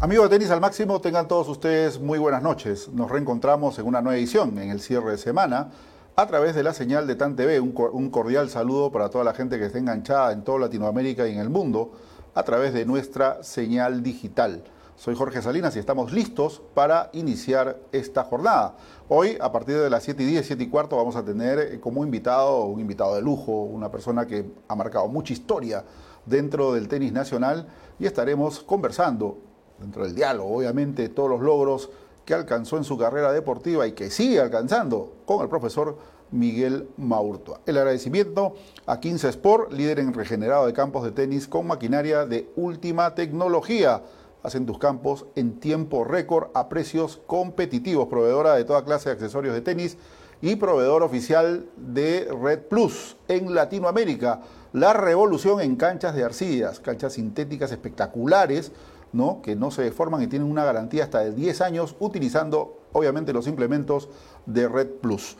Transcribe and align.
Amigos 0.00 0.30
de 0.30 0.36
Tenis 0.36 0.52
al 0.52 0.60
Máximo, 0.60 1.00
tengan 1.00 1.26
todos 1.26 1.48
ustedes 1.48 1.98
muy 1.98 2.20
buenas 2.20 2.40
noches. 2.40 2.88
Nos 2.90 3.10
reencontramos 3.10 3.80
en 3.80 3.86
una 3.86 4.00
nueva 4.00 4.16
edición 4.16 4.56
en 4.58 4.70
el 4.70 4.80
cierre 4.80 5.10
de 5.10 5.18
semana 5.18 5.72
a 6.14 6.24
través 6.28 6.54
de 6.54 6.62
la 6.62 6.72
señal 6.72 7.08
de 7.08 7.16
TAN 7.16 7.34
TV. 7.34 7.58
Un, 7.58 8.10
cordial 8.10 8.48
saludo 8.48 8.92
para 8.92 9.10
toda 9.10 9.24
la 9.24 9.34
gente 9.34 9.58
que 9.58 9.66
esté 9.66 9.80
enganchada 9.80 10.30
en 10.30 10.44
toda 10.44 10.60
Latinoamérica 10.60 11.26
y 11.26 11.32
en 11.32 11.40
el 11.40 11.50
mundo 11.50 11.90
a 12.36 12.44
través 12.44 12.74
de 12.74 12.86
nuestra 12.86 13.42
señal 13.42 14.04
digital. 14.04 14.62
Soy 14.94 15.16
Jorge 15.16 15.42
Salinas 15.42 15.74
y 15.74 15.80
estamos 15.80 16.12
listos 16.12 16.62
para 16.74 17.10
iniciar 17.12 17.80
esta 17.90 18.22
jornada. 18.22 18.76
Hoy, 19.08 19.36
a 19.40 19.50
partir 19.50 19.78
de 19.78 19.90
las 19.90 20.04
7 20.04 20.22
y 20.22 20.26
10, 20.26 20.46
7 20.46 20.62
y 20.62 20.68
cuarto, 20.68 20.96
vamos 20.96 21.16
a 21.16 21.24
tener 21.24 21.58
eh, 21.58 21.80
como 21.80 22.04
invitado 22.04 22.66
un 22.66 22.78
invitado 22.78 23.16
de 23.16 23.22
lujo, 23.22 23.62
una 23.62 23.90
persona 23.90 24.28
que 24.28 24.48
ha 24.68 24.76
marcado 24.76 25.08
mucha 25.08 25.32
historia 25.32 25.84
dentro 26.24 26.72
del 26.72 26.86
tenis 26.86 27.12
nacional 27.12 27.66
y 27.98 28.06
estaremos 28.06 28.60
conversando 28.60 29.47
dentro 29.80 30.04
del 30.04 30.14
diálogo, 30.14 30.56
obviamente, 30.56 31.08
todos 31.08 31.30
los 31.30 31.40
logros 31.40 31.90
que 32.24 32.34
alcanzó 32.34 32.76
en 32.76 32.84
su 32.84 32.98
carrera 32.98 33.32
deportiva 33.32 33.86
y 33.86 33.92
que 33.92 34.10
sigue 34.10 34.40
alcanzando 34.40 35.14
con 35.24 35.42
el 35.42 35.48
profesor 35.48 35.96
Miguel 36.30 36.88
Maurtua. 36.98 37.60
El 37.64 37.78
agradecimiento 37.78 38.54
a 38.86 39.00
15 39.00 39.28
Sport, 39.30 39.72
líder 39.72 40.00
en 40.00 40.12
regenerado 40.12 40.66
de 40.66 40.72
campos 40.72 41.04
de 41.04 41.12
tenis 41.12 41.48
con 41.48 41.66
maquinaria 41.66 42.26
de 42.26 42.50
última 42.56 43.14
tecnología. 43.14 44.02
Hacen 44.42 44.66
tus 44.66 44.78
campos 44.78 45.26
en 45.36 45.58
tiempo 45.58 46.04
récord 46.04 46.48
a 46.54 46.68
precios 46.68 47.20
competitivos, 47.26 48.08
proveedora 48.08 48.54
de 48.54 48.64
toda 48.64 48.84
clase 48.84 49.08
de 49.08 49.14
accesorios 49.14 49.54
de 49.54 49.62
tenis 49.62 49.96
y 50.40 50.56
proveedor 50.56 51.02
oficial 51.02 51.66
de 51.76 52.28
Red 52.40 52.60
Plus 52.68 53.16
en 53.26 53.54
Latinoamérica. 53.54 54.42
La 54.72 54.92
revolución 54.92 55.60
en 55.60 55.76
canchas 55.76 56.14
de 56.14 56.24
arcillas, 56.24 56.78
canchas 56.78 57.14
sintéticas 57.14 57.72
espectaculares 57.72 58.70
¿no? 59.12 59.40
que 59.42 59.56
no 59.56 59.70
se 59.70 59.82
deforman 59.82 60.22
y 60.22 60.26
tienen 60.26 60.50
una 60.50 60.64
garantía 60.64 61.04
hasta 61.04 61.20
de 61.20 61.32
10 61.32 61.60
años 61.60 61.94
utilizando 61.98 62.78
obviamente 62.92 63.32
los 63.32 63.46
implementos 63.46 64.08
de 64.46 64.68
Red 64.68 64.88
Plus. 65.00 65.36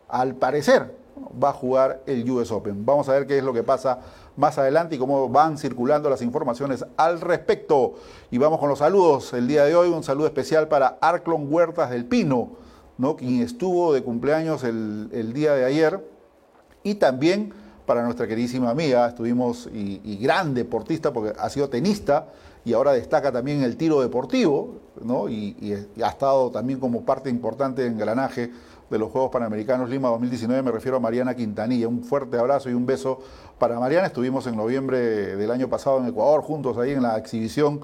al 0.06 0.36
parecer, 0.36 0.94
va 1.42 1.48
a 1.48 1.52
jugar 1.52 2.00
el 2.06 2.30
US 2.30 2.52
Open. 2.52 2.86
Vamos 2.86 3.08
a 3.08 3.12
ver 3.14 3.26
qué 3.26 3.38
es 3.38 3.42
lo 3.42 3.52
que 3.52 3.64
pasa 3.64 3.98
más 4.36 4.58
adelante 4.58 4.96
y 4.96 4.98
cómo 4.98 5.28
van 5.28 5.58
circulando 5.58 6.10
las 6.10 6.22
informaciones 6.22 6.84
al 6.96 7.20
respecto. 7.20 7.94
Y 8.30 8.38
vamos 8.38 8.60
con 8.60 8.68
los 8.68 8.78
saludos. 8.78 9.32
El 9.32 9.48
día 9.48 9.64
de 9.64 9.74
hoy 9.74 9.88
un 9.88 10.02
saludo 10.02 10.26
especial 10.26 10.68
para 10.68 10.98
Arclon 11.00 11.52
Huertas 11.52 11.90
del 11.90 12.04
Pino, 12.04 12.50
¿no? 12.98 13.16
quien 13.16 13.40
estuvo 13.42 13.92
de 13.92 14.02
cumpleaños 14.02 14.62
el, 14.64 15.32
día 15.32 15.54
de 15.54 15.64
ayer. 15.64 16.06
Y 16.82 16.96
también 16.96 17.52
para 17.86 18.02
nuestra 18.02 18.26
queridísima 18.26 18.70
amiga, 18.70 19.08
estuvimos 19.08 19.68
y, 19.72 20.18
gran 20.18 20.54
deportista 20.54 21.12
porque 21.12 21.38
ha 21.38 21.48
sido 21.48 21.68
tenista 21.68 22.28
y 22.64 22.72
ahora 22.72 22.92
destaca 22.92 23.30
también 23.30 23.62
el 23.62 23.76
tiro 23.76 24.00
deportivo, 24.00 24.80
¿no? 25.00 25.28
y, 25.28 25.56
y 25.94 26.02
ha 26.02 26.08
estado 26.08 26.50
también 26.50 26.80
como 26.80 27.04
parte 27.04 27.30
importante 27.30 27.82
de 27.82 27.88
engranaje 27.88 28.50
de 28.90 28.98
los 28.98 29.10
Juegos 29.10 29.30
Panamericanos 29.30 29.90
Lima 29.90 30.08
2019, 30.08 30.62
me 30.62 30.70
refiero 30.70 30.96
a 30.98 31.00
Mariana 31.00 31.34
Quintanilla. 31.34 31.88
Un 31.88 32.04
fuerte 32.04 32.38
abrazo 32.38 32.70
y 32.70 32.74
un 32.74 32.86
beso 32.86 33.20
para 33.58 33.80
Mariana. 33.80 34.08
Estuvimos 34.08 34.46
en 34.46 34.56
noviembre 34.56 35.36
del 35.36 35.50
año 35.50 35.68
pasado 35.68 35.98
en 35.98 36.06
Ecuador, 36.06 36.42
juntos 36.42 36.76
ahí 36.78 36.92
en 36.92 37.02
la 37.02 37.16
exhibición 37.16 37.80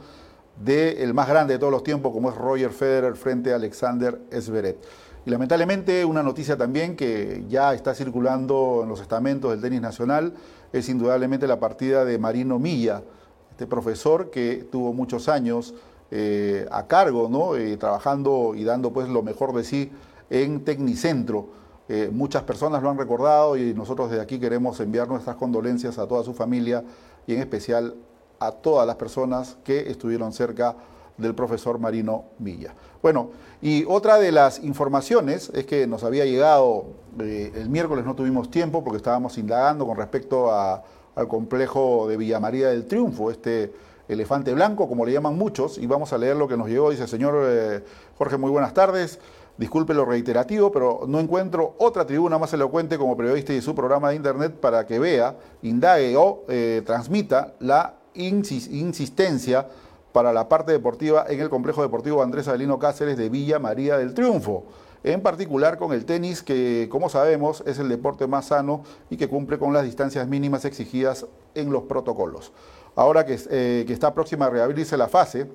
del 0.56 1.14
más 1.14 1.28
grande 1.28 1.54
de 1.54 1.58
todos 1.58 1.72
los 1.72 1.82
tiempos, 1.82 2.12
como 2.12 2.30
es 2.30 2.36
Roger 2.36 2.70
Federer 2.70 3.16
frente 3.16 3.52
a 3.52 3.56
Alexander 3.56 4.20
Zverev. 4.30 4.76
Y 5.24 5.30
lamentablemente 5.30 6.04
una 6.04 6.22
noticia 6.22 6.56
también 6.56 6.96
que 6.96 7.44
ya 7.48 7.72
está 7.74 7.94
circulando 7.94 8.80
en 8.82 8.88
los 8.88 9.00
estamentos 9.00 9.52
del 9.52 9.60
tenis 9.60 9.80
nacional 9.80 10.34
es 10.72 10.88
indudablemente 10.88 11.46
la 11.46 11.60
partida 11.60 12.04
de 12.04 12.18
Marino 12.18 12.58
Milla, 12.58 13.02
este 13.50 13.66
profesor 13.66 14.30
que 14.30 14.66
tuvo 14.70 14.92
muchos 14.92 15.28
años 15.28 15.74
eh, 16.10 16.66
a 16.70 16.86
cargo, 16.86 17.28
¿no? 17.30 17.56
Eh, 17.56 17.76
trabajando 17.76 18.54
y 18.54 18.64
dando 18.64 18.92
pues 18.92 19.08
lo 19.08 19.22
mejor 19.22 19.54
de 19.54 19.64
sí 19.64 19.90
en 20.28 20.64
Tecnicentro. 20.64 21.61
Eh, 21.88 22.10
muchas 22.12 22.42
personas 22.44 22.82
lo 22.82 22.90
han 22.90 22.98
recordado 22.98 23.56
y 23.56 23.74
nosotros 23.74 24.10
desde 24.10 24.22
aquí 24.22 24.38
queremos 24.38 24.78
enviar 24.80 25.08
nuestras 25.08 25.36
condolencias 25.36 25.98
a 25.98 26.06
toda 26.06 26.22
su 26.22 26.32
familia 26.32 26.84
y 27.26 27.34
en 27.34 27.40
especial 27.40 27.94
a 28.38 28.52
todas 28.52 28.86
las 28.86 28.96
personas 28.96 29.56
que 29.64 29.90
estuvieron 29.90 30.32
cerca 30.32 30.76
del 31.16 31.34
profesor 31.34 31.78
Marino 31.78 32.24
Villa. 32.38 32.74
Bueno, 33.02 33.30
y 33.60 33.84
otra 33.86 34.18
de 34.18 34.32
las 34.32 34.62
informaciones 34.62 35.50
es 35.54 35.66
que 35.66 35.86
nos 35.86 36.04
había 36.04 36.24
llegado, 36.24 36.86
eh, 37.20 37.52
el 37.54 37.68
miércoles 37.68 38.04
no 38.04 38.14
tuvimos 38.14 38.50
tiempo 38.50 38.82
porque 38.82 38.96
estábamos 38.96 39.38
indagando 39.38 39.86
con 39.86 39.96
respecto 39.96 40.52
al 40.52 41.28
complejo 41.28 42.06
de 42.08 42.16
Villa 42.16 42.40
María 42.40 42.68
del 42.68 42.86
Triunfo, 42.86 43.30
este 43.30 43.72
elefante 44.08 44.52
blanco, 44.52 44.88
como 44.88 45.06
le 45.06 45.12
llaman 45.12 45.36
muchos, 45.36 45.78
y 45.78 45.86
vamos 45.86 46.12
a 46.12 46.18
leer 46.18 46.36
lo 46.36 46.48
que 46.48 46.56
nos 46.56 46.68
llegó. 46.68 46.90
Dice, 46.90 47.06
señor 47.06 47.34
eh, 47.46 47.84
Jorge, 48.18 48.36
muy 48.36 48.50
buenas 48.50 48.74
tardes. 48.74 49.18
Disculpe 49.58 49.92
lo 49.92 50.04
reiterativo, 50.06 50.72
pero 50.72 51.02
no 51.06 51.20
encuentro 51.20 51.74
otra 51.78 52.06
tribuna 52.06 52.38
más 52.38 52.52
elocuente 52.54 52.96
como 52.96 53.16
periodista 53.16 53.52
y 53.52 53.60
su 53.60 53.74
programa 53.74 54.08
de 54.08 54.16
internet 54.16 54.54
para 54.54 54.86
que 54.86 54.98
vea, 54.98 55.36
indague 55.60 56.16
o 56.16 56.44
eh, 56.48 56.82
transmita 56.86 57.54
la 57.60 57.94
insistencia 58.14 59.68
para 60.12 60.32
la 60.32 60.48
parte 60.48 60.72
deportiva 60.72 61.26
en 61.28 61.40
el 61.40 61.50
complejo 61.50 61.82
deportivo 61.82 62.22
Andrés 62.22 62.48
Adelino 62.48 62.78
Cáceres 62.78 63.16
de 63.16 63.28
Villa 63.28 63.58
María 63.58 63.98
del 63.98 64.14
Triunfo. 64.14 64.64
En 65.04 65.20
particular 65.20 65.78
con 65.78 65.92
el 65.92 66.04
tenis, 66.04 66.42
que 66.42 66.88
como 66.90 67.08
sabemos 67.08 67.62
es 67.66 67.78
el 67.78 67.88
deporte 67.88 68.26
más 68.26 68.46
sano 68.46 68.84
y 69.10 69.16
que 69.16 69.28
cumple 69.28 69.58
con 69.58 69.72
las 69.72 69.84
distancias 69.84 70.28
mínimas 70.28 70.64
exigidas 70.64 71.26
en 71.54 71.72
los 71.72 71.84
protocolos. 71.84 72.52
Ahora 72.94 73.26
que, 73.26 73.38
eh, 73.50 73.84
que 73.86 73.92
está 73.92 74.14
próxima 74.14 74.46
a 74.46 74.50
reabrirse 74.50 74.96
la 74.96 75.08
fase, 75.08 75.48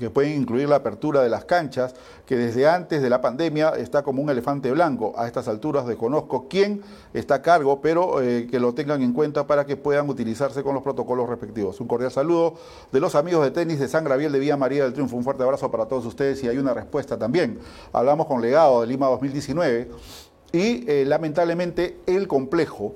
que 0.00 0.10
pueden 0.10 0.40
incluir 0.40 0.68
la 0.68 0.76
apertura 0.76 1.22
de 1.22 1.28
las 1.28 1.44
canchas, 1.44 1.94
que 2.26 2.36
desde 2.36 2.66
antes 2.66 3.02
de 3.02 3.10
la 3.10 3.20
pandemia 3.20 3.68
está 3.76 4.02
como 4.02 4.22
un 4.22 4.30
elefante 4.30 4.72
blanco. 4.72 5.12
A 5.16 5.28
estas 5.28 5.46
alturas 5.46 5.86
desconozco 5.86 6.48
quién 6.48 6.82
está 7.14 7.36
a 7.36 7.42
cargo, 7.42 7.80
pero 7.80 8.20
eh, 8.20 8.48
que 8.50 8.58
lo 8.58 8.74
tengan 8.74 9.02
en 9.02 9.12
cuenta 9.12 9.46
para 9.46 9.66
que 9.66 9.76
puedan 9.76 10.08
utilizarse 10.08 10.64
con 10.64 10.74
los 10.74 10.82
protocolos 10.82 11.28
respectivos. 11.28 11.80
Un 11.80 11.86
cordial 11.86 12.10
saludo 12.10 12.54
de 12.90 12.98
los 12.98 13.14
amigos 13.14 13.44
de 13.44 13.52
tenis 13.52 13.78
de 13.78 13.86
San 13.86 14.02
Gabriel 14.02 14.32
de 14.32 14.40
Vía 14.40 14.56
María 14.56 14.84
del 14.84 14.92
Triunfo. 14.92 15.16
Un 15.16 15.22
fuerte 15.22 15.44
abrazo 15.44 15.70
para 15.70 15.86
todos 15.86 16.04
ustedes 16.06 16.42
y 16.42 16.48
hay 16.48 16.58
una 16.58 16.74
respuesta 16.74 17.18
también. 17.18 17.60
Hablamos 17.92 18.26
con 18.26 18.40
Legado 18.40 18.80
de 18.80 18.86
Lima 18.86 19.06
2019 19.08 19.90
y 20.52 20.90
eh, 20.90 21.04
lamentablemente 21.06 22.00
el 22.06 22.26
complejo 22.26 22.94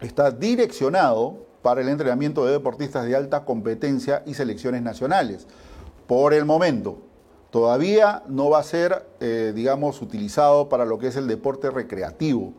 está 0.00 0.30
direccionado 0.30 1.48
para 1.62 1.80
el 1.80 1.88
entrenamiento 1.88 2.46
de 2.46 2.52
deportistas 2.52 3.04
de 3.06 3.16
alta 3.16 3.44
competencia 3.44 4.22
y 4.24 4.34
selecciones 4.34 4.82
nacionales. 4.82 5.46
Por 6.08 6.32
el 6.32 6.46
momento, 6.46 7.02
todavía 7.50 8.22
no 8.28 8.48
va 8.48 8.60
a 8.60 8.62
ser, 8.62 9.06
eh, 9.20 9.52
digamos, 9.54 10.00
utilizado 10.00 10.70
para 10.70 10.86
lo 10.86 10.98
que 10.98 11.08
es 11.08 11.16
el 11.16 11.28
deporte 11.28 11.70
recreativo. 11.70 12.54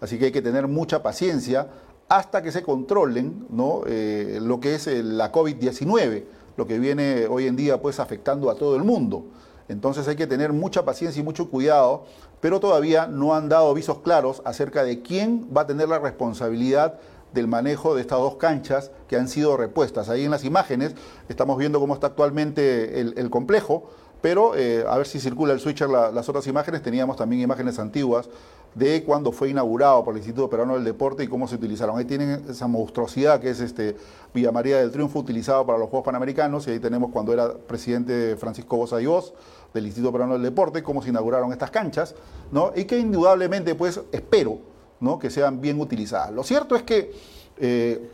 Así 0.00 0.20
que 0.20 0.26
hay 0.26 0.32
que 0.32 0.40
tener 0.40 0.68
mucha 0.68 1.02
paciencia 1.02 1.66
hasta 2.08 2.42
que 2.42 2.52
se 2.52 2.62
controlen 2.62 3.48
¿no? 3.50 3.82
Eh, 3.86 4.38
lo 4.40 4.60
que 4.60 4.76
es 4.76 4.86
la 4.86 5.32
COVID-19, 5.32 6.24
lo 6.56 6.66
que 6.68 6.78
viene 6.78 7.26
hoy 7.26 7.48
en 7.48 7.56
día 7.56 7.82
pues 7.82 7.98
afectando 7.98 8.48
a 8.50 8.54
todo 8.54 8.76
el 8.76 8.84
mundo. 8.84 9.24
Entonces 9.66 10.06
hay 10.06 10.14
que 10.14 10.28
tener 10.28 10.52
mucha 10.52 10.84
paciencia 10.84 11.18
y 11.18 11.24
mucho 11.24 11.50
cuidado, 11.50 12.04
pero 12.40 12.60
todavía 12.60 13.08
no 13.08 13.34
han 13.34 13.48
dado 13.48 13.68
avisos 13.68 13.98
claros 13.98 14.42
acerca 14.44 14.84
de 14.84 15.02
quién 15.02 15.48
va 15.54 15.62
a 15.62 15.66
tener 15.66 15.88
la 15.88 15.98
responsabilidad 15.98 17.00
del 17.32 17.48
manejo 17.48 17.94
de 17.94 18.00
estas 18.00 18.18
dos 18.18 18.36
canchas 18.36 18.90
que 19.08 19.16
han 19.16 19.28
sido 19.28 19.56
repuestas. 19.56 20.08
Ahí 20.08 20.24
en 20.24 20.30
las 20.30 20.44
imágenes 20.44 20.94
estamos 21.28 21.58
viendo 21.58 21.80
cómo 21.80 21.94
está 21.94 22.08
actualmente 22.08 23.00
el, 23.00 23.30
complejo, 23.30 23.90
pero 24.20 24.54
eh, 24.56 24.84
a 24.88 24.96
ver 24.96 25.06
si 25.06 25.20
circula 25.20 25.52
el 25.52 25.60
switcher 25.60 25.88
las 25.88 26.28
otras 26.28 26.46
imágenes. 26.46 26.82
Teníamos 26.82 27.16
también 27.16 27.42
imágenes 27.42 27.78
antiguas 27.78 28.28
de 28.74 29.04
cuando 29.04 29.32
fue 29.32 29.50
inaugurado 29.50 30.02
por 30.04 30.14
el 30.14 30.18
Instituto 30.18 30.48
Peruano 30.48 30.74
del 30.74 30.84
Deporte 30.84 31.24
y 31.24 31.28
cómo 31.28 31.46
se 31.46 31.56
utilizaron. 31.56 31.98
Ahí 31.98 32.04
tienen 32.04 32.44
esa 32.48 32.66
monstruosidad 32.66 33.40
que 33.40 33.50
es 33.50 33.60
este 33.60 33.96
Villa 34.32 34.50
María 34.50 34.78
del 34.78 34.90
Triunfo 34.90 35.18
utilizado 35.18 35.66
para 35.66 35.78
los 35.78 35.88
Juegos 35.88 36.06
Panamericanos 36.06 36.66
y 36.66 36.70
ahí 36.70 36.80
tenemos 36.80 37.10
cuando 37.10 37.32
era 37.32 37.52
presidente 37.52 38.36
Francisco 38.36 38.76
Bosa 38.76 39.00
y 39.00 39.06
Voz 39.06 39.34
del 39.74 39.86
Instituto 39.86 40.12
Peruano 40.12 40.34
del 40.34 40.42
Deporte, 40.42 40.82
cómo 40.82 41.02
se 41.02 41.10
inauguraron 41.10 41.52
estas 41.52 41.70
canchas, 41.70 42.14
¿no? 42.50 42.72
Y 42.74 42.84
que 42.84 42.98
indudablemente, 42.98 43.74
pues, 43.74 44.00
espero, 44.12 44.58
¿no? 45.02 45.18
Que 45.18 45.28
sean 45.28 45.60
bien 45.60 45.78
utilizadas. 45.80 46.30
Lo 46.30 46.44
cierto 46.44 46.76
es 46.76 46.84
que 46.84 47.12
eh, 47.58 48.08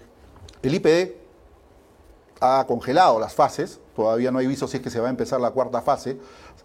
el 0.63 0.75
IPD 0.75 1.13
ha 2.41 2.65
congelado 2.67 3.21
las 3.21 3.35
fases, 3.35 3.79
todavía 3.95 4.31
no 4.31 4.39
hay 4.39 4.47
visto 4.47 4.67
si 4.67 4.79
es 4.79 4.83
que 4.83 4.91
se 4.91 4.99
va 4.99 5.09
a 5.09 5.11
empezar 5.11 5.41
la 5.41 5.51
cuarta 5.51 5.83
fase, 5.83 6.19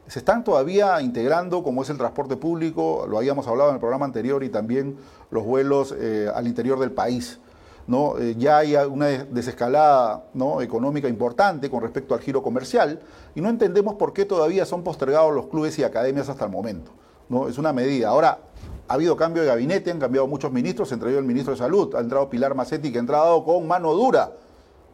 se 0.07 0.19
están 0.19 0.43
todavía 0.43 1.01
integrando, 1.01 1.61
como 1.61 1.81
es 1.83 1.89
el 1.89 1.97
transporte 1.97 2.37
público, 2.37 3.05
lo 3.07 3.17
habíamos 3.17 3.47
hablado 3.47 3.69
en 3.69 3.75
el 3.75 3.79
programa 3.79 4.05
anterior, 4.05 4.43
y 4.43 4.49
también 4.49 4.97
los 5.29 5.43
vuelos 5.43 5.93
eh, 5.97 6.29
al 6.33 6.47
interior 6.47 6.79
del 6.79 6.91
país. 6.91 7.39
¿no? 7.85 8.17
Eh, 8.17 8.35
ya 8.37 8.59
hay 8.59 8.75
una 8.75 9.07
desescalada 9.07 10.23
¿no? 10.33 10.61
económica 10.61 11.09
importante 11.09 11.69
con 11.69 11.81
respecto 11.81 12.13
al 12.13 12.21
giro 12.21 12.41
comercial 12.41 13.01
y 13.35 13.41
no 13.41 13.49
entendemos 13.49 13.95
por 13.95 14.13
qué 14.13 14.23
todavía 14.23 14.65
son 14.65 14.83
postergados 14.83 15.33
los 15.33 15.47
clubes 15.47 15.77
y 15.79 15.83
academias 15.83 16.29
hasta 16.29 16.45
el 16.45 16.51
momento. 16.51 16.91
¿No? 17.33 17.47
Es 17.47 17.57
una 17.57 17.73
medida. 17.73 18.09
Ahora, 18.09 18.39
ha 18.87 18.93
habido 18.93 19.17
cambio 19.17 19.41
de 19.41 19.49
gabinete, 19.49 19.91
han 19.91 19.99
cambiado 19.99 20.27
muchos 20.27 20.51
ministros, 20.51 20.91
entre 20.91 21.09
ellos 21.09 21.19
el 21.19 21.25
ministro 21.25 21.53
de 21.53 21.57
Salud, 21.57 21.95
ha 21.95 21.99
entrado 21.99 22.29
Pilar 22.29 22.53
Macetti, 22.53 22.91
que 22.91 22.97
ha 22.97 23.01
entrado 23.01 23.43
con 23.43 23.67
mano 23.67 23.93
dura, 23.93 24.31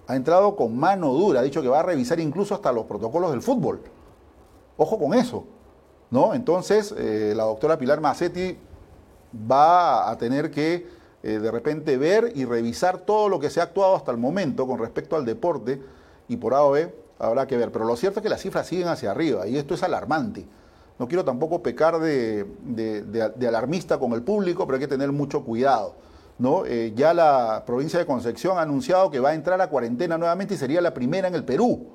ha 0.07 0.15
entrado 0.15 0.55
con 0.55 0.77
mano 0.77 1.13
dura, 1.13 1.41
ha 1.41 1.43
dicho 1.43 1.61
que 1.61 1.67
va 1.67 1.81
a 1.81 1.83
revisar 1.83 2.19
incluso 2.19 2.55
hasta 2.55 2.71
los 2.71 2.85
protocolos 2.85 3.31
del 3.31 3.41
fútbol. 3.41 3.81
Ojo 4.77 4.97
con 4.97 5.13
eso, 5.13 5.43
¿no? 6.09 6.33
Entonces, 6.33 6.93
eh, 6.97 7.33
la 7.35 7.43
doctora 7.43 7.77
Pilar 7.77 7.99
Macetti 7.99 8.57
va 9.49 10.09
a 10.09 10.17
tener 10.17 10.49
que 10.49 10.87
eh, 11.21 11.39
de 11.39 11.51
repente 11.51 11.97
ver 11.97 12.31
y 12.35 12.45
revisar 12.45 12.99
todo 12.99 13.27
lo 13.27 13.39
que 13.39 13.49
se 13.49 13.59
ha 13.59 13.63
actuado 13.63 13.95
hasta 13.95 14.11
el 14.11 14.17
momento 14.17 14.65
con 14.65 14.79
respecto 14.79 15.17
al 15.17 15.25
deporte 15.25 15.81
y 16.29 16.37
por 16.37 16.53
A 16.53 16.63
o 16.63 16.71
B 16.71 16.95
habrá 17.19 17.45
que 17.45 17.57
ver. 17.57 17.71
Pero 17.71 17.85
lo 17.85 17.97
cierto 17.97 18.19
es 18.19 18.23
que 18.23 18.29
las 18.29 18.41
cifras 18.41 18.67
siguen 18.67 18.87
hacia 18.87 19.11
arriba 19.11 19.45
y 19.47 19.57
esto 19.57 19.73
es 19.73 19.83
alarmante. 19.83 20.47
No 20.99 21.07
quiero 21.07 21.23
tampoco 21.23 21.63
pecar 21.63 21.97
de, 21.97 22.45
alarmista 23.47 23.97
con 23.97 24.11
el 24.11 24.21
público, 24.21 24.65
pero 24.65 24.75
hay 24.75 24.81
que 24.81 24.87
tener 24.87 25.13
mucho 25.13 25.45
cuidado. 25.45 25.95
Eh, 26.65 26.93
ya 26.93 27.13
la 27.13 27.63
provincia 27.65 27.97
de 27.99 28.05
Concepción 28.05 28.57
ha 28.57 28.61
anunciado 28.61 29.09
que 29.09 29.21
va 29.21 29.29
a 29.29 29.33
entrar 29.33 29.59
a 29.61 29.69
cuarentena 29.69 30.17
nuevamente 30.17 30.55
y 30.55 30.57
sería 30.57 30.81
la 30.81 30.93
primera 30.93 31.29
en 31.29 31.35
el 31.35 31.45
Perú. 31.45 31.87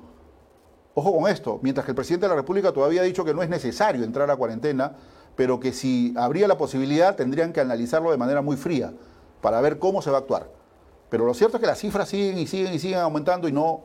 Ojo 0.95 1.19
con 1.19 1.29
esto, 1.29 1.59
mientras 1.61 1.85
que 1.85 1.91
el 1.91 1.95
presidente 1.95 2.25
de 2.25 2.29
la 2.29 2.35
República 2.35 2.71
todavía 2.71 3.01
ha 3.01 3.03
dicho 3.03 3.23
que 3.23 3.33
no 3.33 3.43
es 3.43 3.49
necesario 3.49 4.03
entrar 4.03 4.29
a 4.31 4.37
cuarentena, 4.37 4.95
pero 5.35 5.59
que 5.59 5.71
si 5.71 6.13
habría 6.17 6.47
la 6.47 6.57
posibilidad 6.57 7.15
tendrían 7.15 7.53
que 7.53 7.61
analizarlo 7.61 8.09
de 8.09 8.17
manera 8.17 8.41
muy 8.41 8.57
fría 8.57 8.93
para 9.41 9.61
ver 9.61 9.77
cómo 9.77 10.01
se 10.01 10.09
va 10.09 10.17
a 10.17 10.19
actuar. 10.21 10.49
Pero 11.09 11.25
lo 11.25 11.33
cierto 11.35 11.57
es 11.57 11.61
que 11.61 11.67
las 11.67 11.77
cifras 11.77 12.09
siguen 12.09 12.39
y 12.39 12.47
siguen 12.47 12.73
y 12.73 12.79
siguen 12.79 12.99
aumentando 12.99 13.47
y 13.47 13.51
no, 13.51 13.81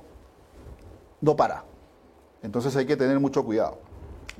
no 1.20 1.36
para. 1.36 1.64
Entonces 2.42 2.74
hay 2.76 2.86
que 2.86 2.96
tener 2.96 3.20
mucho 3.20 3.44
cuidado. 3.44 3.89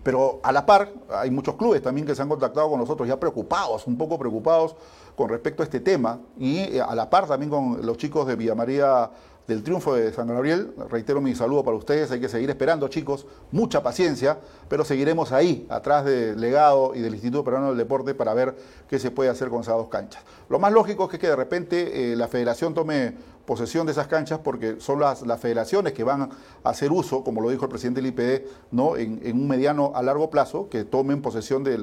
Pero 0.03 0.41
a 0.43 0.53
la 0.53 0.65
par, 0.65 0.93
hay 1.11 1.31
muchos 1.31 1.57
clubes 1.57 1.83
también 1.83 2.07
que 2.07 2.15
se 2.15 2.23
han 2.23 2.29
contactado 2.29 2.71
con 2.71 2.81
nosotros 2.81 3.07
ya 3.07 3.21
preocupados, 3.21 3.87
un 3.87 3.99
poco 3.99 4.19
preocupados 4.19 4.75
con 5.17 5.29
respecto 5.29 5.63
a 5.63 5.65
este 5.65 5.81
tema. 5.81 6.21
Y 6.39 6.59
eh, 6.59 6.81
a 6.81 6.95
la 6.95 7.11
par 7.11 7.27
también 7.27 7.51
con 7.51 7.85
los 7.85 7.97
chicos 7.99 8.27
de 8.27 8.37
Villa 8.37 8.55
María 8.55 9.11
del 9.51 9.65
triunfo 9.65 9.95
de 9.95 10.13
San 10.13 10.29
Gabriel. 10.29 10.73
Reitero 10.89 11.21
mi 11.21 11.35
saludo 11.35 11.65
para 11.65 11.77
ustedes, 11.77 12.11
hay 12.13 12.21
que 12.21 12.29
seguir 12.29 12.49
esperando 12.51 12.87
chicos, 12.87 13.27
mucha 13.51 13.83
paciencia, 13.83 14.39
pero 14.69 14.85
seguiremos 14.85 15.33
ahí, 15.33 15.67
atrás 15.69 16.05
del 16.05 16.41
legado 16.41 16.93
y 16.95 17.01
del 17.01 17.15
Instituto 17.15 17.43
Peruano 17.45 17.69
del 17.71 17.77
Deporte 17.77 18.15
para 18.15 18.33
ver 18.33 18.55
qué 18.89 18.99
se 19.01 19.11
puede 19.11 19.29
hacer 19.29 19.49
con 19.49 19.63
esas 19.63 19.75
dos 19.75 19.89
canchas. 19.89 20.23
Lo 20.49 20.61
más 20.61 20.73
lógico 20.73 21.11
es 21.11 21.19
que, 21.19 21.27
de 21.27 21.37
repente 21.37 22.13
eh, 22.13 22.17
la 22.17 22.29
federación 22.29 22.75
tome 22.75 23.15
posesión 23.45 23.87
de 23.87 23.93
esas 23.93 24.07
canchas 24.07 24.39
porque 24.39 24.77
son 24.79 25.01
las, 25.01 25.23
las, 25.23 25.41
federaciones 25.41 25.93
que 25.93 26.05
van 26.05 26.23
a 26.23 26.29
hacer 26.63 26.93
uso, 26.93 27.25
como 27.25 27.41
lo 27.41 27.51
dijo 27.51 27.65
el 27.65 27.71
presidente 27.71 28.01
del 28.01 28.11
IPD, 28.11 28.47
¿no? 28.71 28.97
en, 28.97 29.21
un 29.33 29.49
mediano 29.49 29.91
a 29.97 30.03
largo 30.03 30.31
plazo, 30.31 30.69
que 30.69 30.85
tomen 30.85 31.21
posesión 31.23 31.65
de 31.65 31.77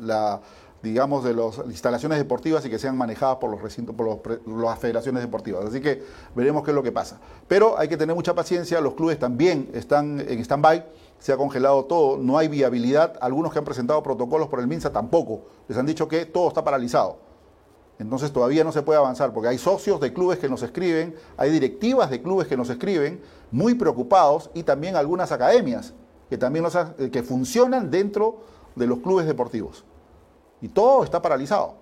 la 0.00 0.40
digamos, 0.86 1.24
de 1.24 1.34
las 1.34 1.58
instalaciones 1.66 2.18
deportivas 2.18 2.64
y 2.64 2.70
que 2.70 2.78
sean 2.78 2.96
manejadas 2.96 3.38
por 3.38 3.50
los 3.50 3.60
recintos, 3.60 3.94
por 3.94 4.40
las 4.46 4.78
federaciones 4.78 5.22
deportivas. 5.22 5.64
Así 5.64 5.80
que 5.80 6.02
veremos 6.34 6.62
qué 6.62 6.70
es 6.70 6.74
lo 6.74 6.82
que 6.82 6.92
pasa. 6.92 7.18
Pero 7.48 7.76
hay 7.76 7.88
que 7.88 7.96
tener 7.96 8.14
mucha 8.14 8.34
paciencia, 8.34 8.80
los 8.80 8.94
clubes 8.94 9.18
también 9.18 9.68
están 9.74 10.20
en 10.20 10.38
stand-by, 10.38 10.86
se 11.18 11.32
ha 11.32 11.36
congelado 11.36 11.84
todo, 11.86 12.18
no 12.18 12.38
hay 12.38 12.46
viabilidad. 12.46 13.14
Algunos 13.20 13.52
que 13.52 13.58
han 13.58 13.64
presentado 13.64 14.00
protocolos 14.02 14.48
por 14.48 14.60
el 14.60 14.68
MINSA 14.68 14.92
tampoco, 14.92 15.42
les 15.66 15.76
han 15.76 15.86
dicho 15.86 16.06
que 16.06 16.24
todo 16.24 16.48
está 16.48 16.62
paralizado. 16.62 17.18
Entonces 17.98 18.32
todavía 18.32 18.62
no 18.62 18.70
se 18.70 18.82
puede 18.82 18.98
avanzar 18.98 19.32
porque 19.32 19.48
hay 19.48 19.58
socios 19.58 20.00
de 20.00 20.12
clubes 20.12 20.38
que 20.38 20.48
nos 20.48 20.62
escriben, 20.62 21.16
hay 21.36 21.50
directivas 21.50 22.10
de 22.10 22.22
clubes 22.22 22.46
que 22.46 22.56
nos 22.56 22.70
escriben 22.70 23.20
muy 23.50 23.74
preocupados 23.74 24.50
y 24.54 24.62
también 24.62 24.94
algunas 24.94 25.32
academias 25.32 25.94
que 26.28 26.38
también 26.38 26.64
que 27.10 27.22
funcionan 27.22 27.90
dentro 27.90 28.40
de 28.76 28.86
los 28.86 28.98
clubes 28.98 29.26
deportivos 29.26 29.84
y 30.66 30.68
todo 30.68 31.04
está 31.04 31.22
paralizado. 31.22 31.74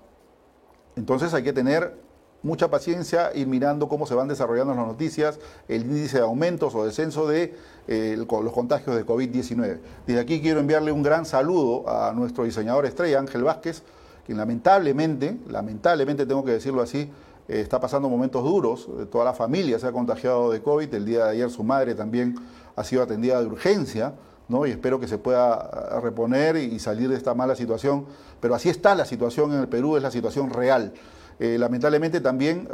Entonces 0.95 1.33
hay 1.33 1.43
que 1.43 1.55
tener 1.55 1.97
mucha 2.43 2.69
paciencia, 2.69 3.31
ir 3.35 3.47
mirando 3.47 3.89
cómo 3.89 4.07
se 4.07 4.15
van 4.15 4.29
desarrollando 4.29 4.75
las 4.75 4.87
noticias, 4.87 5.41
el 5.69 5.85
índice 5.85 6.19
de 6.19 6.25
aumentos 6.25 6.75
o 6.75 6.85
descenso 6.85 7.27
de 7.27 7.55
eh, 7.89 8.15
los 8.19 8.53
contagios 8.53 8.95
de 8.95 9.07
COVID-19. 9.07 9.79
Desde 10.07 10.21
aquí 10.21 10.43
quiero 10.43 10.61
enviarle 10.61 10.93
un 10.93 11.03
gran 11.03 11.25
saludo 11.25 11.89
a 11.89 12.13
nuestro 12.13 12.45
diseñador 12.45 12.85
estrella, 12.85 13.21
Ángel 13.21 13.45
Vázquez, 13.45 13.83
quien 14.27 14.37
lamentablemente, 14.37 15.39
lamentablemente 15.49 16.27
tengo 16.27 16.45
que 16.45 16.53
decirlo 16.53 16.83
así, 16.83 17.11
eh, 17.49 17.61
está 17.61 17.81
pasando 17.81 18.11
momentos 18.11 18.45
duros. 18.45 18.87
Eh, 19.01 19.07
toda 19.07 19.25
la 19.25 19.33
familia 19.33 19.79
se 19.79 19.87
ha 19.87 19.93
contagiado 19.93 20.51
de 20.51 20.61
COVID. 20.61 20.93
El 20.93 21.07
día 21.07 21.25
de 21.25 21.31
ayer 21.31 21.49
su 21.49 21.65
madre 21.65 21.95
también 21.95 22.35
ha 22.77 22.85
sido 22.85 23.03
atendida 23.03 23.41
de 23.41 23.47
urgencia 23.47 24.13
y 24.49 24.71
espero 24.71 25.01
que 25.01 25.09
se 25.09 25.19
pueda 25.19 26.01
reponer 26.01 26.57
y 26.57 26.79
salir 26.79 27.09
de 27.09 27.17
esta 27.17 27.35
mala 27.35 27.55
situación. 27.55 28.07
Pero 28.41 28.55
así 28.55 28.69
está 28.69 28.95
la 28.95 29.05
situación 29.05 29.53
en 29.53 29.61
el 29.61 29.69
Perú, 29.69 29.97
es 29.97 30.03
la 30.03 30.11
situación 30.11 30.51
real. 30.51 30.93
Eh, 31.41 31.57
lamentablemente 31.59 32.21
también 32.21 32.69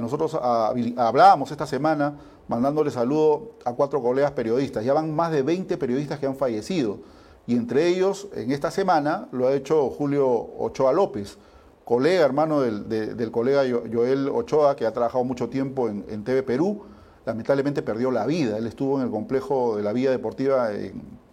nosotros 0.00 0.34
hablábamos 0.34 1.50
esta 1.50 1.66
semana 1.66 2.14
mandándole 2.48 2.90
saludo 2.90 3.52
a 3.64 3.72
cuatro 3.72 4.02
colegas 4.02 4.32
periodistas. 4.32 4.84
Ya 4.84 4.92
van 4.92 5.14
más 5.14 5.30
de 5.30 5.42
20 5.42 5.78
periodistas 5.78 6.18
que 6.18 6.26
han 6.26 6.36
fallecido. 6.36 6.98
Y 7.46 7.56
entre 7.56 7.86
ellos, 7.88 8.28
en 8.34 8.50
esta 8.50 8.70
semana, 8.70 9.28
lo 9.30 9.46
ha 9.46 9.52
hecho 9.52 9.90
Julio 9.90 10.26
Ochoa 10.26 10.92
López, 10.92 11.38
colega, 11.84 12.24
hermano 12.24 12.60
del, 12.60 13.30
colega 13.30 13.62
Joel 13.92 14.28
Ochoa, 14.28 14.76
que 14.76 14.86
ha 14.86 14.92
trabajado 14.92 15.24
mucho 15.24 15.48
tiempo 15.48 15.88
en, 15.88 16.04
en 16.08 16.24
TV 16.24 16.42
Perú 16.42 16.84
lamentablemente 17.24 17.82
perdió 17.82 18.10
la 18.10 18.26
vida. 18.26 18.58
Él 18.58 18.66
estuvo 18.66 18.98
en 18.98 19.04
el 19.04 19.10
complejo 19.10 19.76
de 19.76 19.82
la 19.82 19.92
vía 19.92 20.10
deportiva 20.10 20.72
en, 20.72 21.24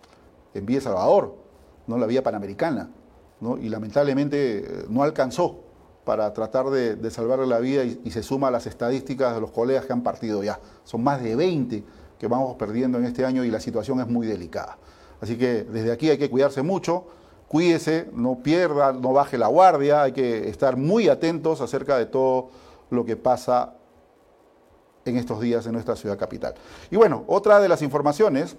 Vía 0.53 0.81
Salvador, 0.81 1.35
¿no? 1.87 1.97
la 1.97 2.05
vía 2.05 2.23
panamericana, 2.23 2.89
¿no? 3.39 3.57
y 3.57 3.69
lamentablemente 3.69 4.59
eh, 4.59 4.85
no 4.89 5.01
alcanzó 5.01 5.61
para 6.03 6.33
tratar 6.33 6.69
de, 6.69 7.09
salvarle 7.09 7.47
la 7.47 7.59
vida 7.59 7.85
y, 7.85 8.11
se 8.11 8.21
suma 8.21 8.49
a 8.49 8.51
las 8.51 8.67
estadísticas 8.67 9.33
de 9.33 9.39
los 9.39 9.51
colegas 9.51 9.85
que 9.85 9.93
han 9.93 10.03
partido 10.03 10.43
ya. 10.43 10.59
Son 10.83 11.03
más 11.03 11.23
de 11.23 11.35
20 11.35 11.83
que 12.19 12.27
vamos 12.27 12.55
perdiendo 12.55 12.97
en 12.97 13.05
este 13.05 13.25
año 13.25 13.45
y 13.45 13.51
la 13.51 13.59
situación 13.59 14.01
es 14.01 14.07
muy 14.07 14.27
delicada. 14.27 14.77
Así 15.21 15.37
que 15.37 15.63
desde 15.63 15.91
aquí 15.91 16.09
hay 16.09 16.17
que 16.17 16.29
cuidarse 16.29 16.63
mucho, 16.63 17.05
cuídese, 17.47 18.09
no 18.13 18.39
pierda, 18.43 18.91
no 18.91 19.13
baje 19.13 19.37
la 19.37 19.47
guardia, 19.47 20.03
hay 20.03 20.11
que 20.11 20.49
estar 20.49 20.75
muy 20.75 21.07
atentos 21.07 21.61
acerca 21.61 21.97
de 21.97 22.07
todo 22.07 22.49
lo 22.89 23.05
que 23.05 23.15
pasa 23.15 23.75
en 25.05 25.17
estos 25.17 25.41
días 25.41 25.65
en 25.65 25.73
nuestra 25.73 25.95
ciudad 25.95 26.17
capital. 26.17 26.53
Y 26.89 26.95
bueno, 26.95 27.23
otra 27.27 27.59
de 27.59 27.69
las 27.69 27.81
informaciones 27.81 28.55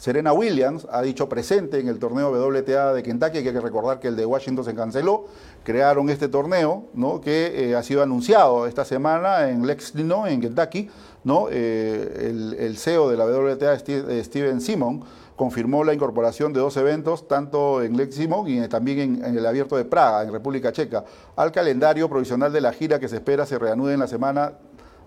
Serena 0.00 0.32
Williams 0.32 0.86
ha 0.90 1.02
dicho 1.02 1.28
presente 1.28 1.78
en 1.78 1.86
el 1.86 1.98
torneo 1.98 2.30
WTA 2.30 2.94
de 2.94 3.02
Kentucky, 3.02 3.42
que 3.42 3.48
hay 3.48 3.54
que 3.54 3.60
recordar 3.60 4.00
que 4.00 4.08
el 4.08 4.16
de 4.16 4.24
Washington 4.24 4.64
se 4.64 4.74
canceló, 4.74 5.26
crearon 5.62 6.08
este 6.08 6.28
torneo, 6.28 6.84
¿no? 6.94 7.20
que 7.20 7.68
eh, 7.70 7.76
ha 7.76 7.82
sido 7.82 8.02
anunciado 8.02 8.66
esta 8.66 8.86
semana 8.86 9.50
en 9.50 9.66
Lexington, 9.66 10.26
en 10.26 10.40
Kentucky, 10.40 10.88
¿no? 11.22 11.48
Eh, 11.50 12.56
el, 12.58 12.78
CEO 12.78 13.10
de 13.10 13.18
la 13.18 13.26
WTA, 13.26 13.74
eh, 13.74 14.24
Steven 14.24 14.62
Simon, 14.62 15.04
confirmó 15.36 15.84
la 15.84 15.92
incorporación 15.92 16.54
de 16.54 16.60
dos 16.60 16.78
eventos, 16.78 17.28
tanto 17.28 17.82
en 17.82 17.94
Lexington 17.94 18.48
y 18.48 18.68
también 18.68 19.22
en, 19.22 19.36
el 19.36 19.44
Abierto 19.44 19.76
de 19.76 19.84
Praga, 19.84 20.22
en 20.22 20.32
República 20.32 20.72
Checa, 20.72 21.04
al 21.36 21.52
calendario 21.52 22.08
provisional 22.08 22.50
de 22.50 22.62
la 22.62 22.72
gira 22.72 22.98
que 22.98 23.08
se 23.08 23.16
espera 23.16 23.44
se 23.44 23.58
reanude 23.58 23.92
en 23.92 24.00
la 24.00 24.06
semana 24.06 24.54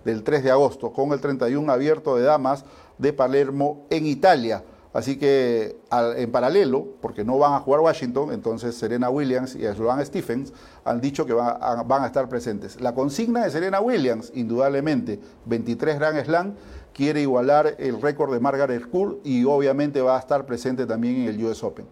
del 0.06 0.24
3 0.24 0.44
de 0.44 0.52
agosto, 0.52 0.92
con 0.92 1.12
el 1.12 1.22
31 1.22 1.72
Abierto 1.72 2.16
de 2.16 2.24
Damas 2.24 2.66
de 2.98 3.14
Palermo 3.14 3.86
en 3.90 4.06
Italia. 4.06 4.64
Así 4.94 5.18
que 5.18 5.76
en 5.92 6.32
paralelo, 6.32 6.86
porque 7.02 7.26
no 7.26 7.40
van 7.40 7.54
a 7.54 7.60
jugar 7.60 7.82
Washington, 7.82 8.32
entonces 8.32 8.76
Serena 8.76 9.10
Williams 9.10 9.56
y 9.56 9.66
Sloan 9.66 10.06
Stephens 10.06 10.54
han 10.86 11.02
dicho 11.02 11.26
que 11.26 11.34
van 11.34 11.58
a, 11.60 12.06
estar 12.06 12.30
presentes. 12.30 12.80
La 12.80 12.94
consigna 12.94 13.44
de 13.44 13.50
Serena 13.50 13.82
Williams, 13.82 14.32
indudablemente, 14.36 15.20
23 15.46 15.98
Grand 15.98 16.24
Slam, 16.24 16.54
quiere 16.94 17.22
igualar 17.22 17.76
el 17.80 18.00
récord 18.00 18.32
de 18.32 18.40
Margaret 18.40 18.88
Court 18.88 19.18
y 19.24 19.44
obviamente 19.46 20.00
va 20.00 20.16
a 20.16 20.20
estar 20.20 20.46
presente 20.46 20.86
también 20.86 21.16
en 21.16 21.30
el 21.30 21.44
US 21.44 21.64
Open. 21.64 21.88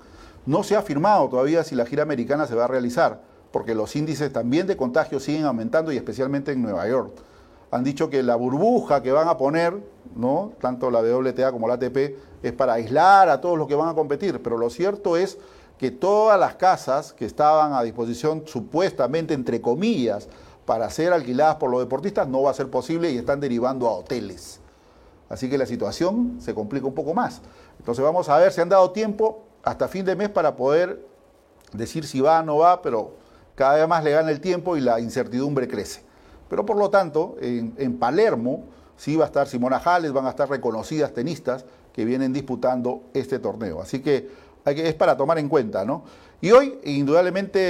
No 0.45 0.61
se 0.61 0.75
ha 0.75 0.83
firmado 0.83 1.27
todavía 1.27 1.63
si 1.63 1.73
la 1.73 1.87
gira 1.87 2.03
americana 2.03 2.45
se 2.45 2.53
va 2.53 2.65
a 2.65 2.67
realizar, 2.67 3.23
porque 3.51 3.73
los 3.73 3.95
índices 3.95 4.31
también 4.31 4.67
de 4.67 4.77
contagio 4.77 5.19
siguen 5.19 5.45
aumentando 5.45 5.91
y 5.91 5.97
especialmente 5.97 6.51
en 6.51 6.61
Nueva 6.61 6.87
York 6.87 7.13
han 7.71 7.83
dicho 7.85 8.09
que 8.09 8.21
la 8.21 8.35
burbuja 8.35 9.01
que 9.01 9.13
van 9.13 9.29
a 9.29 9.37
poner, 9.37 9.81
¿no? 10.15 10.51
tanto 10.59 10.91
la 10.91 10.99
WTA 10.99 11.51
como 11.53 11.67
la 11.69 11.75
ATP, 11.75 12.15
es 12.43 12.51
para 12.51 12.73
aislar 12.73 13.29
a 13.29 13.39
todos 13.39 13.57
los 13.57 13.67
que 13.67 13.75
van 13.75 13.87
a 13.87 13.95
competir. 13.95 14.41
Pero 14.43 14.57
lo 14.57 14.69
cierto 14.69 15.15
es 15.15 15.37
que 15.77 15.89
todas 15.89 16.37
las 16.37 16.55
casas 16.55 17.13
que 17.13 17.25
estaban 17.25 17.73
a 17.73 17.81
disposición, 17.81 18.43
supuestamente, 18.45 19.33
entre 19.33 19.61
comillas, 19.61 20.27
para 20.65 20.89
ser 20.89 21.13
alquiladas 21.13 21.55
por 21.55 21.71
los 21.71 21.79
deportistas, 21.79 22.27
no 22.27 22.43
va 22.43 22.51
a 22.51 22.53
ser 22.53 22.69
posible 22.69 23.09
y 23.09 23.17
están 23.17 23.39
derivando 23.39 23.87
a 23.87 23.93
hoteles. 23.93 24.59
Así 25.29 25.49
que 25.49 25.57
la 25.57 25.65
situación 25.65 26.37
se 26.41 26.53
complica 26.53 26.85
un 26.85 26.93
poco 26.93 27.13
más. 27.13 27.41
Entonces 27.79 28.03
vamos 28.03 28.27
a 28.27 28.37
ver 28.37 28.51
si 28.51 28.59
han 28.59 28.67
dado 28.69 28.91
tiempo 28.91 29.43
hasta 29.63 29.87
fin 29.87 30.03
de 30.03 30.15
mes 30.15 30.29
para 30.29 30.57
poder 30.57 31.05
decir 31.71 32.05
si 32.05 32.19
va 32.19 32.41
o 32.41 32.43
no 32.43 32.57
va, 32.57 32.81
pero 32.81 33.13
cada 33.55 33.75
vez 33.75 33.87
más 33.87 34.03
le 34.03 34.11
gana 34.11 34.29
el 34.29 34.41
tiempo 34.41 34.75
y 34.75 34.81
la 34.81 34.99
incertidumbre 34.99 35.69
crece. 35.69 36.10
Pero 36.51 36.65
por 36.65 36.75
lo 36.75 36.89
tanto, 36.89 37.37
en, 37.39 37.97
Palermo 37.97 38.65
sí 38.97 39.15
va 39.15 39.23
a 39.23 39.27
estar 39.27 39.47
Simona 39.47 39.79
Jales, 39.79 40.11
van 40.11 40.25
a 40.25 40.31
estar 40.31 40.49
reconocidas 40.49 41.13
tenistas 41.13 41.63
que 41.93 42.03
vienen 42.03 42.33
disputando 42.33 43.03
este 43.13 43.39
torneo. 43.39 43.81
Así 43.81 44.01
que, 44.01 44.27
es 44.65 44.93
para 44.95 45.15
tomar 45.15 45.39
en 45.39 45.47
cuenta, 45.47 45.85
¿no? 45.85 46.03
Y 46.41 46.51
hoy, 46.51 46.77
indudablemente, 46.83 47.61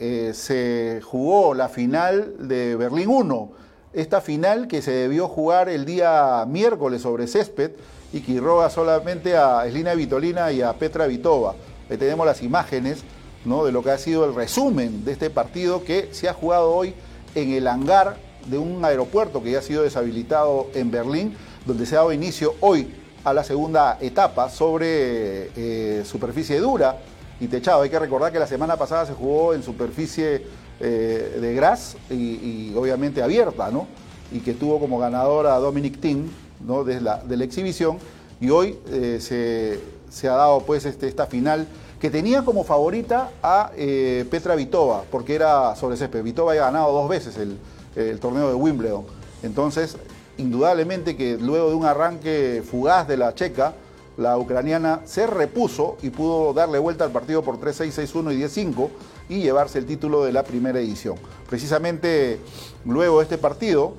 eh, 0.00 0.34
se 0.34 1.00
jugó 1.04 1.54
la 1.54 1.68
final 1.68 2.48
de 2.48 2.74
Berlín 2.74 3.08
1. 3.08 3.52
Esta 3.92 4.20
final 4.20 4.66
que 4.66 4.82
se 4.82 4.90
debió 4.90 5.28
jugar 5.28 5.68
el 5.68 5.84
día 5.84 6.44
miércoles 6.48 7.02
sobre 7.02 7.28
césped 7.28 7.70
y 8.12 8.22
que 8.22 8.32
irroga 8.32 8.68
solamente 8.68 9.36
a 9.36 9.64
Eslina 9.64 9.94
Vitolina 9.94 10.50
y 10.50 10.60
a 10.60 10.72
Petra 10.72 11.06
Vitova. 11.06 11.54
Ahí 11.88 11.96
tenemos 11.96 12.26
las 12.26 12.42
imágenes 12.42 13.04
¿no? 13.44 13.64
de 13.64 13.70
lo 13.70 13.84
que 13.84 13.92
ha 13.92 13.98
sido 13.98 14.24
el 14.24 14.34
resumen 14.34 15.04
de 15.04 15.12
este 15.12 15.30
partido 15.30 15.84
que 15.84 16.08
se 16.10 16.28
ha 16.28 16.34
jugado 16.34 16.74
hoy 16.74 16.96
en 17.42 17.52
el 17.52 17.66
hangar 17.66 18.16
de 18.46 18.58
un 18.58 18.84
aeropuerto 18.84 19.42
que 19.42 19.52
ya 19.52 19.58
ha 19.58 19.62
sido 19.62 19.82
deshabilitado 19.82 20.68
en 20.74 20.90
Berlín, 20.90 21.34
donde 21.66 21.86
se 21.86 21.94
ha 21.94 21.98
dado 21.98 22.12
inicio 22.12 22.54
hoy 22.60 22.88
a 23.24 23.32
la 23.32 23.44
segunda 23.44 23.98
etapa 24.00 24.48
sobre 24.48 25.50
eh, 25.56 26.04
superficie 26.04 26.58
dura 26.58 26.98
y 27.40 27.46
techado. 27.46 27.82
Hay 27.82 27.90
que 27.90 27.98
recordar 27.98 28.32
que 28.32 28.38
la 28.38 28.46
semana 28.46 28.76
pasada 28.76 29.06
se 29.06 29.12
jugó 29.12 29.54
en 29.54 29.62
superficie 29.62 30.46
eh, 30.80 31.38
de 31.40 31.54
gras 31.54 31.96
y, 32.10 32.72
obviamente 32.74 33.22
abierta, 33.22 33.70
¿no? 33.70 33.86
Y 34.32 34.40
que 34.40 34.54
tuvo 34.54 34.78
como 34.78 34.98
ganadora 34.98 35.54
a 35.54 35.58
Dominic 35.58 36.00
Thiem, 36.00 36.28
¿no? 36.66 36.84
De 36.84 37.00
la, 37.00 37.18
de 37.18 37.36
la 37.36 37.44
exhibición. 37.44 37.98
Y 38.40 38.50
hoy 38.50 38.78
eh, 38.90 39.80
se, 40.10 40.28
ha 40.28 40.32
dado 40.32 40.60
pues 40.60 40.84
este, 40.84 41.08
esta 41.08 41.26
final 41.26 41.66
que 42.00 42.10
tenía 42.10 42.44
como 42.44 42.64
favorita 42.64 43.30
a 43.42 43.72
eh, 43.76 44.24
Petra 44.30 44.54
Vitova, 44.54 45.02
porque 45.10 45.34
era 45.34 45.74
sobre 45.74 45.96
césped. 45.96 46.22
Vitova 46.22 46.52
había 46.52 46.64
ganado 46.64 46.92
dos 46.92 47.08
veces 47.08 47.36
el, 47.36 48.20
torneo 48.20 48.48
de 48.48 48.54
Wimbledon. 48.54 49.04
Entonces, 49.42 49.96
indudablemente 50.36 51.16
que 51.16 51.36
luego 51.36 51.70
de 51.70 51.74
un 51.74 51.84
arranque 51.84 52.62
fugaz 52.68 53.08
de 53.08 53.16
la 53.16 53.34
checa, 53.34 53.74
la 54.16 54.38
ucraniana 54.38 55.00
se 55.04 55.26
repuso 55.26 55.96
y 56.02 56.10
pudo 56.10 56.52
darle 56.52 56.78
vuelta 56.78 57.04
al 57.04 57.10
partido 57.10 57.42
por 57.42 57.58
3-6, 57.58 58.12
6-1 58.12 58.34
y 58.34 58.42
10-5 58.42 58.88
y 59.28 59.40
llevarse 59.40 59.78
el 59.78 59.86
título 59.86 60.24
de 60.24 60.32
la 60.32 60.44
primera 60.44 60.78
edición. 60.78 61.16
Precisamente 61.48 62.38
luego 62.84 63.18
de 63.18 63.24
este 63.24 63.38
partido 63.38 63.94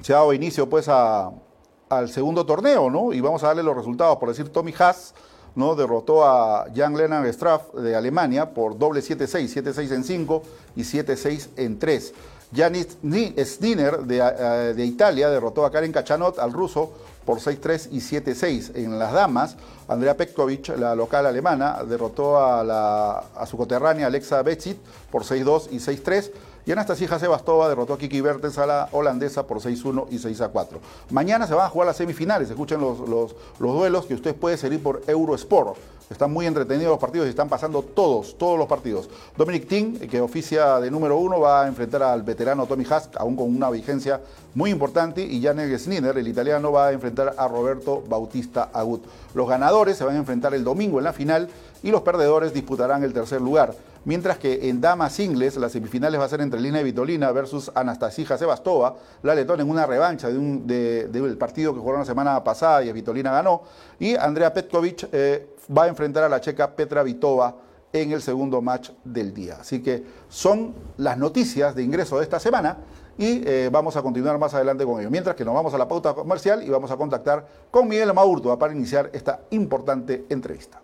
se 0.00 0.12
ha 0.12 0.16
dado 0.16 0.32
inicio 0.32 0.68
pues 0.68 0.88
al 0.88 2.08
segundo 2.08 2.46
torneo, 2.46 2.90
¿no? 2.90 3.12
Y 3.12 3.20
vamos 3.20 3.42
a 3.42 3.48
darle 3.48 3.62
los 3.62 3.76
resultados, 3.76 4.16
por 4.18 4.30
decir 4.30 4.48
Tommy 4.50 4.74
Haas 4.78 5.14
¿no? 5.54 5.74
derrotó 5.74 6.24
a 6.24 6.66
Jan 6.74 6.96
Lennon 6.96 7.26
Straff 7.32 7.74
de 7.74 7.94
Alemania 7.94 8.50
por 8.50 8.78
doble 8.78 9.00
7-6, 9.00 9.62
7-6 9.62 9.92
en 9.92 10.04
5 10.04 10.42
y 10.76 10.82
7-6 10.82 11.48
en 11.56 11.78
3. 11.78 12.14
Janis 12.54 12.98
Sniner 13.44 13.98
de, 14.00 14.18
eh, 14.18 14.74
de, 14.74 14.84
Italia 14.84 15.28
derrotó 15.28 15.64
a 15.64 15.72
Karen 15.72 15.92
Kachanot 15.92 16.38
al 16.38 16.52
ruso 16.52 16.92
por 17.24 17.38
6-3 17.38 17.88
y 17.90 17.98
7-6. 17.98 18.76
En 18.76 18.98
las 18.98 19.12
damas, 19.12 19.56
Andrea 19.88 20.16
Petkovic, 20.16 20.68
la 20.76 20.94
local 20.94 21.26
alemana, 21.26 21.82
derrotó 21.88 22.38
a, 22.38 22.62
la, 22.62 23.24
a 23.34 23.46
su 23.46 23.56
coterránea 23.56 24.06
Alexa 24.06 24.42
Betsit 24.42 24.78
por 25.10 25.24
6-2 25.24 25.68
y 25.70 25.76
6-3. 25.78 26.30
Y 26.66 26.72
Anastasia 26.72 27.18
Sebastova 27.18 27.68
derrotó 27.68 27.92
a 27.92 27.98
Kiki 27.98 28.22
Bertens 28.22 28.56
a 28.56 28.64
la 28.64 28.88
holandesa 28.92 29.46
por 29.46 29.58
6-1 29.58 30.06
y 30.10 30.16
6-4. 30.16 30.78
Mañana 31.10 31.46
se 31.46 31.52
van 31.52 31.66
a 31.66 31.68
jugar 31.68 31.88
las 31.88 31.98
semifinales. 31.98 32.48
Escuchen 32.48 32.80
los, 32.80 33.00
los, 33.00 33.34
duelos 33.58 34.06
que 34.06 34.14
usted 34.14 34.34
puede 34.34 34.56
seguir 34.56 34.82
por 34.82 35.02
Eurosport. 35.06 35.76
Están 36.10 36.32
muy 36.32 36.46
entretenidos 36.46 36.90
los 36.90 36.98
partidos 36.98 37.26
y 37.26 37.30
están 37.30 37.50
pasando 37.50 37.82
todos, 37.82 38.38
todos 38.38 38.58
los 38.58 38.66
partidos. 38.66 39.10
Dominic 39.36 39.68
Thiem, 39.68 39.98
que 39.98 40.20
oficia 40.22 40.80
de 40.80 40.90
número 40.90 41.18
uno, 41.18 41.40
va 41.40 41.64
a 41.64 41.66
enfrentar 41.66 42.02
al 42.02 42.22
veterano 42.22 42.66
Tommy 42.66 42.86
Hask, 42.88 43.16
aún 43.16 43.36
con 43.36 43.54
una 43.54 43.68
vigencia 43.70 44.20
muy 44.54 44.70
importante. 44.70 45.22
Y 45.22 45.42
Janek 45.42 45.78
Snider, 45.78 46.16
el 46.16 46.28
italiano, 46.28 46.72
va 46.72 46.88
a 46.88 46.92
enfrentar 46.92 47.34
a 47.36 47.46
Roberto 47.46 48.02
Bautista 48.08 48.70
Agut. 48.72 49.04
Los 49.34 49.48
ganadores 49.48 49.98
se 49.98 50.04
van 50.04 50.14
a 50.14 50.18
enfrentar 50.18 50.54
el 50.54 50.64
domingo 50.64 50.98
en 50.98 51.04
la 51.04 51.12
final 51.12 51.48
y 51.82 51.90
los 51.90 52.00
perdedores 52.00 52.54
disputarán 52.54 53.04
el 53.04 53.12
tercer 53.12 53.42
lugar 53.42 53.74
mientras 54.04 54.38
que 54.38 54.68
en 54.68 54.80
damas 54.80 55.12
singles 55.12 55.56
las 55.56 55.72
semifinales 55.72 56.20
va 56.20 56.24
a 56.24 56.28
ser 56.28 56.40
entre 56.40 56.60
Lina 56.60 56.82
Vitolina 56.82 57.32
versus 57.32 57.70
Anastasia 57.74 58.36
Sebastova, 58.36 58.96
la 59.22 59.34
letona 59.34 59.62
en 59.62 59.70
una 59.70 59.86
revancha 59.86 60.28
del 60.28 61.36
partido 61.38 61.74
que 61.74 61.80
jugaron 61.80 62.00
la 62.00 62.06
semana 62.06 62.42
pasada 62.44 62.84
y 62.84 62.92
Vitolina 62.92 63.32
ganó, 63.32 63.62
y 63.98 64.14
Andrea 64.14 64.52
Petkovic 64.52 65.08
eh, 65.12 65.54
va 65.76 65.84
a 65.84 65.88
enfrentar 65.88 66.24
a 66.24 66.28
la 66.28 66.40
checa 66.40 66.74
Petra 66.74 67.02
Vitova 67.02 67.56
en 67.92 68.10
el 68.10 68.20
segundo 68.20 68.60
match 68.60 68.90
del 69.04 69.32
día. 69.32 69.58
Así 69.60 69.80
que 69.80 70.04
son 70.28 70.74
las 70.96 71.16
noticias 71.16 71.74
de 71.74 71.82
ingreso 71.82 72.18
de 72.18 72.24
esta 72.24 72.40
semana 72.40 72.78
y 73.16 73.42
eh, 73.46 73.68
vamos 73.70 73.96
a 73.96 74.02
continuar 74.02 74.38
más 74.38 74.52
adelante 74.54 74.84
con 74.84 75.00
ello. 75.00 75.10
Mientras 75.10 75.36
que 75.36 75.44
nos 75.44 75.54
vamos 75.54 75.72
a 75.74 75.78
la 75.78 75.86
pauta 75.86 76.12
comercial 76.12 76.62
y 76.62 76.68
vamos 76.68 76.90
a 76.90 76.96
contactar 76.96 77.46
con 77.70 77.86
Miguel 77.88 78.12
Maurtua 78.12 78.58
para 78.58 78.72
iniciar 78.72 79.10
esta 79.12 79.42
importante 79.50 80.26
entrevista. 80.28 80.83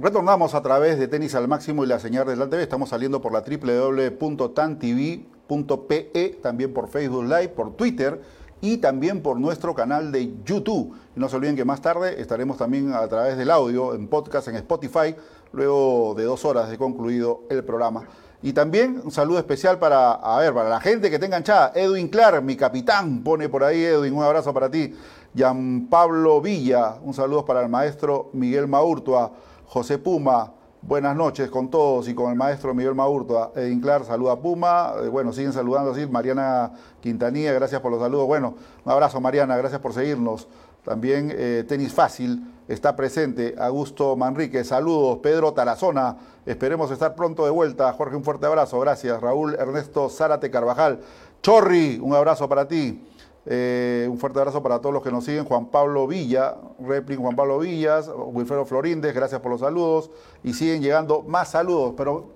Retornamos 0.00 0.54
a 0.54 0.62
través 0.62 0.96
de 0.96 1.08
Tenis 1.08 1.34
al 1.34 1.48
Máximo 1.48 1.82
y 1.82 1.88
la 1.88 1.98
señal 1.98 2.24
de 2.24 2.36
la 2.36 2.48
TV. 2.48 2.62
Estamos 2.62 2.90
saliendo 2.90 3.20
por 3.20 3.32
la 3.32 3.40
www.tantv.pe, 3.40 4.18
también 6.40 6.72
por 6.72 6.86
Facebook 6.86 7.24
Live, 7.24 7.48
por 7.48 7.74
Twitter 7.74 8.22
y 8.60 8.76
también 8.76 9.22
por 9.22 9.40
nuestro 9.40 9.74
canal 9.74 10.12
de 10.12 10.36
YouTube. 10.44 10.94
no 11.16 11.28
se 11.28 11.34
olviden 11.34 11.56
que 11.56 11.64
más 11.64 11.82
tarde 11.82 12.20
estaremos 12.20 12.58
también 12.58 12.92
a 12.92 13.08
través 13.08 13.36
del 13.36 13.50
audio 13.50 13.92
en 13.92 14.06
podcast 14.06 14.46
en 14.46 14.54
Spotify, 14.54 15.16
luego 15.50 16.14
de 16.16 16.22
dos 16.22 16.44
horas 16.44 16.70
de 16.70 16.78
concluido 16.78 17.42
el 17.50 17.64
programa. 17.64 18.04
Y 18.40 18.52
también 18.52 19.00
un 19.02 19.10
saludo 19.10 19.40
especial 19.40 19.80
para, 19.80 20.12
a 20.12 20.38
ver, 20.38 20.54
para 20.54 20.68
la 20.68 20.78
gente 20.80 21.10
que 21.10 21.18
tenga 21.18 21.38
enganchada. 21.38 21.72
Edwin 21.74 22.06
Clark, 22.06 22.40
mi 22.44 22.54
capitán, 22.56 23.24
pone 23.24 23.48
por 23.48 23.64
ahí 23.64 23.82
Edwin, 23.82 24.14
un 24.14 24.22
abrazo 24.22 24.54
para 24.54 24.70
ti. 24.70 24.94
Gian 25.34 25.88
Pablo 25.90 26.40
Villa, 26.40 26.98
un 27.02 27.14
saludo 27.14 27.44
para 27.44 27.62
el 27.62 27.68
maestro 27.68 28.30
Miguel 28.32 28.68
Maurtua, 28.68 29.32
José 29.68 29.98
Puma, 29.98 30.54
buenas 30.80 31.14
noches 31.14 31.50
con 31.50 31.68
todos 31.68 32.08
y 32.08 32.14
con 32.14 32.30
el 32.30 32.38
maestro 32.38 32.72
Miguel 32.72 32.94
Maurtua. 32.94 33.52
Edwin 33.54 33.82
Clark, 33.82 34.06
saluda 34.06 34.32
a 34.32 34.36
Puma, 34.40 34.94
eh, 35.02 35.08
bueno, 35.08 35.30
siguen 35.30 35.52
saludando 35.52 35.90
así, 35.90 36.06
Mariana 36.06 36.72
Quintanilla, 37.02 37.52
gracias 37.52 37.78
por 37.82 37.90
los 37.90 38.00
saludos. 38.00 38.26
Bueno, 38.26 38.54
un 38.82 38.90
abrazo 38.90 39.20
Mariana, 39.20 39.58
gracias 39.58 39.82
por 39.82 39.92
seguirnos. 39.92 40.48
También 40.86 41.30
eh, 41.36 41.66
Tenis 41.68 41.92
Fácil 41.92 42.50
está 42.66 42.96
presente. 42.96 43.56
Augusto 43.58 44.16
Manrique, 44.16 44.64
saludos. 44.64 45.18
Pedro 45.18 45.52
Tarazona, 45.52 46.16
esperemos 46.46 46.90
estar 46.90 47.14
pronto 47.14 47.44
de 47.44 47.50
vuelta. 47.50 47.92
Jorge, 47.92 48.16
un 48.16 48.24
fuerte 48.24 48.46
abrazo. 48.46 48.80
Gracias. 48.80 49.20
Raúl 49.20 49.54
Ernesto 49.54 50.08
Zárate 50.08 50.50
Carvajal. 50.50 51.00
Chorri, 51.42 51.98
un 52.02 52.14
abrazo 52.14 52.48
para 52.48 52.66
ti. 52.66 53.04
Eh, 53.50 54.06
un 54.10 54.18
fuerte 54.18 54.38
abrazo 54.38 54.62
para 54.62 54.78
todos 54.78 54.92
los 54.92 55.02
que 55.02 55.10
nos 55.10 55.24
siguen. 55.24 55.46
Juan 55.46 55.70
Pablo 55.70 56.06
Villa, 56.06 56.56
Replin 56.78 57.18
Juan 57.18 57.34
Pablo 57.34 57.58
Villas, 57.58 58.10
Wilfredo 58.14 58.66
Florindes, 58.66 59.14
gracias 59.14 59.40
por 59.40 59.50
los 59.50 59.60
saludos. 59.60 60.10
Y 60.44 60.52
siguen 60.52 60.82
llegando 60.82 61.22
más 61.22 61.52
saludos. 61.52 61.94
Pero 61.96 62.34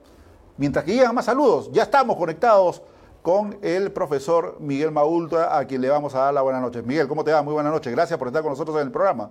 mientras 0.57 0.87
que 0.87 0.95
llegan 0.95 1.15
más 1.15 1.27
saludos, 1.27 1.71
ya 1.71 1.83
estamos 1.83 2.17
conectados 2.17 2.83
con 3.21 3.59
el 3.61 3.93
profesor 3.93 4.57
Miguel 4.59 4.91
Maulta, 4.91 5.59
a 5.59 5.67
quien 5.67 5.83
le 5.83 5.91
vamos 5.91 6.15
a 6.15 6.21
dar 6.21 6.35
la 6.35 6.41
buenas 6.41 6.63
noches. 6.63 6.83
Miguel, 6.83 7.07
¿cómo 7.07 7.23
te 7.23 7.31
va? 7.31 7.43
Muy 7.43 7.53
buenas 7.53 7.73
noches. 7.73 7.93
Gracias 7.93 8.19
por 8.19 8.29
estar 8.29 8.43
con 8.43 8.53
nosotros 8.53 8.75
en 8.79 8.87
el 8.87 8.91
programa. 8.91 9.31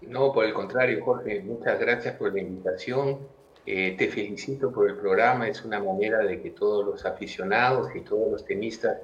No, 0.00 0.32
por 0.32 0.46
el 0.46 0.54
contrario, 0.54 1.04
Jorge, 1.04 1.42
muchas 1.42 1.78
gracias 1.78 2.16
por 2.16 2.32
la 2.32 2.40
invitación. 2.40 3.18
Eh, 3.66 3.94
te 3.98 4.08
felicito 4.08 4.72
por 4.72 4.88
el 4.88 4.96
programa. 4.96 5.46
Es 5.46 5.62
una 5.62 5.78
manera 5.78 6.20
de 6.20 6.40
que 6.40 6.50
todos 6.50 6.86
los 6.86 7.04
aficionados 7.04 7.94
y 7.94 8.00
todos 8.00 8.32
los 8.32 8.44
tenistas 8.46 8.96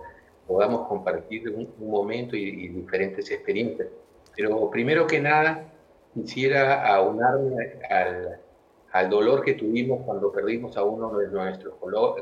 podamos 0.48 0.88
compartir 0.88 1.48
un, 1.50 1.72
momento 1.78 2.34
y, 2.34 2.48
y, 2.48 2.68
diferentes 2.68 3.30
experiencias. 3.30 3.88
Pero 4.34 4.70
primero 4.70 5.06
que 5.06 5.20
nada, 5.20 5.70
quisiera 6.14 6.92
aunarme 6.94 7.78
al, 7.88 8.40
al 8.92 9.10
dolor 9.10 9.44
que 9.44 9.54
tuvimos 9.54 10.04
cuando 10.04 10.32
perdimos 10.32 10.76
a 10.76 10.82
uno 10.82 11.16
de 11.18 11.28
nuestros 11.28 11.74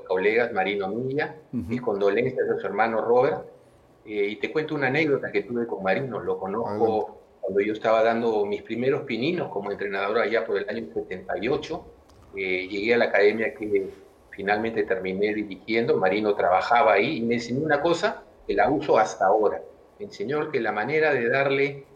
colegas, 0.07 0.53
Marino 0.53 0.89
Milla, 0.89 1.37
y 1.71 1.79
condolencias 1.79 2.49
de 2.49 2.61
su 2.61 2.67
hermano 2.67 3.01
Robert. 3.01 3.45
Eh, 4.05 4.29
y 4.31 4.37
te 4.37 4.53
cuento 4.53 4.75
una 4.75 4.89
anécdota 4.89 5.33
que 5.33 5.43
tuve 5.43 5.67
con 5.67 5.83
Marino, 5.83 6.21
lo 6.21 6.39
conozco 6.39 7.19
cuando 7.41 7.61
yo 7.61 7.73
estaba 7.73 8.03
dando 8.03 8.45
mis 8.45 8.63
primeros 8.63 9.03
pininos 9.03 9.49
como 9.51 9.71
entrenador 9.71 10.19
allá 10.19 10.45
por 10.45 10.59
el 10.59 10.69
año 10.69 10.87
78. 10.93 11.85
Eh, 12.37 12.69
llegué 12.69 12.95
a 12.95 12.99
la 12.99 13.07
academia 13.07 13.55
que 13.55 13.89
finalmente 14.37 14.83
terminé 14.83 15.35
dirigiendo, 15.35 15.97
Marino 15.97 16.35
trabajaba 16.35 16.93
ahí 16.93 17.17
y 17.17 17.23
me 17.23 17.35
enseñó 17.35 17.65
una 17.65 17.81
cosa 17.81 18.23
que 18.47 18.55
la 18.55 18.71
uso 18.71 18.99
hasta 18.99 19.27
ahora. 19.27 19.63
Me 19.99 20.05
enseñó 20.05 20.51
que 20.51 20.61
la 20.61 20.73
manera 20.73 21.15
de 21.15 21.29
darle 21.29 21.87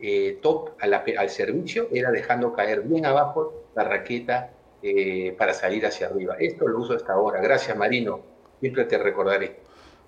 eh, 0.00 0.38
top 0.42 0.70
al 0.80 1.30
servicio 1.30 1.88
era 1.92 2.10
dejando 2.10 2.52
caer 2.52 2.82
bien 2.82 3.06
abajo 3.06 3.54
la 3.76 3.84
raqueta 3.84 4.50
eh, 4.82 5.34
para 5.38 5.54
salir 5.54 5.86
hacia 5.86 6.08
arriba. 6.08 6.36
Esto 6.38 6.66
lo 6.66 6.80
uso 6.80 6.94
hasta 6.94 7.12
ahora. 7.12 7.40
Gracias, 7.40 7.76
Marino. 7.76 8.20
Siempre 8.60 8.84
te 8.84 8.98
recordaré. 8.98 9.64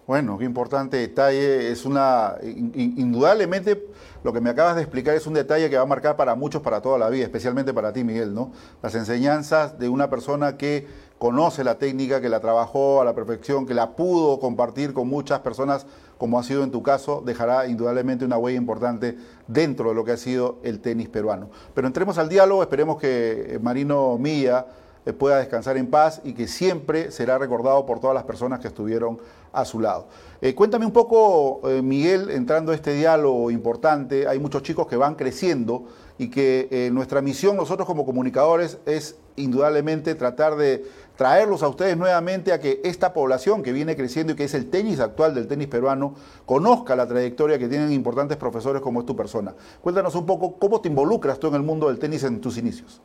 Bueno, 0.06 0.38
qué 0.38 0.44
importante 0.44 0.98
detalle. 0.98 1.70
Es 1.70 1.84
una, 1.84 2.36
indudablemente, 2.42 3.86
lo 4.22 4.32
que 4.32 4.40
me 4.40 4.50
acabas 4.50 4.76
de 4.76 4.82
explicar 4.82 5.16
es 5.16 5.26
un 5.26 5.34
detalle 5.34 5.68
que 5.68 5.76
va 5.76 5.82
a 5.82 5.86
marcar 5.86 6.16
para 6.16 6.36
muchos, 6.36 6.62
para 6.62 6.80
toda 6.80 6.96
la 6.96 7.08
vida, 7.08 7.24
especialmente 7.24 7.74
para 7.74 7.92
ti, 7.92 8.04
Miguel, 8.04 8.32
¿no? 8.32 8.52
Las 8.82 8.94
enseñanzas 8.94 9.78
de 9.78 9.88
una 9.88 10.08
persona 10.08 10.56
que 10.56 10.86
conoce 11.18 11.64
la 11.64 11.78
técnica, 11.78 12.20
que 12.20 12.28
la 12.28 12.40
trabajó 12.40 13.00
a 13.00 13.04
la 13.04 13.14
perfección, 13.14 13.66
que 13.66 13.74
la 13.74 13.96
pudo 13.96 14.38
compartir 14.38 14.92
con 14.92 15.08
muchas 15.08 15.40
personas, 15.40 15.86
como 16.18 16.38
ha 16.38 16.42
sido 16.42 16.62
en 16.62 16.70
tu 16.70 16.82
caso, 16.82 17.22
dejará 17.24 17.66
indudablemente 17.66 18.24
una 18.24 18.36
huella 18.38 18.58
importante 18.58 19.16
dentro 19.46 19.90
de 19.90 19.94
lo 19.94 20.04
que 20.04 20.12
ha 20.12 20.16
sido 20.16 20.58
el 20.62 20.80
tenis 20.80 21.08
peruano. 21.08 21.48
Pero 21.74 21.86
entremos 21.86 22.18
al 22.18 22.28
diálogo, 22.28 22.62
esperemos 22.62 22.98
que 22.98 23.54
eh, 23.54 23.58
Marino 23.60 24.18
Milla 24.18 24.66
eh, 25.06 25.12
pueda 25.12 25.38
descansar 25.38 25.78
en 25.78 25.88
paz 25.88 26.20
y 26.22 26.34
que 26.34 26.46
siempre 26.48 27.10
será 27.10 27.38
recordado 27.38 27.86
por 27.86 27.98
todas 27.98 28.14
las 28.14 28.24
personas 28.24 28.60
que 28.60 28.68
estuvieron 28.68 29.18
a 29.52 29.64
su 29.64 29.80
lado. 29.80 30.08
Eh, 30.42 30.54
cuéntame 30.54 30.84
un 30.84 30.92
poco, 30.92 31.62
Miguel, 31.82 32.28
entrando 32.30 32.72
a 32.72 32.74
este 32.74 32.92
diálogo 32.92 33.50
importante, 33.50 34.28
hay 34.28 34.38
muchos 34.38 34.62
chicos 34.62 34.86
que 34.86 34.96
van 34.96 35.14
creciendo 35.14 35.84
y 36.18 36.28
que 36.28 36.90
nuestra 36.92 37.22
misión 37.22 37.56
nosotros 37.56 37.86
como 37.86 38.04
comunicadores 38.04 38.78
es 38.84 39.16
indudablemente 39.36 40.14
tratar 40.14 40.56
de 40.56 40.84
traerlos 41.16 41.62
a 41.62 41.68
ustedes 41.68 41.96
nuevamente 41.96 42.52
a 42.52 42.60
que 42.60 42.80
esta 42.84 43.12
población 43.12 43.62
que 43.62 43.72
viene 43.72 43.96
creciendo 43.96 44.32
y 44.32 44.36
que 44.36 44.44
es 44.44 44.54
el 44.54 44.68
tenis 44.70 45.00
actual 45.00 45.34
del 45.34 45.48
tenis 45.48 45.68
peruano 45.68 46.14
conozca 46.44 46.94
la 46.96 47.06
trayectoria 47.06 47.58
que 47.58 47.68
tienen 47.68 47.92
importantes 47.92 48.36
profesores 48.36 48.82
como 48.82 49.00
es 49.00 49.06
tu 49.06 49.16
persona. 49.16 49.54
Cuéntanos 49.80 50.14
un 50.14 50.26
poco 50.26 50.58
cómo 50.58 50.80
te 50.80 50.88
involucras 50.88 51.38
tú 51.38 51.48
en 51.48 51.54
el 51.54 51.62
mundo 51.62 51.88
del 51.88 51.98
tenis 51.98 52.24
en 52.24 52.40
tus 52.40 52.58
inicios. 52.58 53.00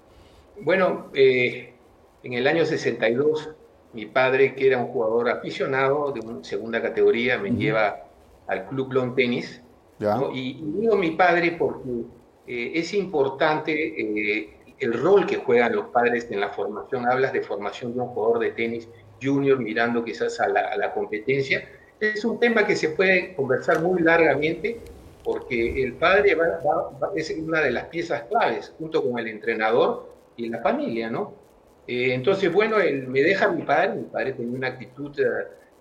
Bueno, 0.62 1.08
eh, 1.14 1.74
en 2.24 2.34
el 2.34 2.48
año 2.48 2.66
62 2.66 3.52
mi 3.94 4.06
padre, 4.06 4.56
que 4.56 4.68
era 4.68 4.78
un 4.78 4.88
jugador 4.88 5.30
aficionado 5.30 6.12
de 6.12 6.22
segunda 6.44 6.82
categoría, 6.82 7.38
me 7.38 7.52
lleva 7.52 8.04
al 8.48 8.68
Club 8.68 8.94
Long 8.94 9.16
Tenis. 9.16 9.62
Y, 10.34 10.62
digo 10.64 10.96
mi 10.96 11.12
padre 11.12 11.52
porque 11.60 11.90
eh, 12.48 12.72
es 12.76 12.94
importante 12.94 13.72
eh, 13.72 14.61
el 14.82 14.94
rol 14.94 15.26
que 15.28 15.38
juegan 15.38 15.76
los 15.76 15.86
padres 15.88 16.28
en 16.32 16.42
la 16.42 16.50
formación. 16.50 17.08
Hablas 17.08 17.32
de 17.32 17.42
formación 17.42 17.94
de 17.94 18.02
un 18.02 18.08
jugador 18.08 18.40
de 18.40 18.52
tenis 18.52 18.90
junior 19.22 19.60
mirando 19.60 20.04
quizás 20.04 20.40
a 20.40 20.48
la, 20.50 20.94
competencia. 20.94 21.70
Es 22.00 22.26
un 22.26 22.40
tema 22.40 22.66
que 22.66 22.76
se 22.76 22.90
puede 22.90 23.36
conversar 23.36 23.82
muy 23.82 24.02
largamente 24.02 24.80
porque 25.24 25.84
el 25.84 25.94
padre 25.94 26.36
es 27.16 27.30
una 27.38 27.62
de 27.62 27.72
las 27.72 27.86
piezas 27.86 28.24
claves 28.24 28.74
junto 28.80 29.04
con 29.04 29.20
el 29.20 29.28
entrenador 29.28 30.12
y 30.36 30.50
la 30.50 30.60
familia, 30.62 31.12
¿no? 31.12 31.36
Eh, 31.88 32.14
entonces, 32.14 32.52
bueno, 32.52 32.78
me 33.08 33.22
deja 33.22 33.52
mi 33.52 33.62
padre, 33.62 33.96
mi 33.96 34.04
padre 34.06 34.34
tenía 34.34 34.58
una 34.58 34.68
actitud 34.70 35.12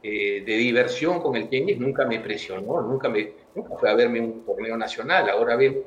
eh, 0.02 0.42
de 0.44 0.52
diversión 0.56 1.20
con 1.20 1.36
el 1.36 1.48
tenis, 1.48 1.78
nunca 1.78 2.04
me 2.04 2.20
presionó, 2.20 2.82
nunca, 2.82 3.08
me, 3.08 3.32
nunca 3.54 3.76
fue 3.76 3.90
a 3.90 3.94
verme 3.94 4.20
un 4.20 4.44
torneo 4.44 4.76
nacional, 4.76 5.30
ahora 5.30 5.56
ve 5.56 5.84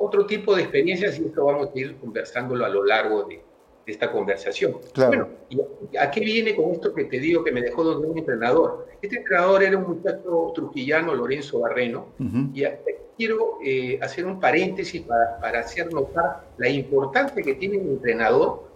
otro 0.00 0.24
tipo 0.26 0.56
de 0.56 0.62
experiencias 0.62 1.18
y 1.18 1.26
esto 1.26 1.44
vamos 1.44 1.68
a 1.74 1.78
ir 1.78 1.96
conversándolo 1.96 2.64
a 2.64 2.68
lo 2.68 2.84
largo 2.84 3.24
de, 3.24 3.42
esta 3.86 4.12
conversación. 4.12 4.76
Bueno, 4.94 5.26
¿y 5.48 5.96
¿a 5.96 6.10
qué 6.12 6.20
viene 6.20 6.54
con 6.54 6.70
esto 6.70 6.94
que 6.94 7.04
te 7.04 7.18
digo 7.18 7.42
que 7.42 7.50
me 7.50 7.60
dejó 7.60 7.82
donde 7.82 8.06
un 8.06 8.18
entrenador? 8.18 8.86
Este 9.02 9.16
entrenador 9.16 9.64
era 9.64 9.76
un 9.76 9.96
muchacho 9.96 10.52
trujillano, 10.54 11.12
Lorenzo 11.12 11.58
Barreno, 11.58 12.06
y 12.54 12.62
quiero 13.16 13.58
eh, 13.64 13.98
hacer 14.00 14.26
un 14.26 14.38
paréntesis 14.38 15.02
para, 15.02 15.40
para, 15.40 15.60
hacer 15.60 15.92
notar 15.92 16.44
la 16.56 16.68
importancia 16.68 17.42
que 17.42 17.54
tiene 17.54 17.78
un 17.78 17.88
entrenador 17.88 18.70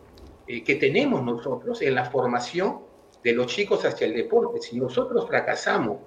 eh, 0.49 0.65
que 0.65 0.75
tenemos 0.75 1.23
nosotros 1.23 1.81
en 1.81 1.95
la 1.95 2.07
formación 2.07 2.81
de 3.23 3.33
los 3.35 3.47
chicos 3.47 3.85
hacia 3.85 4.07
el 4.07 4.15
deporte. 4.15 4.61
Si 4.61 4.79
nosotros 4.79 5.29
fracasamos, 5.29 5.99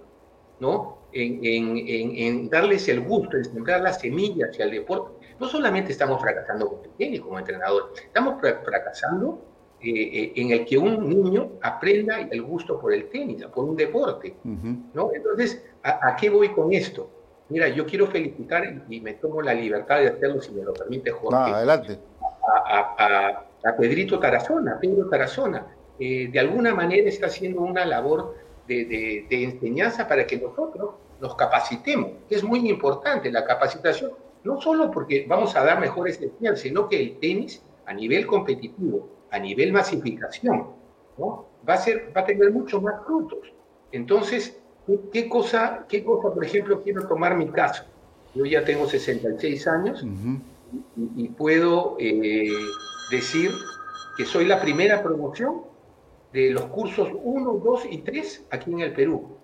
¿no? 0.59 0.97
en, 1.13 2.49
darles 2.49 2.87
el 2.87 3.01
gusto, 3.01 3.37
en 3.37 3.45
sembrar 3.45 3.81
las 3.81 3.99
semillas 3.99 4.49
hacia 4.49 4.65
el 4.65 4.71
deporte, 4.71 5.27
no 5.39 5.47
solamente 5.47 5.91
estamos 5.91 6.21
fracasando 6.21 6.67
como 6.67 6.81
tenis, 6.97 7.21
como 7.21 7.39
entrenador, 7.39 7.93
estamos 7.95 8.39
fracasando 8.39 9.41
eh, 9.79 9.89
eh, 9.89 10.33
en 10.35 10.51
el 10.51 10.65
que 10.65 10.77
un 10.77 11.07
niño 11.07 11.51
aprenda 11.61 12.19
el 12.19 12.41
gusto 12.41 12.79
por 12.79 12.93
el 12.93 13.09
tenis, 13.09 13.45
por 13.45 13.65
un 13.65 13.75
deporte. 13.75 14.35
¿no? 14.43 15.11
Entonces, 15.13 15.63
¿a, 15.83 16.15
qué 16.15 16.29
voy 16.29 16.49
con 16.49 16.73
esto? 16.73 17.09
Mira, 17.49 17.69
yo 17.69 17.85
quiero 17.85 18.07
felicitar 18.07 18.63
y, 18.89 18.99
me 18.99 19.13
tomo 19.13 19.41
la 19.41 19.53
libertad 19.53 19.99
de 19.99 20.07
hacerlo, 20.07 20.41
si 20.41 20.51
me 20.51 20.63
lo 20.63 20.73
permite 20.73 21.11
Jorge. 21.11 21.51
adelante. 21.51 21.99
A, 22.65 23.43
Pedrito 23.77 24.17
Tarazona, 24.19 24.79
Pedro 24.79 25.09
Tarazona. 25.09 25.67
Eh, 25.99 26.29
de 26.31 26.39
alguna 26.39 26.73
manera 26.73 27.09
está 27.09 27.25
haciendo 27.25 27.61
una 27.61 27.85
labor 27.85 28.35
de, 28.67 29.25
enseñanza 29.29 30.07
para 30.07 30.25
que 30.25 30.37
nosotros 30.37 30.95
nos 31.19 31.35
capacitemos. 31.35 32.11
Es 32.29 32.43
muy 32.43 32.69
importante 32.69 33.31
la 33.31 33.45
capacitación, 33.45 34.11
no 34.43 34.61
solo 34.61 34.91
porque 34.91 35.25
vamos 35.27 35.55
a 35.55 35.63
dar 35.63 35.79
mejores 35.79 36.21
enseñanzas, 36.21 36.61
sino 36.61 36.87
que 36.87 37.01
el 37.01 37.19
tenis 37.19 37.61
a 37.85 37.93
nivel 37.93 38.27
competitivo, 38.27 39.09
a 39.31 39.39
nivel 39.39 39.71
masificación, 39.73 40.67
¿no? 41.17 41.45
va, 41.67 41.73
a 41.73 41.77
ser, 41.77 42.11
va 42.15 42.21
a 42.21 42.25
tener 42.25 42.51
mucho 42.51 42.81
más 42.81 43.05
frutos. 43.05 43.39
Entonces, 43.91 44.59
¿qué, 45.11 45.29
cosa, 45.29 45.85
¿qué 45.87 46.03
cosa, 46.03 46.33
por 46.33 46.43
ejemplo, 46.43 46.81
quiero 46.83 47.07
tomar 47.07 47.35
mi 47.35 47.47
caso? 47.47 47.83
Yo 48.35 48.45
ya 48.45 48.63
tengo 48.63 48.87
66 48.87 49.67
años 49.67 50.05
y, 51.15 51.29
puedo 51.29 51.95
eh, 51.99 52.51
decir 53.09 53.51
que 54.17 54.25
soy 54.25 54.45
la 54.45 54.59
primera 54.59 55.01
promoción 55.01 55.61
de 56.37 56.51
los 56.51 56.65
cursos 56.65 57.09
1, 57.13 57.61
2 57.63 57.87
y 57.89 57.97
3 57.99 58.45
aquí 58.51 58.71
en 58.71 58.81
el 58.81 58.93
Perú. 58.93 59.37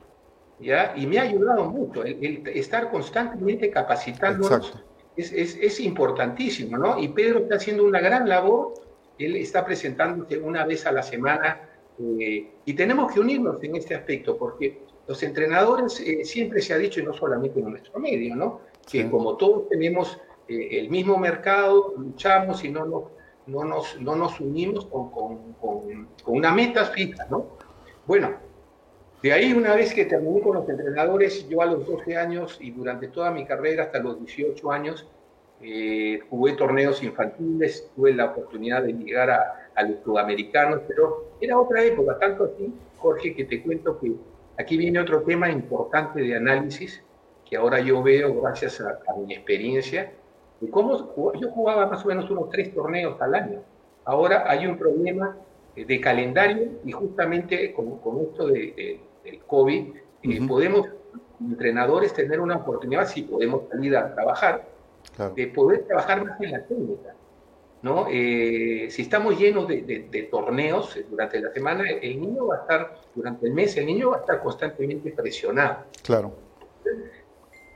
¿ya? 0.60 0.93
Y 0.95 1.08
me 1.08 1.17
ha 1.17 1.23
ayudado 1.23 1.65
mucho. 1.65 2.03
El, 2.03 2.47
estar 2.47 2.91
constantemente 2.91 3.71
capacitándonos 3.71 4.73
es, 5.15 5.32
es, 5.32 5.58
es, 5.60 5.79
importantísimo, 5.79 6.77
¿no? 6.77 6.99
Y 6.99 7.08
Pedro 7.08 7.39
está 7.39 7.56
haciendo 7.56 7.84
una 7.84 7.99
gran 7.99 8.29
labor. 8.29 8.73
Él 9.17 9.36
está 9.38 9.65
presentándose 9.65 10.38
una 10.38 10.65
vez 10.65 10.86
a 10.86 10.91
la 10.91 11.01
semana 11.01 11.62
eh, 11.99 12.51
y 12.65 12.73
tenemos 12.73 13.12
que 13.12 13.19
unirnos 13.19 13.63
en 13.63 13.75
este 13.75 13.95
aspecto 13.95 14.38
porque 14.38 14.84
los 15.08 15.21
entrenadores 15.23 15.99
eh, 15.99 16.23
siempre 16.23 16.62
se 16.62 16.73
ha 16.73 16.77
dicho, 16.77 16.99
y 16.99 17.03
no 17.03 17.13
solamente 17.13 17.60
en 17.60 17.69
nuestro 17.69 17.99
medio, 17.99 18.36
¿no? 18.36 18.62
Que 18.89 19.10
como 19.10 19.36
todos 19.38 19.67
tenemos 19.69 20.19
eh, 20.47 20.79
el 20.79 20.89
mismo 20.89 21.17
mercado, 21.17 21.93
luchamos 21.97 22.63
y 22.63 22.69
no 22.69 22.86
nos, 22.86 23.03
no 23.47 23.63
nos, 23.63 23.99
no 24.01 24.15
nos 24.15 24.39
unimos 24.39 24.86
con, 24.86 25.12
con, 25.12 25.53
con, 25.60 26.08
una 26.25 26.51
meta 26.51 26.86
fija, 26.86 27.25
¿no? 27.29 27.58
Bueno, 28.06 28.32
de 29.21 29.34
ahí, 29.34 29.53
una 29.53 29.75
vez 29.75 29.93
que 29.93 30.06
terminé 30.06 30.41
con 30.41 30.56
los 30.56 30.67
entrenadores, 30.67 31.47
yo 31.47 31.62
a 31.62 31.65
los 31.65 31.86
12 31.86 32.17
años 32.17 32.58
y 32.60 32.71
durante 32.71 33.08
toda 33.08 33.32
mi 33.32 33.45
carrera, 33.45 33.84
hasta 33.84 33.99
los 33.99 34.19
18 34.19 34.71
años, 34.71 35.08
eh, 35.62 36.19
jugué 36.29 36.53
torneos 36.53 37.01
infantiles, 37.03 37.89
tuve 37.95 38.13
la 38.13 38.25
oportunidad 38.25 38.84
de 38.84 38.93
llegar 38.93 39.29
a, 39.29 39.69
a, 39.75 39.84
los 39.84 40.03
sudamericanos, 40.03 40.82
pero 40.88 41.36
era 41.39 41.58
otra 41.58 41.84
época, 41.84 42.19
tanto 42.19 42.45
así, 42.45 42.73
Jorge, 42.97 43.34
que 43.34 43.45
te 43.45 43.63
cuento 43.63 43.97
que 43.97 44.12
aquí 44.58 44.75
viene 44.77 44.99
otro 44.99 45.21
tema 45.21 45.49
importante 45.49 46.21
de 46.21 46.36
análisis, 46.36 47.01
que 47.49 47.58
ahora 47.58 47.79
yo 47.79 48.01
veo 48.01 48.41
gracias 48.41 48.82
a, 48.82 48.99
mi 49.25 49.34
experiencia, 49.34 50.12
de 50.63 50.71
cómo 50.71 51.34
yo 51.34 51.49
jugaba 51.52 51.88
más 51.88 52.04
o 52.06 52.08
menos 52.08 52.30
unos 52.30 52.49
tres 52.49 52.73
torneos 52.73 53.19
al 53.21 53.36
año. 53.36 53.62
Ahora 54.06 54.45
hay 54.49 54.65
un 54.65 54.78
problema 54.78 55.36
de 55.76 56.02
calendario 56.02 56.71
y 56.84 56.91
justamente 56.91 57.73
con, 57.73 57.97
con 57.99 58.21
esto 58.21 58.47
de 58.47 58.99
del 59.23 59.39
COVID, 59.39 59.95
eh, 60.23 60.39
podemos, 60.47 60.88
entrenadores, 61.39 62.13
tener 62.13 62.39
una 62.39 62.58
oportunidad, 62.58 63.08
si 63.08 63.23
podemos 63.23 63.69
salir 63.69 63.95
a 63.95 64.13
trabajar, 64.13 64.67
de 65.36 65.47
poder 65.47 65.86
trabajar 65.86 66.26
más 66.26 66.39
en 66.41 66.52
la 66.52 66.65
técnica. 66.65 67.15
¿no? 67.82 68.08
Eh, 68.10 68.88
si 68.89 69.02
estamos 69.02 69.38
llenos 69.38 69.67
de, 69.67 70.28
torneos 70.32 70.97
durante 71.10 71.41
la 71.41 71.52
semana, 71.52 71.89
el 71.89 72.21
niño 72.21 72.47
va 72.47 72.56
a 72.56 72.60
estar, 72.60 72.95
durante 73.13 73.47
el 73.47 73.54
mes, 73.54 73.76
el 73.78 73.86
niño 73.86 74.12
va 74.12 74.17
a 74.17 74.19
estar 74.21 74.41
constantemente 74.41 75.12
presionado. 75.12 75.80
Claro. 76.04 76.34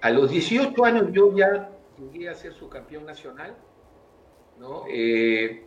A 0.02 0.10
los 0.12 0.30
18 0.30 0.86
años 0.86 1.08
yo 1.12 1.36
ya 1.36 1.70
llegué 1.98 2.30
a 2.30 2.36
ser 2.36 2.54
su 2.54 2.70
campeón 2.70 3.06
nacional, 3.06 3.56
¿no? 4.60 4.86
Eh, 4.90 5.64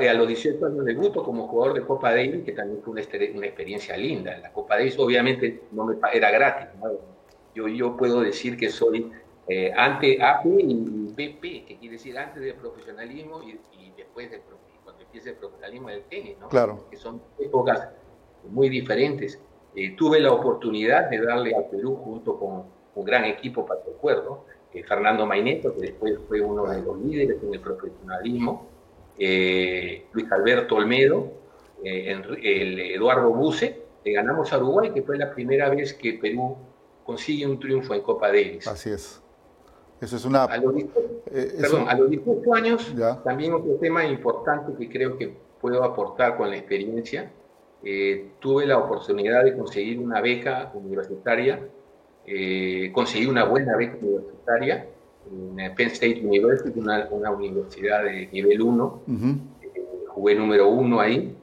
eh, 0.00 0.08
a 0.08 0.14
los 0.14 0.28
18 0.28 0.66
años 0.66 0.84
debuto 0.84 1.22
como 1.22 1.46
jugador 1.48 1.74
de 1.74 1.86
Copa 1.86 2.14
Davis, 2.14 2.44
que 2.44 2.52
también 2.52 2.82
fue 2.82 2.92
una, 2.92 3.02
una 3.34 3.46
experiencia 3.46 3.96
linda. 3.96 4.36
La 4.38 4.52
Copa 4.52 4.76
Davis 4.76 4.98
obviamente 4.98 5.62
no 5.72 5.84
me, 5.84 5.96
era 6.12 6.30
gratis. 6.30 6.68
Yo, 7.54 7.68
yo 7.68 7.96
puedo 7.96 8.20
decir 8.20 8.56
que 8.56 8.70
soy 8.70 9.10
eh, 9.48 9.72
ante 9.76 10.22
AP 10.22 10.46
y 10.46 11.12
BP, 11.14 11.66
que 11.66 11.76
quiere 11.78 11.92
decir 11.96 12.16
antes 12.16 12.42
del 12.42 12.54
profesionalismo 12.54 13.42
y, 13.42 13.58
después 13.96 14.30
de 14.30 14.40
cuando 14.84 15.02
empiece 15.02 15.30
el 15.30 15.36
profesionalismo 15.36 15.88
del 15.88 16.02
tenis, 16.04 16.38
¿no? 16.38 16.48
Claro. 16.48 16.86
que 16.90 16.96
son 16.96 17.22
épocas 17.38 17.88
muy 18.48 18.68
diferentes. 18.68 19.40
Eh, 19.74 19.94
tuve 19.96 20.20
la 20.20 20.32
oportunidad 20.32 21.08
de 21.08 21.20
darle 21.20 21.54
al 21.54 21.66
Perú 21.66 21.96
junto 21.96 22.38
con 22.38 22.64
un 22.94 23.04
gran 23.04 23.24
equipo 23.24 23.64
para 23.64 23.80
el 23.80 23.92
acuerdo, 24.80 24.88
Fernando 24.88 25.26
Maineto, 25.26 25.74
que 25.74 25.82
después 25.82 26.18
fue 26.28 26.40
uno 26.40 26.66
de 26.66 26.82
los 26.82 26.98
líderes 26.98 27.42
en 27.42 27.54
el 27.54 27.60
profesionalismo, 27.60 28.68
eh, 29.18 30.06
Luis 30.12 30.30
Alberto 30.32 30.76
Olmedo, 30.76 31.32
eh, 31.84 32.22
el 32.42 32.80
Eduardo 32.80 33.30
Buse, 33.30 33.82
le 34.04 34.12
ganamos 34.12 34.52
a 34.52 34.58
Uruguay, 34.58 34.90
que 34.92 35.02
fue 35.02 35.18
la 35.18 35.32
primera 35.32 35.68
vez 35.68 35.92
que 35.94 36.14
Perú 36.14 36.56
consigue 37.04 37.46
un 37.46 37.58
triunfo 37.60 37.94
en 37.94 38.02
Copa 38.02 38.28
Davis. 38.28 38.66
Así 38.66 38.90
es. 38.90 39.20
Eso 40.00 40.16
es 40.16 40.24
una... 40.24 40.44
A 40.44 40.56
los, 40.56 40.74
18, 40.74 41.00
eh, 41.26 41.54
perdón, 41.60 41.88
a 41.88 41.94
los 41.94 42.10
18 42.10 42.54
años, 42.54 42.94
también 43.22 43.52
otro 43.52 43.74
tema 43.76 44.04
importante 44.04 44.72
que 44.76 44.88
creo 44.88 45.16
que 45.16 45.36
puedo 45.60 45.84
aportar 45.84 46.36
con 46.36 46.50
la 46.50 46.56
experiencia, 46.56 47.30
tuve 48.40 48.66
la 48.66 48.78
oportunidad 48.78 49.44
de 49.44 49.56
conseguir 49.56 50.00
una 50.00 50.20
beca 50.20 50.72
universitaria, 50.74 51.60
conseguí 52.92 53.26
una 53.26 53.44
buena 53.44 53.76
beca 53.76 53.98
universitaria, 54.00 54.86
en 55.30 55.74
Penn 55.74 55.88
State 55.88 56.20
University, 56.24 56.78
una, 56.78 57.08
una 57.10 57.30
universidad 57.30 58.04
de 58.04 58.28
nivel 58.32 58.62
1. 58.62 59.02
Eh, 59.62 59.82
jugué 60.08 60.34
número 60.34 60.68
uno 60.68 61.00
ahí. 61.00 61.36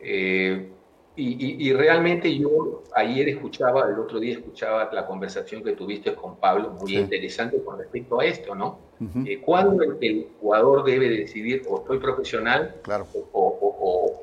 Eh, 0.00 0.70
y, 1.18 1.66
y, 1.66 1.72
realmente 1.72 2.36
yo 2.36 2.82
ayer 2.94 3.30
escuchaba, 3.30 3.88
el 3.88 3.98
otro 3.98 4.20
día 4.20 4.34
escuchaba 4.34 4.90
la 4.92 5.06
conversación 5.06 5.64
que 5.64 5.72
tuviste 5.72 6.14
con 6.14 6.36
Pablo, 6.36 6.72
muy 6.78 6.94
interesante 6.94 7.62
con 7.64 7.78
respecto 7.78 8.20
a 8.20 8.26
esto, 8.26 8.54
¿no? 8.54 8.80
Eh, 9.24 9.40
¿Cuándo 9.40 9.82
el, 9.82 10.28
jugador 10.38 10.84
debe 10.84 11.08
decidir 11.08 11.62
o 11.70 11.78
estoy 11.78 12.00
profesional 12.00 12.76
claro. 12.82 13.06
o, 13.14 13.22
o, 13.32 14.22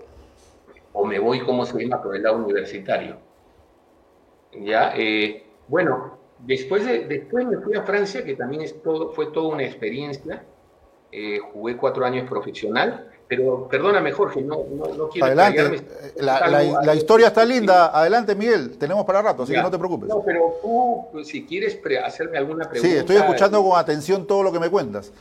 o, 0.93 1.06
me 1.06 1.17
voy, 1.17 1.39
como 1.39 1.65
se 1.65 1.82
llama, 1.82 1.99
por 1.99 2.15
el 2.15 2.21
lado 2.21 2.38
universitario? 2.38 3.17
¿Ya? 4.51 4.93
Bueno, 5.67 6.23
Después, 6.45 6.86
de, 6.86 7.06
después 7.06 7.45
me 7.45 7.58
fui 7.58 7.76
a 7.76 7.84
Francia, 7.84 8.23
que 8.23 8.36
también 8.36 8.63
es 8.63 8.82
todo, 8.82 9.12
fue 9.13 9.28
toda 9.28 9.47
una 9.47 9.63
experiencia. 9.63 10.43
Eh, 11.12 11.39
jugué 11.54 11.78
cuatro 11.78 12.04
años 12.04 12.28
profesional, 12.28 13.08
pero 13.28 13.67
perdóname 13.69 14.12
Jorge, 14.12 14.41
no, 14.41 14.63
no, 14.69 15.10
quiero... 15.10 15.28
Adelante, 15.28 15.86
la, 16.17 16.95
historia 16.95 17.28
está 17.28 17.45
linda. 17.45 17.97
Adelante 17.97 18.36
Miguel, 18.36 18.78
tenemos 18.78 19.06
para 19.06 19.21
rato, 19.21 19.43
así 19.43 19.54
que 19.54 19.62
no 19.62 19.71
te 19.71 19.78
preocupes. 19.78 20.10
No, 20.10 20.23
pero 20.23 20.60
tú, 20.62 21.08
pues, 21.12 21.28
si 21.28 21.45
quieres 21.45 21.80
hacerme 22.04 22.38
alguna 22.38 22.67
pregunta... 22.67 22.93
Sí, 22.93 22.97
estoy 22.97 23.17
escuchando 23.17 23.63
con 23.63 23.80
atención 23.80 24.28
todo 24.28 24.43
lo 24.43 24.52
que 24.52 24.60
me 24.60 24.69
cuentas. 24.69 25.13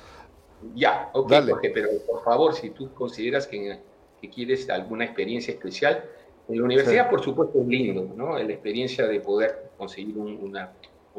Ya, 0.75 1.11
ok, 1.13 1.33
Jorge, 1.49 1.71
pero 1.75 1.89
por 2.11 2.25
favor, 2.25 2.55
si 2.55 2.71
tú 2.71 2.93
consideras 2.95 3.47
que, 3.47 3.79
que 4.21 4.31
quieres 4.31 4.69
alguna 4.71 5.05
experiencia 5.05 5.53
especial, 5.53 6.03
en 6.49 6.59
la 6.59 6.65
universidad, 6.65 7.11
por 7.11 7.23
supuesto, 7.23 7.61
es 7.61 7.67
lindo, 7.67 8.13
¿no? 8.17 8.37
La 8.37 8.53
experiencia 8.53 9.07
de 9.07 9.21
poder 9.21 9.71
conseguir 9.77 10.17
una, 10.19 10.73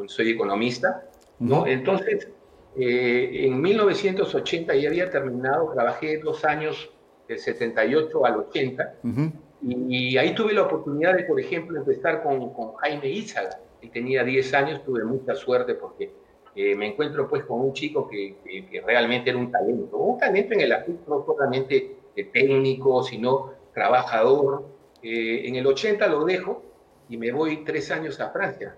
soy 0.08 0.32
economista, 0.32 1.10
¿no? 1.40 1.66
Entonces, 1.66 2.30
eh, 2.76 3.46
en 3.46 3.62
1980 3.62 4.76
ya 4.76 4.90
había 4.90 5.10
terminado, 5.10 5.72
trabajé 5.74 6.18
dos 6.18 6.44
años, 6.46 6.90
del 7.28 7.40
78 7.40 8.26
al 8.26 8.38
80, 8.38 8.96
y, 9.62 10.18
ahí 10.18 10.36
tuve 10.36 10.54
la 10.54 10.64
oportunidad 10.64 11.16
de, 11.16 11.24
por 11.24 11.40
ejemplo, 11.40 11.78
empezar 11.78 12.22
con, 12.22 12.54
con 12.54 12.74
Jaime 12.76 13.08
Izaga, 13.08 13.60
que 13.80 13.88
tenía 13.88 14.24
10 14.24 14.54
años, 14.56 14.84
tuve 14.84 15.06
mucha 15.06 15.36
suerte 15.36 15.76
porque 15.76 16.12
eh, 16.56 16.76
me 16.76 16.88
encuentro 16.88 17.30
pues 17.30 17.46
con 17.46 17.62
un 17.62 17.74
chico 17.74 18.08
que, 18.10 18.36
que, 18.44 18.82
realmente 18.82 19.30
era 19.30 19.40
un 19.40 19.50
talento, 19.50 19.98
un 19.98 20.20
talento 20.20 20.54
en 20.54 20.62
el 20.62 20.72
aspecto 20.74 21.10
no 21.10 21.26
solamente 21.26 21.96
técnico, 22.32 23.04
sino 23.04 23.52
trabajador. 23.74 24.66
Eh, 25.04 25.48
en 25.48 25.56
el 25.56 25.68
80 25.68 26.08
lo 26.08 26.26
dejo 26.26 26.64
y 27.10 27.18
me 27.18 27.32
voy 27.32 27.64
tres 27.64 27.92
años 27.92 28.20
a 28.20 28.30
Francia 28.32 28.76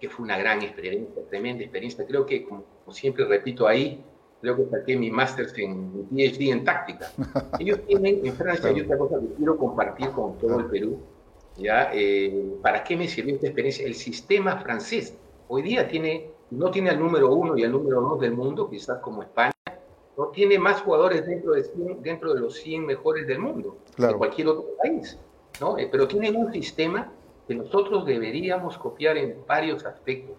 que 0.00 0.08
fue 0.08 0.24
una 0.24 0.38
gran 0.38 0.62
experiencia, 0.62 1.22
tremenda 1.28 1.62
experiencia. 1.62 2.06
Creo 2.06 2.24
que, 2.24 2.44
como, 2.44 2.64
siempre 2.90 3.24
repito 3.24 3.66
ahí, 3.66 4.02
creo 4.40 4.56
que 4.56 4.66
saqué 4.66 4.96
mi 4.96 5.10
máster 5.10 5.48
en 5.56 6.08
mi 6.10 6.28
PhD 6.28 6.52
en 6.52 6.64
táctica. 6.64 7.10
Ellos 7.58 7.80
tienen 7.86 8.24
en 8.24 8.34
Francia, 8.34 8.70
hay 8.70 8.80
otra 8.80 8.96
cosa 8.96 9.18
que 9.20 9.34
quiero 9.36 9.56
compartir 9.56 10.10
con 10.10 10.38
todo 10.38 10.60
el 10.60 10.66
Perú, 10.66 11.00
¿ya? 11.56 11.90
Eh, 11.92 12.54
¿Para 12.62 12.84
qué 12.84 12.96
me 12.96 13.08
sirvió 13.08 13.34
esta 13.34 13.48
experiencia? 13.48 13.86
El 13.86 13.94
sistema 13.94 14.58
francés 14.58 15.14
hoy 15.48 15.62
día 15.62 15.88
tiene, 15.88 16.30
no 16.50 16.70
tiene 16.70 16.90
al 16.90 17.00
número 17.00 17.34
uno 17.34 17.56
y 17.56 17.64
al 17.64 17.72
número 17.72 18.00
dos 18.00 18.20
del 18.20 18.32
mundo, 18.32 18.70
quizás 18.70 18.98
como 19.00 19.22
España, 19.22 19.52
no 20.16 20.28
tiene 20.28 20.58
más 20.58 20.82
jugadores 20.82 21.26
dentro 21.26 21.52
de, 21.52 21.64
dentro 22.00 22.34
de 22.34 22.40
los 22.40 22.54
100 22.56 22.86
mejores 22.86 23.26
del 23.26 23.38
mundo, 23.38 23.78
de 23.96 24.14
cualquier 24.14 24.48
otro 24.48 24.66
país, 24.82 25.16
¿no? 25.60 25.78
Eh, 25.78 25.88
pero 25.90 26.06
tienen 26.06 26.36
un 26.36 26.52
sistema 26.52 27.12
que 27.46 27.54
nosotros 27.54 28.04
deberíamos 28.04 28.76
copiar 28.78 29.16
en 29.16 29.36
varios 29.46 29.84
aspectos. 29.84 30.36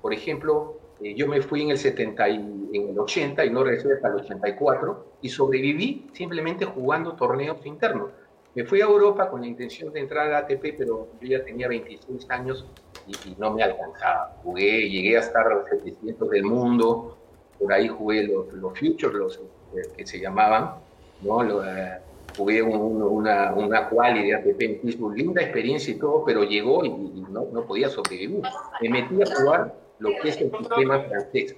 Por 0.00 0.14
ejemplo, 0.14 0.78
eh, 1.00 1.14
yo 1.14 1.26
me 1.26 1.42
fui 1.42 1.62
en 1.62 1.70
el 1.70 1.78
70 1.78 2.28
y 2.28 2.34
en 2.72 2.88
el 2.90 2.98
80 2.98 3.44
y 3.44 3.50
no 3.50 3.64
regresé 3.64 3.92
hasta 3.92 4.08
el 4.08 4.14
84 4.14 5.06
y 5.22 5.28
sobreviví 5.28 6.06
simplemente 6.12 6.64
jugando 6.64 7.14
torneos 7.14 7.64
internos. 7.66 8.10
Me 8.54 8.64
fui 8.64 8.80
a 8.80 8.84
Europa 8.84 9.28
con 9.28 9.40
la 9.40 9.48
intención 9.48 9.92
de 9.92 10.00
entrar 10.00 10.32
a 10.32 10.38
ATP, 10.38 10.76
pero 10.78 11.08
yo 11.20 11.28
ya 11.28 11.44
tenía 11.44 11.66
26 11.66 12.30
años 12.30 12.64
y, 13.06 13.34
no 13.36 13.52
me 13.52 13.64
alcanzaba. 13.64 14.36
Jugué, 14.44 14.88
llegué 14.88 15.16
a 15.16 15.20
estar 15.20 15.46
los 15.50 15.68
700 15.68 16.30
del 16.30 16.44
mundo, 16.44 17.18
por 17.58 17.72
ahí 17.72 17.88
jugué 17.88 18.22
los, 18.22 18.52
los 18.52 18.78
Futures, 18.78 19.14
los 19.14 19.36
eh, 19.74 19.88
que 19.96 20.06
se 20.06 20.20
llamaban, 20.20 20.76
¿no? 21.22 21.42
Jugué 22.36 22.62
una, 22.62 23.52
una 23.52 23.88
quali 23.88 24.26
de 24.26 24.34
ATP 24.34 24.62
en 24.62 24.80
Pittsburgh, 24.80 25.16
linda 25.16 25.42
experiencia 25.42 25.94
y 25.94 25.98
todo, 25.98 26.24
pero 26.24 26.44
llegó 26.44 26.84
y, 26.84 26.90
no, 26.90 27.46
no, 27.52 27.64
podía 27.64 27.88
sobrevivir. 27.88 28.42
Me 28.80 28.88
metí 28.88 29.22
a 29.22 29.26
jugar 29.26 29.74
lo 29.98 30.10
que 30.20 30.28
es 30.28 30.40
el 30.40 30.50
sistema 30.50 31.00
francés. 31.00 31.56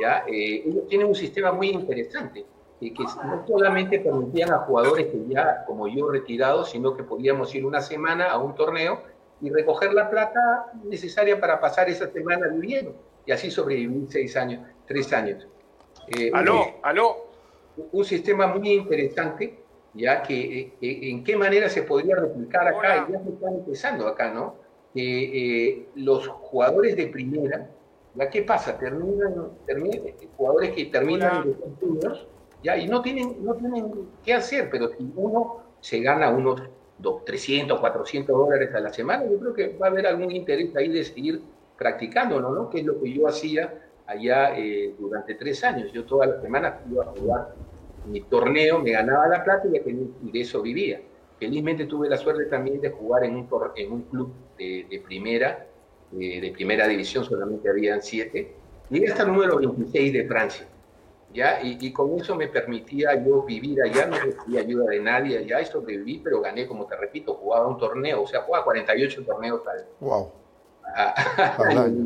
¿ya? 0.00 0.24
Eh, 0.26 0.62
ellos 0.66 0.86
tienen 0.88 1.06
un 1.06 1.14
sistema 1.14 1.52
muy 1.52 1.70
interesante, 1.70 2.44
que 2.80 3.04
no 3.24 3.46
solamente 3.46 4.00
permitían 4.00 4.52
a 4.52 4.58
jugadores 4.58 5.06
que 5.06 5.22
ya, 5.28 5.64
como 5.66 5.86
yo, 5.86 6.10
retirados, 6.10 6.70
sino 6.70 6.96
que 6.96 7.04
podíamos 7.04 7.54
ir 7.54 7.64
una 7.64 7.80
semana 7.80 8.30
a 8.30 8.38
un 8.38 8.54
torneo 8.54 9.02
y 9.40 9.50
recoger 9.50 9.92
la 9.92 10.10
plata 10.10 10.72
necesaria 10.84 11.38
para 11.38 11.60
pasar 11.60 11.88
esa 11.88 12.10
semana 12.10 12.48
viviendo. 12.48 12.94
Y 13.24 13.32
así 13.32 13.50
sobreviví 13.50 14.06
seis 14.08 14.36
años, 14.36 14.66
tres 14.86 15.12
años. 15.12 15.46
Eh, 16.08 16.30
aló, 16.34 16.64
aló. 16.82 17.26
Un 17.92 18.04
sistema 18.04 18.48
muy 18.48 18.72
interesante, 18.72 19.61
ya 19.94 20.22
que 20.22 20.74
en 20.80 21.24
qué 21.24 21.36
manera 21.36 21.68
se 21.68 21.82
podría 21.82 22.16
replicar 22.16 22.66
acá, 22.68 23.06
y 23.08 23.12
ya 23.12 23.22
se 23.22 23.28
está 23.30 23.50
empezando 23.50 24.06
acá, 24.06 24.32
¿no? 24.32 24.54
Eh, 24.94 25.88
los 25.94 26.28
jugadores 26.28 26.96
de 26.96 27.06
primera, 27.06 27.70
¿ya 28.14 28.30
qué 28.30 28.42
pasa? 28.42 28.78
Terminan, 28.78 29.34
terminan 29.66 30.00
jugadores 30.36 30.70
que 30.72 30.86
terminan 30.86 31.44
de 31.44 31.56
ya, 32.62 32.76
y 32.76 32.86
no 32.86 33.02
tienen, 33.02 33.44
no 33.44 33.54
tienen 33.54 33.90
qué 34.22 34.34
hacer, 34.34 34.70
pero 34.70 34.88
si 34.88 35.10
uno 35.16 35.58
se 35.80 36.00
gana 36.00 36.30
unos 36.30 36.62
300, 37.24 37.80
400 37.80 38.36
dólares 38.36 38.72
a 38.74 38.80
la 38.80 38.92
semana, 38.92 39.24
yo 39.24 39.38
creo 39.38 39.54
que 39.54 39.76
va 39.76 39.88
a 39.88 39.90
haber 39.90 40.06
algún 40.06 40.30
interés 40.30 40.74
ahí 40.76 40.88
de 40.88 41.02
seguir 41.02 41.42
practicándolo, 41.76 42.50
¿no? 42.50 42.70
Que 42.70 42.80
es 42.80 42.86
lo 42.86 43.00
que 43.00 43.12
yo 43.12 43.26
hacía 43.26 43.82
allá 44.06 44.56
eh, 44.56 44.94
durante 44.98 45.34
tres 45.34 45.64
años. 45.64 45.92
Yo 45.92 46.04
todas 46.04 46.28
las 46.28 46.42
semanas 46.42 46.74
iba 46.88 47.02
a 47.02 47.06
jugar 47.06 47.54
mi 48.06 48.20
torneo, 48.22 48.80
me 48.80 48.92
ganaba 48.92 49.28
la 49.28 49.44
plata 49.44 49.68
y 49.68 50.30
de 50.30 50.40
eso 50.40 50.62
vivía. 50.62 51.00
Felizmente 51.38 51.86
tuve 51.86 52.08
la 52.08 52.16
suerte 52.16 52.46
también 52.46 52.80
de 52.80 52.90
jugar 52.90 53.24
en 53.24 53.36
un, 53.36 53.48
en 53.76 53.92
un 53.92 54.02
club 54.02 54.32
de, 54.58 55.02
primera, 55.04 55.66
de, 56.10 56.52
primera 56.54 56.86
división, 56.86 57.24
solamente 57.24 57.68
habían 57.68 58.02
siete. 58.02 58.54
Llegué 58.90 59.08
hasta 59.08 59.22
el 59.22 59.32
número 59.32 59.56
26 59.56 60.12
de 60.12 60.24
Francia. 60.26 60.66
¿ya? 61.32 61.60
Y, 61.62 61.92
con 61.92 62.18
eso 62.18 62.36
me 62.36 62.48
permitía 62.48 63.14
yo 63.24 63.42
vivir 63.42 63.82
allá, 63.82 64.06
no 64.06 64.18
recibía 64.18 64.60
ayuda 64.60 64.84
de 64.90 65.00
nadie 65.00 65.38
allá 65.38 65.62
y 65.62 65.66
sobreviví, 65.66 66.20
pero 66.22 66.40
gané, 66.40 66.66
como 66.66 66.86
te 66.86 66.96
repito, 66.96 67.34
jugaba 67.34 67.66
un 67.66 67.78
torneo, 67.78 68.22
o 68.22 68.26
sea, 68.26 68.42
jugaba 68.42 68.64
48 68.64 69.24
torneos 69.24 69.62
al 69.66 69.86
Wow. 70.00 70.30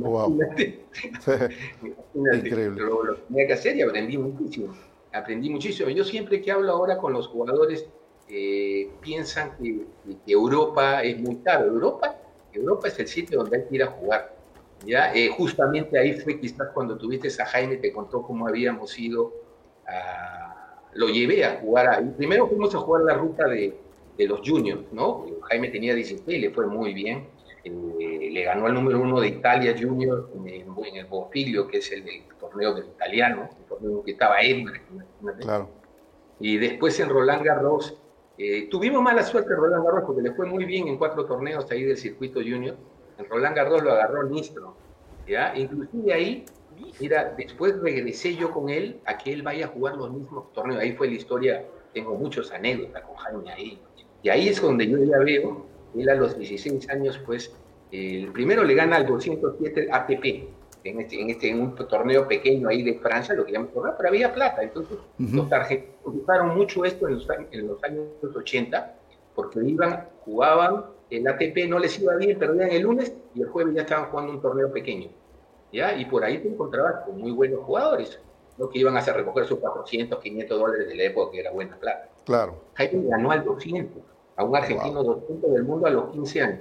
wow. 0.00 0.38
Increíble. 2.14 2.80
Lo, 2.80 3.16
tenía 3.28 3.46
que 3.48 3.52
hacer 3.52 3.76
y 3.76 3.82
aprendí 3.82 4.16
muchísimo. 4.16 4.74
Aprendí 5.16 5.48
muchísimo. 5.50 5.88
Yo 5.90 6.04
siempre 6.04 6.42
que 6.42 6.52
hablo 6.52 6.72
ahora 6.72 6.98
con 6.98 7.12
los 7.12 7.28
jugadores 7.28 7.88
eh, 8.28 8.90
piensan 9.00 9.56
que, 9.56 9.86
Europa 10.26 11.02
es 11.02 11.18
muy 11.18 11.36
caro. 11.36 11.66
Europa, 11.66 12.16
Europa 12.52 12.88
es 12.88 12.98
el 12.98 13.08
sitio 13.08 13.38
donde 13.38 13.56
hay 13.56 13.64
que 13.64 13.74
ir 13.76 13.82
a 13.82 13.86
jugar. 13.86 14.36
¿ya? 14.84 15.14
Eh, 15.14 15.28
justamente 15.28 15.98
ahí 15.98 16.12
fue 16.20 16.38
quizás 16.38 16.68
cuando 16.74 16.98
tuviste 16.98 17.28
a 17.42 17.46
Jaime, 17.46 17.76
te 17.76 17.92
contó 17.92 18.22
cómo 18.22 18.46
habíamos 18.46 18.98
ido 18.98 19.32
Lo 20.92 21.08
llevé 21.08 21.44
a 21.44 21.60
jugar 21.60 21.88
ahí. 21.88 22.12
Primero 22.16 22.46
fuimos 22.48 22.74
a 22.74 22.78
jugar 22.78 23.02
la 23.04 23.14
ruta 23.14 23.46
de, 23.48 23.74
de 24.18 24.26
los 24.26 24.40
juniors, 24.46 24.92
¿no? 24.92 25.26
Jaime 25.48 25.68
tenía 25.68 25.94
16 25.94 26.26
y 26.28 26.40
le 26.40 26.50
fue 26.50 26.66
muy 26.66 26.92
bien. 26.92 27.28
Eh, 27.66 28.30
le 28.30 28.44
ganó 28.44 28.66
al 28.66 28.74
número 28.74 29.00
uno 29.00 29.20
de 29.20 29.28
Italia 29.28 29.74
Junior 29.78 30.30
en, 30.36 30.96
el 30.96 31.04
Bofilio, 31.06 31.66
que 31.66 31.78
es 31.78 31.90
el, 31.90 32.04
torneo 32.38 32.74
del 32.74 32.86
italiano, 32.86 33.48
el 33.58 33.64
torneo 33.64 34.04
que 34.04 34.12
estaba 34.12 34.38
él, 34.38 34.66
claro. 35.40 35.68
Y 36.38 36.58
después 36.58 36.98
en 37.00 37.08
Roland 37.08 37.42
Garros, 37.42 37.96
eh, 38.38 38.68
tuvimos 38.70 39.02
mala 39.02 39.24
suerte 39.24 39.52
en 39.52 39.58
Roland 39.58 39.84
Garros 39.84 40.04
porque 40.06 40.22
le 40.22 40.32
fue 40.32 40.46
muy 40.46 40.64
bien 40.64 40.86
en 40.86 40.96
cuatro 40.96 41.24
torneos 41.24 41.68
ahí 41.70 41.82
del 41.82 41.96
circuito 41.96 42.40
junior. 42.40 42.76
En 43.18 43.28
Roland 43.28 43.56
Garros 43.56 43.82
lo 43.82 43.92
agarró 43.92 44.22
Nistro, 44.24 44.76
¿ya? 45.26 45.56
Inclusive 45.56 46.12
ahí, 46.12 46.44
mira, 47.00 47.34
después 47.36 47.80
regresé 47.80 48.36
yo 48.36 48.52
con 48.52 48.68
él 48.68 49.00
a 49.06 49.18
que 49.18 49.32
él 49.32 49.42
vaya 49.42 49.66
a 49.66 49.68
jugar 49.68 49.96
los 49.96 50.12
mismos 50.12 50.52
torneos. 50.52 50.80
Ahí 50.80 50.92
fue 50.92 51.08
la 51.08 51.14
historia, 51.14 51.64
tengo 51.92 52.14
muchos 52.14 52.52
anécdotas 52.52 53.02
con 53.02 53.16
Jaime 53.16 53.50
ahí. 53.50 53.82
Y 54.22 54.28
ahí 54.28 54.48
es 54.48 54.60
donde 54.60 54.86
yo 54.86 54.98
ya 54.98 55.18
veo 55.18 55.75
él 56.00 56.08
a 56.08 56.14
los 56.14 56.38
16 56.38 56.88
años, 56.90 57.20
pues, 57.24 57.52
el 57.92 58.32
primero 58.32 58.64
le 58.64 58.74
gana 58.74 58.96
al 58.96 59.06
207 59.06 59.88
ATP, 59.90 60.24
en 60.84 61.00
este, 61.00 61.20
en 61.20 61.30
este 61.30 61.50
en 61.50 61.60
un 61.60 61.74
torneo 61.74 62.28
pequeño 62.28 62.68
ahí 62.68 62.82
de 62.82 62.98
Francia, 62.98 63.34
lo 63.34 63.44
que 63.44 63.52
llaman 63.52 63.68
torneo, 63.68 63.94
pero 63.96 64.08
había 64.08 64.32
plata. 64.32 64.62
Entonces, 64.62 64.98
los 65.18 65.52
argentinos 65.52 65.94
usaron 66.04 66.56
mucho 66.56 66.84
esto 66.84 67.08
en 67.08 67.14
los, 67.14 67.28
en 67.50 67.66
los 67.66 67.82
años 67.84 68.04
80, 68.22 68.94
porque 69.34 69.60
iban, 69.64 70.08
jugaban, 70.24 70.86
el 71.10 71.26
ATP 71.26 71.68
no 71.68 71.78
les 71.78 71.98
iba 72.00 72.16
bien, 72.16 72.38
perdían 72.38 72.70
el 72.70 72.82
lunes 72.82 73.12
y 73.34 73.42
el 73.42 73.48
jueves 73.48 73.74
ya 73.74 73.82
estaban 73.82 74.10
jugando 74.10 74.32
un 74.32 74.40
torneo 74.40 74.72
pequeño. 74.72 75.08
¿ya? 75.72 75.96
Y 75.96 76.04
por 76.06 76.24
ahí 76.24 76.38
te 76.38 76.48
encontrabas 76.48 77.04
con 77.04 77.20
muy 77.20 77.30
buenos 77.32 77.60
jugadores, 77.60 78.18
¿no? 78.58 78.68
que 78.68 78.78
iban 78.78 78.96
a 78.96 79.00
hacer 79.00 79.14
recoger 79.14 79.46
sus 79.46 79.58
400, 79.58 80.20
500 80.20 80.58
dólares 80.58 80.88
de 80.88 80.94
la 80.94 81.02
época, 81.04 81.32
que 81.32 81.40
era 81.40 81.50
buena 81.52 81.76
plata. 81.76 82.08
Claro. 82.24 82.60
Jaime 82.74 83.08
ganó 83.08 83.30
al 83.30 83.44
200 83.44 84.15
a 84.36 84.44
un 84.44 84.54
argentino 84.54 85.02
dos 85.02 85.24
puntos 85.24 85.52
del 85.52 85.64
mundo 85.64 85.86
a 85.86 85.90
los 85.90 86.10
15 86.10 86.42
años. 86.42 86.60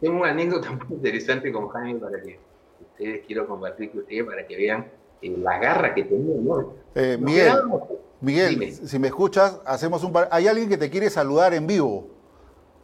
Tengo 0.00 0.20
una 0.20 0.30
anécdota 0.30 0.70
muy 0.72 0.96
interesante 0.96 1.52
con 1.52 1.68
Jaime 1.68 2.00
para 2.00 2.20
que 2.22 2.38
ustedes 2.80 3.26
quiero 3.26 3.46
compartir 3.46 3.90
con 3.90 4.00
ustedes 4.00 4.24
para 4.24 4.46
que 4.46 4.56
vean 4.56 4.86
eh, 5.22 5.34
la 5.38 5.58
garra 5.58 5.94
que 5.94 6.04
tenía. 6.04 6.36
Eh, 6.94 7.16
Miguel, 7.20 7.54
Miguel 8.20 8.72
si 8.72 8.98
me 8.98 9.08
escuchas, 9.08 9.60
hacemos 9.64 10.04
un 10.04 10.12
hay 10.30 10.46
alguien 10.46 10.68
que 10.68 10.76
te 10.76 10.90
quiere 10.90 11.10
saludar 11.10 11.54
en 11.54 11.66
vivo. 11.66 12.08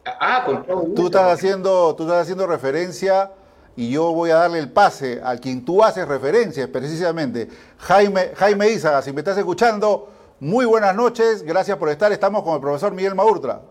Ah, 0.05 0.43
con 0.45 0.65
todo 0.65 0.83
Tú 0.95 1.05
estás 1.05 1.31
haciendo, 1.31 1.95
tú 1.95 2.03
estás 2.03 2.23
haciendo 2.23 2.47
referencia 2.47 3.31
y 3.75 3.91
yo 3.91 4.11
voy 4.13 4.31
a 4.31 4.35
darle 4.37 4.57
el 4.57 4.71
pase 4.71 5.21
al 5.23 5.39
quien 5.39 5.63
tú 5.63 5.83
haces 5.83 6.07
referencia 6.07 6.71
precisamente. 6.71 7.47
Jaime, 7.77 8.31
Jaime 8.35 8.69
Isa, 8.69 8.99
si 9.03 9.13
me 9.13 9.21
estás 9.21 9.37
escuchando, 9.37 10.09
muy 10.39 10.65
buenas 10.65 10.95
noches, 10.95 11.43
gracias 11.43 11.77
por 11.77 11.89
estar. 11.89 12.11
Estamos 12.11 12.41
con 12.43 12.55
el 12.55 12.61
profesor 12.61 12.91
Miguel 12.93 13.13
Maurtra. 13.13 13.61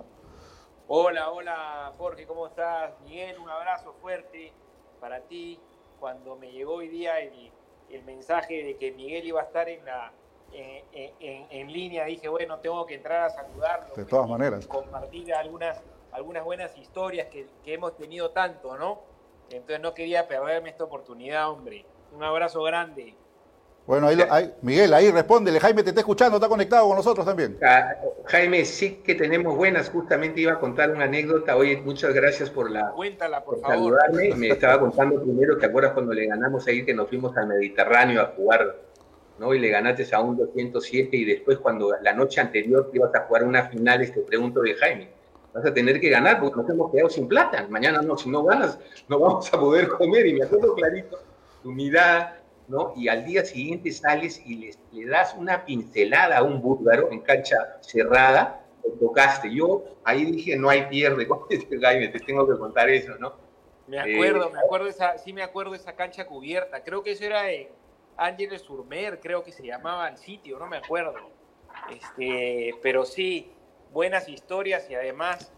Hola, 0.93 1.31
hola 1.31 1.93
Jorge, 1.99 2.27
¿cómo 2.27 2.49
estás? 2.49 2.99
Miguel, 3.05 3.39
un 3.39 3.49
abrazo 3.49 3.95
fuerte 4.03 4.53
para 4.99 5.21
ti. 5.21 5.61
Cuando 6.01 6.35
me 6.35 6.51
llegó 6.51 6.75
hoy 6.75 6.89
día 6.89 7.21
el, 7.21 8.03
mensaje 8.03 8.65
de 8.65 8.77
que 8.77 8.91
Miguel 8.91 9.25
iba 9.25 9.41
a 9.41 9.45
estar 9.45 9.69
en, 9.69 9.85
la, 9.85 10.11
en, 10.51 11.73
línea, 11.73 12.07
dije, 12.07 12.27
bueno, 12.27 12.59
tengo 12.59 12.85
que 12.87 12.97
entrar 12.97 13.27
a 13.27 13.31
saludarlo. 13.31 13.95
De 13.95 14.05
todas 14.05 14.29
maneras. 14.29 14.67
Compartir 14.67 15.33
algunas, 15.33 15.81
algunas 16.11 16.43
buenas 16.43 16.77
historias 16.77 17.29
que, 17.29 17.47
que 17.63 17.75
hemos 17.75 17.97
tenido 17.97 18.33
tanto, 18.33 18.77
¿no? 18.77 18.99
Entonces 19.49 19.79
no 19.79 19.95
quería 19.95 20.27
perderme 20.27 20.71
esta 20.71 20.83
oportunidad, 20.83 21.51
hombre. 21.51 21.87
Un 22.11 22.25
abrazo 22.25 22.65
grande. 22.65 23.15
Bueno, 23.87 24.07
ahí, 24.07 24.53
Miguel, 24.63 24.95
ahí 24.95 25.11
respóndele. 25.11 25.59
Jaime 25.59 25.83
te 25.83 25.89
está 25.89 26.01
escuchando, 26.01 26.37
está 26.37 26.49
conectado 26.49 26.87
con 26.87 26.97
nosotros 26.97 27.27
también. 27.27 27.59
Ah, 27.63 27.97
Jaime, 28.27 28.65
sí 28.65 29.01
que 29.05 29.17
tenemos 29.17 29.57
buenas. 29.57 29.91
Justamente 29.91 30.41
iba 30.41 30.53
a 30.53 30.61
contar 30.61 30.91
una 30.91 31.05
anécdota. 31.05 31.57
Oye, 31.57 31.77
muchas 31.85 32.15
gracias 32.15 32.51
por 32.51 32.71
la 32.71 32.93
Cuéntala, 32.93 33.43
por, 33.43 33.61
saludarme. 33.61 34.35
Me 34.37 34.49
estaba 34.49 34.79
contando 34.79 35.21
primero, 35.21 35.59
¿te 35.59 35.67
acuerdas 35.67 35.93
cuando 35.93 36.13
le 36.13 36.27
ganamos 36.27 36.67
ahí 36.69 36.85
que 36.85 36.95
nos 36.95 37.09
fuimos 37.09 37.37
al 37.37 37.49
Mediterráneo 37.49 38.23
a 38.23 38.27
jugar? 38.27 38.77
¿no? 39.41 39.55
Y 39.55 39.59
le 39.59 39.71
ganaste 39.71 40.07
a 40.15 40.21
un 40.21 40.37
207 40.37 41.17
y 41.17 41.25
después 41.25 41.59
cuando 41.59 41.93
la 42.01 42.13
noche 42.13 42.41
anterior 42.41 42.91
ibas 42.93 43.15
a 43.15 43.21
jugar 43.21 43.45
unas 43.45 43.71
finales, 43.71 44.13
te 44.13 44.21
pregunto 44.21 44.61
de 44.61 44.75
Jaime, 44.75 45.09
vas 45.55 45.65
a 45.65 45.73
tener 45.73 45.99
que 45.99 46.11
ganar 46.11 46.39
porque 46.39 46.61
nos 46.61 46.71
hemos 46.71 46.93
quedado 46.93 47.09
sin 47.09 47.27
plata. 47.27 47.67
Mañana 47.69 48.03
no, 48.03 48.17
si 48.17 48.29
no 48.29 48.45
ganas, 48.45 48.79
no 49.09 49.19
vamos 49.19 49.53
a 49.53 49.59
poder 49.59 49.89
comer. 49.89 50.27
Y 50.27 50.35
me 50.35 50.45
acuerdo 50.45 50.75
clarito 50.75 51.19
tu 51.63 51.73
mirada 51.73 52.40
y 52.97 53.09
al 53.09 53.25
día 53.25 53.45
siguiente 53.45 53.91
sales 53.93 54.43
y 54.45 54.57
le, 54.57 54.75
le 54.93 55.07
das 55.07 55.35
una 55.35 55.65
pincelada 55.65 56.39
a 56.39 56.43
un 56.43 56.61
búlgaro 56.61 57.11
en 57.11 57.21
cancha 57.21 57.79
cerrada, 57.81 58.65
lo 58.85 58.93
tocaste. 58.95 59.53
Yo 59.53 59.85
ahí 60.05 60.25
dije, 60.25 60.57
no 60.57 60.69
hay 60.69 60.87
pierde 60.87 61.27
con 61.29 61.41
este 61.51 61.79
Jaime, 61.79 62.09
te 62.09 62.21
tengo 62.21 62.47
que 62.49 62.59
contar 62.59 62.89
eso, 62.89 63.17
¿no? 63.19 63.35
Me 63.87 63.99
acuerdo, 63.99 64.49
eh, 64.49 64.53
me 64.53 64.59
acuerdo 64.61 64.87
esa, 64.87 65.19
sí 65.19 65.33
me 65.33 65.43
acuerdo 65.43 65.73
de 65.73 65.79
esa 65.79 65.97
cancha 65.97 66.27
cubierta. 66.27 66.85
Creo 66.85 67.03
que 67.03 67.13
eso 67.13 67.25
era 67.25 67.51
en 67.51 67.69
Ángeles 68.17 68.63
Surmer, 68.63 69.19
creo 69.19 69.43
que 69.43 69.51
se 69.51 69.67
llamaba 69.67 70.09
el 70.09 70.17
sitio, 70.17 70.59
no 70.59 70.67
me 70.67 70.77
acuerdo. 70.77 71.15
Este, 71.91 72.75
pero 72.83 73.05
sí, 73.05 73.51
buenas 73.93 74.29
historias 74.29 74.89
y 74.89 74.95
además 74.95 75.53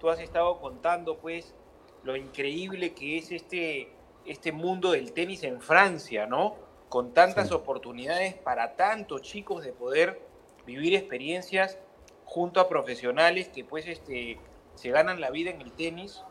tú 0.00 0.08
has 0.08 0.18
estado 0.20 0.58
contando 0.60 1.18
pues 1.18 1.54
lo 2.02 2.16
increíble 2.16 2.92
que 2.92 3.18
es 3.18 3.30
este 3.30 3.88
este 4.26 4.52
mundo 4.52 4.92
del 4.92 5.12
tenis 5.12 5.42
en 5.42 5.60
Francia, 5.60 6.26
¿no? 6.26 6.56
Con 6.88 7.12
tantas 7.14 7.52
oportunidades 7.52 8.34
para 8.34 8.76
tantos 8.76 9.22
chicos 9.22 9.64
de 9.64 9.72
poder 9.72 10.20
vivir 10.66 10.94
experiencias 10.94 11.78
junto 12.24 12.60
a 12.60 12.68
profesionales 12.68 13.48
que 13.48 13.64
pues 13.64 13.86
este, 13.86 14.38
se 14.74 14.90
ganan 14.90 15.20
la 15.20 15.30
vida 15.30 15.50
en 15.50 15.60
el 15.60 15.72
tenis 15.72 16.22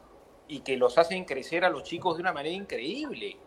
y 0.48 0.60
que 0.60 0.78
los 0.78 0.98
hacen 0.98 1.26
crecer 1.26 1.66
a 1.66 1.70
los 1.70 1.84
chicos 1.84 2.18
de 2.18 2.22
una 2.22 2.34
manera 2.34 2.56
increíble. 2.56 3.38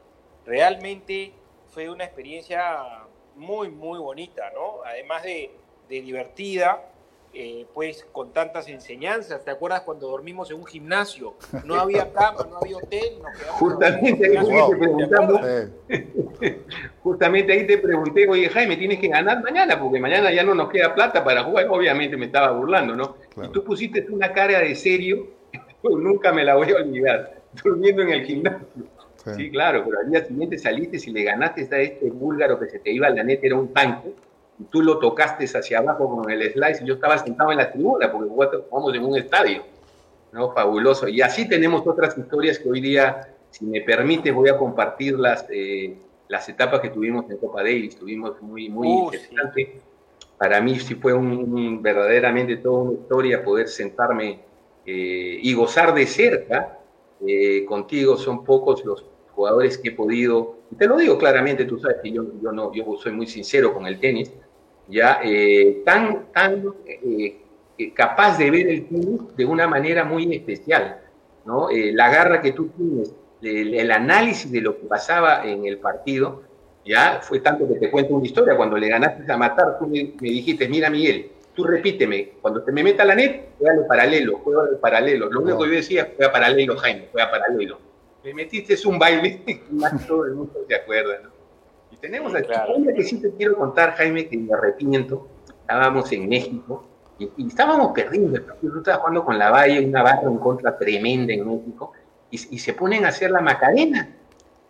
Realmente 0.45 1.33
fue 1.69 1.91
una 1.91 2.05
experiencia 2.05 3.07
muy, 3.37 3.71
muy 3.71 3.99
bonita, 3.99 4.51
¿no? 4.55 4.83
Además 4.85 5.23
de, 5.23 5.51
de 5.89 6.01
divertida, 6.03 6.91
eh, 7.35 7.67
pues 7.75 8.07
con 8.11 8.33
tantas 8.33 8.69
enseñanzas. 8.69 9.45
¿Te 9.45 9.51
acuerdas 9.51 9.83
cuando 9.83 10.09
dormimos 10.09 10.51
en 10.51 10.59
un 10.59 10.67
gimnasio? 10.67 11.35
No 11.65 11.75
había 11.75 12.13
cama, 12.13 12.47
no 12.51 12.57
había 12.59 12.79
hotel. 12.79 13.19
justamente, 13.53 14.39
ahí 14.39 14.47
te 15.89 16.65
justamente 17.03 17.53
ahí 17.53 17.67
te 17.67 17.79
pregunté, 17.79 18.29
oye 18.29 18.49
Jaime, 18.49 18.77
tienes 18.77 18.99
que 18.99 19.09
ganar 19.09 19.43
mañana, 19.43 19.79
porque 19.79 20.01
mañana 20.01 20.33
ya 20.33 20.43
no 20.43 20.55
nos 20.55 20.71
queda 20.71 20.95
plata 20.95 21.23
para 21.23 21.45
jugar. 21.45 21.69
Obviamente 21.71 22.17
me 22.17 22.27
estaba 22.27 22.51
burlando, 22.53 22.97
¿no? 22.97 23.17
Y 23.43 23.49
tú 23.49 23.63
pusiste 23.63 24.07
una 24.11 24.33
cara 24.33 24.61
de 24.61 24.75
serio, 24.75 25.29
nunca 25.83 26.33
me 26.33 26.45
la 26.45 26.57
voy 26.57 26.71
a 26.71 26.77
olvidar. 26.77 27.43
durmiendo 27.63 28.03
en 28.03 28.11
el 28.11 28.25
gimnasio. 28.25 28.67
Sí. 29.37 29.51
claro, 29.51 29.85
pero 29.85 29.99
al 30.01 30.11
día 30.11 30.25
siguiente 30.25 30.57
saliste 30.57 30.97
y 31.05 31.13
le 31.13 31.25
ganaste 31.25 31.69
a 31.71 31.81
este 31.81 32.11
búlgaro 32.11 32.59
que 32.59 32.67
se 32.69 32.79
te 32.79 32.91
iba 32.91 33.09
a 33.09 33.11
la 33.11 33.23
neta, 33.23 33.47
era 33.47 33.57
un 33.57 33.75
tanque, 33.75 34.15
tú 34.71 34.83
lo 34.83 34.99
tocaste 34.99 35.45
hacia 35.45 35.79
abajo 35.79 36.09
con 36.09 36.31
el 36.31 36.53
slice, 36.53 36.83
y 36.83 36.87
yo 36.87 36.95
estaba 36.95 37.19
sentado 37.19 37.51
en 37.53 37.59
la 37.59 37.71
tribuna, 37.71 38.11
porque 38.11 38.29
jugamos 38.29 38.95
en 38.95 39.05
un 39.05 39.17
estadio, 39.17 39.63
¿no? 40.33 40.53
Fabuloso. 40.53 41.09
Y 41.09 41.21
así 41.21 41.49
tenemos 41.49 41.87
otras 41.87 42.17
historias 42.19 42.59
que 42.59 42.69
hoy 42.69 42.81
día, 42.81 43.35
si 43.51 43.65
me 43.65 43.81
permite, 43.83 44.31
voy 44.31 44.49
a 44.49 44.59
compartir 44.59 45.19
las, 45.19 45.47
eh, 45.51 45.97
las 46.29 46.49
etapas 46.49 46.81
que 46.81 46.91
tuvimos 46.91 47.31
en 47.31 47.39
Copa 47.39 47.63
Davis, 47.63 47.97
tuvimos 47.97 48.41
muy, 48.43 48.69
muy 48.69 48.89
interesante. 48.89 49.81
Para 50.37 50.61
mí 50.61 50.79
sí 50.79 50.95
fue 50.95 51.13
un, 51.13 51.83
verdaderamente 51.83 52.57
toda 52.59 52.83
una 52.83 52.93
historia 53.01 53.43
poder 53.43 53.69
sentarme 53.69 54.41
eh, 54.87 55.39
y 55.43 55.55
gozar 55.55 55.95
de 55.95 56.07
cerca 56.07 56.79
eh, 57.27 57.65
contigo. 57.65 58.17
Son 58.17 58.45
pocos 58.45 58.85
los 58.85 59.05
jugadores 59.35 59.79
que 59.79 59.91
he 59.91 59.93
podido, 59.93 60.59
y 60.71 60.77
te 60.77 60.87
lo 60.87 60.97
digo 60.97 61.17
claramente, 61.17 61.65
tú 61.65 61.79
sabes 61.79 61.99
que 62.03 62.11
yo, 62.11 62.25
yo, 62.43 62.51
no, 62.51 62.73
yo 62.75 62.85
soy 62.97 63.13
muy 63.13 63.27
sincero 63.27 63.73
con 63.73 63.87
el 63.87 64.01
tenis, 64.01 64.33
ya 64.89 65.21
eh, 65.23 65.83
tan, 65.85 66.33
tan 66.33 66.65
eh, 66.87 67.41
eh, 67.79 67.93
capaz 67.93 68.39
de 68.39 68.51
ver 68.51 68.69
el 68.69 68.89
tenis 68.89 69.21
de 69.37 69.45
una 69.45 69.67
manera 69.67 70.05
muy 70.05 70.35
especial, 70.35 71.01
¿no? 71.45 71.69
la 71.71 72.11
garra 72.11 72.41
que 72.41 72.53
tú 72.53 72.69
tienes, 72.77 73.15
el, 73.43 73.91
análisis 73.91 74.51
de 74.51 74.61
lo 74.61 74.79
que 74.79 74.87
pasaba 74.87 75.45
en 75.45 75.65
el 75.67 75.79
partido, 75.79 76.43
ya 76.85 77.21
fue 77.23 77.41
tanto 77.41 77.69
que 77.69 77.75
te 77.79 77.91
cuento 77.91 78.15
una 78.15 78.27
historia, 78.27 78.57
cuando 78.57 78.77
le 78.77 78.89
ganaste 78.89 79.31
a 79.31 79.37
matar, 79.37 79.79
tú 79.79 79.87
me, 79.87 80.15
dijiste, 80.21 80.69
mira 80.69 80.91
Miguel, 80.91 81.31
tú 81.55 81.65
repíteme, 81.65 82.33
cuando 82.41 82.63
te 82.63 82.73
me 82.73 82.83
meta 82.83 83.05
la 83.05 83.15
net, 83.15 83.51
juega 83.59 83.87
paralelo, 83.87 84.39
juega 84.43 84.63
paralelo. 84.81 85.29
Lo 85.31 85.41
único 85.41 85.63
que 85.63 85.69
yo 85.69 85.75
decía, 85.75 86.13
juega 86.17 86.33
paralelo, 86.33 86.77
Jaime, 86.77 87.09
juega 87.13 87.31
paralelo 87.31 87.89
me 88.25 88.35
metiste 88.35 88.75
es 88.75 88.85
un 88.85 88.99
baile, 88.99 89.41
más 89.71 90.07
todo 90.07 90.27
el 90.27 90.35
mundo 90.35 90.53
se 90.67 90.75
acuerda, 90.75 91.21
¿no? 91.23 91.38
Y 91.91 91.97
tenemos 91.97 92.35
aquí, 92.35 92.53
una 92.77 92.93
que 92.93 93.03
sí 93.03 93.21
te 93.21 93.31
quiero 93.33 93.57
contar, 93.57 93.93
Jaime, 93.95 94.29
que 94.29 94.37
me 94.37 94.53
arrepiento, 94.55 95.29
estábamos 95.49 96.11
en 96.13 96.29
México 96.29 96.85
y, 97.19 97.47
estábamos 97.47 97.93
perdiendo, 97.93 98.41
yo 98.63 98.79
estaba 98.79 98.99
jugando 98.99 99.25
con 99.25 99.39
la 99.39 99.51
Valle, 99.51 99.85
una 99.85 100.03
barra 100.03 100.23
en 100.23 100.39
contra 100.39 100.77
tremenda 100.79 101.33
en 101.33 101.49
México, 101.49 101.93
y, 102.31 102.39
se 102.39 102.73
ponen 102.75 103.05
a 103.05 103.09
hacer 103.09 103.31
la 103.31 103.41
Macarena, 103.41 104.09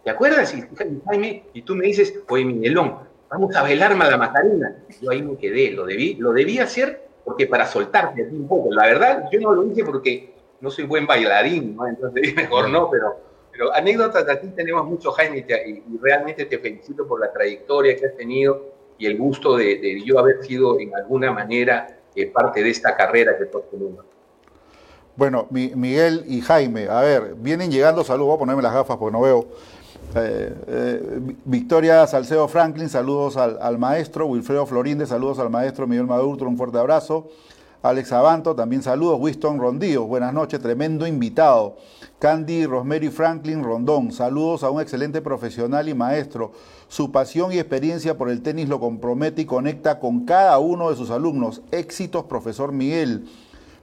¿te 0.04 0.10
acuerdas? 0.10 0.54
Y, 0.54 0.64
Jaime, 1.06 1.44
y 1.52 1.62
tú 1.62 1.74
me 1.74 1.86
dices, 1.86 2.14
oye, 2.28 2.44
Miguelón, 2.44 3.08
vamos 3.28 3.54
a 3.54 3.62
bailar 3.62 3.96
la 3.96 4.16
Macarena. 4.16 4.76
Yo 5.00 5.10
ahí 5.10 5.22
me 5.22 5.36
quedé, 5.36 5.72
lo 5.72 5.84
debí, 5.84 6.14
lo 6.14 6.32
debí 6.32 6.58
hacer 6.58 7.08
porque 7.24 7.46
para 7.46 7.66
soltarte 7.66 8.22
un 8.22 8.48
poco. 8.48 8.72
La 8.72 8.86
verdad, 8.86 9.28
yo 9.30 9.40
no 9.40 9.52
lo 9.52 9.66
hice 9.66 9.84
porque 9.84 10.34
no 10.60 10.70
soy 10.70 10.84
buen 10.84 11.06
bailarín, 11.06 11.76
¿no? 11.76 11.86
Entonces 11.86 12.34
mejor 12.36 12.70
no, 12.70 12.90
pero 12.90 13.16
pero 13.58 13.74
anécdotas 13.74 14.28
aquí 14.28 14.46
tenemos 14.54 14.86
mucho, 14.86 15.10
Jaime, 15.10 15.44
y, 15.66 15.98
realmente 16.00 16.44
te 16.44 16.58
felicito 16.58 17.08
por 17.08 17.18
la 17.18 17.32
trayectoria 17.32 17.96
que 17.96 18.06
has 18.06 18.16
tenido 18.16 18.66
y 18.96 19.06
el 19.06 19.18
gusto 19.18 19.56
de, 19.56 20.00
yo 20.04 20.16
haber 20.20 20.44
sido 20.44 20.78
en 20.78 20.94
alguna 20.94 21.32
manera 21.32 21.98
eh, 22.14 22.26
parte 22.26 22.62
de 22.62 22.70
esta 22.70 22.96
carrera 22.96 23.36
que 23.36 23.46
tú 23.46 23.58
has 23.58 23.68
tenido. 23.68 24.04
Bueno, 25.16 25.48
Miguel 25.50 26.22
y 26.28 26.40
Jaime, 26.40 26.88
a 26.88 27.00
ver, 27.00 27.34
vienen 27.34 27.72
llegando, 27.72 28.04
saludos, 28.04 28.28
voy 28.28 28.36
a 28.36 28.38
ponerme 28.38 28.62
las 28.62 28.72
gafas 28.72 28.96
porque 28.96 29.12
no 29.12 29.22
veo. 29.22 29.48
Eh, 30.14 30.54
eh, 30.68 31.20
Victoria 31.44 32.06
Salcedo 32.06 32.46
Franklin, 32.46 32.88
saludos 32.88 33.36
al, 33.36 33.76
maestro. 33.76 34.26
Wilfredo 34.26 34.66
Florinde, 34.66 35.04
saludos 35.04 35.40
al 35.40 35.50
maestro 35.50 35.88
Miguel 35.88 36.06
Maduro, 36.06 36.46
un 36.46 36.56
fuerte 36.56 36.78
abrazo. 36.78 37.28
Alex 37.82 38.12
Abanto, 38.12 38.54
también 38.54 38.84
saludos. 38.84 39.18
Winston 39.20 39.58
Rondío, 39.58 40.04
buenas 40.04 40.32
noches, 40.32 40.60
tremendo 40.60 41.08
invitado. 41.08 41.76
Candy 42.18 42.66
Rosemary 42.66 43.10
Franklin 43.10 43.62
Rondón, 43.62 44.10
saludos 44.10 44.64
a 44.64 44.70
un 44.70 44.80
excelente 44.80 45.22
profesional 45.22 45.88
y 45.88 45.94
maestro. 45.94 46.50
Su 46.88 47.12
pasión 47.12 47.52
y 47.52 47.60
experiencia 47.60 48.18
por 48.18 48.28
el 48.28 48.42
tenis 48.42 48.68
lo 48.68 48.80
compromete 48.80 49.42
y 49.42 49.44
conecta 49.44 50.00
con 50.00 50.24
cada 50.24 50.58
uno 50.58 50.90
de 50.90 50.96
sus 50.96 51.10
alumnos. 51.10 51.62
Éxitos, 51.70 52.24
profesor 52.24 52.72
Miguel. 52.72 53.28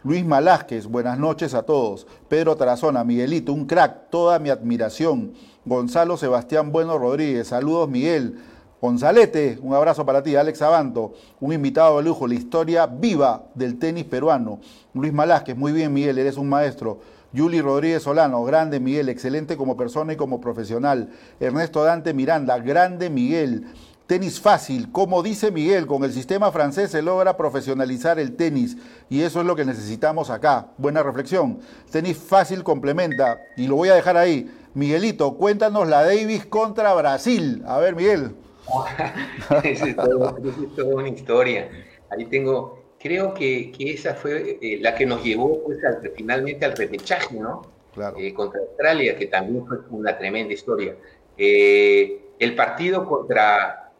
Luis 0.03 0.25
Malásquez, 0.25 0.85
buenas 0.85 1.17
noches 1.17 1.53
a 1.53 1.63
todos. 1.63 2.07
Pedro 2.27 2.57
Tarazona, 2.57 3.05
Miguelito, 3.05 3.53
un 3.53 3.65
crack, 3.65 4.09
toda 4.09 4.37
mi 4.37 4.49
admiración. 4.49 5.31
Gonzalo 5.63 6.17
Sebastián 6.17 6.73
Bueno 6.73 6.97
Rodríguez, 6.97 7.47
saludos 7.47 7.87
Miguel. 7.87 8.37
Gonzalete, 8.81 9.57
un 9.61 9.73
abrazo 9.73 10.05
para 10.05 10.21
ti. 10.21 10.35
Alex 10.35 10.61
Abanto, 10.61 11.13
un 11.39 11.53
invitado 11.53 11.97
de 11.97 12.03
lujo, 12.03 12.27
la 12.27 12.35
historia 12.35 12.85
viva 12.85 13.45
del 13.55 13.79
tenis 13.79 14.03
peruano. 14.03 14.59
Luis 14.93 15.13
Malásquez, 15.13 15.55
muy 15.55 15.71
bien 15.71 15.93
Miguel, 15.93 16.17
eres 16.17 16.35
un 16.35 16.49
maestro. 16.49 16.99
Yuli 17.33 17.61
Rodríguez 17.61 18.03
Solano, 18.03 18.43
grande 18.43 18.79
Miguel, 18.79 19.09
excelente 19.09 19.57
como 19.57 19.77
persona 19.77 20.13
y 20.13 20.15
como 20.15 20.41
profesional. 20.41 21.09
Ernesto 21.39 21.83
Dante 21.83 22.13
Miranda, 22.13 22.57
grande 22.59 23.09
Miguel. 23.09 23.65
Tenis 24.07 24.39
fácil, 24.39 24.91
como 24.91 25.23
dice 25.23 25.49
Miguel, 25.49 25.87
con 25.87 26.03
el 26.03 26.13
sistema 26.13 26.51
francés 26.51 26.91
se 26.91 27.01
logra 27.01 27.37
profesionalizar 27.37 28.19
el 28.19 28.35
tenis 28.35 28.77
y 29.09 29.21
eso 29.21 29.39
es 29.39 29.47
lo 29.47 29.55
que 29.55 29.65
necesitamos 29.65 30.29
acá. 30.29 30.67
Buena 30.77 31.01
reflexión. 31.01 31.59
Tenis 31.91 32.15
fácil 32.17 32.63
complementa 32.63 33.39
y 33.57 33.65
lo 33.65 33.77
voy 33.77 33.89
a 33.89 33.95
dejar 33.95 34.15
ahí. 34.15 34.51
Miguelito, 34.75 35.35
cuéntanos 35.37 35.87
la 35.87 36.03
Davis 36.03 36.45
contra 36.45 36.93
Brasil. 36.93 37.63
A 37.65 37.79
ver, 37.79 37.95
Miguel. 37.95 38.35
Esa 39.63 39.87
es, 39.87 39.95
toda 39.95 40.95
una 40.95 41.09
historia. 41.09 41.69
Ahí 42.11 42.25
tengo, 42.25 42.84
creo 43.05 43.35
que, 43.35 43.71
que 43.71 43.91
esa 43.91 44.15
fue 44.15 44.57
eh, 44.59 44.79
la 44.81 44.95
que 44.95 45.05
nos 45.05 45.23
llevó 45.23 45.63
pues, 45.63 45.77
finalmente 46.15 46.65
al 46.65 46.75
repechaje, 46.75 47.39
¿no? 47.39 47.61
Claro. 47.93 48.17
Eh, 48.19 48.33
contra 48.33 48.59
Australia, 48.61 49.15
que 49.15 49.27
también 49.27 49.63
fue 49.67 49.77
una 49.91 50.17
tremenda 50.17 50.55
historia. 50.55 50.95
Eh, 51.37 52.31
el 52.39 52.55
partido 52.55 53.05
contra, 53.05 53.91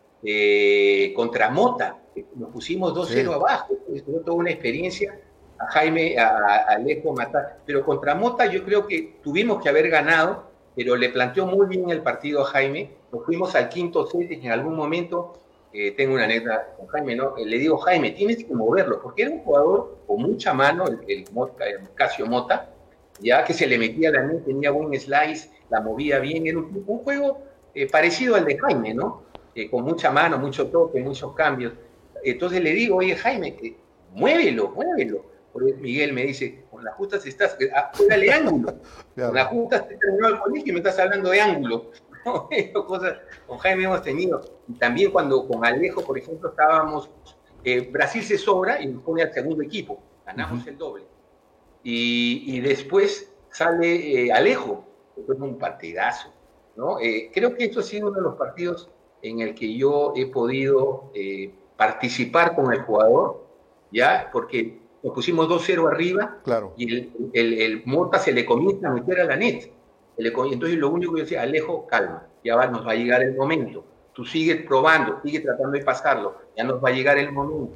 contra 1.16 1.52
Mota, 1.52 2.00
nos 2.34 2.50
pusimos 2.50 2.96
2-0 2.96 3.32
abajo, 3.32 3.76
fue 3.86 4.20
toda 4.26 4.34
una 4.34 4.50
experiencia. 4.50 5.20
A 5.60 5.68
Jaime, 5.68 6.18
a, 6.18 6.28
a 6.28 6.56
Alejo 6.74 7.14
matar, 7.14 7.60
pero 7.66 7.86
contra 7.86 8.16
Mota 8.16 8.48
yo 8.48 8.66
creo 8.66 8.88
que 8.88 9.20
tuvimos 9.24 9.62
que 9.62 9.70
haber 9.70 9.90
ganado, 9.90 10.50
pero 10.76 10.96
le 10.98 11.10
planteó 11.10 11.46
muy 11.46 11.68
bien 11.68 11.92
el 11.92 12.02
partido 12.02 12.42
a 12.42 12.46
Jaime 12.46 12.90
nos 13.16 13.26
fuimos 13.26 13.56
al 13.56 13.70
quinto 13.70 14.06
set 14.08 14.30
y 14.30 14.46
en 14.46 14.52
algún 14.52 14.76
momento, 14.76 15.34
eh, 15.78 15.92
tengo 15.92 16.14
una 16.14 16.24
anécdota 16.24 16.74
con 16.78 16.88
Jaime, 16.88 17.16
¿no? 17.16 17.36
Eh, 17.36 17.46
le 17.46 17.58
digo, 17.58 17.78
Jaime, 17.80 18.12
tienes 18.12 18.46
que 18.46 18.54
moverlo, 18.54 19.02
porque 19.02 19.24
era 19.24 19.32
un 19.32 19.40
jugador 19.40 19.98
con 20.08 20.22
mucha 20.22 20.54
mano, 20.54 20.86
el, 20.88 21.00
el, 21.10 21.26
Casio 21.96 22.26
Mota, 22.28 22.70
ya 23.20 23.44
que 23.44 23.54
se 23.54 23.68
le 23.68 23.78
metía 23.78 24.10
la 24.10 24.24
net, 24.24 24.46
tenía 24.46 24.72
buen 24.72 24.98
slice, 24.98 25.50
la 25.70 25.82
movía 25.82 26.20
bien, 26.20 26.48
era 26.48 26.60
un, 26.60 26.86
juego 27.04 27.42
eh, 27.74 27.90
parecido 27.90 28.36
al 28.36 28.46
de 28.46 28.58
Jaime, 28.58 28.94
¿no? 28.94 29.26
con 29.70 29.84
mucha 29.84 30.12
mano, 30.12 30.38
mucho 30.38 30.68
toque, 30.68 31.02
muchos 31.02 31.34
cambios. 31.34 31.74
Entonces 32.24 32.62
le 32.62 32.72
digo, 32.72 32.98
oye, 32.98 33.16
Jaime, 33.16 33.58
muévelo, 34.12 34.70
muévelo. 34.70 35.26
Porque 35.56 35.74
Miguel 35.74 36.12
me 36.12 36.26
dice, 36.26 36.66
con 36.70 36.84
las 36.84 36.94
justas 36.96 37.26
estás, 37.26 37.58
ah, 37.74 37.90
juégale 37.96 38.32
ángulo. 38.32 38.76
Con 39.16 39.34
las 39.34 39.48
justas 39.48 39.88
te 39.88 39.96
terminó 39.96 40.28
el 40.28 40.40
colegio 40.40 40.72
y 40.72 40.72
me 40.74 40.80
estás 40.80 41.00
hablando 41.00 41.30
de 41.30 41.40
ángulo. 41.40 41.92
cosas 42.88 43.18
con 43.48 43.58
Jaime 43.60 43.84
hemos 43.86 44.02
tenido. 44.02 44.42
Y 44.68 44.74
también 44.74 45.12
cuando 45.12 45.48
con 45.48 45.66
Alejo, 45.66 46.02
por 46.02 46.18
ejemplo, 46.18 46.50
estábamos, 46.50 47.10
eh, 47.64 47.82
Brasil 47.92 48.24
se 48.24 48.38
sobra 48.38 48.82
y 48.82 48.88
nos 48.88 49.04
pone 49.04 49.24
al 49.24 49.34
segundo 49.34 49.64
equipo, 49.64 50.00
ganamos 50.26 50.66
el 50.68 50.78
doble. 50.78 51.06
Y, 51.84 52.60
después 52.62 53.32
sale 53.52 54.26
eh, 54.26 54.32
Alejo, 54.32 54.86
fue 55.26 55.36
un 55.36 55.58
partidazo. 55.60 56.30
¿no? 56.76 57.00
Eh, 57.00 57.30
creo 57.34 57.56
que 57.56 57.66
esto 57.66 57.80
ha 57.80 57.84
sido 57.84 58.08
uno 58.08 58.18
de 58.18 58.24
los 58.24 58.36
partidos 58.36 58.90
en 59.22 59.40
el 59.40 59.54
que 59.56 59.76
yo 59.78 60.14
he 60.16 60.26
podido 60.26 61.12
participar 61.78 62.56
con 62.56 62.74
el 62.74 62.82
jugador, 62.82 63.46
¿ya? 63.92 64.30
Porque 64.32 64.80
nos 65.04 65.14
pusimos 65.14 65.48
2-0 65.48 65.92
arriba 65.92 66.40
claro. 66.44 66.74
y 66.78 66.94
el, 66.94 67.12
el, 67.34 67.54
el, 67.62 67.86
Mota 67.86 68.20
se 68.20 68.34
le 68.34 68.46
comienza 68.46 68.88
a 68.88 68.92
meter 68.92 69.22
a 69.22 69.26
la 69.26 69.36
net. 69.36 69.72
Entonces 70.18 70.78
lo 70.78 70.90
único 70.90 71.14
que 71.14 71.20
yo 71.20 71.24
decía, 71.26 71.42
Alejo, 71.42 71.86
calma, 71.88 72.28
ya 72.44 72.56
va, 72.56 72.68
nos 72.68 72.86
va 72.86 72.92
a 72.92 72.96
llegar 72.96 73.22
el 73.22 73.36
momento. 73.36 73.84
Tú 74.14 74.24
sigues 74.24 74.66
probando, 74.66 75.20
sigue 75.24 75.42
tratando 75.42 75.72
de 75.72 75.84
pasarlo, 75.84 76.36
ya 76.56 76.64
nos 76.64 76.84
va 76.84 76.90
a 76.90 76.94
llegar 76.94 77.18
el 77.18 77.32
momento. 77.32 77.72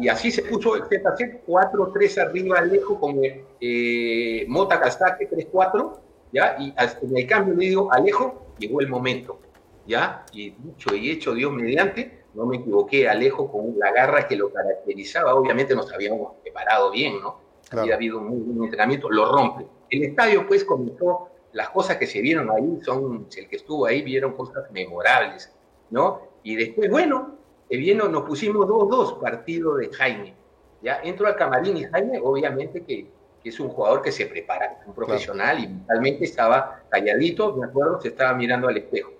Y 0.00 0.08
así 0.08 0.30
se 0.30 0.42
puso 0.42 0.74
el 0.74 0.84
Z 0.84 1.14
4-3 1.46 2.18
arriba 2.18 2.58
Alejo 2.58 2.98
con 2.98 3.20
eh, 3.60 4.44
Mota 4.48 4.80
Castaque 4.80 5.30
3-4, 5.30 5.98
¿ya? 6.32 6.56
Y 6.58 6.74
en 7.02 7.16
el 7.16 7.26
cambio 7.26 7.54
le 7.54 7.66
digo, 7.66 7.92
Alejo, 7.92 8.54
llegó 8.58 8.80
el 8.80 8.88
momento, 8.88 9.38
¿ya? 9.86 10.26
Y 10.32 10.50
dicho 10.50 10.94
y 10.94 11.10
hecho, 11.10 11.32
Dios 11.32 11.52
mediante, 11.52 12.24
no 12.34 12.46
me 12.46 12.56
equivoqué, 12.56 13.08
Alejo 13.08 13.50
con 13.50 13.78
la 13.78 13.92
garra 13.92 14.26
que 14.26 14.36
lo 14.36 14.52
caracterizaba, 14.52 15.34
obviamente 15.34 15.74
nos 15.74 15.92
habíamos 15.92 16.34
preparado 16.42 16.90
bien, 16.90 17.20
¿no? 17.22 17.40
Había 17.70 17.94
habido 17.94 18.18
un, 18.18 18.58
un 18.58 18.64
entrenamiento, 18.64 19.10
lo 19.10 19.32
rompe. 19.32 19.66
El 19.90 20.04
estadio 20.04 20.46
pues 20.46 20.64
comenzó 20.64 21.28
las 21.56 21.70
cosas 21.70 21.96
que 21.96 22.06
se 22.06 22.20
vieron 22.20 22.50
ahí 22.50 22.78
son, 22.84 23.28
el 23.34 23.48
que 23.48 23.56
estuvo 23.56 23.86
ahí 23.86 24.02
vieron 24.02 24.34
cosas 24.34 24.70
memorables, 24.70 25.50
¿no? 25.88 26.20
Y 26.42 26.54
después, 26.54 26.90
bueno, 26.90 27.38
vino, 27.70 28.08
nos 28.08 28.24
pusimos 28.24 28.66
2-2, 28.66 29.18
partido 29.18 29.76
de 29.76 29.88
Jaime. 29.88 30.34
Ya 30.82 31.00
entró 31.02 31.26
al 31.26 31.34
camarín 31.34 31.78
y 31.78 31.84
Jaime, 31.84 32.20
obviamente 32.22 32.84
que, 32.84 33.06
que 33.42 33.48
es 33.48 33.58
un 33.58 33.70
jugador 33.70 34.02
que 34.02 34.12
se 34.12 34.26
prepara, 34.26 34.82
un 34.86 34.94
profesional 34.94 35.58
y 35.58 35.68
mentalmente 35.68 36.26
estaba 36.26 36.82
calladito, 36.90 37.56
me 37.56 37.64
acuerdo, 37.64 38.02
se 38.02 38.08
estaba 38.08 38.34
mirando 38.34 38.68
al 38.68 38.76
espejo. 38.76 39.12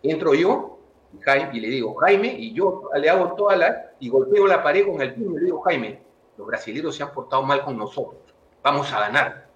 Entro 0.00 0.32
yo 0.34 0.78
y, 1.12 1.56
y 1.56 1.60
le 1.60 1.68
digo, 1.68 1.96
Jaime, 1.96 2.28
y 2.28 2.54
yo 2.54 2.88
le 2.94 3.10
hago 3.10 3.34
toda 3.34 3.56
la, 3.56 3.90
y 3.98 4.08
golpeo 4.08 4.46
la 4.46 4.62
pared 4.62 4.86
con 4.86 5.02
el 5.02 5.12
puño 5.12 5.32
y 5.32 5.38
le 5.40 5.44
digo, 5.46 5.60
Jaime, 5.62 6.00
los 6.38 6.46
brasileños 6.46 6.94
se 6.94 7.02
han 7.02 7.12
portado 7.12 7.42
mal 7.42 7.64
con 7.64 7.76
nosotros, 7.76 8.22
vamos 8.62 8.92
a 8.92 9.00
ganar. 9.00 9.50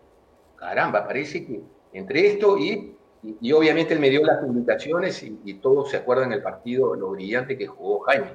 Caramba, 0.57 1.07
parece 1.07 1.47
que 1.47 1.74
entre 1.95 2.27
esto 2.27 2.59
y, 2.59 2.95
y, 3.41 3.53
obviamente 3.53 3.95
él 3.95 4.01
me 4.01 4.11
dio 4.11 4.23
las 4.23 4.45
publicaciones 4.45 5.23
y, 5.23 5.41
y 5.45 5.55
todos 5.55 5.91
se 5.91 5.97
acuerdan 5.97 6.33
el 6.33 6.43
partido, 6.43 6.95
lo 6.95 7.11
brillante 7.11 7.57
que 7.57 7.67
jugó 7.67 8.01
Jaime 8.01 8.33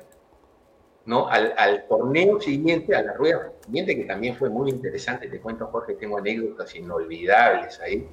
¿no? 1.10 1.28
Al, 1.28 1.86
torneo 1.90 2.40
siguiente, 2.40 2.96
a 2.96 3.02
la 3.02 3.14
rueda 3.14 3.52
siguiente, 3.66 3.96
que 3.96 4.04
también 4.04 4.36
fue 4.36 4.50
muy 4.50 4.70
interesante, 4.70 5.28
te 5.28 5.40
cuento 5.40 5.66
Jorge, 5.68 5.96
tengo 5.96 6.20
anécdotas 6.20 6.76
inolvidables 6.76 7.80
ahí. 7.82 8.08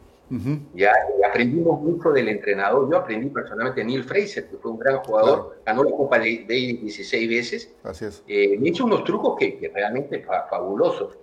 Ya 0.74 0.92
aprendimos 1.28 1.80
mucho 1.80 2.10
del 2.10 2.28
entrenador. 2.28 2.90
Yo 2.90 2.96
aprendí 2.96 3.28
personalmente 3.28 3.84
Neil 3.84 4.02
Fraser, 4.02 4.48
que 4.48 4.56
fue 4.56 4.72
un 4.72 4.78
gran 4.78 4.98
jugador, 4.98 5.60
ganó 5.64 5.84
la 5.84 5.90
Copa 5.92 6.18
de 6.18 6.40
Davis 6.48 6.80
16 6.80 7.28
veces. 7.28 7.74
Así 7.84 8.06
es. 8.06 8.24
Eh, 8.26 8.58
me 8.58 8.70
hizo 8.70 8.86
unos 8.86 9.04
trucos 9.04 9.36
que, 9.38 9.56
que 9.58 9.68
realmente 9.68 10.24
fabulosos. 10.50 11.16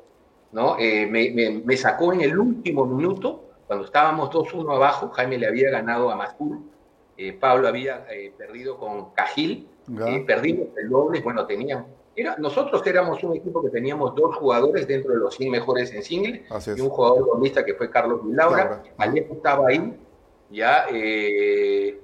¿no? 0.54 0.78
Eh, 0.80 1.08
me, 1.08 1.76
sacó 1.76 2.14
en 2.14 2.22
el 2.22 2.38
último 2.38 2.86
minuto, 2.86 3.50
cuando 3.68 3.86
estábamos 3.86 4.30
2-1 4.30 4.76
abajo, 4.76 5.09
Jaime 5.09 5.38
le 5.38 5.47
había 5.47 5.72
ganado 5.72 6.11
a 6.11 6.16
Mastur, 6.16 6.59
eh, 7.18 7.34
Pablo 7.34 7.68
había 7.68 8.05
perdido 8.38 8.78
con 8.78 9.11
Cajil, 9.11 9.68
perdimos 10.26 10.68
el 10.78 10.89
doble, 10.89 11.22
bueno, 11.22 11.45
teníamos. 11.45 11.88
Era, 12.16 12.36
nosotros 12.38 12.86
éramos 12.86 13.24
un 13.24 13.36
equipo 13.36 13.64
que 13.64 13.70
teníamos 13.70 14.14
dos 14.16 14.36
jugadores 14.36 14.88
dentro 14.88 15.14
de 15.14 15.20
los 15.20 15.36
100 15.36 15.51
mejores 15.51 15.91
en 15.93 16.03
single 16.03 16.45
y 16.76 16.82
un 16.82 16.89
jugador 16.89 17.26
doblista 17.26 17.66
que 17.66 17.74
fue 17.74 17.89
Carlos 17.89 18.24
Vilaura. 18.24 18.84
Alejo 18.97 19.34
estaba 19.34 19.68
ahí, 19.68 19.97
ya. 20.51 20.86
Eh, 20.91 21.99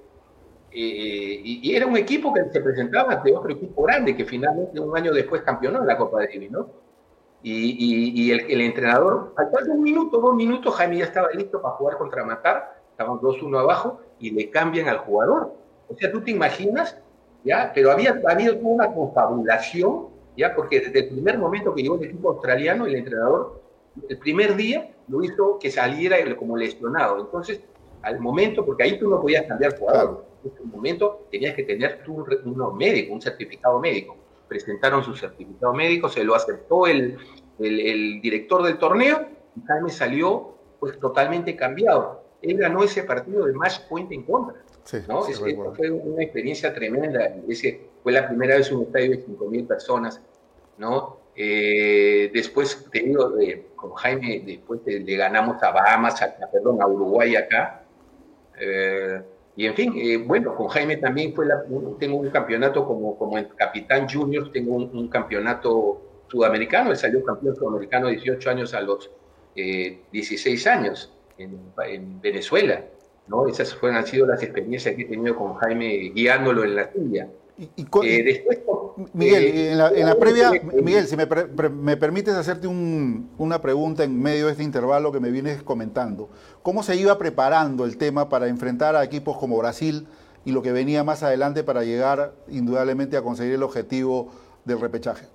eh, 0.72 1.42
y, 1.44 1.76
era 1.76 1.86
un 1.86 1.98
equipo 1.98 2.34
que 2.34 2.46
se 2.52 2.62
presentaba 2.62 3.14
ante 3.14 3.36
otro 3.36 3.52
equipo 3.52 3.84
grande 3.84 4.16
que 4.16 4.26
finalmente 4.26 4.80
un 4.80 4.96
año 4.96 5.14
después 5.14 5.42
campeonó 5.42 5.80
en 5.80 5.88
la 5.88 5.98
Copa 5.98 6.22
de 6.22 6.28
Davis, 6.28 6.52
¿no? 6.52 6.68
Y, 7.42 8.32
el, 8.32 8.52
el, 8.52 8.62
entrenador, 8.62 9.34
al 9.38 9.66
de 9.66 9.72
un 9.72 9.82
minuto, 9.82 10.20
dos 10.20 10.36
minutos, 10.36 10.76
Jaime 10.76 10.98
ya 10.98 11.06
estaba 11.06 11.30
listo 11.32 11.62
para 11.62 11.76
jugar 11.76 11.98
contra 11.98 12.26
Matar, 12.26 12.82
estábamos 12.92 13.22
2-1 13.22 13.60
abajo 13.60 14.02
y 14.20 14.32
le 14.32 14.50
cambian 14.50 14.90
al 14.90 14.98
jugador. 14.98 15.54
O 15.88 15.96
sea, 15.96 16.12
tú 16.12 16.22
te 16.22 16.32
imaginas 16.32 16.98
¿ya? 17.44 17.72
Pero 17.74 17.92
había 17.92 18.20
habido 18.28 18.58
toda 18.58 18.70
una 18.70 18.94
confabulación, 18.94 20.08
¿ya? 20.36 20.56
Porque 20.56 20.82
desde 20.82 21.00
el 21.00 21.10
primer 21.10 21.38
momento 21.38 21.74
que 21.74 21.82
llegó 21.82 21.96
el 21.96 22.06
equipo 22.06 22.30
australiano, 22.30 22.86
el 22.86 22.96
entrenador, 22.96 23.62
el 24.08 24.18
primer 24.18 24.56
día 24.56 24.94
lo 25.08 25.24
hizo 25.24 25.58
que 25.60 25.72
saliera 25.72 26.18
como 26.36 26.56
lesionado. 26.58 27.20
Entonces, 27.20 27.62
al 28.02 28.20
momento, 28.20 28.66
porque 28.66 28.84
ahí 28.84 29.00
tú 29.00 29.10
no 29.10 29.22
podías 29.22 29.46
cambiar 29.46 29.78
jugador, 29.78 30.26
en 30.44 30.52
ese 30.52 30.64
momento 30.64 31.28
tenías 31.32 31.54
que 31.56 31.64
tener 31.64 32.02
tú 32.06 32.26
un, 32.46 32.78
médico, 32.78 33.14
un 33.14 33.22
certificado 33.22 33.80
médico. 33.80 34.16
Presentaron 34.50 35.04
su 35.04 35.16
certificado 35.16 35.74
médico, 35.74 36.10
se 36.10 36.24
lo 36.24 36.36
aceptó 36.36 36.88
el, 36.88 37.18
el, 37.60 38.20
director 38.22 38.64
del 38.64 38.78
torneo 38.78 39.28
y 39.56 39.62
Jaime 39.62 39.90
salió 39.90 40.56
pues 40.80 41.00
totalmente 41.00 41.56
cambiado. 41.56 42.24
Él 42.42 42.58
ganó 42.58 42.84
ese 42.84 43.04
partido 43.04 43.46
de 43.46 43.54
match 43.54 43.82
point 43.88 44.12
en 44.12 44.24
contra. 44.24 44.62
¿no? 45.08 45.28
Es, 45.28 45.40
fue 45.40 45.92
una 45.92 46.24
experiencia 46.24 46.74
tremenda. 46.74 47.36
Ese 47.48 47.90
fue 48.02 48.12
la 48.12 48.28
primera 48.28 48.58
vez 48.58 48.72
un 48.72 48.84
estadio 48.84 49.12
de 49.12 49.26
5.000 49.26 49.68
personas. 49.68 50.22
¿no? 50.78 51.20
Eh, 51.36 52.32
después, 52.34 52.86
te 52.92 53.00
digo, 53.00 53.34
con 53.76 53.94
Jaime, 53.94 54.44
después 54.46 54.82
le 54.86 55.16
ganamos 55.16 55.62
a 55.64 55.72
Bahamas, 55.72 56.22
a, 56.22 56.36
perdón, 56.52 56.82
a 56.82 56.88
Uruguay 56.88 57.36
acá. 57.36 57.84
Eh, 58.60 59.22
y 59.60 59.66
en 59.66 59.76
fin, 59.76 59.94
eh, 59.98 60.16
bueno, 60.16 60.56
con 60.56 60.70
Jaime 60.70 60.96
también 60.96 61.34
fue 61.36 61.46
la, 61.46 61.62
tengo 62.00 62.16
un 62.16 62.30
campeonato 62.30 62.86
como, 62.86 63.18
como 63.18 63.36
capitán 63.58 64.08
junior, 64.08 64.54
tengo 64.54 64.76
un, 64.76 65.10
campeonato 65.10 66.02
sudamericano, 66.30 66.92
él 66.92 66.96
salió 66.96 67.22
campeón 67.26 67.58
sudamericano 67.58 68.08
18 68.08 68.50
años 68.50 68.74
a 68.74 68.80
los 68.80 69.12
16 69.54 70.66
años 70.66 71.12
en, 71.38 71.60
en 71.86 72.22
Venezuela. 72.22 72.86
¿no? 73.28 73.50
Esas 73.50 73.76
fueron, 73.76 73.98
han 73.98 74.08
sido 74.08 74.28
las 74.28 74.42
experiencias 74.42 74.96
que 74.96 75.02
he 75.02 75.06
tenido 75.06 75.36
con 75.36 75.56
Jaime 75.56 76.14
guiándolo 76.16 76.64
en 76.64 76.76
la 76.78 76.90
tuya. 76.90 77.28
Y, 77.58 77.82
eh, 78.06 78.24
después, 78.24 78.60
Miguel, 79.14 79.44
eh, 79.44 79.72
en, 79.72 80.06
la, 80.06 80.16
previa, 80.16 80.52
Miguel, 80.82 81.08
si 81.08 81.16
me, 81.16 81.26
me 81.26 81.98
permites 81.98 82.34
hacerte 82.34 82.68
una 82.68 83.62
pregunta 83.62 84.04
en 84.04 84.22
medio 84.22 84.48
de 84.48 84.52
este 84.52 84.64
intervalo 84.64 85.12
que 85.12 85.20
me 85.20 85.32
vienes 85.32 85.64
comentando. 85.64 86.30
¿Cómo 86.62 86.84
se 86.84 86.96
iba 86.96 87.18
preparando 87.18 87.86
el 87.86 87.98
tema 87.98 88.30
para 88.30 88.48
enfrentar 88.48 88.96
a 88.96 89.04
equipos 89.04 89.38
como 89.38 89.58
Brasil 89.58 90.08
y 90.46 90.52
lo 90.52 90.62
que 90.62 90.72
venía 90.72 91.04
más 91.04 91.24
adelante 91.24 91.64
para 91.64 91.84
llegar 91.84 92.34
indudablemente 92.50 93.18
a 93.18 93.22
conseguir 93.22 93.56
el 93.56 93.64
objetivo 93.64 94.32
del 94.66 94.80
repechaje? 94.80 95.28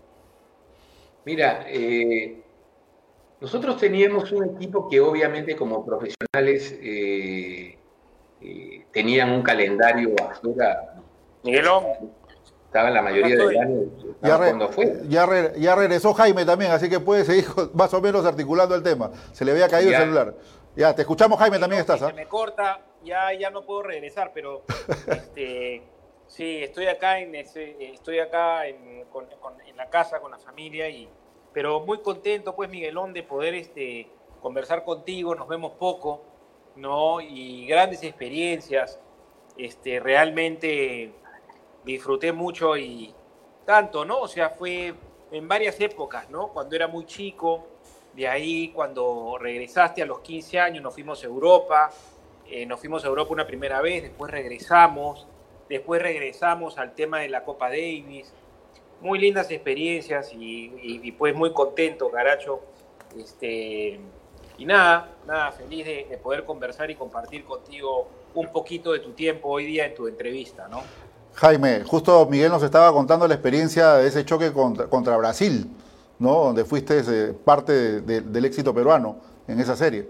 Mira, 1.24 1.64
eh, 1.68 2.42
nosotros 3.40 3.78
teníamos 3.78 4.30
un 4.32 4.56
equipo 4.56 4.88
que 4.88 5.00
obviamente 5.00 5.56
como 5.56 5.84
profesionales 5.84 6.78
tenían 8.92 9.30
un 9.30 9.42
calendario 9.42 10.14
afuera. 10.18 10.94
Miguelón. 11.42 11.84
Estaba 12.74 12.88
en 12.88 12.94
la 12.94 13.02
mayoría 13.02 13.36
de 13.36 13.60
años 13.60 13.84
ya, 14.20 14.36
cuando 14.36 14.68
fue. 14.68 15.00
Ya, 15.06 15.76
regresó 15.76 16.12
Jaime 16.12 16.44
también, 16.44 16.72
así 16.72 16.90
que 16.90 16.98
puede 16.98 17.24
seguir 17.24 17.44
más 17.72 17.94
o 17.94 18.00
menos 18.00 18.26
articulando 18.26 18.74
el 18.74 18.82
tema. 18.82 19.12
Se 19.30 19.44
le 19.44 19.52
había 19.52 19.68
caído 19.68 19.92
el 19.92 19.96
celular. 19.96 20.34
Ya, 20.74 20.92
te 20.92 21.02
escuchamos, 21.02 21.38
Jaime, 21.38 21.60
también 21.60 21.82
estás. 21.82 22.00
Se 22.00 22.06
¿ah? 22.06 22.12
me 22.12 22.26
corta, 22.26 22.80
ya, 23.04 23.32
ya 23.32 23.50
no 23.50 23.64
puedo 23.64 23.84
regresar, 23.84 24.32
pero 24.34 24.64
este, 25.06 25.84
sí, 26.26 26.64
estoy 26.64 26.88
acá 26.88 27.20
en 27.20 27.36
estoy 27.36 28.18
acá 28.18 28.66
en, 28.66 29.04
en, 29.66 29.76
la 29.76 29.88
casa 29.88 30.18
con 30.18 30.32
la 30.32 30.38
familia 30.38 30.88
y 30.88 31.08
pero 31.52 31.78
muy 31.78 31.98
contento, 31.98 32.56
pues, 32.56 32.68
Miguelón, 32.68 33.12
de 33.12 33.22
poder 33.22 33.54
este, 33.54 34.08
conversar 34.42 34.82
contigo. 34.82 35.36
Nos 35.36 35.46
vemos 35.46 35.74
poco 35.74 36.22
¿no? 36.74 37.20
Y 37.20 37.68
grandes 37.68 38.02
experiencias. 38.02 38.98
Este, 39.56 40.00
realmente 40.00 41.14
disfruté 41.85 42.32
mucho 42.32 42.76
y 42.76 43.14
tanto, 43.64 44.05
¿no? 44.05 44.20
O 44.20 44.28
sea, 44.28 44.51
fue 44.51 44.95
en 45.30 45.49
varias 45.49 45.80
épocas, 45.80 46.30
¿no? 46.30 46.49
Cuando 46.49 46.76
era 46.76 46.87
muy 46.87 47.07
chico, 47.07 47.66
de 48.14 48.28
ahí 48.28 48.68
cuando 48.68 49.37
regresaste 49.39 50.03
a 50.03 50.07
los 50.07 50.20
15 50.20 50.61
años 50.61 50.82
nos 50.82 50.95
fuimos 50.95 51.22
a 51.22 51.26
Europa, 51.26 51.91
eh, 52.47 52.66
nos 52.66 52.78
fuimos 52.78 53.05
a 53.05 53.09
Europa 53.09 53.32
una 53.32 53.47
primera 53.47 53.80
vez, 53.80 54.03
después 54.03 54.30
regresamos, 54.30 55.26
después 55.68 56.01
regresamos 56.01 56.78
al 56.78 56.95
tema 56.95 57.20
de 57.20 57.28
la 57.28 57.45
Copa 57.45 57.68
Davis, 57.68 58.32
muy 59.01 59.18
lindas 59.18 59.51
experiencias 59.51 60.30
y, 60.32 61.12
pues 61.12 61.35
muy 61.35 61.53
contento, 61.53 62.11
Garacho, 62.11 62.61
este, 63.18 63.99
y 64.57 64.64
nada, 64.64 65.16
nada, 65.26 65.53
feliz 65.53 65.85
de, 65.85 66.18
poder 66.22 66.45
conversar 66.45 66.91
y 66.91 66.95
compartir 66.95 67.45
contigo 67.45 68.09
un 68.35 68.51
poquito 68.53 68.93
de 68.93 69.01
tu 69.01 69.12
tiempo 69.12 69.49
hoy 69.49 69.66
día 69.66 69.87
en 69.87 69.95
tu 69.95 70.07
entrevista, 70.07 70.68
¿no? 70.68 70.82
Jaime, 71.37 71.82
justo 71.85 72.26
Miguel 72.26 72.51
nos 72.51 72.62
estaba 72.62 72.93
contando 72.93 73.26
la 73.26 73.35
experiencia 73.35 73.95
de 73.95 74.07
ese 74.07 74.24
choque 74.24 74.53
contra, 74.53 75.16
Brasil, 75.16 75.66
¿no? 76.20 76.45
Donde 76.45 76.64
fuiste 76.64 77.01
eh, 77.01 77.32
parte 77.32 78.01
del 78.01 78.45
éxito 78.45 78.72
peruano 78.72 79.16
en 79.49 79.59
esa 79.59 79.74
serie. 79.74 80.09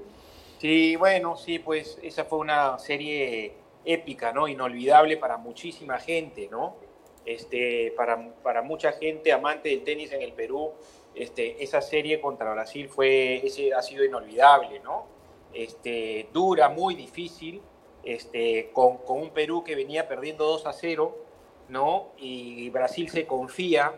Sí, 0.59 0.97
bueno, 0.97 1.37
sí, 1.37 1.59
pues 1.59 1.99
esa 2.03 2.25
fue 2.25 2.39
una 2.39 2.79
serie 2.79 3.55
épica, 3.87 4.33
¿no? 4.33 4.49
Inolvidable 4.49 5.17
para 5.17 5.39
muchísima 5.39 5.99
gente, 5.99 6.49
¿no? 6.51 6.77
Este, 7.25 7.95
para, 7.97 8.35
para 8.43 8.61
mucha 8.61 8.93
gente 8.93 9.33
amante 9.33 9.71
del 9.71 9.83
tenis 9.83 10.13
en 10.13 10.21
el 10.21 10.35
Perú, 10.35 10.73
este, 11.15 11.63
esa 11.63 11.81
serie 11.81 12.21
contra 12.21 12.53
Brasil 12.53 12.89
fue, 12.89 13.37
ese 13.47 13.73
ha 13.73 13.81
sido 13.81 14.05
inolvidable, 14.05 14.81
¿no? 14.81 15.07
Este, 15.55 16.29
dura, 16.35 16.69
muy 16.69 16.95
difícil, 16.95 17.63
este, 18.05 18.71
con, 18.73 18.99
con, 18.99 19.21
un 19.21 19.31
Perú 19.31 19.65
que 19.65 19.75
venía 19.75 20.09
perdiendo 20.09 20.45
2 20.45 20.67
a 20.67 20.73
0, 20.73 21.17
¿no? 21.69 22.13
Y 22.17 22.71
Brasil 22.71 23.09
se 23.11 23.27
confía, 23.27 23.95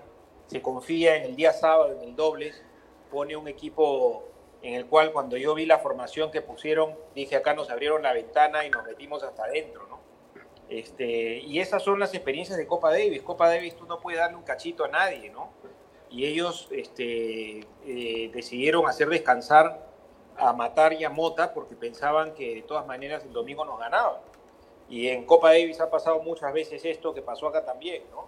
se 0.46 0.62
confía 0.62 1.16
en 1.16 1.24
el 1.24 1.36
día 1.36 1.52
sábado, 1.52 1.92
en 1.92 2.08
el 2.08 2.16
dobles, 2.16 2.62
pone 3.10 3.36
un 3.36 3.48
equipo 3.48 4.24
en 4.62 4.74
el 4.74 4.86
cual 4.86 5.12
cuando 5.12 5.36
yo 5.36 5.54
vi 5.54 5.66
la 5.66 5.78
formación 5.78 6.30
que 6.30 6.42
pusieron, 6.42 6.94
dije 7.14 7.36
acá 7.36 7.54
nos 7.54 7.70
abrieron 7.70 8.02
la 8.02 8.12
ventana 8.12 8.64
y 8.64 8.70
nos 8.70 8.84
metimos 8.84 9.22
hasta 9.22 9.44
adentro, 9.44 9.86
¿no? 9.88 10.00
Este, 10.68 11.38
y 11.38 11.60
esas 11.60 11.82
son 11.82 12.00
las 12.00 12.12
experiencias 12.14 12.58
de 12.58 12.66
Copa 12.66 12.90
Davis. 12.90 13.22
Copa 13.22 13.48
Davis 13.48 13.76
tú 13.76 13.86
no 13.86 14.00
puedes 14.00 14.18
darle 14.18 14.36
un 14.36 14.42
cachito 14.42 14.84
a 14.84 14.88
nadie, 14.88 15.30
¿no? 15.30 15.50
y 16.10 16.24
ellos 16.24 16.68
este, 16.70 17.60
eh, 17.84 18.30
decidieron 18.32 18.88
hacer 18.88 19.08
descansar 19.08 19.85
a 20.38 20.52
Matar 20.52 20.92
y 20.92 21.04
a 21.04 21.10
Mota 21.10 21.52
porque 21.52 21.74
pensaban 21.74 22.34
que 22.34 22.54
de 22.54 22.62
todas 22.62 22.86
maneras 22.86 23.24
el 23.24 23.32
domingo 23.32 23.64
nos 23.64 23.78
ganaba. 23.78 24.20
Y 24.88 25.08
en 25.08 25.24
Copa 25.24 25.50
Davis 25.50 25.80
ha 25.80 25.90
pasado 25.90 26.22
muchas 26.22 26.52
veces 26.52 26.84
esto 26.84 27.12
que 27.12 27.22
pasó 27.22 27.48
acá 27.48 27.64
también, 27.64 28.02
¿no? 28.10 28.26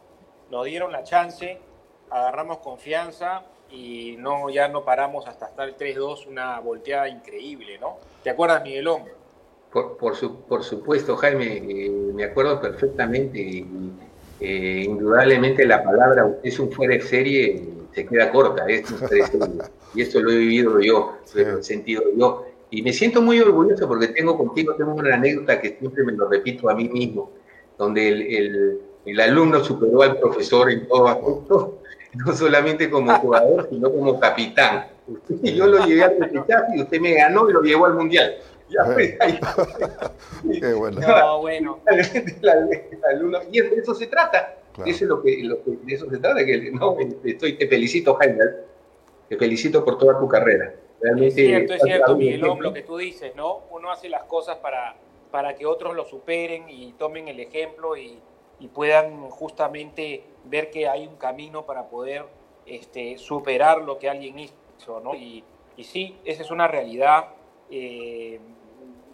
Nos 0.51 0.65
dieron 0.65 0.91
la 0.91 1.05
chance, 1.05 1.59
agarramos 2.11 2.59
confianza 2.59 3.43
y 3.71 4.17
no, 4.19 4.51
ya 4.51 4.69
no 4.69 4.85
paramos 4.85 5.27
hasta 5.27 5.47
estar 5.47 5.77
3-2, 5.77 6.27
una 6.27 6.59
volteada 6.61 7.09
increíble, 7.09 7.79
¿no? 7.79 7.99
¿Te 8.23 8.31
acuerdas, 8.31 8.63
Miguelón? 8.63 9.05
Por, 9.73 9.97
por, 9.99 10.15
por 10.47 10.65
supuesto, 10.65 11.17
Jaime, 11.17 11.59
eh, 11.59 11.91
me 11.91 12.25
acuerdo 12.25 12.61
perfectamente. 12.61 13.65
Eh, 14.41 14.83
indudablemente 14.87 15.67
la 15.67 15.83
palabra 15.83 16.39
es 16.43 16.59
un 16.59 16.71
fuera 16.71 16.95
de 16.95 17.01
serie 17.01 17.79
se 17.95 18.07
queda 18.07 18.31
corta, 18.31 18.65
¿eh? 18.69 18.85
Y 19.95 20.03
esto 20.03 20.21
lo 20.21 20.31
he 20.31 20.37
vivido 20.37 20.81
yo, 20.81 21.19
lo 21.35 21.59
he 21.59 21.63
sentido 21.63 22.03
yo. 22.17 22.45
Y 22.71 22.83
me 22.83 22.93
siento 22.93 23.23
muy 23.23 23.41
orgulloso 23.41 23.89
porque 23.89 24.09
tengo 24.09 24.37
contigo, 24.37 24.75
tengo 24.75 24.95
una 24.95 25.15
anécdota 25.15 25.61
que 25.61 25.77
siempre 25.79 26.05
me 26.05 26.13
lo 26.13 26.29
repito 26.29 26.69
a 26.69 26.75
mí 26.75 26.89
mismo, 26.89 27.33
donde 27.79 28.09
el, 28.09 28.81
el, 29.07 29.21
alumno 29.21 29.65
superó 29.65 30.03
al 30.03 30.19
profesor 30.19 30.71
en 30.71 30.87
todo 30.87 31.09
aspecto, 31.09 31.79
no 32.27 32.35
solamente 32.35 32.91
como 32.91 33.15
jugador, 33.19 33.69
sino 33.71 33.91
como 33.91 34.21
capitán. 34.21 34.87
Y 35.43 35.55
yo 35.55 35.67
lo 35.67 35.87
llevé 35.87 36.05
al 36.05 36.19
repechaje 36.21 36.77
y 36.77 36.83
usted 36.83 37.01
me 37.01 37.15
ganó 37.15 37.49
y 37.49 37.53
lo 37.55 37.63
llevó 37.63 37.87
al 37.87 37.95
mundial. 37.95 38.37
Ya 38.69 38.83
ahí. 39.21 39.41
Qué 40.61 40.75
bueno. 40.75 41.01
No, 41.01 41.41
bueno. 41.41 41.81
y 43.51 43.61
de 43.61 43.77
eso 43.77 43.95
se 43.95 44.07
trata. 44.09 44.57
Eso 44.85 45.05
es 45.05 45.09
lo 45.09 45.23
que, 45.23 45.43
lo 45.43 45.63
que, 45.65 45.71
de 45.83 45.95
eso 45.95 46.09
se 46.11 46.19
trata. 46.19 46.45
Que, 46.45 46.71
no, 46.73 46.97
estoy, 47.25 47.55
te 47.55 47.67
felicito, 47.67 48.15
Jaime. 48.15 48.45
Te 49.29 49.37
felicito 49.37 49.85
por 49.85 49.99
toda 49.99 50.19
tu 50.19 50.29
carrera. 50.29 50.75
Realmente, 51.01 51.29
es 51.29 51.35
cierto, 51.35 51.75
es 51.75 51.83
cierto, 51.83 52.17
Miguelón, 52.17 52.63
lo 52.63 52.73
que 52.73 52.83
tú 52.83 52.97
dices, 52.97 53.35
¿no? 53.37 53.63
Uno 53.71 53.91
hace 53.91 54.09
las 54.09 54.25
cosas 54.25 54.57
para, 54.57 54.97
para 55.31 55.55
que 55.55 55.67
otros 55.67 55.95
lo 55.95 56.05
superen 56.05 56.69
y 56.69 56.93
tomen 56.95 57.29
el 57.29 57.39
ejemplo 57.39 57.97
y, 57.97 58.19
y 58.59 58.69
puedan 58.69 59.31
justamente 59.31 60.25
ver 60.45 60.71
que 60.71 60.89
hay 60.89 61.07
un 61.07 61.17
camino 61.17 61.67
para 61.67 61.89
poder 61.89 62.25
este, 62.67 63.17
superar 63.19 63.83
lo 63.83 63.99
que 63.99 64.11
alguien 64.11 64.39
hizo, 64.39 65.01
¿no? 65.01 65.15
Y, 65.15 65.45
y 65.77 65.85
sí, 65.85 66.19
esa 66.25 66.43
es 66.43 66.51
una 66.51 66.67
realidad. 66.67 67.29
Eh, 67.71 68.41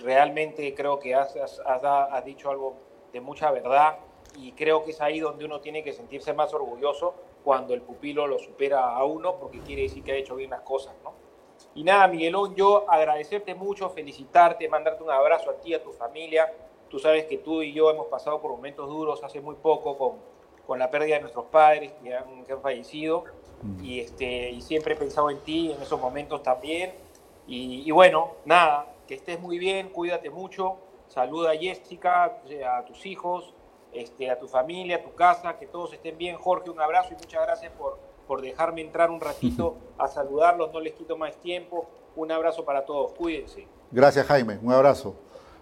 realmente 0.01 0.75
creo 0.75 0.99
que 0.99 1.15
has, 1.15 1.37
has, 1.37 2.25
dicho 2.25 2.51
algo 2.51 2.75
de 3.13 3.21
mucha 3.21 3.51
verdad 3.51 3.99
y 4.37 4.53
creo 4.53 4.85
que 4.85 4.91
es 4.91 5.01
ahí 5.01 5.21
donde 5.21 5.45
uno 5.45 5.61
tiene 5.61 5.83
que 5.83 5.93
sentirse 5.93 6.33
más 6.33 6.53
orgulloso 6.53 7.15
cuando 7.45 7.75
el 7.75 7.83
pupilo 7.83 8.27
lo 8.27 8.39
supera 8.39 8.97
a 8.97 9.05
uno 9.05 9.37
porque 9.37 9.61
quiere 9.61 9.83
decir 9.83 10.03
que 10.03 10.13
ha 10.13 10.17
hecho 10.17 10.35
bien 10.35 10.51
las 10.51 10.63
cosas, 10.63 10.95
¿no? 11.05 11.13
Y 11.75 11.85
nada, 11.85 12.07
Miguelón, 12.09 12.55
yo 12.55 12.89
agradecerte 12.89 13.55
mucho, 13.55 13.91
felicitarte, 13.91 14.69
mandarte 14.69 15.03
un 15.03 15.11
abrazo 15.11 15.51
a 15.51 15.55
ti, 15.55 15.75
a 15.75 15.83
tu 15.83 15.93
familia. 15.93 16.53
Tú 16.89 16.99
sabes 16.99 17.25
que 17.25 17.39
tú 17.39 17.63
y 17.63 17.73
yo 17.73 17.91
hemos 17.91 18.07
pasado 18.07 18.41
por 18.41 18.51
momentos 18.53 18.89
duros 18.89 19.23
hace 19.23 19.41
muy 19.41 19.57
poco 19.57 19.97
con, 19.99 20.13
con 20.67 20.79
la 20.79 20.91
pérdida 20.91 21.17
de 21.17 21.23
nuestros 21.23 21.47
padres 21.47 21.93
que 22.03 22.15
han, 22.15 22.45
que 22.45 22.53
han 22.53 22.61
fallecido 22.61 23.25
mm. 23.63 23.85
y, 23.85 24.01
este, 24.01 24.51
y 24.51 24.61
siempre 24.61 24.95
he 24.95 24.97
pensado 24.97 25.31
en 25.31 25.39
ti 25.41 25.73
en 25.73 25.83
esos 25.83 26.01
momentos 26.01 26.43
también. 26.43 26.95
Y, 27.47 27.83
y 27.87 27.91
bueno, 27.91 28.33
nada, 28.45 28.87
que 29.07 29.15
estés 29.15 29.41
muy 29.41 29.59
bien, 29.59 29.91
cuídate 29.91 30.31
mucho, 30.31 30.79
saluda 31.09 31.51
a 31.51 31.57
Jessica, 31.57 32.41
a 32.67 32.85
tus 32.85 33.05
hijos, 33.07 33.54
este, 33.95 34.31
a 34.31 34.39
tu 34.39 34.49
familia, 34.49 34.97
a 34.97 35.03
tu 35.03 35.15
casa, 35.15 35.57
que 35.59 35.67
todos 35.67 35.93
estén 35.93 36.19
bien. 36.19 36.37
Jorge, 36.37 36.71
un 36.71 36.81
abrazo 36.81 37.11
y 37.13 37.17
muchas 37.17 37.43
gracias 37.43 37.73
por, 37.73 37.99
por 38.27 38.43
dejarme 38.43 38.81
entrar 38.81 39.11
un 39.11 39.21
ratito 39.21 39.77
a 39.99 40.09
saludarlos, 40.09 40.73
no 40.73 40.81
les 40.81 40.95
quito 40.95 41.17
más 41.17 41.37
tiempo. 41.37 41.87
Un 42.17 42.31
abrazo 42.31 42.65
para 42.65 42.85
todos, 42.85 43.13
cuídense. 43.13 43.67
Gracias 43.91 44.27
Jaime, 44.27 44.59
un 44.63 44.73
abrazo. 44.73 45.15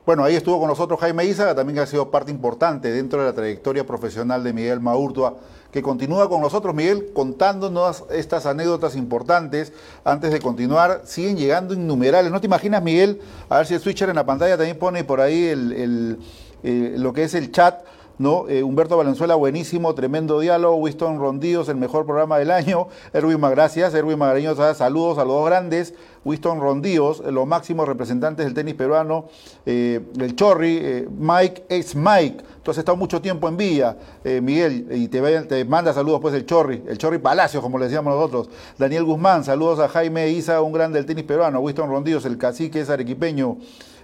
Bueno, 0.05 0.24
ahí 0.24 0.35
estuvo 0.35 0.59
con 0.59 0.66
nosotros 0.66 0.99
Jaime 0.99 1.24
Isa, 1.26 1.55
también 1.55 1.78
ha 1.78 1.87
sido 1.87 2.11
parte 2.11 2.33
importante 2.33 2.91
dentro 2.91 3.20
de 3.20 3.26
la 3.26 3.33
trayectoria 3.35 3.87
profesional 3.87 4.43
de 4.43 4.53
Miguel 4.53 4.80
Maurtua, 4.80 5.37
que 5.70 5.80
continúa 5.80 6.28
con 6.28 6.41
nosotros, 6.41 6.74
Miguel, 6.74 7.12
contándonos 7.14 8.03
estas 8.11 8.47
anécdotas 8.47 8.97
importantes. 8.97 9.72
Antes 10.03 10.33
de 10.33 10.41
continuar, 10.41 11.03
siguen 11.05 11.37
llegando 11.37 11.72
innumerables. 11.72 12.33
¿No 12.33 12.41
te 12.41 12.49
imaginas, 12.49 12.83
Miguel? 12.83 13.20
A 13.49 13.59
ver 13.59 13.66
si 13.66 13.74
el 13.74 13.80
switcher 13.80 14.09
en 14.09 14.16
la 14.16 14.26
pantalla 14.26 14.57
también 14.57 14.76
pone 14.76 15.05
por 15.05 15.20
ahí 15.20 15.47
el, 15.47 16.18
eh, 16.64 16.95
lo 16.99 17.12
que 17.12 17.22
es 17.22 17.35
el 17.35 17.53
chat 17.53 17.85
¿no? 18.23 18.49
Eh, 18.49 18.62
Humberto 18.62 18.97
Valenzuela, 18.97 19.35
buenísimo, 19.35 19.95
tremendo 19.95 20.41
diálogo. 20.41 20.77
Winston 20.77 21.18
Rondíos, 21.18 21.68
el 21.68 21.77
mejor 21.77 22.07
programa 22.07 22.39
del 22.39 22.51
año. 22.51 22.89
Erwin 23.12 23.41
gracias. 23.41 23.93
Erwin 23.95 24.18
Magariños, 24.18 24.57
saludos 24.77 25.18
a 25.18 25.25
los 25.25 25.35
dos 25.35 25.47
grandes. 25.47 25.95
Winston 26.25 26.61
Rondíos, 26.61 27.18
los 27.18 27.47
máximos 27.49 27.89
representantes 27.89 28.47
del 28.47 28.55
tenis 28.55 28.75
peruano. 28.75 29.27
Eh, 29.66 30.01
el 30.18 30.37
Chorri, 30.37 30.79
eh, 30.81 31.09
Mike 31.11 31.64
es 31.68 31.97
Mike. 31.97 32.45
Tú 32.62 32.70
has 32.70 32.79
estado 32.79 32.97
mucho 32.97 33.20
tiempo 33.20 33.49
en 33.49 33.57
Villa, 33.57 33.97
Miguel, 34.41 34.87
y 34.93 35.09
te, 35.09 35.20
te, 35.43 35.64
manda 35.64 35.93
saludos 35.93 36.20
pues 36.20 36.33
el 36.35 36.47
Chorri, 36.47 36.81
el 36.87 36.97
Chorri 36.97 37.18
Palacios, 37.18 37.61
como 37.61 37.77
le 37.77 37.87
decíamos 37.87 38.14
nosotros. 38.14 38.51
Daniel 38.79 39.03
Guzmán, 39.03 39.43
saludos 39.43 39.81
a 39.81 39.89
Jaime 39.89 40.29
Isa, 40.29 40.62
un 40.62 40.73
grande 40.73 41.01
del 41.01 41.07
tenis 41.07 41.25
peruano. 41.25 41.59
Winston 41.59 41.91
Rondíos, 41.91 42.25
el 42.25 42.39
cacique 42.39 42.79
es 42.79 42.89
arequipeño. 42.89 43.57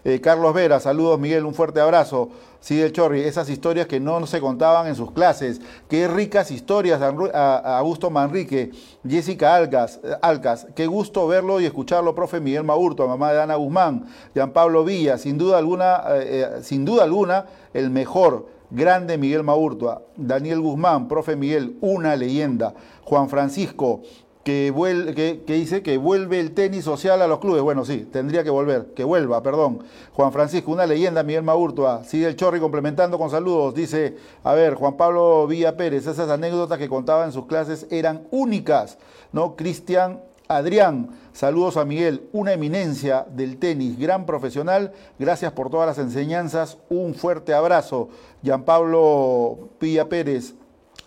Eh, 0.04 0.20
Carlos 0.20 0.54
Vera, 0.54 0.80
saludos 0.80 1.18
Miguel, 1.18 1.44
un 1.44 1.54
fuerte 1.54 1.80
abrazo. 1.80 2.30
Sí, 2.60 2.80
el 2.80 2.92
Chorri, 2.92 3.20
esas 3.20 3.48
historias 3.48 3.86
que 3.86 4.00
no 4.00 4.26
se 4.26 4.40
contaban 4.40 4.86
en 4.88 4.94
sus 4.94 5.12
clases. 5.12 5.60
Qué 5.88 6.08
ricas 6.08 6.50
historias, 6.50 7.00
a 7.00 7.78
Augusto 7.78 8.10
Manrique, 8.10 8.72
Jessica 9.08 9.54
Alcas, 9.54 10.00
eh, 10.02 10.14
Alcas. 10.22 10.66
Qué 10.74 10.86
gusto 10.86 11.26
verlo 11.26 11.60
y 11.60 11.66
escucharlo, 11.66 12.14
profe 12.14 12.40
Miguel 12.40 12.64
Maurto, 12.64 13.06
mamá 13.06 13.32
de 13.32 13.42
Ana 13.42 13.54
Guzmán, 13.54 14.06
Jean 14.34 14.52
Pablo 14.52 14.84
Villa, 14.84 15.18
sin 15.18 15.38
duda 15.38 15.58
alguna, 15.58 16.02
eh, 16.14 16.60
sin 16.62 16.84
duda 16.84 17.04
alguna, 17.04 17.46
el 17.72 17.90
mejor. 17.90 18.58
Grande 18.70 19.16
Miguel 19.16 19.44
Maurtua, 19.44 20.02
Daniel 20.14 20.60
Guzmán, 20.60 21.08
profe 21.08 21.36
Miguel, 21.36 21.78
una 21.80 22.16
leyenda. 22.16 22.74
Juan 23.02 23.30
Francisco, 23.30 24.02
que, 24.48 25.42
dice 25.46 25.82
que 25.82 25.98
vuelve 25.98 26.40
el 26.40 26.52
tenis 26.52 26.84
social 26.84 27.20
a 27.20 27.26
los 27.26 27.38
clubes. 27.38 27.60
Bueno, 27.62 27.84
sí, 27.84 28.08
tendría 28.10 28.42
que 28.42 28.50
volver, 28.50 28.94
que 28.94 29.04
vuelva, 29.04 29.42
perdón. 29.42 29.80
Juan 30.14 30.32
Francisco, 30.32 30.72
una 30.72 30.86
leyenda, 30.86 31.22
Miguel 31.22 31.42
Maurtua. 31.42 32.02
Sigue 32.04 32.26
el 32.26 32.36
Chorri 32.36 32.58
complementando 32.58 33.18
con 33.18 33.30
saludos. 33.30 33.74
Dice, 33.74 34.16
a 34.44 34.54
ver, 34.54 34.74
Juan 34.74 34.96
Pablo 34.96 35.46
Villa 35.46 35.76
Pérez, 35.76 36.06
esas 36.06 36.30
anécdotas 36.30 36.78
que 36.78 36.88
contaba 36.88 37.26
en 37.26 37.32
sus 37.32 37.44
clases 37.44 37.86
eran 37.90 38.26
únicas, 38.30 38.96
¿no? 39.32 39.54
Cristian 39.54 40.22
Adrián, 40.48 41.10
saludos 41.34 41.76
a 41.76 41.84
Miguel, 41.84 42.26
una 42.32 42.54
eminencia 42.54 43.26
del 43.28 43.58
tenis, 43.58 43.98
gran 43.98 44.24
profesional, 44.24 44.92
gracias 45.18 45.52
por 45.52 45.68
todas 45.68 45.86
las 45.86 45.98
enseñanzas, 45.98 46.78
un 46.88 47.14
fuerte 47.14 47.52
abrazo. 47.52 48.08
Jean 48.40 48.64
Pablo 48.64 49.68
Villa 49.78 50.08
Pérez, 50.08 50.54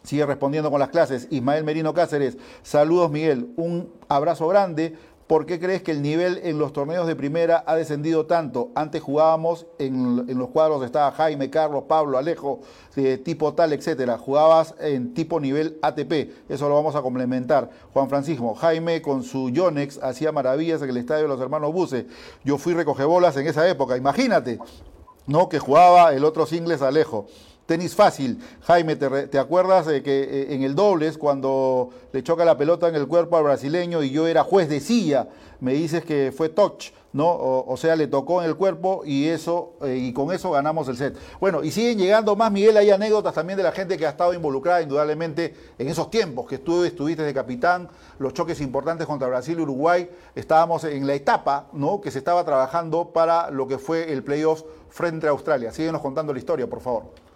Sigue 0.03 0.25
respondiendo 0.25 0.71
con 0.71 0.79
las 0.79 0.89
clases. 0.89 1.27
Ismael 1.29 1.63
Merino 1.63 1.93
Cáceres, 1.93 2.37
saludos 2.63 3.11
Miguel, 3.11 3.51
un 3.55 3.91
abrazo 4.07 4.47
grande. 4.47 4.95
¿Por 5.31 5.45
qué 5.45 5.61
crees 5.61 5.81
que 5.81 5.91
el 5.91 6.01
nivel 6.01 6.41
en 6.43 6.59
los 6.59 6.73
torneos 6.73 7.07
de 7.07 7.15
primera 7.15 7.63
ha 7.65 7.77
descendido 7.77 8.25
tanto? 8.25 8.69
Antes 8.75 9.01
jugábamos, 9.01 9.65
en, 9.79 10.27
los 10.37 10.49
cuadros 10.49 10.83
estaba 10.83 11.09
Jaime, 11.13 11.49
Carlos, 11.49 11.85
Pablo, 11.87 12.17
Alejo, 12.17 12.59
eh, 12.97 13.17
tipo 13.17 13.53
tal, 13.53 13.71
etcétera. 13.71 14.17
Jugabas 14.17 14.75
en 14.81 15.13
tipo 15.13 15.39
nivel 15.39 15.79
ATP. 15.83 16.33
Eso 16.49 16.67
lo 16.67 16.75
vamos 16.75 16.97
a 16.97 17.01
complementar. 17.01 17.69
Juan 17.93 18.09
Francisco, 18.09 18.53
Jaime 18.55 19.01
con 19.01 19.23
su 19.23 19.49
Yonex 19.51 20.03
hacía 20.03 20.33
maravillas 20.33 20.81
en 20.81 20.89
el 20.89 20.97
estadio 20.97 21.21
de 21.21 21.29
los 21.29 21.39
hermanos 21.39 21.71
Buse. 21.71 22.07
Yo 22.43 22.57
fui 22.57 22.73
recogebolas 22.73 23.37
en 23.37 23.47
esa 23.47 23.65
época, 23.69 23.95
imagínate, 23.95 24.59
¿no? 25.27 25.47
Que 25.47 25.59
jugaba 25.59 26.13
el 26.13 26.25
otro 26.25 26.45
singles 26.45 26.81
Alejo. 26.81 27.27
Tenis 27.71 27.95
fácil. 27.95 28.37
Jaime, 28.63 28.97
¿te, 28.97 29.39
acuerdas 29.39 29.85
de 29.85 30.03
que 30.03 30.23
eh, 30.23 30.53
en 30.53 30.63
el 30.63 30.75
dobles, 30.75 31.17
cuando 31.17 31.89
le 32.11 32.21
choca 32.21 32.43
la 32.43 32.57
pelota 32.57 32.89
en 32.89 32.95
el 32.95 33.07
cuerpo 33.07 33.37
al 33.37 33.45
brasileño 33.45 34.03
y 34.03 34.09
yo 34.09 34.27
era 34.27 34.43
juez 34.43 34.67
de 34.67 34.81
silla, 34.81 35.29
me 35.61 35.71
dices 35.71 36.03
que 36.03 36.33
fue 36.35 36.49
touch, 36.49 36.91
¿no? 37.13 37.29
O, 37.29 37.77
sea, 37.77 37.95
le 37.95 38.07
tocó 38.07 38.41
en 38.41 38.49
el 38.49 38.57
cuerpo 38.57 39.03
y 39.05 39.29
eso 39.29 39.75
eh, 39.83 39.95
y 39.95 40.11
con 40.11 40.33
eso 40.33 40.51
ganamos 40.51 40.89
el 40.89 40.97
set. 40.97 41.15
Bueno, 41.39 41.63
y 41.63 41.71
siguen 41.71 41.97
llegando 41.97 42.35
más, 42.35 42.51
Miguel, 42.51 42.75
hay 42.75 42.89
anécdotas 42.89 43.33
también 43.33 43.55
de 43.55 43.63
la 43.63 43.71
gente 43.71 43.97
que 43.97 44.05
ha 44.05 44.09
estado 44.09 44.33
involucrada 44.33 44.81
indudablemente 44.81 45.55
en 45.79 45.87
esos 45.87 46.11
tiempos 46.11 46.49
que 46.49 46.57
tú 46.57 46.83
estuviste 46.83 47.23
de 47.23 47.33
capitán, 47.33 47.87
los 48.19 48.33
choques 48.33 48.59
importantes 48.59 49.07
contra 49.07 49.29
Brasil 49.29 49.57
y 49.57 49.61
Uruguay, 49.61 50.09
estábamos 50.35 50.83
en 50.83 51.07
la 51.07 51.13
etapa, 51.13 51.67
¿no? 51.71 52.01
Que 52.01 52.11
se 52.11 52.17
estaba 52.17 52.43
trabajando 52.43 53.13
para 53.13 53.49
lo 53.49 53.65
que 53.65 53.77
fue 53.77 54.11
el 54.11 54.25
playoff 54.25 54.63
frente 54.89 55.27
a 55.27 55.29
Australia. 55.29 55.71
Síguenos 55.71 56.01
contando 56.01 56.33
la 56.33 56.39
historia, 56.39 56.69
por 56.69 56.81
favor. 56.81 57.30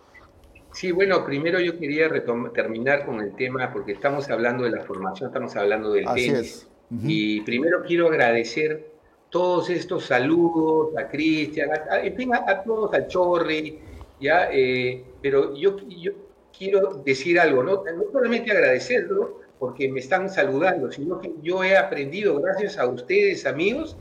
Sí, 0.76 0.92
bueno, 0.92 1.24
primero 1.26 1.58
yo 1.62 1.80
quería 1.80 2.10
terminar 2.54 3.06
con 3.06 3.22
el 3.22 3.34
tema, 3.36 3.72
porque 3.72 3.94
estamos 3.94 4.30
hablando 4.30 4.66
de 4.66 4.72
la 4.72 4.84
formación, 4.84 5.30
estamos 5.30 5.56
hablando 5.56 5.94
del 5.94 6.06
tenis. 6.14 6.68
Y 7.02 7.42
primero 7.42 7.82
quiero 7.82 8.08
agradecer 8.08 8.92
todos 9.30 9.70
estos 9.70 10.06
saludos 10.06 10.96
a 10.98 11.08
Cristian, 11.08 11.70
a, 11.90 12.02
en 12.02 12.16
fin, 12.16 12.36
a, 12.36 12.62
todos, 12.62 12.94
al 12.94 13.08
Chorri, 13.08 13.80
¿ya? 14.20 14.50
Eh, 14.52 15.02
pero 15.22 15.56
yo, 15.56 15.78
yo 15.88 16.12
quiero 16.56 17.02
decir 17.06 17.40
algo, 17.40 17.64
¿no? 17.64 17.82
no 17.84 18.04
solamente 18.12 18.52
agradecerlo, 18.52 19.40
porque 19.58 19.90
me 19.90 20.02
están 20.02 20.30
saludando, 20.30 20.92
sino 20.92 21.22
que 21.22 21.32
yo 21.42 21.64
he 21.64 21.78
aprendido, 21.78 22.40
gracias 22.42 22.78
a 22.78 22.86
ustedes, 22.86 23.46
amigos, 23.46 23.96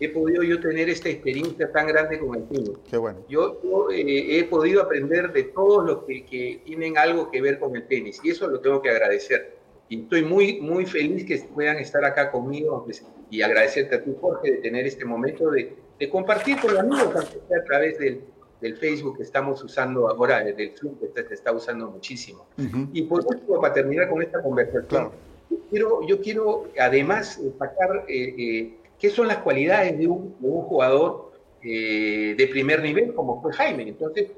he 0.00 0.08
podido 0.08 0.42
yo 0.42 0.60
tener 0.60 0.88
esta 0.88 1.08
experiencia 1.08 1.70
tan 1.72 1.86
grande 1.88 2.18
con 2.18 2.36
el 2.36 2.48
tenis. 2.48 2.70
Qué 2.88 2.96
bueno. 2.96 3.18
Yo, 3.28 3.58
eh, 3.92 4.38
he 4.38 4.44
podido 4.44 4.82
aprender 4.82 5.32
de 5.32 5.44
todos 5.44 5.84
los 5.84 6.04
que, 6.04 6.60
tienen 6.64 6.98
algo 6.98 7.30
que 7.30 7.40
ver 7.40 7.58
con 7.58 7.74
el 7.74 7.86
tenis 7.86 8.20
y 8.22 8.30
eso 8.30 8.48
lo 8.48 8.60
tengo 8.60 8.80
que 8.80 8.90
agradecer. 8.90 9.56
y 9.88 10.02
estoy 10.02 10.22
muy, 10.22 10.60
muy 10.60 10.84
feliz 10.84 11.24
que 11.24 11.38
puedan 11.54 11.78
estar 11.78 12.04
acá 12.04 12.30
conmigo 12.30 12.86
y 13.30 13.42
agradecerte 13.42 13.96
a 13.96 14.04
ti, 14.04 14.14
Jorge, 14.20 14.52
de 14.52 14.56
tener 14.58 14.86
este 14.86 15.04
momento 15.04 15.50
de, 15.50 15.74
de 15.98 16.08
compartir 16.08 16.60
con 16.60 16.72
los 16.74 16.80
amigos, 16.80 17.14
a 17.14 17.64
través 17.64 17.98
del, 17.98 18.22
del, 18.60 18.76
Facebook 18.76 19.16
que 19.16 19.22
estamos 19.22 19.62
usando 19.64 20.08
ahora, 20.08 20.44
del 20.44 20.76
Zoom 20.76 20.96
que 20.98 21.08
se 21.22 21.34
está 21.34 21.52
usando 21.52 21.90
muchísimo. 21.90 22.46
Y 22.92 23.02
por 23.02 23.24
último, 23.26 23.60
para 23.60 23.74
terminar 23.74 24.08
con 24.08 24.22
esta 24.22 24.42
conversación, 24.42 25.10
yo, 25.50 25.58
quiero, 25.70 26.06
yo 26.06 26.20
quiero 26.20 26.68
además 26.78 27.42
destacar 27.42 28.04
eh, 28.08 28.34
eh, 28.38 28.77
qué 28.98 29.10
son 29.10 29.28
las 29.28 29.38
cualidades 29.38 29.98
de 29.98 30.06
un, 30.06 30.34
jugador 30.40 31.32
eh, 31.62 32.34
de 32.36 32.46
primer 32.48 32.82
nivel 32.82 33.14
como 33.14 33.40
fue 33.42 33.52
Jaime. 33.52 33.88
Entonces, 33.88 34.30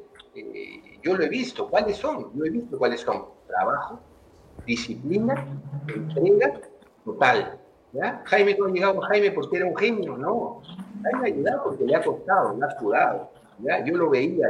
yo 1.03 1.17
lo 1.17 1.25
he 1.25 1.29
visto, 1.29 1.69
¿cuáles 1.69 1.97
son? 1.97 2.31
Yo 2.35 2.45
he 2.45 2.51
visto 2.51 2.79
cuáles 2.79 3.01
son. 3.01 3.27
Trabajo, 3.47 4.01
disciplina, 4.67 5.47
entrega 5.89 6.61
total. 7.05 7.59
Jaime 8.25 8.57
no 8.59 8.67
ha 8.67 8.71
llegado 8.71 9.01
Jaime 9.01 9.33
porque 9.33 9.57
era 9.57 9.67
un 9.67 9.77
genio, 9.77 10.17
no. 10.17 10.63
Jaime 11.03 11.29
ha 11.29 11.35
llegado 11.35 11.65
porque 11.65 11.85
le 11.85 11.97
ha 11.97 12.03
costado, 12.03 12.57
le 12.57 12.65
ha 12.65 12.79
sudado. 12.79 13.31
Yo 13.85 13.97
lo 13.97 14.11
veía, 14.11 14.47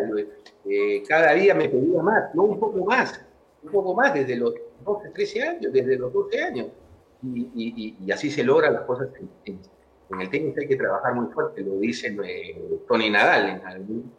eh, 0.67 1.03
cada 1.09 1.33
día 1.33 1.55
me 1.55 1.69
pedía 1.69 2.03
más, 2.03 2.35
no 2.35 2.45
un 2.45 2.61
poco 2.61 2.85
más, 2.85 3.21
un 3.63 3.71
poco 3.73 3.95
más 3.95 4.15
desde 4.15 4.37
los 4.37 4.55
12, 4.85 5.11
13 5.11 5.43
años, 5.43 5.73
desde 5.73 5.99
los 5.99 6.13
12 6.13 6.43
años. 6.43 6.67
Y, 7.35 8.11
así 8.13 8.31
se 8.31 8.45
logran 8.45 8.75
las 8.75 8.83
cosas. 8.83 9.09
En, 9.45 9.59
el 10.19 10.31
tenis 10.31 10.57
hay 10.59 10.67
que 10.67 10.77
trabajar 10.77 11.15
muy 11.15 11.33
fuerte, 11.33 11.63
lo 11.63 11.75
dice 11.79 12.17
eh, 12.25 12.81
Tony 12.89 13.11
Nadal 13.11 13.49
en 13.49 13.67
algún 13.67 14.13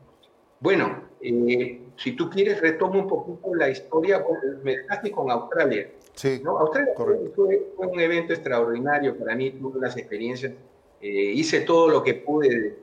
bueno, 0.62 1.06
eh, 1.22 1.82
si 1.98 2.16
tú 2.16 2.30
quieres, 2.30 2.62
retomo 2.62 3.00
un 3.00 3.08
poquito 3.08 3.56
la 3.56 3.68
historia, 3.68 4.24
me 4.64 4.78
dejaste 4.78 5.12
con 5.12 5.32
Australia. 5.32 5.89
Sí, 6.14 6.39
¿no? 6.44 6.60
Australia 6.60 6.94
fue, 6.96 7.74
un 7.78 8.00
evento 8.00 8.34
extraordinario 8.34 9.18
para 9.18 9.36
mí, 9.36 9.50
tuve 9.52 9.80
unas 9.80 9.98
experiencias, 9.98 10.54
eh, 11.02 11.10
hice 11.10 11.62
todo 11.62 11.89
lo 11.89 12.04
que 12.04 12.14
pude 12.14 12.78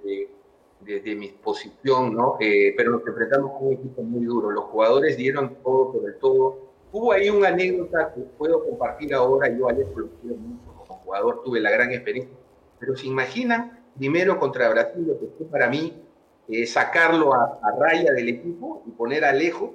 desde, 0.81 1.15
mi 1.15 1.29
posición, 1.29 2.15
¿no? 2.15 2.37
Eh, 2.41 2.75
pero 2.77 2.91
nos 2.91 3.07
enfrentamos 3.07 3.53
con 3.53 3.69
un 3.69 3.73
equipo 3.75 4.03
muy 4.03 4.25
duro, 4.25 4.51
los 4.51 4.65
jugadores 4.65 5.17
dieron 5.17 5.55
todo 5.63 5.93
por 5.93 6.09
el 6.09 6.17
todo. 6.17 6.59
Hubo 6.91 7.13
ahí 7.13 7.31
una 7.31 7.49
anécdota 7.49 8.13
que 8.13 8.23
puedo 8.23 8.65
compartir 8.65 9.15
ahora, 9.15 9.57
yo 9.57 9.69
Alejo 9.69 10.01
lo 10.01 10.09
quiero 10.21 10.37
mucho 10.37 10.65
como 10.75 11.01
jugador, 11.01 11.43
tuve 11.45 11.61
la 11.61 11.71
gran 11.71 11.93
experiencia, 11.93 12.35
pero 12.79 12.97
se 12.97 13.07
imaginan, 13.07 13.81
primero 13.97 14.39
contra 14.39 14.69
Brasil, 14.69 15.07
lo 15.07 15.19
que 15.19 15.27
fue 15.37 15.47
para 15.47 15.69
mí 15.69 16.03
eh, 16.49 16.67
sacarlo 16.67 17.35
a, 17.35 17.61
raya 17.79 18.13
del 18.13 18.29
equipo 18.29 18.83
y 18.87 18.91
poner 18.93 19.25
a 19.25 19.31
Alejo, 19.31 19.75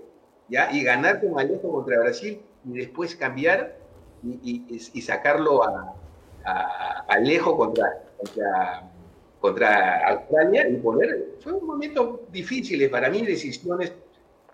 ¿ya? 0.49 0.71
y 0.71 0.83
ganar 0.83 1.21
con 1.21 1.39
Alejo 1.39 1.71
contra 1.71 1.99
Brasil 1.99 2.41
y 2.65 2.77
después 2.77 3.15
cambiar 3.15 3.77
y, 4.23 5.01
sacarlo 5.01 5.63
a, 5.63 5.95
Alejo 7.09 7.57
contra, 7.57 8.03
contra, 9.39 10.09
Australia 10.09 10.67
y 10.67 10.77
poner. 10.77 11.35
Fue 11.41 11.53
un 11.53 11.67
momento 11.67 12.21
difícil 12.31 12.89
para 12.89 13.09
mí, 13.09 13.25
decisiones 13.25 13.93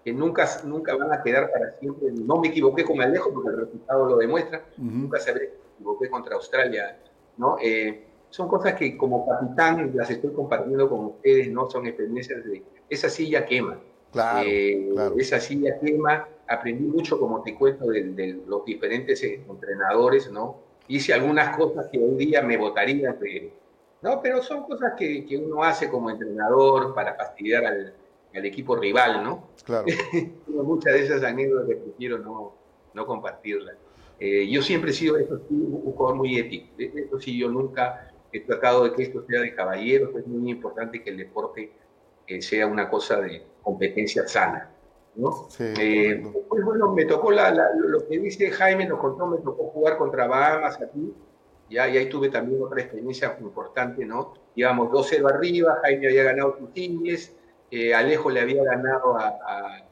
que 0.03 0.11
nunca, 0.11 0.47
nunca 0.65 0.95
van 0.97 1.13
a 1.13 1.21
quedar 1.21 1.51
para 1.51 1.71
siempre. 1.79 2.11
No 2.11 2.37
me 2.37 2.49
equivoqué 2.49 2.83
con 2.83 3.01
Alejo 3.01 3.31
porque 3.33 3.49
el 3.49 3.57
resultado 3.59 4.09
lo 4.09 4.17
demuestra, 4.17 4.65
nunca 4.77 5.19
se 5.19 5.31
equivoqué 5.31 6.09
contra 6.09 6.35
Australia. 6.35 6.97
¿no? 7.37 7.57
Eh, 7.61 8.09
son 8.30 8.47
cosas 8.47 8.75
que 8.75 8.97
como 8.97 9.27
capitán 9.27 9.91
las 9.95 10.09
estoy 10.09 10.32
compartiendo 10.34 10.89
con 10.89 11.05
ustedes, 11.05 11.49
no 11.51 11.69
son 11.69 11.88
experiencias 11.88 12.43
de 12.45 12.63
esa 12.89 13.09
silla 13.09 13.45
quema. 13.45 13.80
Eh, 14.45 14.89
esa 15.17 15.39
silla 15.39 15.80
quema, 15.80 16.27
aprendí 16.47 16.86
mucho, 16.86 17.19
como 17.19 17.41
te 17.43 17.55
cuento, 17.55 17.88
de, 17.88 18.41
los 18.47 18.65
diferentes 18.65 19.23
eh, 19.23 19.41
entrenadores, 19.47 20.32
¿no? 20.32 20.57
Hice 20.88 21.13
algunas 21.13 21.55
cosas 21.55 21.88
que 21.91 21.99
hoy 21.99 22.25
día 22.25 22.41
me 22.41 22.57
votarían, 22.57 23.17
¿no? 24.01 24.21
Pero 24.21 24.41
son 24.41 24.63
cosas 24.63 24.93
que, 24.97 25.25
que, 25.25 25.38
uno 25.38 25.63
hace 25.63 25.89
como 25.89 26.09
entrenador 26.09 26.95
para 26.95 27.13
fastidiar 27.15 27.65
al, 27.65 27.93
al 28.34 28.45
equipo 28.45 28.75
rival, 28.75 29.23
¿no? 29.23 29.49
Claro. 29.63 29.86
Muchas 30.47 30.93
de 30.93 31.05
esas 31.05 31.23
anécdotas 31.23 31.67
que 31.67 31.75
prefiero 31.75 32.17
no, 32.17 32.53
no 32.93 33.05
compartirlas. 33.05 33.75
Eh, 34.19 34.49
yo 34.49 34.61
siempre 34.61 34.91
he 34.91 34.93
sido 34.93 35.15
un 35.49 35.93
jugador 35.93 36.17
muy 36.17 36.38
ético. 36.38 36.67
Eso 36.77 37.19
sí, 37.19 37.38
yo 37.38 37.49
nunca 37.49 38.09
he 38.32 38.41
tratado 38.41 38.84
de 38.84 38.93
que 38.93 39.03
esto 39.03 39.25
sea 39.27 39.41
de 39.41 39.55
caballeros, 39.55 40.15
es 40.15 40.27
muy 40.27 40.51
importante 40.51 41.03
que 41.03 41.09
el 41.09 41.17
deporte 41.17 41.71
eh, 42.27 42.41
sea 42.41 42.67
una 42.67 42.89
cosa 42.89 43.19
de 43.21 43.43
competencia 43.61 44.27
sana. 44.27 44.71
¿no? 45.15 45.47
Eh, 45.59 46.23
pues 46.47 46.63
bueno, 46.63 46.93
me 46.93 47.05
tocó 47.05 47.32
lo 47.32 48.07
que 48.07 48.19
dice 48.19 48.51
Jaime, 48.51 48.86
nos 48.86 48.99
contó, 48.99 49.27
me 49.27 49.38
tocó 49.39 49.65
jugar 49.69 49.97
contra 49.97 50.27
Bahamas 50.27 50.80
aquí, 50.82 51.13
ya, 51.69 51.88
y 51.88 51.97
ahí 51.97 52.09
tuve 52.09 52.30
también 52.30 52.61
otra 52.63 52.82
experiencia 52.82 53.38
importante, 53.41 54.05
¿no? 54.05 54.34
Íbamos 54.55 54.89
2-0 54.89 55.30
arriba, 55.30 55.80
Jaime 55.84 56.07
había 56.07 56.23
ganado 56.23 56.57
sus 56.57 56.69
eh, 57.71 57.93
Alejo 57.93 58.32
le 58.32 58.39
había 58.41 58.63
ganado 58.63 59.15
a, 59.17 59.84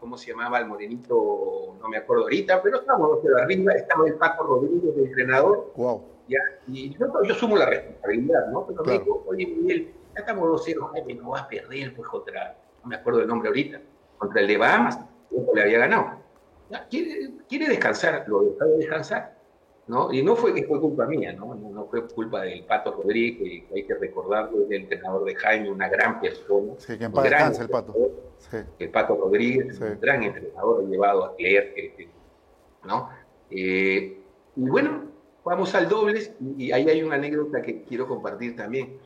¿cómo 0.00 0.16
se 0.16 0.30
llamaba? 0.30 0.58
Al 0.58 0.66
morenito, 0.66 1.76
no 1.80 1.88
me 1.88 1.98
acuerdo 1.98 2.22
ahorita, 2.22 2.62
pero 2.62 2.80
estábamos 2.80 3.22
2-0 3.22 3.42
arriba, 3.42 3.72
estaba 3.72 4.06
el 4.06 4.14
Paco 4.14 4.44
Rodríguez, 4.44 4.96
el 4.96 5.04
entrenador. 5.06 5.72
Wow 5.76 6.17
y 6.66 6.90
yo, 6.90 7.06
yo, 7.24 7.34
sumo 7.34 7.56
la 7.56 7.66
responsabilidad, 7.66 8.48
¿no? 8.48 8.66
Pero 8.66 8.84
me 8.84 8.92
dijo, 8.92 9.24
oye, 9.26 9.46
Miguel, 9.46 9.92
ya 10.14 10.20
estamos 10.20 10.66
2-0, 10.66 10.92
Jaime, 10.92 11.14
no 11.14 11.30
vas 11.30 11.42
a 11.42 11.48
perder, 11.48 11.94
pues, 11.94 12.08
contra, 12.08 12.56
no 12.82 12.88
me 12.88 12.96
acuerdo 12.96 13.20
el 13.20 13.28
nombre 13.28 13.48
ahorita, 13.48 13.80
contra 14.18 14.40
el 14.40 14.46
de 14.46 14.56
Bahamas, 14.56 14.98
le 15.54 15.62
había 15.62 15.78
ganado. 15.78 16.18
¿Quiere, 16.90 17.30
quiere 17.48 17.68
descansar, 17.68 18.24
lo 18.26 18.42
dejó 18.42 18.64
de 18.64 18.76
descansar, 18.76 19.38
¿no? 19.86 20.12
Y 20.12 20.22
no 20.22 20.36
fue 20.36 20.54
que 20.54 20.64
fue 20.64 20.80
culpa 20.80 21.06
mía, 21.06 21.32
¿no? 21.32 21.54
No, 21.54 21.86
fue 21.86 22.06
culpa 22.08 22.42
del 22.42 22.64
Pato 22.64 22.92
Rodríguez, 22.92 23.66
que, 23.68 23.74
hay 23.74 23.86
que 23.86 23.94
recordarlo, 23.94 24.64
es 24.64 24.70
el 24.70 24.82
entrenador 24.82 25.24
de 25.24 25.34
Jaime, 25.34 25.70
una 25.70 25.88
gran 25.88 26.20
persona. 26.20 26.74
Sí, 26.76 26.98
que 26.98 27.04
en 27.04 27.12
paz 27.12 27.58
el 27.58 27.68
Pato. 27.70 27.94
Sí. 28.38 28.58
El 28.78 28.90
Pato 28.90 29.16
Rodríguez, 29.16 29.80
un 29.80 29.98
gran 29.98 30.22
entrenador, 30.22 30.86
llevado 30.86 31.24
a 31.24 31.34
leer, 31.38 31.74
¿no? 32.84 33.08
Eh, 33.50 34.20
y 34.56 34.68
bueno, 34.68 35.07
Vamos 35.48 35.74
al 35.74 35.88
dobles 35.88 36.32
y 36.58 36.72
ahí 36.72 36.90
hay 36.90 37.02
una 37.02 37.14
anécdota 37.14 37.62
que 37.62 37.82
quiero 37.84 38.06
compartir 38.06 38.54
también. 38.54 38.98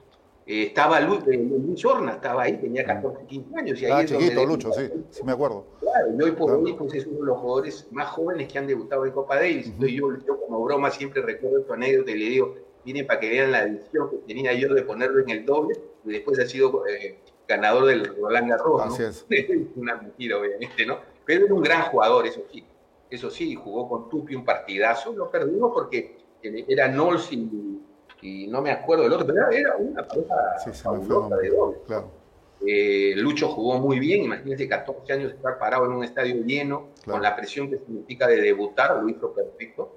Eh, 0.45 0.65
estaba 0.65 0.99
Luis, 0.99 1.21
eh, 1.29 1.37
Luis 1.37 1.85
Horna, 1.85 2.15
estaba 2.15 2.43
ahí, 2.43 2.57
tenía 2.57 2.85
14, 2.85 3.27
15 3.27 3.57
años. 3.57 3.81
Y 3.81 3.85
ahí 3.85 3.93
ah, 3.95 4.05
chiquito, 4.05 4.45
Lucho, 4.45 4.73
sí, 4.73 4.91
sí 5.11 5.23
me 5.23 5.31
acuerdo. 5.31 5.65
Claro, 5.79 6.09
y 6.19 6.21
hoy 6.21 6.33
por 6.33 6.51
hoy 6.51 6.73
pues, 6.73 6.95
es 6.95 7.07
uno 7.07 7.21
de 7.21 7.27
los 7.27 7.39
jugadores 7.39 7.87
más 7.93 8.09
jóvenes 8.09 8.53
que 8.53 8.59
han 8.59 8.67
debutado 8.67 9.07
en 9.07 9.13
Copa 9.13 9.37
Davis. 9.37 9.67
Entonces 9.69 9.93
yo, 9.93 10.09
yo 10.27 10.41
como 10.41 10.65
broma 10.65 10.91
siempre 10.91 11.23
recuerdo 11.23 11.63
tu 11.63 11.73
anécdota 11.75 12.11
y 12.11 12.19
le 12.19 12.25
digo, 12.25 12.55
miren 12.85 13.07
para 13.07 13.21
que 13.21 13.31
vean 13.31 13.53
la 13.53 13.63
edición 13.63 14.11
que 14.11 14.17
tenía 14.27 14.53
yo 14.55 14.75
de 14.75 14.83
ponerlo 14.83 15.21
en 15.21 15.31
el 15.31 15.47
doble 15.47 15.79
y 16.05 16.11
después 16.11 16.41
ha 16.41 16.47
sido 16.47 16.85
eh, 16.89 17.21
ganador 17.47 17.87
del 17.87 18.17
Roland 18.17 18.51
Garros. 18.51 18.83
Así 18.83 19.05
es. 19.05 19.25
una 19.77 19.95
mentira, 19.95 20.39
obviamente, 20.39 20.85
¿no? 20.87 20.99
Pero 21.25 21.45
era 21.45 21.55
un 21.55 21.63
gran 21.63 21.83
jugador, 21.83 22.27
eso 22.27 22.43
sí. 22.51 22.65
Eso 23.09 23.31
sí, 23.31 23.55
jugó 23.55 23.89
con 23.89 24.09
Tupi 24.09 24.35
un 24.35 24.45
partidazo, 24.45 25.13
lo 25.13 25.31
perdimos 25.31 25.71
porque 25.73 26.22
era 26.69 26.89
Knowles 26.89 27.33
y, 27.33 28.47
no 28.49 28.63
me 28.63 28.71
acuerdo 28.71 29.05
del 29.05 29.13
otro, 29.15 29.27
pero 29.27 29.51
era 29.51 29.77
una 29.77 30.07
pareja 30.07 30.35
fabulosa 30.73 31.37
de 31.37 31.49
doble. 31.51 31.79
Eh, 32.65 33.15
Lucho 33.17 33.49
jugó 33.49 33.79
muy 33.79 33.99
bien, 33.99 34.23
imagínense 34.23 34.69
14 34.69 35.13
años 35.13 35.33
estar 35.33 35.59
parado 35.59 35.87
en 35.87 35.93
un 35.93 36.05
estadio 36.05 36.45
lleno, 36.45 36.91
con 37.05 37.21
la 37.21 37.35
presión 37.35 37.69
que 37.69 37.79
significa 37.79 38.29
de 38.29 38.41
debutar, 38.41 39.03
lo 39.03 39.09
hizo 39.09 39.33
perfecto, 39.33 39.97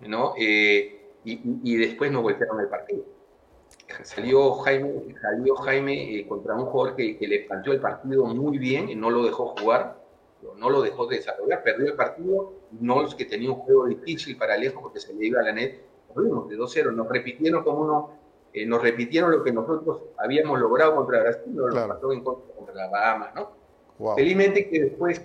¿no? 0.00 0.34
Eh, 0.36 1.12
y, 1.24 1.76
después 1.76 2.10
nos 2.10 2.22
voltearon 2.22 2.60
el 2.60 2.68
partido. 2.68 3.04
Salió 4.02 4.52
Jaime, 4.54 5.14
salió 5.22 5.54
Jaime 5.56 6.18
eh, 6.18 6.26
contra 6.26 6.54
un 6.54 6.66
jugador 6.66 6.96
que, 6.96 7.16
que, 7.16 7.28
le 7.28 7.40
planteó 7.40 7.72
el 7.72 7.80
partido 7.80 8.24
muy 8.26 8.58
bien 8.58 8.88
y 8.90 8.96
no 8.96 9.10
lo 9.10 9.24
dejó 9.24 9.54
jugar, 9.58 10.03
no 10.56 10.68
lo 10.68 10.82
dejó 10.82 11.06
desarrollar, 11.06 11.62
perdió 11.62 11.86
el 11.86 11.94
partido, 11.94 12.52
Knowles 12.80 13.14
que 13.14 13.24
tenía 13.24 13.50
un 13.50 13.56
juego 13.56 13.86
difícil 13.86 14.36
para 14.36 14.56
lejos 14.56 14.82
porque 14.82 15.00
se 15.00 15.14
le 15.14 15.26
iba 15.26 15.40
a 15.40 15.44
la 15.44 15.52
net, 15.52 15.80
perdimos 16.14 16.48
de 16.48 16.56
2-0, 16.56 16.92
nos 16.92 17.08
repitieron 17.08 17.64
como 17.64 17.80
uno, 17.80 18.10
eh, 18.52 18.66
nos 18.66 18.82
repitieron 18.82 19.30
lo 19.30 19.42
que 19.42 19.52
nosotros 19.52 20.02
habíamos 20.18 20.60
logrado 20.60 20.94
contra 20.96 21.20
Brasil, 21.20 21.52
lo 21.54 21.88
pasó 21.88 22.12
en 22.12 22.22
contra, 22.22 22.54
contra 22.54 22.88
Bahamas, 22.88 23.34
¿no? 23.34 24.14
Felizmente 24.16 24.68
que 24.68 24.82
después 24.82 25.22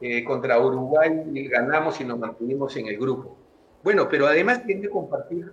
eh, 0.00 0.24
contra 0.24 0.58
Uruguay 0.58 1.10
ganamos 1.48 2.00
y 2.00 2.04
nos 2.04 2.18
mantuvimos 2.18 2.76
en 2.76 2.86
el 2.86 2.98
grupo. 2.98 3.36
Bueno, 3.82 4.08
pero 4.08 4.26
además 4.26 4.62
quería 4.66 4.88
compartir, 4.88 5.52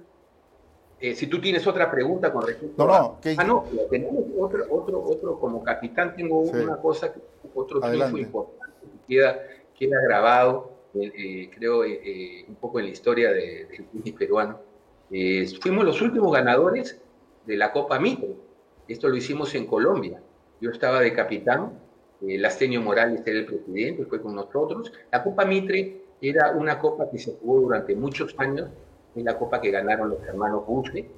eh, 1.00 1.16
si 1.16 1.28
tú 1.28 1.42
tienes 1.42 1.66
otra 1.66 1.90
pregunta 1.90 2.32
con 2.32 2.46
respecto 2.46 2.86
no, 2.86 2.92
no, 2.92 3.18
Ah, 3.38 3.44
no, 3.44 3.64
tenemos 3.90 4.24
otro, 4.40 4.66
otro, 4.70 5.04
otro, 5.04 5.40
como 5.40 5.64
capitán 5.64 6.16
tengo 6.16 6.40
una 6.40 6.78
cosa, 6.78 7.14
otro 7.56 7.80
triunfo 7.80 8.18
importante 8.18 8.69
queda, 9.10 9.40
queda 9.78 10.02
grabado, 10.02 10.72
eh, 10.94 11.12
eh, 11.18 11.50
creo, 11.54 11.84
eh, 11.84 12.46
un 12.48 12.56
poco 12.56 12.80
en 12.80 12.86
la 12.86 12.92
historia 12.92 13.32
del 13.32 13.68
tenis 13.92 14.14
peruano. 14.14 14.60
fuimos 15.62 15.84
los 15.86 16.02
últimos 16.02 16.32
ganadores 16.32 17.02
de 17.46 17.58
la 17.58 17.72
Copa 17.72 18.00
Mitre. 18.00 18.36
Esto 18.88 19.10
lo 19.10 19.16
hicimos 19.18 19.54
en 19.56 19.66
Colombia. 19.66 20.22
Yo 20.62 20.72
estaba 20.72 21.02
de 21.02 21.14
capitán, 21.14 21.80
el 22.22 22.44
Astenio 22.46 22.82
Morales 22.82 23.22
era 23.26 23.40
el 23.40 23.46
presidente, 23.46 24.06
fue 24.06 24.22
con 24.22 24.36
nosotros. 24.36 24.92
La 25.12 25.24
Copa 25.24 25.46
Mitre 25.46 26.02
era 26.22 26.52
una 26.52 26.80
copa 26.80 27.10
que 27.10 27.18
se 27.18 27.34
jugó 27.40 27.62
durante 27.62 27.96
muchos 27.96 28.36
años, 28.38 28.70
es 29.16 29.24
la 29.24 29.38
copa 29.38 29.62
que 29.62 29.72
ganaron 29.72 30.10
los 30.10 30.22
hermanos 30.24 30.66
Busse, 30.66 31.10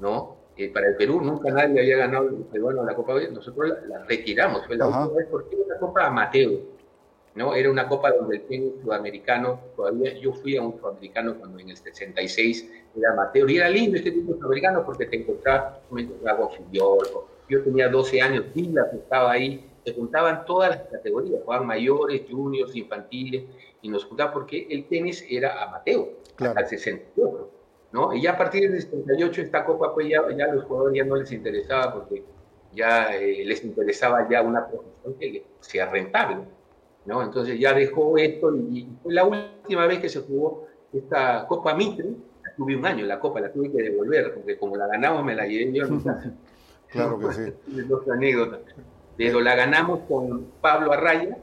¿no? 0.00 0.40
para 0.74 0.88
el 0.88 0.96
Perú 0.96 1.22
nunca 1.22 1.50
nadie 1.50 1.80
había 1.80 1.96
ganado 1.96 2.28
el 2.28 2.34
peruano 2.44 2.84
la 2.84 2.94
Copa 2.94 3.14
nosotros 3.32 3.72
la, 3.88 4.04
retiramos, 4.04 4.66
fue 4.66 4.76
la 4.76 4.88
última 4.88 5.16
vez 5.16 5.26
porque 5.30 5.56
era 5.56 5.64
una 5.64 5.78
copa 5.78 6.06
amateur, 6.06 6.60
¿no? 7.40 7.54
Era 7.54 7.70
una 7.70 7.88
copa 7.88 8.12
donde 8.12 8.36
el 8.36 8.42
tenis 8.42 8.74
sudamericano, 8.82 9.60
todavía 9.74 10.12
yo 10.18 10.34
fui 10.34 10.58
a 10.58 10.62
un 10.62 10.78
sudamericano 10.78 11.38
cuando 11.38 11.58
en 11.58 11.70
el 11.70 11.76
66 11.78 12.70
era 12.94 13.12
amateur, 13.12 13.50
y 13.50 13.56
era 13.56 13.70
lindo 13.70 13.96
este 13.96 14.10
tipo 14.10 14.34
de 14.34 14.38
sudamericano 14.38 14.84
porque 14.84 15.06
te 15.06 15.16
encontrabas, 15.16 15.78
me 15.90 16.02
encontraba 16.02 16.50
con 16.50 16.70
yo 16.70 17.64
tenía 17.64 17.88
12 17.88 18.20
años, 18.20 18.44
Dila 18.54 18.90
estaba 18.92 19.32
ahí, 19.32 19.66
se 19.86 19.94
juntaban 19.94 20.44
todas 20.44 20.68
las 20.70 20.82
categorías, 20.88 21.40
jugaban 21.42 21.66
mayores, 21.66 22.22
juniors, 22.30 22.76
infantiles, 22.76 23.44
y 23.80 23.88
nos 23.88 24.04
juntaban 24.04 24.34
porque 24.34 24.66
el 24.70 24.84
tenis 24.86 25.24
era 25.28 25.64
amateur, 25.64 26.10
claro. 26.36 26.58
hasta 26.58 26.74
el 26.74 26.78
68. 26.78 27.50
¿no? 27.92 28.12
Y 28.12 28.20
ya 28.20 28.32
a 28.32 28.38
partir 28.38 28.70
del 28.70 28.82
78 28.82 29.40
esta 29.40 29.64
copa 29.64 29.94
pues 29.94 30.08
ya, 30.08 30.22
ya 30.36 30.44
a 30.44 30.54
los 30.54 30.64
jugadores 30.64 30.98
ya 30.98 31.04
no 31.04 31.16
les 31.16 31.32
interesaba 31.32 31.94
porque 31.94 32.22
ya 32.72 33.16
eh, 33.16 33.44
les 33.46 33.64
interesaba 33.64 34.28
ya 34.28 34.42
una 34.42 34.68
profesión 34.68 35.14
que 35.18 35.44
sea 35.60 35.90
rentable, 35.90 36.44
¿no? 37.06 37.22
Entonces 37.22 37.58
ya 37.58 37.72
dejó 37.72 38.16
esto 38.18 38.54
y, 38.54 38.88
fue 39.02 39.12
la 39.14 39.24
última 39.24 39.86
vez 39.86 40.00
que 40.00 40.08
se 40.08 40.20
jugó 40.20 40.66
esta 40.92 41.46
Copa 41.46 41.74
Mitre, 41.74 42.10
la 42.42 42.54
tuve 42.54 42.76
un 42.76 42.84
año, 42.84 43.04
la 43.06 43.20
Copa 43.20 43.40
la 43.40 43.52
tuve 43.52 43.70
que 43.70 43.82
devolver, 43.82 44.34
porque 44.34 44.58
como 44.58 44.76
la 44.76 44.86
ganamos 44.86 45.24
me 45.24 45.34
la 45.34 45.46
llevé 45.46 45.72
yo 45.72 45.84
Claro 46.88 47.18
que 47.18 47.32
sí. 47.32 47.52
Es 47.78 47.90
otra 47.90 48.14
anécdota. 48.14 48.58
Pero 49.16 49.40
la 49.40 49.54
ganamos 49.54 50.00
con 50.08 50.46
Pablo 50.60 50.92
Arraya, 50.92 51.38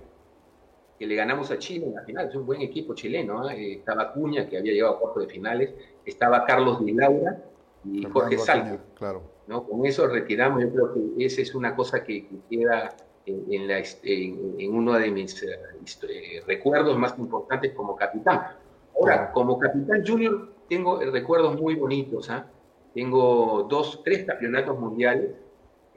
que 0.97 1.05
le 1.05 1.15
ganamos 1.15 1.51
a 1.51 1.59
Chile 1.59 1.85
en 1.85 1.95
la 1.95 2.01
final. 2.01 2.27
Es 2.27 2.35
un 2.35 2.45
buen 2.45 2.61
equipo 2.61 2.93
chileno. 2.95 3.49
¿eh? 3.49 3.73
Estaba 3.73 4.11
Cuña, 4.13 4.49
que 4.49 4.57
había 4.57 4.73
llegado 4.73 4.95
a 4.95 4.99
cuartos 4.99 5.27
de 5.27 5.33
finales. 5.33 5.73
Estaba 6.05 6.45
Carlos 6.45 6.83
de 6.83 6.91
Laura 6.93 7.37
y 7.85 8.03
Jorge 8.03 8.37
Salto. 8.37 8.83
Claro. 8.95 9.21
¿no? 9.47 9.63
Con 9.63 9.85
eso 9.85 10.07
retiramos. 10.07 10.61
Yo 10.61 10.71
creo 10.71 10.93
que 10.93 11.25
esa 11.25 11.41
es 11.41 11.53
una 11.53 11.75
cosa 11.75 12.03
que, 12.03 12.27
queda 12.49 12.95
en, 13.27 13.67
la, 13.67 13.83
en, 14.03 14.73
uno 14.73 14.93
de 14.93 15.11
mis 15.11 15.43
eh, 15.43 15.59
eh, 16.09 16.41
recuerdos 16.47 16.97
más 16.97 17.17
importantes 17.17 17.73
como 17.73 17.95
capitán. 17.95 18.41
Ahora, 18.99 19.31
como 19.31 19.59
capitán 19.59 20.03
junior, 20.05 20.49
tengo 20.69 20.99
recuerdos 20.99 21.59
muy 21.59 21.75
bonitos. 21.75 22.29
¿ah? 22.29 22.47
Tengo 22.93 23.67
dos, 23.69 24.01
tres 24.03 24.25
campeonatos 24.25 24.79
mundiales 24.79 25.31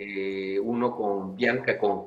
eh, 0.03 0.59
uno 0.59 0.97
con 0.97 1.37
Bianca, 1.37 1.77
con 1.77 2.07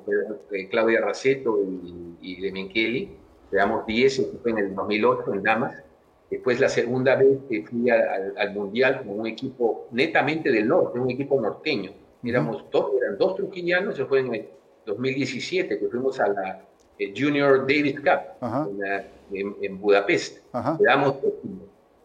eh, 0.50 0.68
Claudia 0.68 1.00
Raceto 1.00 1.60
y, 1.62 2.16
y 2.20 2.40
de 2.40 2.68
Kelly, 2.68 3.16
quedamos 3.48 3.86
10, 3.86 4.32
fue 4.42 4.50
en 4.50 4.58
el 4.58 4.74
2008 4.74 5.32
en 5.32 5.42
Damas. 5.44 5.80
Después 6.28 6.58
la 6.58 6.68
segunda 6.68 7.14
vez 7.14 7.38
que 7.48 7.62
fui 7.62 7.88
al, 7.90 8.52
Mundial 8.52 9.04
con 9.04 9.20
un 9.20 9.28
equipo 9.28 9.86
netamente 9.92 10.50
del 10.50 10.66
norte, 10.66 10.98
un 10.98 11.08
equipo 11.08 11.40
norteño. 11.40 11.92
Éramos 12.24 12.64
dos, 12.72 12.90
eran 13.00 13.16
dos 13.16 13.36
truquillanos, 13.36 13.94
eso 13.94 14.08
fue 14.08 14.18
en 14.18 14.34
el 14.34 14.48
2017 14.86 15.78
que 15.78 15.88
fuimos 15.88 16.20
a 16.20 16.28
la 16.28 16.64
eh, 16.98 17.12
Junior 17.16 17.60
Davis 17.66 18.00
Cup 18.00 18.80
en, 19.32 19.80
Budapest. 19.80 20.38
Quedamos 20.78 21.16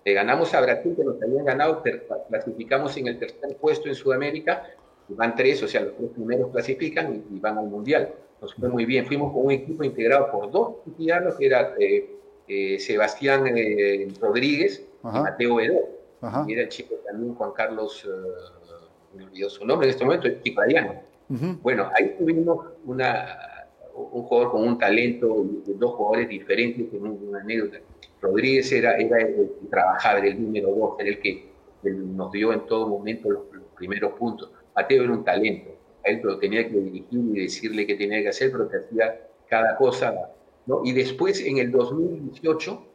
le 0.05 0.13
ganamos 0.13 0.53
a 0.53 0.61
Brasil, 0.61 0.95
que 0.95 1.03
nos 1.03 1.21
habían 1.21 1.45
ganado, 1.45 1.83
clasificamos 2.29 2.95
en 2.97 3.07
el 3.07 3.19
tercer 3.19 3.57
puesto 3.57 3.89
en 3.89 3.95
Sudamérica 3.95 4.63
van 5.09 5.35
tres, 5.35 5.61
o 5.63 5.67
sea, 5.67 5.81
los 5.81 5.95
tres 5.97 6.11
primeros 6.11 6.51
clasifican 6.51 7.23
y, 7.29 7.39
van 7.39 7.57
al 7.57 7.65
Mundial. 7.67 8.13
Nos 8.41 8.53
fue 8.53 8.69
muy 8.69 8.85
bien. 8.85 9.05
Fuimos 9.05 9.33
con 9.33 9.47
un 9.47 9.51
equipo 9.51 9.83
integrado 9.83 10.31
por 10.31 10.51
dos 10.51 10.75
italianos, 10.85 11.35
que 11.35 11.45
era 11.45 11.73
eh, 11.79 12.15
eh, 12.47 12.79
Sebastián 12.79 13.45
Rodríguez 14.21 14.85
y 15.03 15.07
Mateo 15.07 15.55
Vedó. 15.55 15.89
Y 16.47 16.53
era 16.53 16.63
el 16.63 16.69
chico 16.69 16.95
también, 17.05 17.33
Juan 17.35 17.51
Carlos, 17.51 18.07
me 19.15 19.25
olvidó 19.25 19.49
su 19.49 19.65
nombre 19.65 19.87
en 19.87 19.91
este 19.91 20.05
momento, 20.05 20.27
italiano. 21.29 21.59
Bueno, 21.61 21.89
ahí 21.95 22.15
tuvimos 22.17 22.65
un 22.83 24.23
jugador 24.23 24.51
con 24.51 24.67
un 24.67 24.77
talento, 24.77 25.45
dos 25.65 25.91
jugadores 25.95 26.29
diferentes, 26.29 26.87
con 26.89 27.07
una 27.07 27.41
anécdota. 27.41 27.79
Rodríguez 28.21 28.71
era, 28.71 28.97
el 28.97 29.09
que 29.09 29.67
trabajaba, 29.69 30.19
era 30.19 30.27
el 30.27 30.41
número 30.41 30.69
dos, 30.69 30.99
era 30.99 31.09
el 31.09 31.19
que 31.19 31.49
nos 31.83 32.31
dio 32.31 32.51
en 32.51 32.65
todo 32.65 32.87
momento 32.87 33.29
los 33.29 33.43
primeros 33.75 34.13
puntos. 34.13 34.51
Mateo 34.75 35.03
era 35.03 35.13
un 35.13 35.23
talento, 35.23 35.71
él 36.03 36.21
lo 36.23 36.37
tenía 36.39 36.67
que 36.67 36.75
dirigir 36.75 37.19
y 37.33 37.41
decirle 37.41 37.85
qué 37.85 37.95
tenía 37.95 38.21
que 38.21 38.29
hacer, 38.29 38.51
pero 38.51 38.69
que 38.69 38.77
hacía 38.77 39.27
cada 39.47 39.75
cosa. 39.77 40.13
Y 40.83 40.93
después, 40.93 41.41
en 41.41 41.57
el 41.57 41.71
2018, 41.71 42.85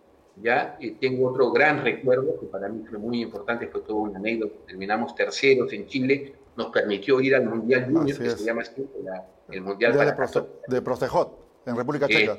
ya 0.43 0.77
eh, 0.81 0.97
tengo 1.01 1.29
otro 1.29 1.53
gran 1.53 1.85
recuerdo, 1.85 2.39
que 2.41 2.47
para 2.47 2.69
mí 2.69 2.85
fue 2.89 2.99
muy 2.99 3.23
importante, 3.23 3.67
fue 3.69 3.83
todo 3.83 3.99
una 3.99 4.19
anécdota, 4.19 4.55
terminamos 4.67 5.15
terceros 5.15 5.73
en 5.73 5.87
Chile, 5.87 6.35
nos 6.57 6.69
permitió 6.69 7.21
ir 7.21 7.35
al 7.35 7.45
Mundial 7.45 7.85
Junior, 7.87 8.19
que 8.19 8.31
se 8.31 8.45
llama 8.45 8.63
así, 8.63 8.87
el 9.51 9.61
Mundial 9.63 9.93
de, 9.93 9.99
para 9.99 10.17
de, 10.69 10.83
Prostejot, 10.83 11.39
en 11.67 11.77
República 11.77 12.07
Checa. 12.09 12.39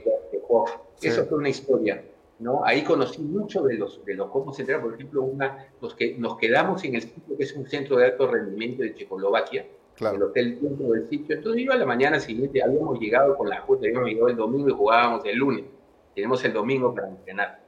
Eso 1.02 1.26
fue 1.26 1.38
una 1.38 1.50
historia. 1.50 2.04
¿no? 2.40 2.66
Ahí 2.66 2.84
conocí 2.84 3.22
mucho 3.22 3.64
de 3.64 3.76
los, 3.76 4.04
de 4.06 4.14
los 4.16 4.30
cómo 4.30 4.54
se 4.54 4.66
por 4.66 4.94
ejemplo, 4.94 5.24
una, 5.24 5.68
los 5.82 5.96
que 5.96 6.18
nos 6.18 6.38
quedamos 6.38 6.84
en 6.84 6.96
el 6.96 7.02
sitio 7.02 7.38
que 7.38 7.44
es 7.44 7.54
un 7.56 7.66
centro 7.66 7.98
de 7.98 8.06
alto 8.06 8.30
rendimiento 8.30 8.84
de 8.84 8.94
Checoslovaquia, 8.94 9.66
el 10.00 10.24
hotel 10.24 10.60
dentro 10.62 10.90
del 10.90 11.10
sitio. 11.10 11.36
Entonces 11.38 11.64
yo 11.64 11.72
a 11.72 11.78
la 11.78 11.86
mañana 11.86 12.20
siguiente 12.20 12.62
habíamos 12.62 13.00
llegado 13.00 13.38
con 13.38 13.50
la 13.50 13.62
Junta, 13.62 13.86
habíamos 13.86 14.10
llegado 14.10 14.28
el 14.30 14.36
domingo 14.36 14.70
y 14.70 14.74
jugábamos 14.74 15.26
el 15.26 15.38
lunes. 15.38 15.66
Tenemos 16.14 16.44
el 16.44 16.54
domingo 16.54 16.94
para 16.94 17.10
entrenar. 17.10 17.60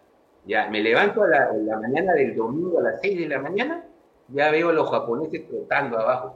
Ya, 0.45 0.69
me 0.69 0.81
levanto 0.81 1.23
a 1.23 1.27
la, 1.27 1.53
la 1.53 1.79
mañana 1.79 2.13
del 2.13 2.35
domingo 2.35 2.79
a 2.79 2.83
las 2.83 3.01
6 3.01 3.19
de 3.19 3.27
la 3.27 3.39
mañana, 3.39 3.85
ya 4.29 4.51
veo 4.51 4.69
a 4.69 4.73
los 4.73 4.89
japoneses 4.89 5.47
trotando 5.47 5.99
abajo. 5.99 6.35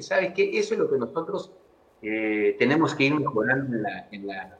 ¿Sabes 0.00 0.32
qué? 0.34 0.58
Eso 0.58 0.74
es 0.74 0.80
lo 0.80 0.90
que 0.90 0.98
nosotros 0.98 1.52
eh, 2.02 2.56
tenemos 2.58 2.94
que 2.94 3.04
ir 3.04 3.14
mejorando 3.14 3.76
en 3.76 3.82
la, 3.82 4.08
en 4.10 4.26
la 4.26 4.58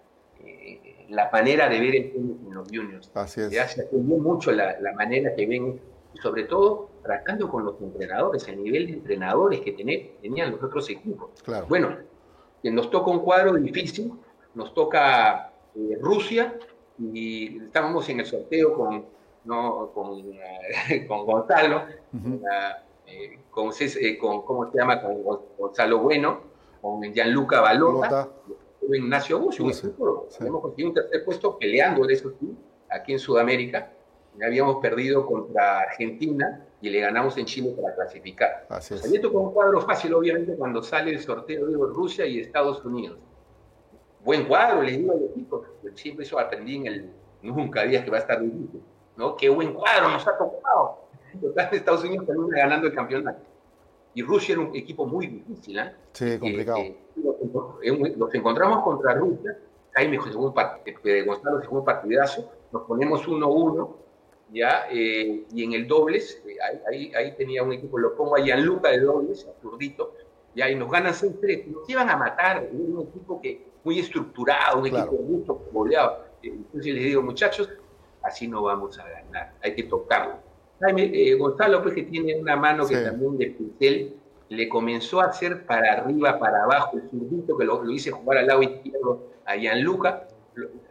la 1.08 1.30
manera 1.30 1.68
de 1.68 1.80
ver 1.80 1.94
el 1.94 2.12
tenis 2.12 2.36
en 2.46 2.54
los 2.54 2.68
juniors. 2.68 3.10
Así 3.14 3.40
es. 3.40 3.50
Ya 3.50 3.66
se 3.66 3.82
aprendió 3.82 4.18
mucho 4.18 4.52
la, 4.52 4.76
manera 4.96 5.34
que 5.34 5.46
ven, 5.46 5.80
y 6.14 6.18
sobre 6.18 6.44
todo 6.44 6.90
tratando 7.02 7.48
con 7.50 7.64
los 7.64 7.80
entrenadores, 7.80 8.46
el 8.48 8.62
nivel 8.62 8.86
de 8.86 8.92
entrenadores 8.94 9.60
que 9.60 9.72
tenían 9.72 10.52
los 10.52 10.62
otros 10.62 10.88
equipos. 10.90 11.30
Claro. 11.42 11.66
Bueno, 11.68 11.96
nos 12.62 12.90
toca 12.90 13.10
un 13.10 13.20
cuadro 13.20 13.54
difícil, 13.54 14.12
nos 14.54 14.74
toca 14.74 15.52
eh, 15.74 15.98
Rusia, 16.00 16.58
y 16.98 17.58
estábamos 17.64 18.08
en 18.08 18.20
el 18.20 18.26
sorteo 18.26 18.74
con, 18.74 19.06
¿no? 19.48 19.90
con, 19.92 20.22
con 21.08 21.26
Gonzalo, 21.26 21.82
eh, 23.06 23.38
con, 23.50 23.72
eh, 23.80 24.18
con, 24.18 24.42
¿cómo 24.42 24.70
se 24.70 24.78
llama? 24.78 25.00
Con 25.00 25.22
Gonzalo 25.58 25.98
Bueno, 25.98 26.40
con 26.80 27.02
Gianluca 27.12 27.60
Balota 27.60 28.28
Ignacio 28.94 29.38
Bush, 29.38 29.60
Hemos 29.60 30.62
conseguido 30.62 30.88
un 30.88 30.94
tercer 30.94 31.24
puesto 31.24 31.58
peleando 31.58 32.08
eso 32.08 32.32
sí, 32.38 32.56
aquí 32.90 33.12
en 33.12 33.18
Sudamérica. 33.18 33.92
Habíamos 34.40 34.76
perdido 34.76 35.26
contra 35.26 35.80
Argentina 35.80 36.64
y 36.80 36.90
le 36.90 37.00
ganamos 37.00 37.36
en 37.38 37.44
Chile 37.44 37.74
para 37.80 37.94
clasificar. 37.94 38.66
Así 38.68 38.94
es. 38.94 39.04
Había 39.04 39.28
un 39.28 39.52
cuadro 39.52 39.80
fácil, 39.80 40.14
obviamente, 40.14 40.54
cuando 40.54 40.80
sale 40.82 41.10
el 41.10 41.18
sorteo 41.18 41.66
de 41.66 41.76
Rusia 41.76 42.24
y 42.24 42.38
Estados 42.38 42.84
Unidos. 42.84 43.18
Buen 44.24 44.46
cuadro, 44.46 44.82
les 44.82 44.96
digo 44.96 45.12
al 45.12 45.24
equipo. 45.24 45.64
Siempre 45.94 46.24
eso 46.24 46.38
aprendí 46.38 46.76
en 46.76 46.86
el 46.86 47.10
nunca 47.42 47.82
días 47.82 48.04
que 48.04 48.10
va 48.10 48.18
a 48.18 48.20
estar 48.20 48.40
difícil. 48.40 48.80
¿No? 49.18 49.36
Qué 49.36 49.48
buen 49.50 49.74
cuadro 49.74 50.08
nos 50.08 50.26
ha 50.26 50.38
tocado. 50.38 51.00
Total, 51.40 51.68
Estados 51.72 52.04
Unidos 52.04 52.24
termina 52.26 52.56
ganando 52.56 52.86
el 52.86 52.94
campeonato. 52.94 53.40
Y 54.14 54.22
Rusia 54.22 54.54
era 54.54 54.62
un 54.62 54.74
equipo 54.74 55.04
muy 55.04 55.26
difícil. 55.26 55.78
¿eh? 55.78 55.92
Sí, 56.12 56.38
complicado. 56.38 56.78
Eh, 56.78 58.14
nos 58.16 58.34
encontramos 58.34 58.82
contra 58.82 59.14
Rusia, 59.14 59.58
Jaime 59.92 60.16
eh, 60.16 61.22
Gonzalo 61.24 61.60
un 61.70 61.84
partidazo, 61.84 62.50
nos 62.72 62.82
ponemos 62.82 63.26
1-1, 63.26 63.96
¿ya? 64.52 64.86
Eh, 64.90 65.44
y 65.52 65.64
en 65.64 65.72
el 65.72 65.88
dobles, 65.88 66.42
eh, 66.46 66.56
ahí, 66.88 67.12
ahí, 67.14 67.36
tenía 67.36 67.62
un 67.62 67.72
equipo, 67.72 67.98
lo 67.98 68.16
pongo 68.16 68.36
a 68.36 68.40
Gianluca 68.40 68.90
de 68.90 69.00
dobles, 69.00 69.46
absurdito, 69.46 70.14
¿ya? 70.54 70.70
y 70.70 70.76
nos 70.76 70.90
ganan 70.90 71.12
6-3, 71.12 71.66
nos 71.66 71.88
iban 71.90 72.08
a 72.08 72.16
matar, 72.16 72.68
un 72.72 73.08
equipo 73.08 73.40
que 73.40 73.66
muy 73.84 73.98
estructurado, 73.98 74.78
un 74.78 74.86
equipo 74.86 75.12
mucho 75.12 75.54
boleado. 75.72 76.24
Entonces 76.42 76.94
les 76.94 77.04
digo, 77.04 77.22
muchachos, 77.22 77.68
así 78.22 78.48
no 78.48 78.62
vamos 78.62 78.98
a 78.98 79.08
ganar, 79.08 79.54
hay 79.62 79.74
que 79.74 79.84
tocarlo. 79.84 80.34
Jaime, 80.80 81.34
Gonzalo, 81.34 81.82
pues 81.82 81.94
que 81.94 82.04
tiene 82.04 82.38
una 82.38 82.56
mano 82.56 82.86
que 82.86 82.96
también 82.96 83.36
de 83.36 83.46
pincel, 83.46 84.14
le 84.48 84.68
comenzó 84.68 85.20
a 85.20 85.26
hacer 85.26 85.66
para 85.66 85.92
arriba, 85.92 86.38
para 86.38 86.64
abajo, 86.64 86.96
el 86.96 87.08
zurdito 87.10 87.56
que 87.56 87.64
lo, 87.64 87.88
hice 87.90 88.10
jugar 88.10 88.38
al 88.38 88.46
lado 88.46 88.62
izquierdo 88.62 89.26
a 89.44 89.56
Gianluca, 89.56 90.28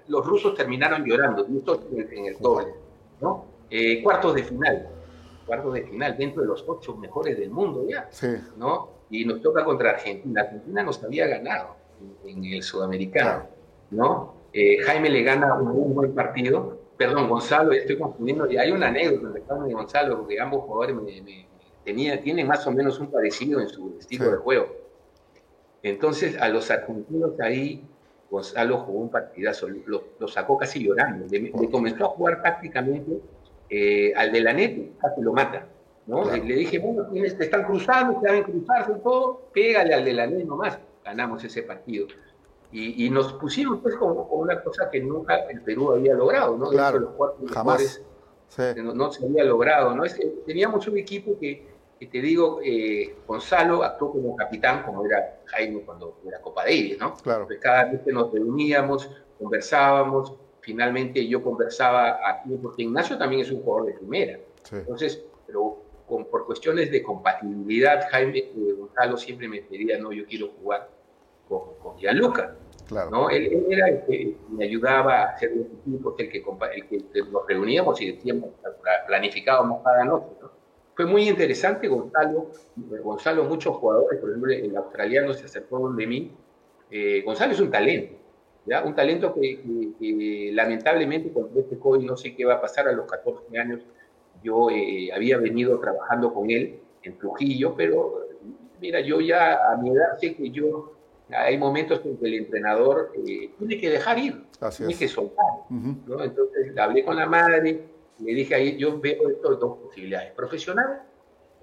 los 0.08 0.26
rusos 0.26 0.56
terminaron 0.56 1.04
llorando, 1.06 1.46
en 1.46 2.26
el 2.26 2.38
doble, 2.40 2.74
¿no? 3.22 3.46
Eh, 3.70 4.02
cuartos 4.02 4.36
de 4.36 4.44
final, 4.44 4.88
cuartos 5.46 5.74
de 5.74 5.84
final, 5.84 6.18
dentro 6.18 6.42
de 6.42 6.48
los 6.48 6.64
ocho 6.68 6.96
mejores 6.96 7.38
del 7.38 7.50
mundo 7.50 7.86
ya, 7.88 8.10
¿no? 8.58 8.90
Y 9.10 9.26
nos 9.26 9.42
toca 9.42 9.64
contra 9.64 9.92
Argentina. 9.92 10.42
Argentina 10.42 10.84
nos 10.84 11.04
había 11.04 11.28
ganado 11.28 11.76
en, 12.26 12.44
el 12.46 12.64
sudamericano, 12.64 13.48
¿no? 13.92 14.36
Eh, 14.54 14.78
Jaime 14.86 15.10
le 15.10 15.24
gana 15.24 15.56
un 15.56 15.94
buen 15.94 16.14
partido 16.14 16.80
perdón, 16.98 17.30
Gonzalo, 17.30 17.72
estoy 17.72 17.98
confundiendo, 17.98 18.52
y 18.52 18.58
hay 18.58 18.72
una 18.72 18.88
anécdota 18.88 19.28
entre 19.28 19.44
Jaime 19.44 19.70
y 19.70 19.74
Gonzalo, 19.74 20.18
porque 20.18 20.40
ambos 20.40 20.64
jugadores 20.64 20.96
me, 20.96 21.48
tenía, 21.86 22.22
tienen 22.22 22.48
más 22.48 22.66
o 22.68 22.72
menos 22.72 23.00
un 23.00 23.12
parecido 23.12 23.62
en 23.62 23.70
su 23.70 23.96
estilo 24.00 24.32
de 24.32 24.38
juego. 24.38 24.68
Entonces, 25.84 26.38
a 26.42 26.50
los 26.50 26.70
argentinos 26.72 27.40
ahí, 27.40 27.84
Gonzalo 28.30 28.80
jugó 28.80 29.00
un 29.00 29.12
partidazo, 29.12 29.68
lo, 29.70 30.28
sacó 30.28 30.58
casi 30.58 30.84
llorando, 30.84 31.26
le, 31.30 31.52
comenzó 31.72 32.06
a 32.06 32.10
jugar 32.10 32.42
tácticamente 32.42 33.22
eh, 33.70 34.14
al 34.16 34.32
de 34.32 34.42
la 34.42 34.54
net, 34.54 34.98
casi 35.00 35.22
lo 35.22 35.34
mata. 35.34 35.68
¿no? 36.08 36.24
Le, 36.26 36.56
dije, 36.56 36.80
bueno, 36.80 37.06
te 37.12 37.44
están 37.44 37.64
cruzando, 37.64 38.20
te 38.20 38.28
van 38.28 38.42
a 38.42 38.44
cruzarse 38.44 38.92
y 38.98 39.04
todo, 39.04 39.50
pégale 39.54 39.94
al 39.94 40.04
de 40.04 40.14
la 40.14 40.28
net 40.28 40.46
nomás. 40.46 40.80
Ganamos 41.06 41.44
ese 41.44 41.64
partido. 41.64 42.08
Y, 42.72 43.10
nos 43.10 43.34
pusimos 43.34 43.80
pues 43.82 43.96
como, 43.96 44.24
una 44.24 44.62
cosa 44.62 44.90
que 44.90 45.00
nunca 45.00 45.38
el 45.50 45.62
Perú 45.62 45.94
había 45.94 46.14
logrado, 46.14 46.58
¿no? 46.58 46.70
Claro, 46.70 47.00
los 47.00 47.12
cuatro 47.12 47.48
jamás. 47.48 48.02
No, 48.76 49.12
se 49.12 49.26
había 49.26 49.44
logrado, 49.46 49.96
¿no? 49.96 50.04
Es 50.04 50.14
que 50.14 50.26
teníamos 50.46 50.88
un 50.88 50.98
equipo 50.98 51.38
que, 51.40 51.66
te 52.00 52.22
digo, 52.22 52.60
eh, 52.64 53.16
Gonzalo 53.26 53.84
actuó 53.84 54.12
como 54.12 54.36
capitán, 54.36 54.84
como 54.84 55.06
era 55.06 55.40
Jaime 55.46 55.82
cuando 55.82 56.20
era 56.26 56.42
Copa 56.42 56.64
Davis, 56.64 57.00
¿no? 57.00 57.16
Claro. 57.16 57.48
cada 57.62 57.86
vez 57.86 58.02
que 58.02 58.12
nos 58.12 58.32
reuníamos, 58.32 59.10
conversábamos, 59.40 60.34
finalmente 60.60 61.26
yo 61.26 61.42
conversaba 61.42 62.20
aquí, 62.30 62.50
porque 62.62 62.84
Ignacio 62.84 63.18
también 63.18 63.42
es 63.42 63.52
un 63.52 63.64
jugador 63.64 63.88
de 63.88 63.94
primera. 63.94 64.40
Entonces, 64.72 65.24
pero 65.46 65.82
por 66.08 66.46
cuestiones 66.46 66.92
de 66.92 67.02
compatibilidad, 67.02 68.08
Jaime 68.12 68.40
eh, 68.40 68.74
Gonzalo 68.78 69.18
siempre 69.18 69.48
me 69.48 69.62
pedía, 69.62 69.98
no, 69.98 70.12
yo 70.12 70.26
quiero 70.26 70.50
jugar 70.60 70.97
con, 71.48 71.98
Gianluca. 71.98 72.56
Claro. 72.88 73.12
¿no? 73.12 73.30
Él, 73.30 73.66
era 73.70 73.90
el 73.90 74.06
que 74.06 74.38
me 74.50 74.66
ayudaba 74.66 75.24
a 75.24 75.26
hacer 75.34 75.52
los 75.56 75.68
equipos, 75.68 76.16
el 76.20 76.30
que, 76.30 76.96
el 76.96 77.06
que 77.12 77.32
nos 77.32 77.46
reuníamos 77.48 78.02
y 78.02 78.14
decíamos, 78.14 78.52
planificábamos 79.08 79.84
cada 79.84 80.06
noche. 80.06 80.28
¿no? 80.42 80.58
Fue 80.98 81.06
muy 81.06 81.30
interesante, 81.30 81.88
Gonzalo, 81.88 82.50
Gonzalo, 82.76 83.44
muchos 83.44 83.76
jugadores, 83.76 84.20
por 84.20 84.32
ejemplo, 84.32 84.52
el 84.52 84.76
australiano 84.76 85.32
se 85.32 85.46
acercó 85.46 85.94
de 85.94 86.08
mí. 86.08 86.32
Eh, 86.90 87.22
Gonzalo 87.24 87.54
es 87.54 87.60
un 87.60 87.70
talento, 87.70 88.16
¿ya? 88.66 88.84
un 88.84 88.96
talento 88.96 89.36
que, 89.36 90.50
lamentablemente 90.54 91.32
con 91.32 91.52
este 91.56 91.78
COVID 91.78 92.04
no 92.04 92.18
sé 92.18 92.36
qué 92.36 92.46
va 92.46 92.56
a 92.56 92.62
pasar 92.62 92.88
a 92.88 92.94
los 92.94 93.06
14 93.06 93.60
años. 93.60 93.82
Yo 94.42 94.72
eh, 94.72 95.12
había 95.14 95.38
venido 95.38 95.80
trabajando 95.80 96.34
con 96.34 96.50
él 96.50 96.80
en 97.04 97.16
Trujillo, 97.20 97.76
pero 97.78 98.22
mira, 98.82 99.00
yo 99.00 99.22
ya 99.22 99.72
a 99.72 99.78
mi 99.78 99.92
edad 99.92 100.18
sé 100.20 100.36
que 100.36 100.50
yo 100.50 100.94
hay 101.30 101.58
momentos 101.58 102.02
en 102.06 102.18
que 102.18 102.28
el 102.28 102.34
entrenador 102.36 103.12
eh, 103.16 103.52
tiene 103.58 103.80
que 103.80 103.90
dejar 103.90 104.18
ir, 104.18 104.44
tiene 104.76 104.98
que 104.98 105.08
soltar. 105.08 105.46
¿no? 105.70 106.24
Entonces 106.24 106.78
hablé 106.78 107.04
con 107.04 107.18
la 107.18 107.26
madre, 107.26 107.84
le 108.20 108.34
dije 108.34 108.56
ahí, 108.56 108.78
yo 108.78 109.00
veo 109.00 109.30
estas 109.30 109.60
dos 109.60 109.78
posibilidades, 109.80 110.32
profesional 110.32 111.02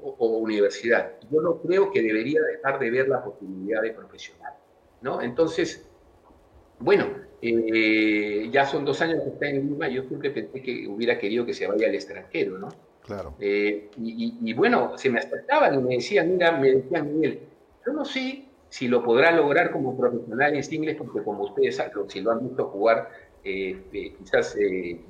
o, 0.02 0.26
universidad. 0.38 1.12
Yo 1.30 1.40
no 1.40 1.60
creo 1.62 1.90
que 1.90 2.02
debería 2.02 2.40
dejar 2.42 2.78
de 2.78 2.90
ver 2.90 3.08
la 3.08 3.24
posibilidad 3.24 3.80
de 3.80 3.92
profesional. 3.92 4.52
¿no? 5.00 5.22
Entonces, 5.22 5.88
bueno, 6.78 7.06
eh, 7.40 8.48
ya 8.52 8.66
son 8.66 8.84
dos 8.84 9.00
años 9.00 9.22
que 9.22 9.30
está 9.30 9.48
en 9.48 9.68
Lima, 9.68 9.88
yo 9.88 10.02
siempre 10.04 10.30
pensé 10.30 10.60
que 10.62 10.86
hubiera 10.88 11.18
querido 11.18 11.46
que 11.46 11.54
se 11.54 11.66
vaya 11.66 11.88
al 11.88 11.94
extranjero, 11.94 12.58
¿no? 12.58 12.68
Claro. 13.02 13.34
Eh, 13.38 13.90
y, 13.98 14.38
y, 14.42 14.54
bueno, 14.54 14.96
se 14.96 15.10
me 15.10 15.18
acercaban 15.18 15.74
y 15.74 15.82
me 15.82 15.94
decían, 15.96 16.32
mira, 16.32 16.52
me 16.52 16.70
decían, 16.70 17.14
Miguel, 17.14 17.40
yo 17.86 17.92
no 17.92 18.02
sé 18.02 18.46
si 18.74 18.88
lo 18.88 19.04
podrá 19.04 19.30
lograr 19.30 19.70
como 19.70 19.96
profesional 19.96 20.56
en 20.56 20.74
inglés, 20.74 20.96
porque 20.98 21.22
como 21.22 21.44
ustedes 21.44 21.80
si 22.08 22.20
lo 22.20 22.32
han 22.32 22.48
visto 22.48 22.64
jugar, 22.70 23.08
eh, 23.44 23.84
eh, 23.92 24.16
quizás 24.18 24.56
eh, 24.56 25.00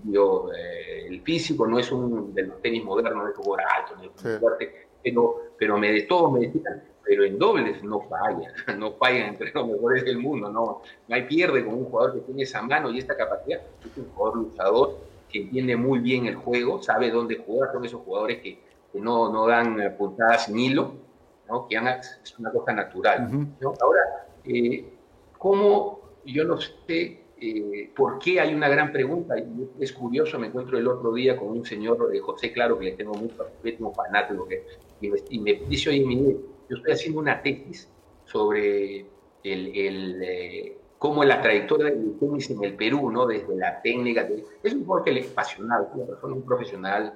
el 1.08 1.22
físico 1.22 1.66
no 1.66 1.78
es 1.78 1.90
un 1.90 2.34
de 2.34 2.42
los 2.42 2.60
tenis 2.60 2.84
modernos, 2.84 3.24
no 3.24 3.28
es 3.30 3.34
jugar 3.34 3.64
alto, 3.74 3.96
no 3.96 4.02
es 4.02 4.38
fuerte, 4.38 4.88
pero, 5.02 5.54
pero 5.56 5.78
me 5.78 5.92
de 5.92 6.02
todo 6.02 6.30
me 6.30 6.40
decían, 6.40 6.84
pero 7.02 7.24
en 7.24 7.38
dobles 7.38 7.82
no 7.82 8.02
falla, 8.02 8.52
no 8.76 8.92
falla 8.98 9.28
entre 9.28 9.50
los 9.50 9.66
mejores 9.66 10.04
del 10.04 10.18
mundo, 10.18 10.50
no, 10.50 10.82
no 11.08 11.14
hay 11.14 11.22
pierde 11.22 11.64
con 11.64 11.72
un 11.72 11.84
jugador 11.86 12.16
que 12.16 12.20
tiene 12.20 12.42
esa 12.42 12.60
mano 12.60 12.90
y 12.90 12.98
esta 12.98 13.16
capacidad, 13.16 13.62
es 13.82 13.96
un 13.96 14.10
jugador 14.10 14.40
luchador 14.40 14.98
que 15.30 15.40
entiende 15.40 15.74
muy 15.74 16.00
bien 16.00 16.26
el 16.26 16.34
juego, 16.34 16.82
sabe 16.82 17.10
dónde 17.10 17.36
jugar, 17.36 17.72
son 17.72 17.82
esos 17.86 18.02
jugadores 18.02 18.42
que, 18.42 18.58
que 18.92 19.00
no, 19.00 19.32
no 19.32 19.46
dan 19.46 19.96
puntadas 19.96 20.44
sin 20.44 20.58
hilo, 20.58 21.03
que 21.68 21.76
es 21.76 22.38
una 22.38 22.50
cosa 22.50 22.72
natural. 22.72 23.28
Ahora, 23.80 24.26
eh, 24.44 24.92
¿cómo? 25.38 26.00
Yo 26.24 26.44
no 26.44 26.58
sé 26.58 27.24
eh, 27.40 27.90
por 27.94 28.18
qué 28.18 28.40
hay 28.40 28.54
una 28.54 28.68
gran 28.68 28.92
pregunta. 28.92 29.34
Es 29.78 29.92
curioso, 29.92 30.38
me 30.38 30.46
encuentro 30.46 30.78
el 30.78 30.88
otro 30.88 31.12
día 31.12 31.36
con 31.36 31.48
un 31.48 31.64
señor, 31.64 32.08
de 32.08 32.20
José 32.20 32.52
Claro, 32.52 32.78
que 32.78 32.86
le 32.86 32.92
tengo 32.92 33.14
mucho 33.14 33.44
respeto, 33.44 33.86
un 33.86 33.94
fanático, 33.94 34.46
que, 34.46 34.64
y, 35.00 35.38
me, 35.38 35.54
dice, 35.68 35.90
oye, 35.90 36.04
Miguel, 36.04 36.40
yo 36.68 36.76
estoy 36.76 36.92
haciendo 36.92 37.20
una 37.20 37.42
tesis 37.42 37.88
sobre 38.24 39.06
el, 39.42 39.76
el 39.76 40.22
eh, 40.22 40.78
cómo 40.98 41.22
la 41.22 41.42
trayectoria 41.42 41.90
del 41.90 42.18
tenis 42.18 42.48
en 42.48 42.64
el 42.64 42.74
Perú, 42.76 43.10
¿no? 43.10 43.26
Desde 43.26 43.54
la 43.56 43.82
técnica, 43.82 44.26
es 44.62 44.72
un 44.72 44.86
jugador 44.86 45.04
que 45.04 45.18
es 45.18 45.30
apasionado, 45.30 45.88
es 45.88 45.94
una 45.96 46.06
persona, 46.06 46.34
un 46.34 46.42
profesional 46.42 47.14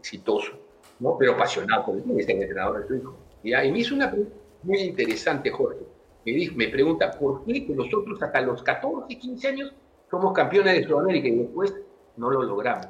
exitoso, 0.00 0.52
¿no? 0.98 1.16
Pero 1.16 1.34
apasionado 1.34 1.86
por 1.86 1.96
el 1.96 2.02
tenis, 2.02 2.24
es 2.24 2.28
el 2.28 2.42
entrenador 2.42 2.80
de 2.80 2.88
su 2.88 2.94
hijo. 2.96 3.16
Y 3.42 3.52
me 3.52 3.78
hizo 3.78 3.94
una 3.94 4.10
pregunta 4.10 4.36
muy 4.62 4.78
interesante, 4.80 5.50
Jorge. 5.50 5.80
Me, 6.26 6.32
dijo, 6.32 6.54
me 6.56 6.68
pregunta, 6.68 7.10
¿por 7.12 7.44
qué 7.44 7.66
nosotros 7.70 8.22
hasta 8.22 8.40
los 8.42 8.62
14, 8.62 9.16
15 9.16 9.48
años 9.48 9.74
somos 10.10 10.34
campeones 10.34 10.74
de 10.74 10.84
Sudamérica 10.84 11.28
y 11.28 11.36
después 11.36 11.74
no 12.16 12.30
lo 12.30 12.42
logramos? 12.42 12.88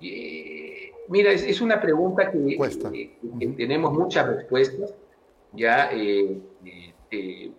Eh, 0.00 0.92
mira, 1.08 1.30
es, 1.30 1.60
una 1.60 1.80
pregunta 1.80 2.30
que, 2.30 3.18
tenemos 3.56 3.92
muchas 3.92 4.26
respuestas. 4.26 4.94
Ya, 5.52 5.90
eh, 5.92 6.40
eh, 7.10 7.52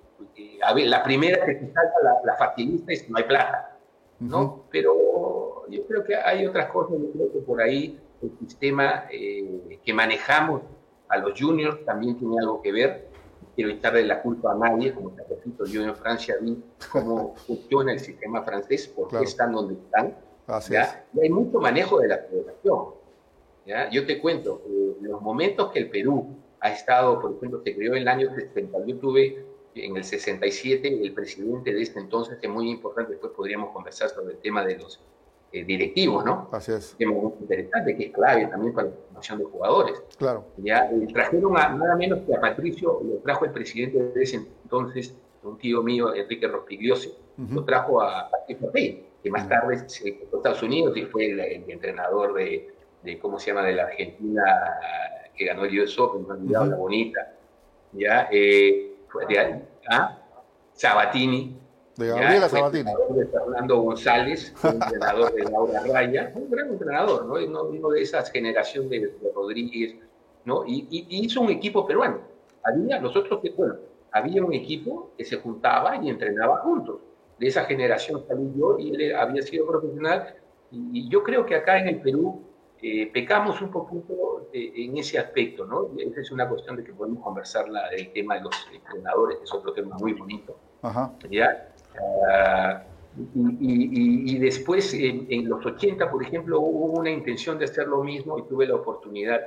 a 0.64 0.74
ver, 0.74 0.88
la 0.88 1.04
primera 1.04 1.46
que 1.46 1.54
se 1.54 1.72
salta, 1.72 1.96
la, 2.04 2.16
la 2.26 2.36
facilista, 2.36 2.92
es 2.92 3.10
no 3.10 3.18
hay 3.18 3.24
plata, 3.24 3.78
¿no? 4.20 4.66
Pero 4.72 5.70
yo 5.70 5.86
creo 5.88 6.04
que 6.04 6.16
hay 6.16 6.46
otras 6.46 6.72
cosas, 6.72 6.98
yo 7.00 7.12
creo 7.12 7.32
que 7.32 7.40
por 7.40 7.62
ahí 7.62 8.00
el 8.22 8.32
sistema 8.40 9.06
que 9.10 9.94
manejamos 9.94 10.62
a 11.16 11.20
los 11.20 11.40
juniors 11.40 11.84
también 11.86 12.18
tiene 12.18 12.38
algo 12.40 12.62
que 12.62 12.72
ver. 12.72 13.08
Quiero 13.56 13.72
echarle 13.72 14.04
la 14.06 14.22
culpa 14.22 14.52
a 14.52 14.56
nadie, 14.56 14.94
como 14.94 15.12
te 15.12 15.24
repito, 15.24 15.66
yo 15.66 15.84
en 15.84 15.96
Francia 15.96 16.36
vi 16.42 16.62
cómo 16.92 17.36
funciona 17.48 17.94
el 17.94 18.00
sistema 18.00 18.44
francés, 18.44 18.88
por 18.88 19.08
qué 19.08 19.24
están 19.24 19.54
donde 19.54 19.76
están. 19.76 20.16
¿ya? 20.70 21.06
Y 21.14 21.22
hay 21.22 21.30
mucho 21.30 21.60
manejo 21.60 22.00
de 22.00 22.10
la 22.10 22.18
federación. 22.18 22.86
¿ya? 23.66 23.90
Yo 23.90 24.06
te 24.06 24.20
cuento, 24.20 24.62
eh, 24.68 24.98
los 25.02 25.22
momentos 25.22 25.72
que 25.72 25.80
el 25.80 25.90
Perú 25.90 26.36
ha 26.60 26.72
estado, 26.72 27.22
por 27.22 27.36
ejemplo, 27.36 27.62
se 27.64 27.74
creó 27.74 27.94
en 27.94 28.02
el 28.02 28.08
año 28.08 28.34
60, 28.34 28.86
yo 28.86 28.98
tuve 28.98 29.46
en 29.74 29.96
el 29.96 30.04
67 30.04 31.02
el 31.04 31.14
presidente 31.14 31.74
de 31.74 31.82
este 31.82 32.00
entonces, 32.00 32.38
que 32.40 32.48
es 32.48 32.54
muy 32.54 32.70
importante, 32.70 33.12
después 33.12 33.34
podríamos 33.34 33.72
conversar 33.72 34.10
sobre 34.10 34.34
el 34.34 34.40
tema 34.40 34.66
de 34.66 34.78
los 34.78 35.00
eh, 35.56 35.64
directivos, 35.64 36.26
¿no? 36.26 36.50
Así 36.52 36.74
es. 36.74 36.96
Que 36.98 37.06
es 37.06 37.10
muy 37.10 37.32
interesante, 37.40 37.96
que 37.96 38.08
es 38.08 38.12
clave 38.12 38.46
también 38.48 38.74
para 38.74 38.90
la 38.90 38.94
formación 38.94 39.40
de 39.40 39.46
jugadores. 39.46 40.04
Claro. 40.18 40.46
Ya 40.58 40.90
eh, 40.92 41.08
trajeron 41.14 41.58
a, 41.58 41.70
nada 41.70 41.96
menos 41.96 42.20
que 42.28 42.36
a 42.36 42.42
Patricio, 42.42 43.02
lo 43.02 43.16
trajo 43.20 43.46
el 43.46 43.52
presidente 43.52 44.04
de 44.04 44.22
ese 44.22 44.46
entonces, 44.64 45.16
un 45.44 45.58
tío 45.58 45.82
mío, 45.82 46.14
Enrique 46.14 46.46
Rospigliosi, 46.46 47.14
lo 47.38 47.64
trajo 47.64 48.02
a 48.02 48.30
Patricio 48.30 48.70
Rey, 48.74 49.08
que 49.24 49.32
más 49.32 49.48
tarde 49.48 49.88
se 49.88 50.14
fue 50.14 50.28
a 50.34 50.38
Estados 50.38 50.64
Unidos 50.64 50.98
y 50.98 51.04
fue 51.04 51.30
el, 51.30 51.40
entrenador 51.70 52.34
de, 52.34 52.74
de, 53.04 53.20
¿cómo 53.20 53.40
se 53.40 53.52
llama?, 53.52 53.64
de 53.64 53.76
la 53.76 53.84
Argentina 53.84 54.44
que 55.34 55.46
ganó 55.46 55.64
el 55.64 55.80
US 55.80 55.98
Open, 56.00 56.26
uh 56.30 56.50
la 56.50 56.76
bonita. 56.76 57.34
Ya, 57.94 58.28
eh, 58.30 58.96
de, 59.30 59.62
¿ah? 59.90 60.22
Sabatini, 60.74 61.58
de 61.98 62.08
Gabriela 62.08 62.50
Sabatini. 62.50 62.92
De 63.10 63.26
Fernando 63.28 63.82
González, 63.82 64.54
entrenador 64.64 65.34
de 65.34 65.44
Laura 65.44 65.82
Raya, 65.88 66.32
un 66.36 66.50
gran 66.50 66.70
entrenador, 66.70 67.26
¿no? 67.26 67.64
Uno 67.64 67.90
de 67.90 68.02
esa 68.02 68.24
generación 68.24 68.90
de, 68.90 69.14
Rodríguez, 69.34 69.96
¿no? 70.44 70.66
Y, 70.66 70.88
hizo 71.10 71.42
un 71.42 71.50
equipo 71.50 71.86
peruano. 71.86 72.20
Había 72.64 73.00
nosotros 73.00 73.40
que, 73.42 73.52
bueno, 73.52 73.76
había 74.12 74.44
un 74.44 74.54
equipo 74.54 75.12
que 75.18 75.24
se 75.24 75.38
juntaba 75.38 75.98
y 75.98 76.10
entrenaba 76.10 76.58
juntos. 76.58 77.00
De 77.40 77.48
esa 77.48 77.66
generación 77.66 78.24
salí 78.28 78.52
yo 78.58 78.78
y 78.80 78.96
él 78.96 79.16
había 79.16 79.42
sido 79.42 79.66
profesional. 79.68 80.36
Y, 80.72 81.08
yo 81.10 81.24
creo 81.24 81.46
que 81.46 81.56
acá 81.56 81.80
en 81.80 81.88
el 81.88 82.02
Perú 82.02 82.44
eh, 82.82 83.10
pecamos 83.14 83.62
un 83.62 83.72
poquito 83.72 84.50
eh, 84.52 84.74
en 84.76 84.98
ese 84.98 85.18
aspecto, 85.18 85.66
¿no? 85.66 85.92
Esa 85.98 86.22
es 86.22 86.32
una 86.32 86.48
cuestión 86.50 86.76
de 86.76 86.84
que 86.84 86.94
podemos 86.94 87.24
conversar 87.24 87.70
la, 87.70 87.88
el 87.90 88.12
tema 88.12 88.36
de 88.36 88.42
los 88.42 88.56
entrenadores, 88.74 89.38
que 89.38 89.44
es 89.46 89.54
otro 89.54 89.72
tema 89.72 89.98
muy 89.98 90.14
bonito. 90.14 90.58
Ajá. 90.82 91.14
¿Ya? 91.30 91.75
Ah, 92.30 92.84
y, 93.34 94.38
después, 94.40 94.94
en, 94.94 95.48
los 95.48 95.66
80, 95.66 96.12
por 96.12 96.22
ejemplo, 96.22 96.60
hubo 96.60 97.00
una 97.00 97.10
intención 97.10 97.58
de 97.58 97.66
hacer 97.66 97.88
lo 97.88 98.04
mismo 98.04 98.38
y 98.38 98.44
tuve 98.44 98.68
la 98.68 98.76
oportunidad 98.76 99.40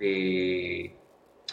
de, 0.00 0.94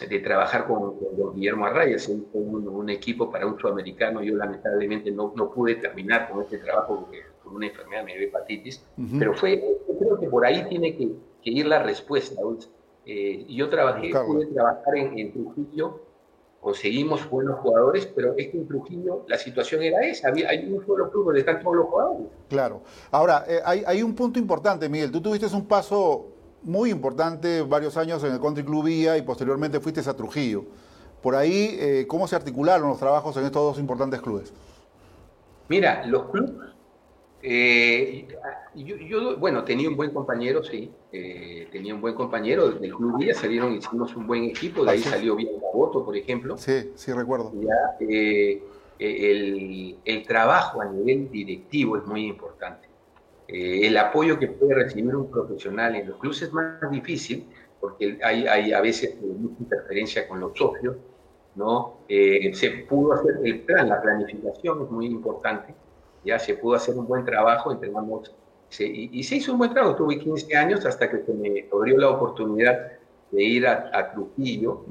de 0.08 0.18
trabajar 0.20 0.66
con, 0.66 0.96
don 1.16 1.34
Guillermo 1.34 1.66
Arrayas, 1.66 2.08
un, 2.08 2.26
un, 2.32 2.90
equipo 2.90 3.30
para 3.30 3.46
un 3.46 3.58
sudamericano. 3.60 4.22
Yo 4.22 4.34
lamentablemente 4.34 5.12
no, 5.12 5.32
no 5.36 5.50
pude 5.50 5.76
terminar 5.76 6.28
con 6.28 6.42
este 6.42 6.58
trabajo 6.58 7.02
porque 7.02 7.22
por 7.46 7.54
una 7.54 7.66
enfermedad, 7.66 8.04
me 8.04 8.16
dio 8.16 8.26
hepatitis, 8.26 8.84
pero 9.18 9.32
fue, 9.34 9.62
creo 10.00 10.18
que 10.18 10.28
por 10.28 10.44
ahí 10.44 10.66
tiene 10.68 10.96
que, 10.96 11.14
ir 11.44 11.66
la 11.66 11.80
respuesta. 11.80 12.40
Eh, 13.04 13.46
yo 13.48 13.68
trabajé, 13.68 14.10
pude 14.26 14.46
trabajar 14.46 14.96
en, 14.96 15.16
en, 15.16 15.32
Trujillo, 15.32 16.00
conseguimos 16.60 17.28
buenos 17.30 17.60
jugadores, 17.60 18.06
pero 18.06 18.34
es 18.36 18.48
que 18.48 18.56
en 18.56 18.66
Trujillo 18.66 19.24
la 19.28 19.38
situación 19.38 19.82
era 19.82 20.00
esa, 20.04 20.28
había, 20.28 20.48
hay 20.48 20.72
un 20.72 20.84
solo 20.84 21.10
club 21.10 21.26
donde 21.26 21.40
están 21.40 21.62
todos 21.62 21.76
los 21.76 21.86
jugadores. 21.86 22.26
Claro. 22.48 22.82
Ahora, 23.10 23.44
eh, 23.48 23.60
hay, 23.64 23.84
hay 23.86 24.02
un 24.02 24.14
punto 24.14 24.38
importante, 24.38 24.88
Miguel, 24.88 25.12
tú 25.12 25.20
tuviste 25.20 25.46
un 25.54 25.66
paso 25.66 26.26
muy 26.62 26.90
importante, 26.90 27.62
varios 27.62 27.96
años 27.96 28.22
en 28.24 28.32
el 28.32 28.40
Country 28.40 28.64
Club 28.64 28.84
Vía 28.84 29.16
y 29.16 29.22
posteriormente 29.22 29.78
fuiste 29.78 30.00
a 30.00 30.14
Trujillo. 30.14 30.64
Por 31.22 31.34
ahí, 31.34 31.76
eh, 31.78 32.06
¿cómo 32.08 32.26
se 32.26 32.36
articularon 32.36 32.88
los 32.88 32.98
trabajos 32.98 33.36
en 33.36 33.44
estos 33.44 33.62
dos 33.62 33.78
importantes 33.78 34.20
clubes? 34.20 34.52
Mira, 35.68 36.04
los 36.06 36.30
clubes, 36.30 36.52
eh, 37.48 38.26
yo, 38.74 39.36
bueno, 39.38 39.64
tenía 39.64 39.88
un 39.88 39.96
buen 39.96 40.10
compañero, 40.12 40.64
sí, 40.64 40.90
eh, 41.12 41.68
tenía 41.70 41.94
un 41.94 42.00
buen 42.00 42.14
compañero 42.14 42.70
del 42.70 42.94
Club 42.94 43.18
Villa, 43.18 43.34
salieron, 43.34 43.74
hicimos 43.74 44.16
un 44.16 44.26
buen 44.26 44.44
equipo, 44.44 44.84
de 44.84 44.90
ahí 44.90 44.98
salió 44.98 45.36
bien 45.36 45.50
voto, 45.72 46.04
por 46.04 46.16
ejemplo. 46.16 46.56
Sí, 46.56 46.90
sí, 46.94 47.12
recuerdo. 47.12 47.52
el, 48.00 48.62
el, 50.04 50.26
trabajo 50.26 50.80
a 50.80 50.86
nivel 50.86 51.30
directivo 51.30 51.96
es 51.96 52.04
muy 52.04 52.26
importante. 52.26 52.88
el 53.48 53.96
apoyo 53.96 54.38
que 54.38 54.48
puede 54.48 54.74
recibir 54.74 55.14
un 55.14 55.30
profesional 55.30 55.94
en 55.94 56.08
los 56.08 56.18
clubes 56.18 56.42
es 56.42 56.52
más 56.52 56.90
difícil, 56.90 57.46
porque 57.80 58.18
hay, 58.22 58.46
hay 58.46 58.72
a 58.72 58.80
veces 58.80 59.16
mucha 59.22 59.62
interferencia 59.62 60.26
con 60.26 60.40
los 60.40 60.56
socios, 60.58 60.96
¿no? 61.56 62.00
Eh, 62.08 62.52
se 62.54 62.70
pudo 62.88 63.14
hacer 63.14 63.40
el 63.42 63.60
plan, 63.62 63.88
la 63.88 64.00
planificación 64.00 64.82
es 64.84 64.90
muy 64.90 65.06
importante, 65.06 65.74
ya 66.26 66.38
se 66.38 66.54
pudo 66.54 66.74
hacer 66.74 66.96
un 66.96 67.06
buen 67.06 67.24
trabajo, 67.24 67.72
entrenamos, 67.72 68.34
y, 68.78 69.22
se 69.22 69.36
hizo 69.36 69.52
un 69.52 69.58
buen 69.58 69.72
trabajo, 69.72 69.94
tuve 69.94 70.18
15 70.18 70.56
años 70.56 70.84
hasta 70.84 71.08
que 71.08 71.22
se 71.24 71.32
me 71.32 71.66
abrió 71.72 71.96
la 71.98 72.10
oportunidad 72.10 72.92
de 73.30 73.42
ir 73.42 73.66
a, 73.66 74.12
Trujillo, 74.12 74.84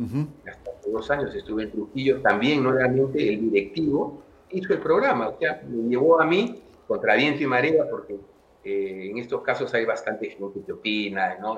hasta 0.47 0.71
hace 0.71 0.91
dos 0.91 1.11
años 1.11 1.35
estuve 1.35 1.63
en 1.63 1.71
Trujillo, 1.71 2.21
también 2.21 2.63
nuevamente 2.63 3.33
el 3.33 3.49
directivo 3.51 4.21
hizo 4.51 4.73
el 4.73 4.79
programa, 4.79 5.29
o 5.29 5.37
sea, 5.37 5.61
me 5.67 5.89
llevó 5.89 6.21
a 6.21 6.25
mí 6.25 6.61
contra 6.87 7.15
viento 7.15 7.43
y 7.43 7.47
marea, 7.47 7.85
porque 7.89 8.15
eh, 8.63 9.09
en 9.11 9.17
estos 9.17 9.41
casos 9.41 9.73
hay 9.73 9.85
bastante 9.85 10.29
gente 10.29 10.61
que 10.65 10.71
opina, 10.71 11.37
¿no? 11.39 11.57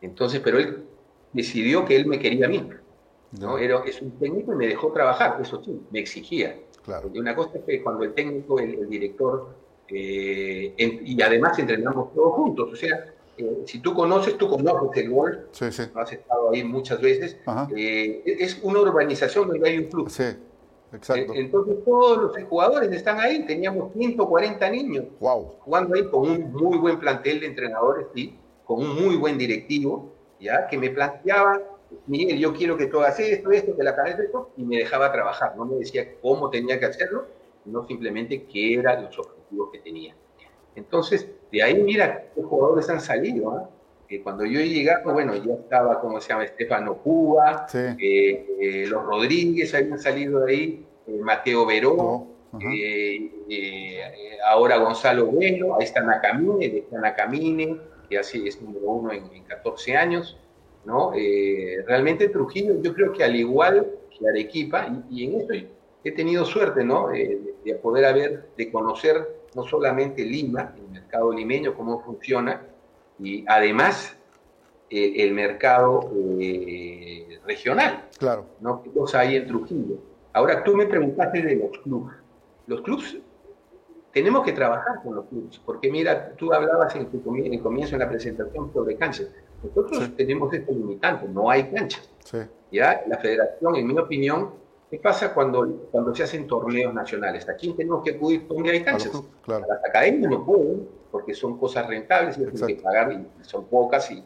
entonces, 0.00 0.40
pero 0.40 0.58
él 0.58 0.84
decidió 1.32 1.84
que 1.84 1.96
él 1.96 2.06
me 2.06 2.18
quería 2.18 2.46
a 2.46 2.48
mí. 2.48 2.68
¿no? 3.38 3.58
Era, 3.58 3.82
es 3.84 4.00
un 4.02 4.12
técnico 4.12 4.52
y 4.52 4.56
me 4.56 4.66
dejó 4.66 4.92
trabajar, 4.92 5.38
eso 5.40 5.62
sí, 5.62 5.80
me 5.90 6.00
exigía. 6.00 6.56
Claro. 6.90 7.10
Y 7.14 7.20
una 7.20 7.36
cosa 7.36 7.58
es 7.58 7.64
que 7.64 7.82
cuando 7.84 8.02
el 8.02 8.14
técnico, 8.14 8.58
el, 8.58 8.88
director, 8.88 9.54
eh, 9.88 10.74
y 10.76 11.22
además 11.22 11.56
entrenamos 11.58 12.12
todos 12.12 12.34
juntos, 12.34 12.72
o 12.72 12.76
sea, 12.76 13.14
eh, 13.36 13.62
si 13.64 13.78
tú 13.78 13.94
conoces, 13.94 14.36
tú 14.36 14.48
conoces 14.48 15.04
el 15.04 15.10
gol, 15.10 15.46
sí, 15.52 15.70
sí. 15.70 15.84
has 15.94 16.12
estado 16.12 16.50
ahí 16.50 16.64
muchas 16.64 17.00
veces, 17.00 17.36
eh, 17.76 18.22
es 18.24 18.58
una 18.62 18.80
urbanización 18.80 19.46
donde 19.46 19.68
hay 19.68 19.78
un 19.78 19.84
club. 19.84 20.10
Sí. 20.10 20.24
Exacto. 20.92 21.32
Entonces 21.36 21.84
todos 21.84 22.18
los 22.18 22.48
jugadores 22.48 22.90
están 22.90 23.20
ahí, 23.20 23.46
teníamos 23.46 23.92
140 23.92 24.70
niños 24.70 25.04
wow. 25.20 25.54
jugando 25.60 25.94
ahí 25.94 26.10
con 26.10 26.28
un 26.28 26.52
muy 26.52 26.78
buen 26.78 26.98
plantel 26.98 27.38
de 27.38 27.46
entrenadores, 27.46 28.08
sí, 28.12 28.36
con 28.64 28.80
un 28.80 29.00
muy 29.00 29.14
buen 29.14 29.38
directivo, 29.38 30.12
ya 30.40 30.66
que 30.66 30.76
me 30.76 30.90
planteaba 30.90 31.62
Miguel, 32.06 32.38
yo 32.38 32.52
quiero 32.52 32.76
que 32.76 32.86
tú 32.86 33.00
hagas 33.00 33.18
esto, 33.20 33.50
esto, 33.50 33.76
que 33.76 33.82
la 33.82 33.96
cabeza 33.96 34.22
esto, 34.22 34.50
y 34.56 34.64
me 34.64 34.78
dejaba 34.78 35.12
trabajar, 35.12 35.56
no 35.56 35.64
me 35.64 35.76
decía 35.76 36.14
cómo 36.20 36.50
tenía 36.50 36.78
que 36.78 36.86
hacerlo, 36.86 37.26
sino 37.64 37.86
simplemente 37.86 38.44
qué 38.44 38.74
eran 38.74 39.04
los 39.04 39.18
objetivos 39.18 39.70
que 39.72 39.78
tenía. 39.80 40.14
Entonces, 40.74 41.28
de 41.50 41.62
ahí 41.62 41.82
mira 41.82 42.30
qué 42.34 42.42
jugadores 42.42 42.88
han 42.88 43.00
salido, 43.00 43.50
¿ah? 43.50 43.70
cuando 44.18 44.44
yo 44.44 44.58
he 44.58 44.68
llegado, 44.68 45.12
bueno, 45.12 45.34
ya 45.36 45.54
estaba, 45.54 46.00
como 46.00 46.20
se 46.20 46.30
llama, 46.30 46.44
Estefano 46.44 46.96
Cuba, 46.96 47.66
eh, 47.72 48.46
eh, 48.60 48.86
los 48.88 49.04
Rodríguez 49.04 49.72
habían 49.74 49.98
salido 49.98 50.40
de 50.40 50.52
ahí, 50.52 50.86
eh, 51.06 51.18
Mateo 51.22 51.64
Veró, 51.64 51.94
oh, 51.96 52.26
ahora 54.48 54.78
Gonzalo 54.78 55.26
Bueno, 55.26 55.76
ahí 55.76 55.84
está 55.84 56.00
Nacamine, 56.00 56.78
está 56.78 56.98
Nacamine, 56.98 57.76
que 58.08 58.18
así 58.18 58.48
es 58.48 58.60
número 58.60 58.86
uno 58.90 59.12
en, 59.12 59.32
en 59.32 59.44
14 59.44 59.96
años, 59.96 60.36
¿no? 60.84 61.12
Eh, 61.14 61.84
realmente 61.86 62.28
Trujillo, 62.28 62.80
yo 62.80 62.94
creo 62.94 63.12
que 63.12 63.24
al 63.24 63.36
igual 63.36 63.86
que 64.10 64.28
Arequipa, 64.28 64.88
y, 65.10 65.24
en 65.24 65.40
esto 65.40 65.54
he 66.04 66.12
tenido 66.12 66.44
suerte, 66.44 66.84
¿no? 66.84 67.12
Eh, 67.12 67.54
de, 67.64 67.74
poder 67.74 68.04
haber, 68.06 68.50
de 68.56 68.70
conocer 68.70 69.40
no 69.54 69.64
solamente 69.64 70.24
Lima, 70.24 70.74
el 70.76 70.88
mercado 70.90 71.32
limeño, 71.32 71.74
cómo 71.74 72.00
funciona, 72.02 72.62
y 73.18 73.44
además 73.46 74.16
el, 74.88 75.32
mercado 75.32 76.10
eh, 76.40 77.38
regional. 77.46 78.08
Claro. 78.18 78.46
¿no? 78.60 78.82
¿Qué 78.82 78.90
cosa 78.90 79.20
hay 79.20 79.36
en 79.36 79.46
Trujillo? 79.46 79.98
Ahora, 80.32 80.62
tú 80.64 80.76
me 80.76 80.86
preguntaste 80.86 81.42
de 81.42 81.56
los 81.56 81.78
clubes. 81.78 82.16
Los 82.66 82.80
clubes 82.82 83.18
tenemos 84.12 84.44
que 84.44 84.52
trabajar 84.52 85.02
con 85.02 85.14
los 85.16 85.26
clubes, 85.26 85.60
porque 85.64 85.90
mira, 85.90 86.32
tú 86.36 86.52
hablabas 86.52 86.94
en, 86.96 87.08
el 87.12 87.60
comienzo 87.62 87.94
en 87.94 88.00
la 88.00 88.08
presentación 88.08 88.72
sobre 88.72 88.96
canchas. 88.96 89.28
Nosotros 89.62 90.16
tenemos 90.16 90.52
este 90.52 90.72
limitante, 90.72 91.28
no 91.28 91.50
hay 91.50 91.70
canchas. 91.70 92.08
¿ya? 92.70 93.02
La 93.06 93.18
federación, 93.18 93.76
en 93.76 93.86
mi 93.86 93.98
opinión, 93.98 94.50
¿qué 94.90 94.98
pasa 94.98 95.34
cuando, 95.34 95.88
cuando 95.90 96.14
se 96.14 96.22
hacen 96.22 96.46
torneos 96.46 96.94
nacionales? 96.94 97.48
Aquí 97.48 97.72
tenemos 97.74 98.02
que 98.02 98.12
acudir 98.12 98.46
donde 98.48 98.70
hay 98.70 98.82
canchas. 98.82 99.12
Claro. 99.42 99.66
Las 99.68 99.84
academias 99.84 100.30
no 100.30 100.44
pueden, 100.44 100.88
porque 101.10 101.34
son 101.34 101.58
cosas 101.58 101.86
rentables 101.86 102.38
y 102.38 102.44
tienen 102.44 102.66
que 102.66 102.82
pagar, 102.82 103.12
y 103.12 103.44
son 103.44 103.66
pocas, 103.66 104.10
y, 104.10 104.24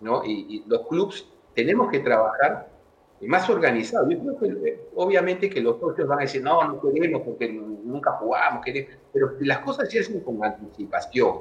¿no? 0.00 0.22
y, 0.24 0.64
los 0.66 0.86
clubes 0.86 1.26
tenemos 1.54 1.90
que 1.90 2.00
trabajar 2.00 2.68
más 3.22 3.48
organizado. 3.48 4.08
Yo 4.10 4.18
creo 4.20 4.38
que 4.38 4.68
eh, 4.68 4.80
obviamente 4.96 5.48
que 5.48 5.60
los 5.60 5.78
socios 5.80 6.06
van 6.06 6.18
a 6.18 6.22
decir, 6.22 6.42
no, 6.42 6.62
no 6.66 6.80
queremos 6.80 7.22
porque 7.22 7.50
nunca 7.50 8.12
jugamos, 8.12 8.64
queremos, 8.64 8.90
pero 9.12 9.32
las 9.40 9.58
cosas 9.60 9.90
se 9.90 10.00
hacen 10.00 10.20
con 10.20 10.42
anticipación. 10.44 11.38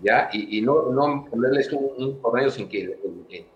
¿Ya? 0.00 0.28
Y, 0.32 0.60
no, 0.62 0.90
no 0.90 1.24
ponerles 1.30 1.72
un, 1.72 2.20
torneo 2.20 2.50
sin 2.50 2.68
que, 2.68 2.98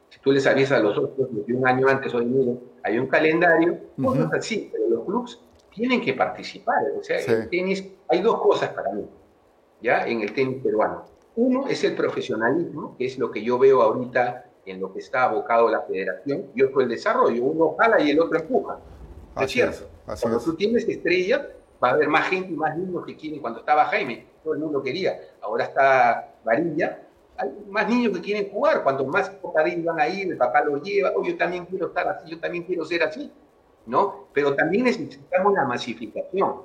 si 0.08 0.20
tú 0.20 0.32
les 0.32 0.46
avisas 0.46 0.78
a 0.78 0.82
los 0.82 0.96
otros 0.98 1.28
de 1.46 1.54
un 1.54 1.66
año 1.66 1.88
antes 1.88 2.14
o 2.14 2.20
de 2.20 2.56
hay 2.82 2.98
un 2.98 3.06
calendario, 3.06 3.78
cosas 4.02 4.32
así, 4.32 4.70
pero 4.72 4.88
los 4.88 5.04
clubes 5.04 5.40
tienen 5.74 6.00
que 6.00 6.14
participar. 6.14 6.82
O 6.98 7.02
sea, 7.02 7.20
en 7.20 7.42
el 7.42 7.48
tenis 7.48 7.86
hay 8.08 8.20
dos 8.20 8.40
cosas 8.40 8.70
para 8.70 8.92
mí, 8.92 9.06
¿ya? 9.80 10.06
En 10.06 10.22
el 10.22 10.32
tenis 10.32 10.62
peruano. 10.62 11.04
Uno 11.36 11.68
es 11.68 11.84
el 11.84 11.94
profesionalismo, 11.94 12.96
que 12.96 13.06
es 13.06 13.18
lo 13.18 13.30
que 13.30 13.42
yo 13.42 13.58
veo 13.58 13.82
ahorita 13.82 14.46
en 14.66 14.80
lo 14.80 14.92
que 14.92 14.98
está 14.98 15.24
abocado 15.24 15.70
la 15.70 15.82
federación, 15.82 16.46
y 16.54 16.62
otro 16.62 16.80
el 16.80 16.88
desarrollo. 16.88 17.44
Uno 17.44 17.76
jala 17.78 18.00
y 18.00 18.10
el 18.10 18.20
otro 18.20 18.38
empuja. 18.38 18.78
Es 19.40 19.50
cierto. 19.50 19.88
Cuando 20.20 20.40
tú 20.40 20.54
tienes 20.54 20.88
estrellas, 20.88 21.42
va 21.82 21.90
a 21.90 21.92
haber 21.92 22.08
más 22.08 22.28
gente 22.28 22.52
y 22.52 22.56
más 22.56 22.76
niños 22.76 23.04
que 23.06 23.16
quieren. 23.16 23.40
Cuando 23.40 23.60
estaba 23.60 23.86
Jaime, 23.86 24.26
todo 24.42 24.54
el 24.54 24.60
mundo 24.60 24.82
quería. 24.82 25.18
Ahora 25.40 25.64
está 25.64 26.29
Varilla, 26.44 27.02
hay 27.36 27.50
más 27.68 27.88
niños 27.88 28.12
que 28.14 28.22
quieren 28.22 28.50
jugar. 28.50 28.82
Cuanto 28.82 29.04
más 29.06 29.30
cocadillos 29.30 29.84
van 29.84 30.00
a 30.00 30.08
ir, 30.08 30.30
el 30.30 30.36
papá 30.36 30.62
los 30.62 30.82
lleva, 30.82 31.12
oh, 31.16 31.22
yo 31.22 31.36
también 31.36 31.66
quiero 31.66 31.88
estar 31.88 32.06
así, 32.08 32.30
yo 32.30 32.40
también 32.40 32.64
quiero 32.64 32.84
ser 32.84 33.02
así, 33.02 33.32
¿no? 33.86 34.26
Pero 34.32 34.54
también 34.54 34.84
necesitamos 34.84 35.52
una 35.52 35.64
masificación, 35.64 36.62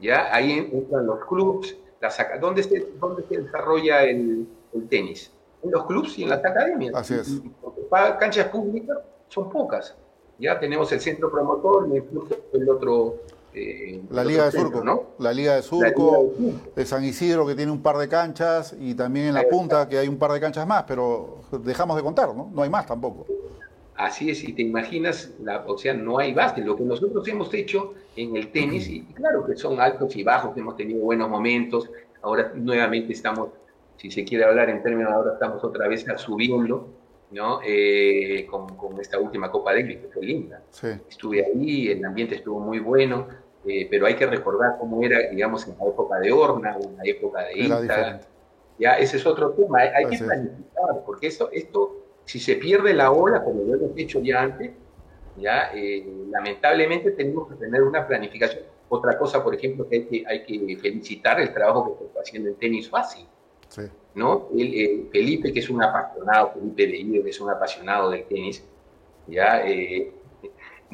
¿ya? 0.00 0.34
Ahí 0.34 0.52
entran 0.72 1.06
los 1.06 1.24
clubes, 1.24 1.76
¿Dónde, 2.40 2.62
se, 2.62 2.86
¿Dónde 3.00 3.24
se 3.28 3.40
desarrolla 3.40 4.04
el, 4.04 4.46
tenis? 4.90 5.32
En 5.62 5.70
los 5.70 5.86
clubes 5.86 6.18
y 6.18 6.24
en 6.24 6.30
las 6.30 6.44
academias. 6.44 6.94
Así 6.94 7.14
es. 7.14 7.40
Porque 7.62 7.80
para 7.82 8.18
canchas 8.18 8.48
públicas 8.48 8.98
son 9.28 9.48
pocas. 9.48 9.96
Ya 10.38 10.58
tenemos 10.58 10.92
el 10.92 11.00
centro 11.00 11.30
promotor, 11.30 11.86
el, 11.86 12.04
el 12.52 12.68
otro 12.68 13.20
eh, 13.54 14.02
la 14.10 14.24
Liga 14.24 14.46
de 14.46 14.52
Surco, 14.52 14.82
¿no? 14.82 15.10
La 15.18 15.32
Liga 15.32 15.54
de 15.54 15.62
Surco, 15.62 16.32
de 16.74 16.86
San 16.86 17.04
Isidro 17.04 17.46
que 17.46 17.54
tiene 17.54 17.70
un 17.70 17.82
par 17.82 17.96
de 17.98 18.08
canchas 18.08 18.74
y 18.78 18.94
también 18.94 19.26
en 19.26 19.34
la 19.34 19.44
punta 19.48 19.88
que 19.88 19.98
hay 19.98 20.08
un 20.08 20.18
par 20.18 20.32
de 20.32 20.40
canchas 20.40 20.66
más, 20.66 20.84
pero 20.84 21.38
dejamos 21.62 21.96
de 21.96 22.02
contar, 22.02 22.34
¿no? 22.34 22.50
No 22.52 22.62
hay 22.62 22.70
más 22.70 22.86
tampoco. 22.86 23.26
Así 23.96 24.28
es, 24.28 24.42
y 24.42 24.52
te 24.52 24.62
imaginas, 24.62 25.30
la, 25.40 25.64
o 25.66 25.78
sea, 25.78 25.94
no 25.94 26.18
hay 26.18 26.34
básquet. 26.34 26.64
Lo 26.64 26.76
que 26.76 26.82
nosotros 26.82 27.26
hemos 27.28 27.54
hecho 27.54 27.94
en 28.16 28.36
el 28.36 28.50
tenis, 28.50 28.88
y 28.88 29.02
claro 29.02 29.46
que 29.46 29.54
son 29.54 29.80
altos 29.80 30.16
y 30.16 30.24
bajos, 30.24 30.56
hemos 30.56 30.76
tenido 30.76 31.00
buenos 31.00 31.28
momentos, 31.30 31.88
ahora 32.22 32.52
nuevamente 32.56 33.12
estamos, 33.12 33.50
si 33.96 34.10
se 34.10 34.24
quiere 34.24 34.44
hablar 34.44 34.68
en 34.68 34.82
términos, 34.82 35.12
ahora 35.12 35.34
estamos 35.34 35.62
otra 35.62 35.86
vez 35.86 36.04
subiendo, 36.16 36.88
¿no? 37.30 37.60
Eh, 37.64 38.46
con, 38.50 38.66
esta 39.00 39.20
última 39.20 39.48
Copa 39.50 39.72
Davis, 39.72 39.98
que 39.98 40.08
fue 40.08 40.24
linda. 40.24 40.60
Estuve 41.08 41.44
ahí, 41.44 41.88
el 41.88 42.04
ambiente 42.04 42.34
estuvo 42.34 42.58
muy 42.58 42.80
bueno, 42.80 43.28
eh, 43.66 43.86
pero 43.90 44.06
hay 44.06 44.14
que 44.14 44.26
recordar 44.26 44.76
cómo 44.78 45.02
era, 45.02 45.30
digamos, 45.30 45.66
en 45.66 45.76
la 45.78 45.86
época 45.86 46.18
de 46.20 46.32
Horna 46.32 46.76
o 46.76 46.84
en 46.84 46.96
la 46.96 47.02
época 47.04 47.42
de 47.44 47.58
Insta. 47.60 48.20
Ya, 48.78 48.94
ese 48.94 49.18
es 49.18 49.26
otro 49.26 49.50
tema, 49.52 49.78
hay, 49.78 50.06
que 50.06 50.18
planificar, 50.18 51.04
porque 51.06 51.28
esto, 51.28 51.48
esto, 51.52 52.04
si 52.24 52.40
se 52.40 52.56
pierde 52.56 52.92
la 52.92 53.12
ola, 53.12 53.42
como 53.44 53.62
lo 53.62 53.74
hemos 53.74 53.94
dicho 53.94 54.20
ya 54.20 54.42
antes, 54.42 54.72
ya, 55.36 55.70
eh, 55.74 56.04
lamentablemente 56.28 57.12
tenemos 57.12 57.48
que 57.48 57.54
tener 57.54 57.82
una 57.82 58.06
planificación. 58.06 58.64
Otra 58.88 59.16
cosa, 59.16 59.42
por 59.42 59.54
ejemplo, 59.54 59.88
que 59.88 59.96
hay 59.96 60.04
que, 60.06 60.24
hay 60.26 60.44
que 60.44 60.76
felicitar 60.76 61.40
el 61.40 61.52
trabajo 61.54 61.96
que 61.98 62.04
está 62.06 62.20
haciendo 62.20 62.48
en 62.50 62.56
tenis 62.56 62.88
fácil. 62.90 63.26
¿no? 64.14 64.48
El, 64.56 65.08
Felipe, 65.10 65.52
que 65.52 65.60
es 65.60 65.70
un 65.70 65.82
apasionado, 65.82 66.52
Felipe 66.52 66.86
de 66.86 67.22
que 67.22 67.30
es 67.30 67.40
un 67.40 67.50
apasionado 67.50 68.10
del 68.10 68.24
tenis, 68.24 68.64
ya 69.26 69.66
eh, 69.66 70.12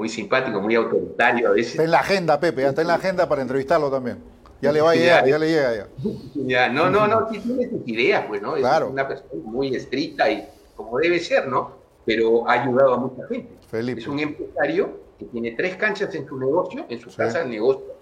muy 0.01 0.09
simpático, 0.09 0.62
muy 0.62 0.74
autoritario 0.74 1.48
a 1.48 1.51
veces. 1.51 1.72
Está 1.72 1.84
en 1.84 1.90
la 1.90 2.01
agenda, 2.01 2.40
Pepe, 2.40 2.66
está 2.66 2.80
en 2.80 2.88
la 2.88 2.94
agenda 2.94 3.28
para 3.28 3.42
entrevistarlo 3.42 3.90
también. 3.90 4.16
Ya 4.62 4.72
le 4.72 4.80
va 4.80 4.92
a 4.92 4.94
llegar, 4.94 5.26
ya, 5.26 5.38
le 5.38 5.46
llega 5.46 5.74
ya. 5.74 5.86
ya. 6.34 6.68
No, 6.70 6.88
no, 6.88 7.07
no, 7.07 7.26
tiene 7.26 7.68
sus 7.68 7.86
ideas, 7.86 8.24
pues, 8.26 8.40
¿no? 8.40 8.57
Es 8.57 8.64
una 8.88 9.07
persona 9.07 9.28
muy 9.44 9.74
estricta 9.74 10.30
y 10.30 10.48
como 10.74 10.98
debe 10.98 11.18
ser, 11.18 11.48
¿no? 11.48 11.72
Pero 12.07 12.48
ha 12.48 12.62
ayudado 12.62 12.94
a 12.94 12.96
mucha 12.96 13.28
gente. 13.28 13.53
Felipe. 13.70 14.01
Es 14.01 14.07
un 14.07 14.20
empresario 14.20 15.01
que 15.18 15.26
tiene 15.26 15.51
tres 15.51 15.76
canchas 15.76 16.14
en 16.14 16.26
su 16.26 16.38
negocio, 16.38 16.86
en 16.88 16.98
su 16.98 17.14
casa 17.14 17.40
de 17.40 17.51
negocio, 17.51 17.92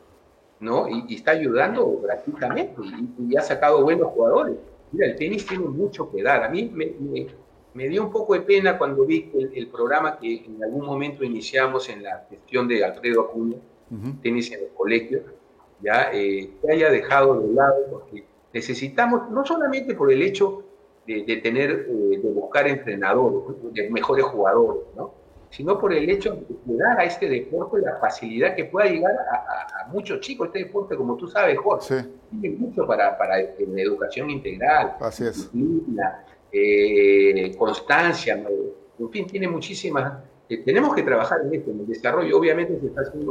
¿no? 0.60 0.86
Y, 0.88 1.16
está 1.16 1.32
ayudando 1.32 2.00
gratuitamente 2.00 2.80
y, 3.28 3.36
ha 3.36 3.42
sacado 3.42 3.82
buenos 3.82 4.12
jugadores. 4.12 4.54
Mira, 4.92 5.08
el 5.08 5.16
tenis 5.16 5.44
tiene 5.44 5.64
mucho 5.64 6.08
que 6.12 6.22
dar. 6.22 6.44
A 6.44 6.48
mí 6.48 6.70
me, 6.72 6.94
me, 7.00 7.26
dio 7.88 8.04
un 8.04 8.10
poco 8.10 8.34
de 8.34 8.40
pena 8.40 8.78
cuando 8.78 9.04
vi 9.04 9.30
el, 9.34 9.52
el, 9.54 9.68
programa 9.68 10.18
que 10.18 10.44
en 10.44 10.62
algún 10.62 10.86
momento 10.86 11.24
iniciamos 11.24 11.88
en 11.88 12.02
la 12.02 12.26
gestión 12.28 12.66
de 12.66 12.84
Alfredo 12.84 13.22
Acuña, 13.22 13.58
tenis 14.22 14.52
en 14.52 14.60
el 14.60 14.68
colegio, 14.74 15.22
ya 15.80 16.10
eh, 16.12 16.50
que 16.60 16.72
haya 16.72 16.90
dejado 16.90 17.40
de 17.40 17.52
lado, 17.52 17.76
porque 17.90 18.24
necesitamos, 18.52 19.30
no 19.30 19.44
solamente 19.44 19.94
por 19.94 20.12
el 20.12 20.22
hecho 20.22 20.64
de, 21.06 21.24
de 21.24 21.36
tener, 21.36 21.86
eh, 21.88 22.18
de 22.22 22.30
buscar 22.30 22.66
entrenadores, 22.66 23.56
de 23.72 23.90
mejores 23.90 24.24
jugadores, 24.24 24.82
¿no? 24.96 25.18
sino 25.50 25.78
por 25.78 25.92
el 25.92 26.08
hecho 26.10 26.38
de 26.64 26.76
dar 26.76 27.00
a 27.00 27.04
este 27.04 27.28
deporte 27.28 27.78
la 27.80 27.96
facilidad 27.96 28.54
que 28.54 28.66
pueda 28.66 28.88
llegar 28.88 29.12
a, 29.12 29.88
muchos 29.90 30.20
chicos. 30.20 30.48
Este 30.48 30.58
deporte, 30.60 30.94
como 30.96 31.16
tú 31.16 31.26
sabes, 31.26 31.56
Jorge, 31.58 32.04
tiene 32.30 32.56
mucho 32.58 32.86
para, 32.86 33.16
para 33.16 33.38
la 33.38 33.82
educación 33.82 34.28
integral, 34.28 34.96
Así 35.00 35.24
es. 35.24 35.50
Eh, 36.50 37.54
constancia, 37.58 38.42
en 38.98 39.10
fin, 39.10 39.26
tiene 39.26 39.48
muchísimas. 39.48 40.24
Eh, 40.48 40.62
tenemos 40.64 40.94
que 40.94 41.02
trabajar 41.02 41.40
en 41.44 41.54
esto, 41.54 41.70
en 41.70 41.80
el 41.80 41.86
desarrollo. 41.86 42.38
Obviamente 42.38 42.80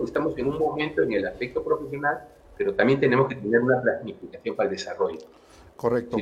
estamos 0.03 0.37
en 0.37 0.47
un 0.47 0.57
momento 0.57 1.01
en 1.01 1.13
el 1.13 1.27
aspecto 1.27 1.63
profesional, 1.63 2.19
pero 2.57 2.73
también 2.73 2.99
tenemos 2.99 3.27
que 3.27 3.35
tener 3.35 3.59
una 3.59 3.81
planificación 3.81 4.55
para 4.55 4.69
el 4.69 4.75
desarrollo. 4.75 5.19
Correcto. 5.75 6.17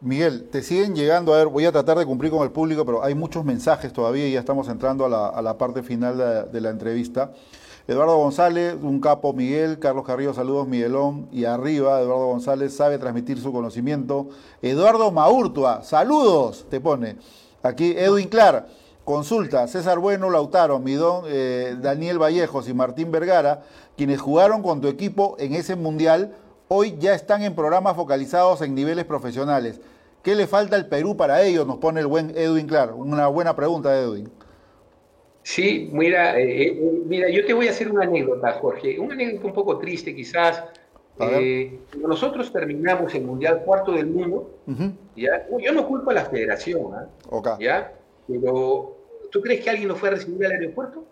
Miguel, 0.00 0.48
te 0.50 0.62
siguen 0.62 0.94
llegando, 0.94 1.32
a 1.32 1.38
ver, 1.38 1.46
voy 1.46 1.64
a 1.64 1.72
tratar 1.72 1.96
de 1.96 2.04
cumplir 2.04 2.30
con 2.30 2.42
el 2.42 2.50
público, 2.50 2.84
pero 2.84 3.02
hay 3.02 3.14
muchos 3.14 3.42
mensajes 3.42 3.90
todavía 3.92 4.28
y 4.28 4.32
ya 4.32 4.40
estamos 4.40 4.68
entrando 4.68 5.06
a 5.06 5.42
la, 5.42 5.58
parte 5.58 5.82
final 5.82 6.50
de, 6.52 6.60
la 6.60 6.68
entrevista. 6.68 7.32
Eduardo 7.86 8.16
González, 8.16 8.78
un 8.80 8.98
capo 8.98 9.34
Miguel, 9.34 9.78
Carlos 9.78 10.06
Carrillo, 10.06 10.32
saludos 10.32 10.66
Miguelón, 10.66 11.28
y 11.30 11.44
arriba 11.44 12.00
Eduardo 12.00 12.28
González 12.28 12.74
sabe 12.74 12.96
transmitir 12.96 13.38
su 13.38 13.52
conocimiento. 13.52 14.28
Eduardo 14.62 15.10
Maurtua, 15.10 15.82
saludos, 15.82 16.64
te 16.70 16.80
pone. 16.80 17.16
Aquí 17.62 17.92
Edwin 17.94 18.28
Clar, 18.28 18.68
consulta, 19.04 19.68
César 19.68 19.98
Bueno, 19.98 20.30
Lautaro, 20.30 20.78
Midón, 20.78 21.24
eh, 21.26 21.76
Daniel 21.78 22.18
Vallejos 22.18 22.70
y 22.70 22.72
Martín 22.72 23.12
Vergara, 23.12 23.64
quienes 23.98 24.18
jugaron 24.18 24.62
con 24.62 24.80
tu 24.80 24.88
equipo 24.88 25.36
en 25.38 25.54
ese 25.54 25.76
mundial, 25.76 26.34
hoy 26.68 26.96
ya 26.98 27.12
están 27.12 27.42
en 27.42 27.54
programas 27.54 27.96
focalizados 27.96 28.62
en 28.62 28.74
niveles 28.74 29.04
profesionales. 29.04 29.82
¿Qué 30.22 30.34
le 30.34 30.46
falta 30.46 30.76
al 30.76 30.88
Perú 30.88 31.18
para 31.18 31.42
ello? 31.42 31.66
Nos 31.66 31.76
pone 31.76 32.00
el 32.00 32.06
buen 32.06 32.30
Edwin 32.30 32.66
Clar. 32.66 32.94
Una 32.94 33.26
buena 33.26 33.54
pregunta, 33.54 33.94
Edwin. 33.94 34.30
Sí, 35.44 35.90
mira, 35.92 36.40
eh, 36.40 36.68
eh, 36.68 37.02
mira, 37.04 37.28
yo 37.28 37.44
te 37.44 37.52
voy 37.52 37.68
a 37.68 37.70
hacer 37.70 37.92
una 37.92 38.04
anécdota, 38.04 38.52
Jorge. 38.52 38.98
Una 38.98 39.12
anécdota 39.12 39.46
un 39.46 39.52
poco 39.52 39.78
triste, 39.78 40.14
quizás. 40.16 40.64
Eh, 41.20 41.80
nosotros 41.98 42.50
terminamos 42.50 43.14
el 43.14 43.24
Mundial 43.24 43.62
cuarto 43.62 43.92
del 43.92 44.06
mundo, 44.06 44.58
¿ya? 45.14 45.46
yo 45.60 45.72
no 45.72 45.86
culpo 45.86 46.10
a 46.10 46.14
la 46.14 46.24
federación, 46.24 46.92
¿ah? 46.92 47.56
¿ya? 47.60 47.92
pero 48.26 48.96
¿tú 49.30 49.40
crees 49.40 49.62
que 49.62 49.70
alguien 49.70 49.86
lo 49.86 49.94
fue 49.94 50.08
a 50.08 50.12
recibir 50.12 50.44
al 50.46 50.52
aeropuerto? 50.52 51.04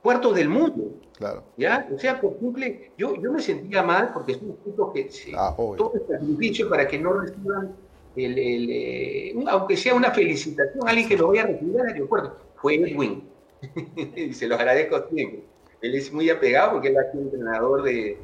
Cuarto 0.00 0.32
del 0.32 0.48
mundo. 0.48 0.94
Claro. 1.18 1.42
¿Ya? 1.58 1.86
O 1.94 1.98
sea, 1.98 2.18
por 2.18 2.38
cumple, 2.38 2.92
yo, 2.96 3.20
yo 3.20 3.30
me 3.30 3.42
sentía 3.42 3.82
mal 3.82 4.10
porque 4.14 4.32
es 4.32 4.40
un 4.40 4.56
punto 4.56 4.90
que 4.90 5.10
se, 5.10 5.32
ah, 5.36 5.54
todo 5.56 5.92
sacrificio 6.08 6.70
para 6.70 6.88
que 6.88 6.98
no 6.98 7.12
reciban 7.12 7.74
el, 8.16 8.68
eh, 8.70 9.34
aunque 9.48 9.76
sea 9.76 9.94
una 9.94 10.12
felicitación, 10.12 10.88
alguien 10.88 11.08
que 11.08 11.18
lo 11.18 11.28
vaya 11.28 11.42
a 11.42 11.46
recibir 11.48 11.78
al 11.78 11.88
aeropuerto. 11.88 12.36
Fue 12.56 12.76
Edwin. 12.76 13.29
y 14.16 14.32
se 14.32 14.46
lo 14.46 14.54
agradezco 14.56 15.08
siempre. 15.12 15.44
Él 15.80 15.94
es 15.94 16.12
muy 16.12 16.28
apegado 16.28 16.72
porque 16.72 16.88
él 16.88 16.96
es 16.96 17.14
el 17.14 17.20
entrenador 17.20 17.82
de 17.82 18.18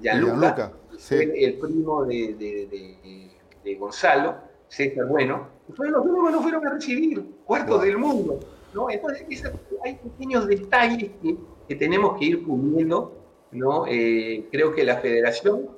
Gianluca, 0.00 0.72
el, 1.10 1.58
primo 1.58 2.04
de, 2.04 3.30
de, 3.64 3.74
Gonzalo, 3.74 4.36
César 4.68 5.06
Bueno. 5.06 5.48
Fueron 5.74 5.94
los 5.94 6.04
únicos 6.04 6.26
que 6.26 6.32
no 6.32 6.42
fueron 6.42 6.66
a 6.66 6.70
recibir, 6.70 7.24
cuartos 7.44 7.82
del 7.82 7.98
mundo. 7.98 8.40
¿no? 8.74 8.90
Entonces, 8.90 9.44
hay 9.84 9.94
pequeños 9.96 10.46
detalles 10.46 11.10
que, 11.22 11.36
que, 11.68 11.74
tenemos 11.76 12.18
que 12.18 12.26
ir 12.26 12.44
puliendo. 12.44 13.18
¿no? 13.52 13.86
Eh, 13.86 14.48
creo 14.50 14.74
que 14.74 14.84
la 14.84 14.96
federación 14.96 15.68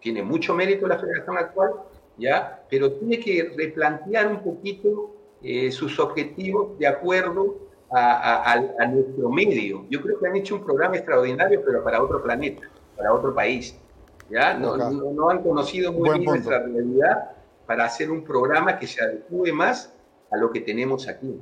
tiene 0.00 0.22
mucho 0.22 0.54
mérito, 0.54 0.86
la 0.86 0.98
federación 0.98 1.38
actual, 1.38 1.70
¿ya? 2.18 2.62
Pero 2.68 2.92
tiene 2.92 3.18
que 3.18 3.54
replantear 3.56 4.28
un 4.28 4.42
poquito 4.42 5.14
eh, 5.42 5.70
sus 5.70 5.98
objetivos 5.98 6.78
de 6.78 6.86
acuerdo 6.86 7.56
a, 7.90 8.86
nuestro 8.90 9.30
medio. 9.30 9.86
Yo 9.90 10.02
creo 10.02 10.18
que 10.18 10.26
han 10.26 10.36
hecho 10.36 10.56
un 10.56 10.64
programa 10.64 10.96
extraordinario, 10.96 11.62
pero 11.64 11.82
para 11.82 12.02
otro 12.02 12.22
planeta, 12.22 12.62
para 12.96 13.12
otro 13.12 13.34
país. 13.34 13.76
¿ya? 14.30 14.54
No, 14.54 14.76
no, 14.76 15.30
han 15.30 15.42
conocido 15.42 15.92
muy 15.92 16.10
bien 16.10 16.24
nuestra 16.24 16.60
realidad 16.60 17.30
para 17.66 17.84
hacer 17.84 18.10
un 18.10 18.24
programa 18.24 18.78
que 18.78 18.86
se 18.86 19.02
adecue 19.02 19.52
más 19.52 19.92
a 20.30 20.36
lo 20.36 20.50
que 20.50 20.60
tenemos 20.60 21.08
aquí. 21.08 21.40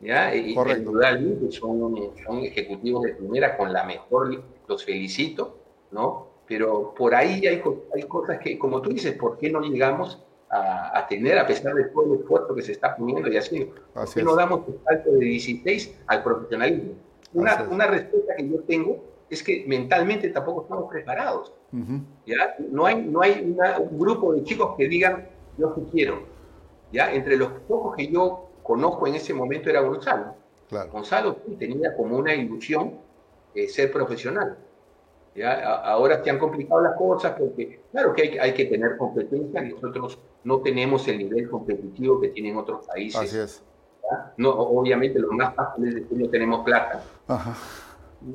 ¿ya? 0.00 0.34
Y, 0.34 0.54
son, 0.54 2.12
son 2.24 2.38
ejecutivos 2.40 3.02
de 3.02 3.14
primera 3.14 3.56
con 3.56 3.72
la 3.72 3.84
mejor, 3.84 4.42
los 4.66 4.84
felicito, 4.84 5.58
¿no? 5.90 6.34
pero 6.46 6.94
por 6.94 7.14
ahí 7.14 7.46
hay, 7.46 7.62
hay 7.94 8.02
cosas 8.02 8.38
que, 8.38 8.58
como 8.58 8.82
tú 8.82 8.90
dices, 8.90 9.14
¿por 9.14 9.38
qué 9.38 9.50
no 9.50 9.60
llegamos 9.60 10.22
a, 10.54 11.06
tener, 11.08 11.38
a 11.38 11.46
pesar 11.46 11.74
de 11.74 11.84
todo 11.84 12.14
el 12.14 12.20
esfuerzo 12.20 12.54
que 12.54 12.62
se 12.62 12.72
está 12.72 12.96
poniendo 12.96 13.28
y 13.28 13.36
así, 13.36 13.70
¿por 13.92 14.12
qué 14.12 14.22
no 14.22 14.36
damos 14.36 14.68
el 14.68 14.78
salto 14.84 15.10
de 15.12 15.18
16 15.18 15.94
al 16.06 16.22
profesionalismo? 16.22 16.92
Una, 17.32 17.66
una 17.68 17.86
respuesta 17.88 18.36
que 18.36 18.48
yo 18.48 18.60
tengo 18.60 19.02
es 19.28 19.42
que 19.42 19.64
mentalmente 19.66 20.28
tampoco 20.28 20.62
estamos 20.62 20.90
preparados. 20.90 21.52
¿ya? 22.24 22.54
No 22.70 22.86
hay, 22.86 23.02
no 23.02 23.20
hay 23.20 23.56
un 23.80 23.98
grupo 23.98 24.32
de 24.32 24.44
chicos 24.44 24.76
que 24.76 24.86
digan, 24.86 25.28
yo 25.58 25.74
sí 25.74 25.82
quiero. 25.90 26.22
¿ya? 26.92 27.12
Entre 27.12 27.36
los 27.36 27.48
pocos 27.66 27.96
que 27.96 28.06
yo 28.06 28.50
conozco 28.62 29.06
en 29.08 29.16
ese 29.16 29.34
momento 29.34 29.70
era 29.70 29.80
Gonzalo. 29.80 30.36
Gonzalo 30.92 31.36
tenía 31.58 31.96
como 31.96 32.16
una 32.16 32.34
ilusión 32.34 32.98
de 33.54 33.68
ser 33.68 33.90
profesional. 33.90 34.56
Ahora 35.42 36.22
se 36.22 36.30
han 36.30 36.38
complicado 36.38 36.80
las 36.80 36.96
cosas 36.96 37.34
porque, 37.38 37.80
claro 37.90 38.12
que 38.12 38.38
hay, 38.40 38.54
que 38.54 38.66
tener 38.66 38.96
competencia, 38.96 39.62
nosotros 39.62 40.18
no 40.44 40.60
tenemos 40.60 41.08
el 41.08 41.18
nivel 41.18 41.50
competitivo 41.50 42.20
que 42.20 42.28
tienen 42.28 42.56
otros 42.56 42.86
países. 42.86 43.20
Así 43.20 43.38
es. 43.38 43.62
No, 44.36 44.50
obviamente 44.50 45.18
los 45.18 45.32
más 45.32 45.54
fáciles 45.54 45.96
es 45.96 46.06
que 46.06 46.14
no 46.14 46.28
tenemos 46.28 46.64
plata. 46.64 47.02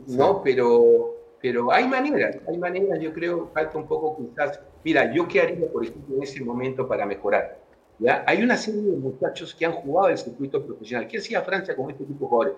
No, 0.08 0.42
pero, 0.44 1.16
pero 1.42 1.72
hay 1.72 1.88
maneras, 1.88 2.38
hay 2.48 2.58
maneras, 2.58 3.00
yo 3.00 3.14
creo, 3.14 3.50
falta 3.54 3.78
un 3.78 3.88
poco 3.88 4.18
quizás. 4.18 4.60
Mira, 4.84 5.14
yo 5.14 5.28
qué 5.28 5.42
haría, 5.42 5.72
por 5.72 5.86
ejemplo, 5.86 6.18
en 6.18 6.24
ese 6.24 6.44
momento 6.44 6.88
para 6.88 7.06
mejorar. 7.06 7.60
¿Ya? 7.98 8.24
Hay 8.28 8.42
una 8.42 8.56
serie 8.56 8.82
de 8.82 8.98
muchachos 8.98 9.54
que 9.54 9.66
han 9.66 9.74
jugado 9.74 10.10
el 10.10 10.18
circuito 10.18 10.66
profesional. 10.66 11.08
¿Qué 11.08 11.18
hacía 11.18 11.42
Francia 11.42 11.76
con 11.76 11.92
este 11.92 12.06
tipo 12.06 12.26
de 12.26 12.30
jugadores? 12.30 12.54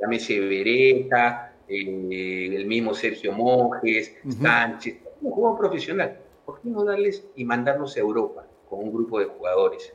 Llámese 0.00 0.40
Beretta, 0.40 1.55
eh, 1.68 2.56
el 2.56 2.66
mismo 2.66 2.94
Sergio 2.94 3.32
Monjes, 3.32 4.14
Sánchez, 4.40 4.98
un 5.20 5.30
juego 5.32 5.58
profesional. 5.58 6.18
¿Por 6.44 6.60
qué 6.60 6.68
no 6.68 6.84
darles 6.84 7.26
y 7.34 7.44
mandarlos 7.44 7.96
a 7.96 8.00
Europa 8.00 8.46
con 8.68 8.80
un 8.80 8.92
grupo 8.92 9.18
de 9.18 9.26
jugadores? 9.26 9.92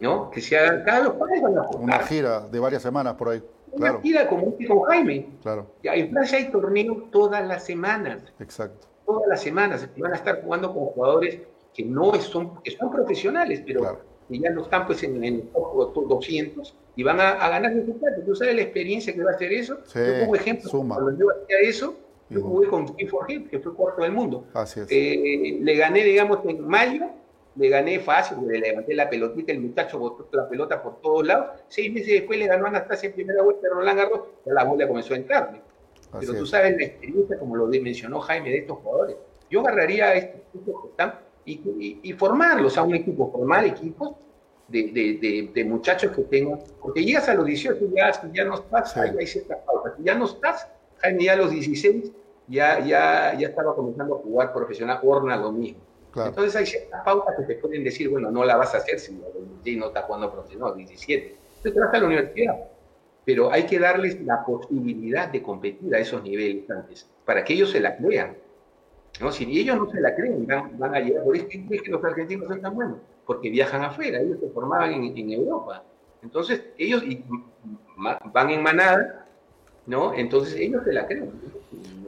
¿No? 0.00 0.30
Que 0.30 0.40
se 0.40 0.58
hagan 0.58 0.82
cada 0.84 1.04
los 1.04 1.14
países 1.14 1.44
Una 1.78 1.98
gira 2.00 2.40
de 2.40 2.58
varias 2.58 2.82
semanas 2.82 3.14
por 3.14 3.28
ahí. 3.28 3.42
Una 3.72 4.00
gira 4.00 4.28
como 4.28 4.56
con 4.68 4.82
Jaime. 4.82 5.28
Claro. 5.42 5.66
En 5.82 6.10
Francia 6.10 6.38
hay 6.38 6.50
torneos 6.50 7.10
todas 7.10 7.46
las 7.46 7.64
semanas. 7.64 8.22
Exacto. 8.38 8.88
Todas 9.04 9.28
las 9.28 9.42
semanas. 9.42 9.88
Van 9.96 10.12
a 10.12 10.16
estar 10.16 10.42
jugando 10.42 10.72
con 10.72 10.86
jugadores 10.86 11.40
que 11.74 11.84
no 11.84 12.14
son, 12.14 12.62
que 12.62 12.70
son 12.70 12.90
profesionales, 12.90 13.62
pero 13.66 14.00
que 14.28 14.38
ya 14.38 14.50
no 14.50 14.62
están 14.62 14.86
pues 14.86 15.02
en, 15.02 15.22
el 15.22 15.42
top 15.52 16.08
200 16.08 16.74
y 16.96 17.02
van 17.02 17.20
a, 17.20 17.48
ganar 17.48 17.72
su 17.72 17.98
plata. 17.98 18.16
¿Tú 18.24 18.34
sabes 18.34 18.54
la 18.54 18.62
experiencia 18.62 19.12
que 19.12 19.22
va 19.22 19.32
a 19.32 19.34
hacer 19.34 19.52
eso? 19.52 19.78
yo 19.94 20.20
pongo 20.20 20.36
ejemplo. 20.36 20.70
Cuando 20.70 21.18
yo 21.18 21.26
hacía 21.30 21.58
eso, 21.60 21.96
yo 22.30 22.40
jugué 22.40 22.68
con 22.68 22.96
Team 22.96 23.08
for 23.08 23.26
que 23.26 23.58
fue 23.58 23.74
cuarto 23.74 24.02
del 24.02 24.12
mundo. 24.12 24.46
Así 24.54 24.80
es. 24.80 24.86
Eh, 24.90 25.58
le 25.60 25.76
gané, 25.76 26.04
digamos, 26.04 26.38
en 26.44 26.66
mayo, 26.66 27.10
le 27.56 27.68
gané 27.68 28.00
fácil, 28.00 28.38
le 28.46 28.58
levanté 28.58 28.94
la 28.94 29.08
pelotita, 29.08 29.52
el 29.52 29.60
muchacho 29.60 29.98
botó 29.98 30.28
la 30.32 30.48
pelota 30.48 30.82
por 30.82 31.00
todos 31.00 31.26
lados. 31.26 31.60
Seis 31.68 31.92
meses 31.92 32.12
después 32.12 32.38
le 32.38 32.46
ganó 32.46 32.66
a 32.66 32.68
Anastasia 32.68 33.08
en 33.08 33.14
primera 33.14 33.42
vuelta 33.42 33.62
de 33.62 33.74
Roland 33.74 33.98
Garros, 33.98 34.20
ya 34.44 34.52
la 34.52 34.64
bola 34.64 34.88
comenzó 34.88 35.14
a 35.14 35.18
entrarme. 35.18 35.60
Pero 36.18 36.34
tú 36.34 36.46
sabes 36.46 36.76
la 36.76 36.84
experiencia, 36.84 37.38
como 37.38 37.56
lo 37.56 37.66
mencionó 37.66 38.20
Jaime, 38.20 38.50
de 38.50 38.58
estos 38.58 38.78
jugadores. 38.78 39.16
Yo 39.50 39.60
agarraría 39.60 40.06
a 40.06 40.14
estos 40.14 40.40
que 40.52 40.88
están 40.90 41.14
y, 41.46 42.12
formarlos 42.14 42.78
a 42.78 42.82
un 42.82 42.94
equipo, 42.94 43.30
formar 43.30 43.64
equipos 43.64 44.12
de, 44.68 45.50
de, 45.52 45.64
muchachos 45.64 46.12
que 46.12 46.22
tengan, 46.22 46.58
porque 46.80 47.04
llegas 47.04 47.28
a 47.28 47.34
los 47.34 47.46
18, 47.46 47.78
ya, 47.94 48.12
ya 48.32 48.44
no 48.44 48.54
estás, 48.54 48.96
ahí 48.96 49.14
hay 49.18 49.26
ciertas 49.26 49.58
pautas, 49.64 49.94
ya 49.98 50.14
no 50.14 50.24
estás, 50.24 50.68
Jaime 50.98 51.24
ya 51.24 51.32
a 51.34 51.36
los 51.36 51.50
16 51.50 52.12
ya, 52.48 52.84
ya, 52.84 53.36
ya 53.38 53.48
estaba 53.48 53.74
comenzando 53.74 54.16
a 54.16 54.18
jugar 54.18 54.52
profesional, 54.52 55.00
Orna 55.02 55.36
lo 55.36 55.52
mismo. 55.52 55.80
Entonces 56.16 56.54
hay 56.54 56.66
ciertas 56.66 57.02
pautas 57.04 57.34
que 57.36 57.42
te 57.42 57.60
pueden 57.60 57.82
decir, 57.82 58.08
bueno, 58.08 58.30
no 58.30 58.44
la 58.44 58.56
vas 58.56 58.74
a 58.74 58.78
hacer 58.78 59.00
si 59.00 59.12
no 59.76 59.86
estás 59.86 60.04
jugando 60.04 60.32
profesional, 60.32 60.76
17. 60.76 61.26
Entonces 61.26 61.74
te 61.74 61.80
vas 61.80 61.94
a 61.94 61.98
la 61.98 62.06
universidad. 62.06 62.54
Pero 63.24 63.50
hay 63.50 63.64
que 63.64 63.78
darles 63.78 64.20
la 64.22 64.44
posibilidad 64.44 65.28
de 65.28 65.42
competir 65.42 65.94
a 65.94 65.98
esos 65.98 66.22
niveles 66.22 66.70
antes, 66.70 67.08
para 67.24 67.42
que 67.42 67.54
ellos 67.54 67.70
se 67.70 67.80
la 67.80 67.96
crean. 67.96 68.36
¿No? 69.20 69.32
Si 69.32 69.44
ellos 69.58 69.76
no 69.76 69.90
se 69.90 70.00
la 70.00 70.14
creen, 70.14 70.46
van, 70.46 70.94
a 70.94 71.00
llegar. 71.00 71.24
Por 71.24 71.36
eso 71.36 71.46
es 71.70 71.82
que 71.82 71.90
los 71.90 72.04
argentinos 72.04 72.48
son 72.48 72.60
tan 72.60 72.74
buenos, 72.74 72.98
porque 73.26 73.50
viajan 73.50 73.82
afuera, 73.82 74.20
ellos 74.20 74.38
se 74.40 74.48
formaban 74.48 74.92
en, 74.92 75.16
en 75.16 75.30
Europa. 75.32 75.82
Entonces, 76.22 76.62
ellos 76.78 77.02
van 78.32 78.50
en 78.50 78.62
manada, 78.62 79.26
¿no? 79.86 80.14
Entonces, 80.14 80.54
ellos 80.56 80.82
se 80.84 80.92
la 80.92 81.06
creen. 81.06 81.30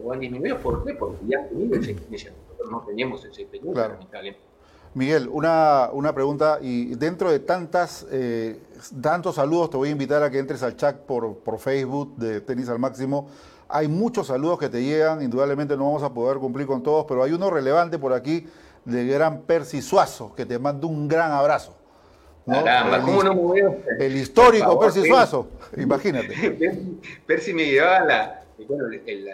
No 0.03 0.13
han 0.13 0.21
disminuido. 0.21 0.59
¿Por 0.59 0.85
qué? 0.85 0.95
Porque 0.95 1.19
ya 1.27 1.41
han 1.41 1.49
tenido 1.49 1.77
esa 1.77 1.91
experiencia. 1.91 2.33
Nosotros 2.49 2.71
no 2.71 2.81
teníamos 2.87 3.25
esa 3.25 3.43
experiencia, 3.43 3.99
Miguel, 4.95 5.29
una, 5.31 5.91
una, 5.93 6.15
pregunta, 6.15 6.59
y 6.63 6.95
dentro 6.95 7.31
de 7.31 7.41
tantas, 7.41 8.07
eh, 8.11 8.59
tantos 9.03 9.35
saludos, 9.35 9.69
te 9.69 9.77
voy 9.77 9.91
a 9.91 9.93
invitar 9.93 10.23
a 10.23 10.31
que 10.31 10.39
entres 10.39 10.63
al 10.63 10.75
chat 10.75 10.97
por, 10.97 11.37
por 11.41 11.59
Facebook 11.59 12.17
de 12.17 12.41
Tenis 12.41 12.71
al 12.71 12.79
Máximo. 12.79 13.29
Hay 13.69 13.89
muchos 13.89 14.29
saludos 14.29 14.59
que 14.59 14.69
te 14.69 14.83
llegan, 14.83 15.23
indudablemente 15.23 15.77
no 15.77 15.85
vamos 15.87 16.03
a 16.03 16.13
poder 16.13 16.39
cumplir 16.39 16.67
con 16.67 16.83
todos, 16.83 17.05
pero 17.09 17.23
hay 17.23 17.33
uno 17.33 17.51
relevante 17.51 17.99
por 17.99 18.13
aquí 18.13 18.47
de 18.85 19.07
gran 19.07 19.43
Percy 19.43 19.83
Suazo, 19.83 20.35
que 20.35 20.47
te 20.47 20.59
mando 20.59 20.87
un 20.87 21.09
gran 21.09 21.33
abrazo. 21.33 21.77
Caramba, 22.47 23.03
¿cómo 23.03 23.25
no 23.25 23.35
me 23.35 23.61
veo? 23.61 23.77
El 23.99 24.17
histórico 24.17 24.79
Percy 24.79 25.05
Suazo, 25.07 25.49
imagínate. 25.77 26.79
Percy 27.27 27.53
me 27.53 27.65
llevaba 27.65 28.05
la, 28.05 28.45
bueno, 28.69 28.87
el, 28.87 29.03
el, 29.09 29.27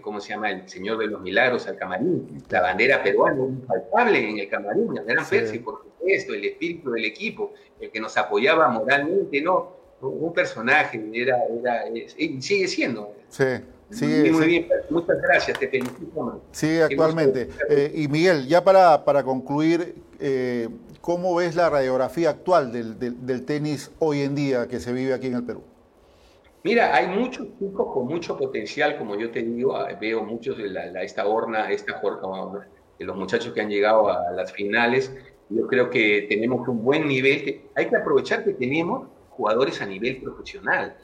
¿cómo 0.00 0.20
se 0.20 0.30
llama? 0.30 0.50
El 0.50 0.68
Señor 0.68 0.98
de 0.98 1.06
los 1.06 1.20
Milagros 1.20 1.66
al 1.66 1.76
camarín, 1.76 2.42
la 2.48 2.62
bandera 2.62 3.02
peruana, 3.02 3.44
infaltable 3.44 4.30
en 4.30 4.38
el 4.38 4.48
camarín, 4.48 4.96
el 4.96 5.04
gran 5.04 5.26
Percy, 5.28 5.58
por 5.58 5.82
supuesto, 5.82 6.34
el 6.34 6.44
espíritu 6.44 6.92
del 6.92 7.04
equipo, 7.04 7.52
el 7.78 7.90
que 7.90 8.00
nos 8.00 8.16
apoyaba 8.16 8.68
moralmente, 8.68 9.40
¿no? 9.42 9.79
Un 10.00 10.32
personaje, 10.32 11.02
era, 11.12 11.36
era, 11.44 11.88
y 12.16 12.40
sigue 12.40 12.66
siendo. 12.68 13.14
Sí. 13.28 13.44
Sigue, 13.90 14.30
muy, 14.30 14.46
bien, 14.46 14.68
muchas 14.88 15.20
gracias, 15.20 15.58
te 15.58 15.66
felicito. 15.66 16.40
Sigue 16.52 16.84
actualmente. 16.84 17.48
Eh, 17.68 17.92
y 17.92 18.06
Miguel, 18.06 18.46
ya 18.46 18.62
para, 18.62 19.04
para 19.04 19.24
concluir, 19.24 19.96
eh, 20.20 20.68
¿cómo 21.00 21.34
ves 21.34 21.56
la 21.56 21.68
radiografía 21.68 22.30
actual 22.30 22.70
del, 22.70 22.98
del, 22.98 23.44
tenis 23.44 23.90
hoy 23.98 24.20
en 24.20 24.36
día 24.36 24.68
que 24.68 24.78
se 24.78 24.92
vive 24.92 25.12
aquí 25.12 25.26
en 25.26 25.34
el 25.34 25.42
Perú? 25.42 25.62
Mira, 26.62 26.94
hay 26.94 27.08
muchos 27.08 27.48
chicos 27.58 27.92
con 27.92 28.06
mucho 28.06 28.36
potencial, 28.36 28.96
como 28.96 29.16
yo 29.16 29.30
te 29.30 29.42
digo, 29.42 29.74
ah, 29.74 29.88
veo 30.00 30.22
muchos 30.22 30.56
de 30.56 30.68
la, 30.68 31.02
esta 31.02 31.26
horna, 31.26 31.72
esta 31.72 32.00
de 32.98 33.04
los 33.04 33.16
muchachos 33.16 33.52
que 33.52 33.60
han 33.60 33.70
llegado 33.70 34.08
a 34.08 34.30
las 34.30 34.52
finales. 34.52 35.12
Yo 35.48 35.66
creo 35.66 35.90
que 35.90 36.26
tenemos 36.28 36.68
un 36.68 36.84
buen 36.84 37.08
nivel. 37.08 37.62
Hay 37.74 37.88
que 37.88 37.96
aprovechar 37.96 38.44
que 38.44 38.52
tenemos 38.52 39.08
jugadores 39.40 39.80
a 39.80 39.86
nivel 39.86 40.20
profesional, 40.20 40.94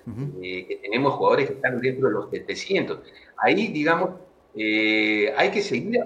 eh, 0.43 0.67
que 0.69 0.77
tenemos 0.77 1.15
jugadores 1.15 1.49
que 1.49 1.55
están 1.55 1.81
dentro 1.81 2.09
de 2.09 2.15
los 2.15 2.31
700. 2.31 2.99
Ahí, 3.39 3.69
digamos, 3.69 4.11
eh, 4.55 5.33
hay 5.39 5.51
que 5.51 5.63
seguir, 5.63 6.05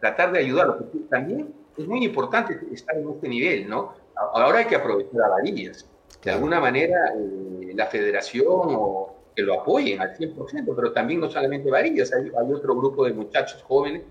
tratar 0.00 0.32
de 0.32 0.38
ayudarlos. 0.38 0.76
También 1.10 1.52
es 1.76 1.86
muy 1.86 2.02
importante 2.06 2.58
estar 2.72 2.96
en 2.96 3.10
este 3.10 3.28
nivel, 3.28 3.68
¿no? 3.68 3.92
Ahora 4.16 4.60
hay 4.60 4.64
que 4.64 4.76
aprovechar 4.76 5.20
a 5.22 5.28
varillas. 5.28 5.86
De 6.24 6.30
alguna 6.30 6.58
manera, 6.58 7.12
eh, 7.14 7.72
la 7.74 7.86
federación 7.86 8.46
o 8.48 9.14
que 9.36 9.42
lo 9.42 9.60
apoyen 9.60 10.00
al 10.00 10.16
100%, 10.16 10.74
pero 10.74 10.92
también 10.92 11.20
no 11.20 11.28
solamente 11.30 11.70
varillas, 11.70 12.12
hay, 12.14 12.30
otro 12.50 12.74
grupo 12.76 13.04
de 13.04 13.12
muchachos 13.12 13.62
jóvenes 13.62 14.02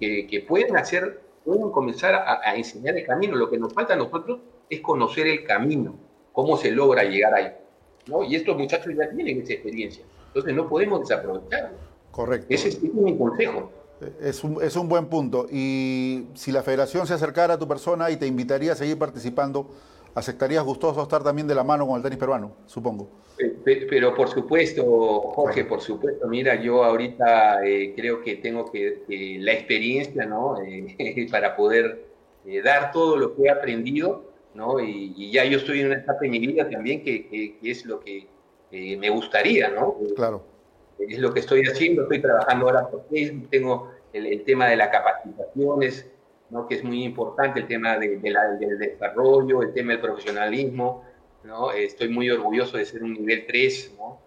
que, 0.00 0.26
que 0.26 0.40
pueden 0.40 0.76
hacer, 0.76 1.20
pueden 1.44 1.70
comenzar 1.70 2.14
a, 2.14 2.40
a, 2.42 2.56
enseñar 2.56 2.98
el 2.98 3.06
camino. 3.06 3.36
Lo 3.36 3.48
que 3.48 3.56
nos 3.56 3.72
falta 3.72 3.94
a 3.94 3.96
nosotros 3.96 4.40
es 4.68 4.80
conocer 4.80 5.26
el 5.28 5.44
camino, 5.44 5.94
cómo 6.38 6.56
se 6.56 6.70
logra 6.70 7.02
llegar 7.02 7.34
ahí. 7.34 7.52
¿no? 8.06 8.22
Y 8.22 8.36
estos 8.36 8.56
muchachos 8.56 8.94
ya 8.96 9.10
tienen 9.10 9.42
esa 9.42 9.54
experiencia, 9.54 10.04
entonces 10.28 10.54
no 10.54 10.68
podemos 10.68 11.00
desaprovecharlo. 11.00 11.76
Correcto. 12.12 12.46
Ese 12.48 12.68
es 12.68 12.80
mi 12.80 13.18
consejo. 13.18 13.72
Es 14.22 14.44
un, 14.44 14.62
es 14.62 14.76
un, 14.76 14.88
buen 14.88 15.06
punto. 15.06 15.48
Y 15.50 16.26
si 16.34 16.52
la 16.52 16.62
federación 16.62 17.08
se 17.08 17.14
acercara 17.14 17.54
a 17.54 17.58
tu 17.58 17.66
persona 17.66 18.08
y 18.12 18.16
te 18.16 18.28
invitaría 18.28 18.70
a 18.70 18.76
seguir 18.76 18.96
participando, 18.96 19.68
¿aceptarías 20.14 20.62
gustoso 20.62 21.02
estar 21.02 21.24
también 21.24 21.48
de 21.48 21.56
la 21.56 21.64
mano 21.64 21.88
con 21.88 21.96
el 21.96 22.02
tenis 22.04 22.20
peruano, 22.20 22.52
supongo? 22.66 23.08
Pero 23.64 24.14
por 24.14 24.28
supuesto, 24.28 24.84
Jorge, 25.34 25.64
por 25.64 25.80
supuesto. 25.80 26.28
Mira, 26.28 26.54
yo 26.62 26.84
ahorita 26.84 27.66
eh, 27.66 27.94
creo 27.96 28.22
que 28.22 28.36
tengo 28.36 28.70
que, 28.70 29.38
la 29.40 29.52
experiencia, 29.54 30.24
¿no? 30.24 30.54
Eh, 30.68 31.26
para 31.32 31.56
poder 31.56 32.06
eh, 32.46 32.62
dar 32.62 32.92
todo 32.92 33.16
lo 33.16 33.34
que 33.34 33.42
he 33.42 33.50
aprendido, 33.50 34.27
¿no? 34.58 34.78
Y, 34.80 35.30
ya 35.32 35.44
yo 35.44 35.56
estoy 35.56 35.80
en 35.80 35.86
una 35.86 35.96
etapa 35.96 36.26
en 36.26 36.32
mi 36.32 36.38
vida 36.40 36.68
también 36.68 37.02
que, 37.02 37.28
que 37.28 37.70
es 37.70 37.86
lo 37.86 38.00
que 38.00 38.26
me 38.70 39.08
gustaría, 39.08 39.70
¿no? 39.70 39.96
Claro 40.14 40.44
es 40.98 41.18
lo 41.18 41.32
que 41.32 41.40
estoy 41.40 41.62
haciendo, 41.62 42.02
estoy 42.02 42.20
trabajando 42.20 42.66
ahora 42.66 42.88
por 42.88 43.06
Facebook, 43.08 43.48
tengo 43.50 43.92
el, 44.12 44.42
tema 44.44 44.66
de 44.66 44.76
las 44.76 44.88
capacitaciones, 44.88 46.10
¿no? 46.50 46.66
que 46.66 46.76
es 46.76 46.84
muy 46.84 47.04
importante, 47.04 47.60
el 47.60 47.66
tema 47.66 47.98
de, 47.98 48.18
del 48.18 48.78
desarrollo, 48.78 49.62
el 49.62 49.72
tema 49.72 49.92
del 49.92 50.00
profesionalismo, 50.00 51.04
¿no? 51.44 51.70
estoy 51.72 52.08
muy 52.08 52.30
orgulloso 52.30 52.76
de 52.76 52.84
ser 52.84 53.02
un 53.02 53.14
nivel 53.14 53.46
3, 53.46 53.94
¿no? 53.98 54.20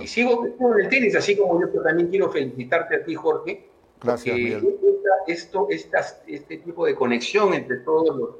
y, 0.00 0.06
sigo 0.06 0.46
en 0.46 0.84
el 0.84 0.88
tenis, 0.88 1.14
así 1.14 1.36
como 1.36 1.60
yo 1.60 1.68
también 1.82 2.08
quiero 2.08 2.30
felicitarte 2.30 2.96
a 2.96 3.04
ti, 3.04 3.14
Jorge, 3.14 3.68
Gracias, 4.02 4.62
esto, 5.26 5.68
este 5.70 6.56
tipo 6.58 6.84
de 6.84 6.94
conexión 6.94 7.54
entre 7.54 7.78
todos 7.78 8.14
los, 8.14 8.30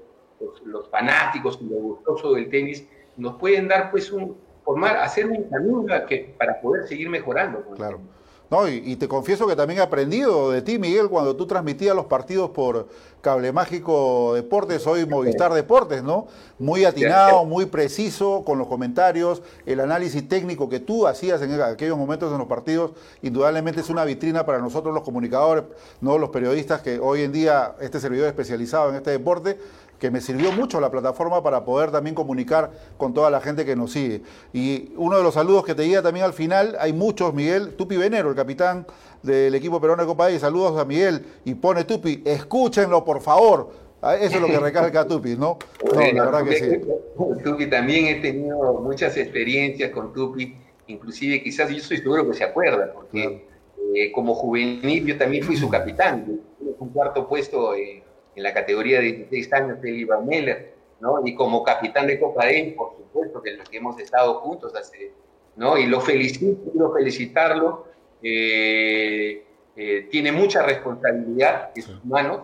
los, 0.64 0.88
fanáticos 0.88 1.58
y 1.60 1.64
los 1.64 1.80
gustosos 1.80 2.36
del 2.36 2.48
tenis 2.48 2.86
nos 3.16 3.36
pueden 3.36 3.68
dar 3.68 3.90
pues 3.90 4.10
un, 4.12 4.36
formar, 4.64 4.96
hacer 4.98 5.26
un 5.26 5.44
camino 5.44 5.84
que, 6.08 6.34
para 6.38 6.60
poder 6.60 6.86
seguir 6.86 7.08
mejorando. 7.08 7.62
Claro. 7.74 8.00
No, 8.48 8.68
y, 8.68 8.94
te 8.94 9.08
confieso 9.08 9.44
que 9.48 9.56
también 9.56 9.80
he 9.80 9.82
aprendido 9.82 10.52
de 10.52 10.62
ti, 10.62 10.78
Miguel, 10.78 11.08
cuando 11.08 11.34
tú 11.34 11.46
transmitías 11.46 11.96
los 11.96 12.06
partidos 12.06 12.50
por 12.50 12.86
Cable 13.20 13.50
Mágico 13.50 14.34
Deportes, 14.34 14.86
hoy 14.86 15.04
Movistar 15.04 15.52
Deportes, 15.52 16.04
¿no? 16.04 16.28
Muy 16.56 16.84
atinado, 16.84 17.44
muy 17.44 17.66
preciso 17.66 18.44
con 18.46 18.56
los 18.56 18.68
comentarios, 18.68 19.42
el 19.66 19.80
análisis 19.80 20.28
técnico 20.28 20.68
que 20.68 20.78
tú 20.78 21.08
hacías 21.08 21.42
en 21.42 21.60
aquellos 21.60 21.98
momentos 21.98 22.30
en 22.30 22.38
los 22.38 22.46
partidos, 22.46 22.92
indudablemente 23.20 23.80
es 23.80 23.90
una 23.90 24.04
vitrina 24.04 24.46
para 24.46 24.60
nosotros 24.60 24.94
los 24.94 25.02
comunicadores, 25.02 25.64
no 26.00 26.16
los 26.16 26.30
periodistas 26.30 26.82
que 26.82 27.00
hoy 27.00 27.22
en 27.22 27.32
día 27.32 27.74
este 27.80 27.98
servidor 27.98 28.28
especializado 28.28 28.90
en 28.90 28.94
este 28.94 29.10
deporte 29.10 29.58
que 29.98 30.10
me 30.10 30.20
sirvió 30.20 30.52
mucho 30.52 30.80
la 30.80 30.90
plataforma 30.90 31.42
para 31.42 31.64
poder 31.64 31.90
también 31.90 32.14
comunicar 32.14 32.70
con 32.96 33.14
toda 33.14 33.30
la 33.30 33.40
gente 33.40 33.64
que 33.64 33.76
nos 33.76 33.92
sigue. 33.92 34.22
Y 34.52 34.92
uno 34.96 35.16
de 35.16 35.22
los 35.22 35.34
saludos 35.34 35.64
que 35.64 35.74
te 35.74 35.86
llega 35.86 36.02
también 36.02 36.24
al 36.24 36.32
final, 36.32 36.76
hay 36.78 36.92
muchos, 36.92 37.32
Miguel, 37.34 37.74
Tupi 37.74 37.96
Venero, 37.96 38.30
el 38.30 38.36
capitán 38.36 38.86
del 39.22 39.54
equipo 39.54 39.80
peruano 39.80 40.02
de 40.02 40.06
Copa 40.06 40.30
y 40.30 40.38
saludos 40.38 40.78
a 40.78 40.84
Miguel 40.84 41.24
y 41.44 41.54
pone 41.54 41.84
Tupi, 41.84 42.22
escúchenlo 42.24 43.04
por 43.04 43.20
favor. 43.20 43.86
Ah, 44.02 44.14
eso 44.14 44.36
es 44.36 44.40
lo 44.40 44.46
que 44.46 44.58
recalca 44.58 45.06
Tupi, 45.06 45.36
¿no? 45.36 45.58
No, 45.92 46.00
la 46.00 46.24
verdad 46.24 46.44
que 46.44 46.56
sí. 46.56 46.80
Tupi 47.44 47.66
también 47.68 48.06
he 48.06 48.20
tenido 48.20 48.74
muchas 48.74 49.16
experiencias 49.16 49.90
con 49.90 50.12
Tupi, 50.12 50.54
inclusive 50.86 51.42
quizás 51.42 51.70
yo 51.70 51.78
estoy 51.78 51.98
seguro 51.98 52.28
que 52.28 52.34
se 52.34 52.44
acuerda, 52.44 52.92
porque 52.92 53.46
eh, 53.94 54.12
como 54.12 54.34
juvenil 54.34 55.06
yo 55.06 55.18
también 55.18 55.42
fui 55.42 55.56
su 55.56 55.68
capitán, 55.68 56.40
un 56.78 56.88
cuarto 56.90 57.26
puesto 57.26 57.74
eh, 57.74 58.02
en 58.36 58.42
la 58.42 58.52
categoría 58.52 59.00
de 59.00 59.12
16 59.12 59.52
años 59.54 59.80
de 59.80 59.90
Iván 59.90 60.26
Meller, 60.26 60.74
¿no? 61.00 61.20
Y 61.24 61.34
como 61.34 61.64
capitán 61.64 62.06
de 62.06 62.20
Copa 62.20 62.46
D, 62.46 62.74
por 62.76 62.96
supuesto, 62.96 63.42
que 63.42 63.58
que 63.70 63.78
hemos 63.78 63.98
estado 63.98 64.34
juntos 64.40 64.74
hace, 64.76 65.12
¿no? 65.56 65.76
Y 65.78 65.86
lo 65.86 66.00
felicito, 66.00 66.70
quiero 66.70 66.92
felicitarlo. 66.92 67.86
Eh, 68.22 69.42
eh, 69.74 70.08
tiene 70.10 70.32
mucha 70.32 70.62
responsabilidad 70.62 71.70
en 71.74 71.82
sus 71.82 72.04
manos, 72.04 72.42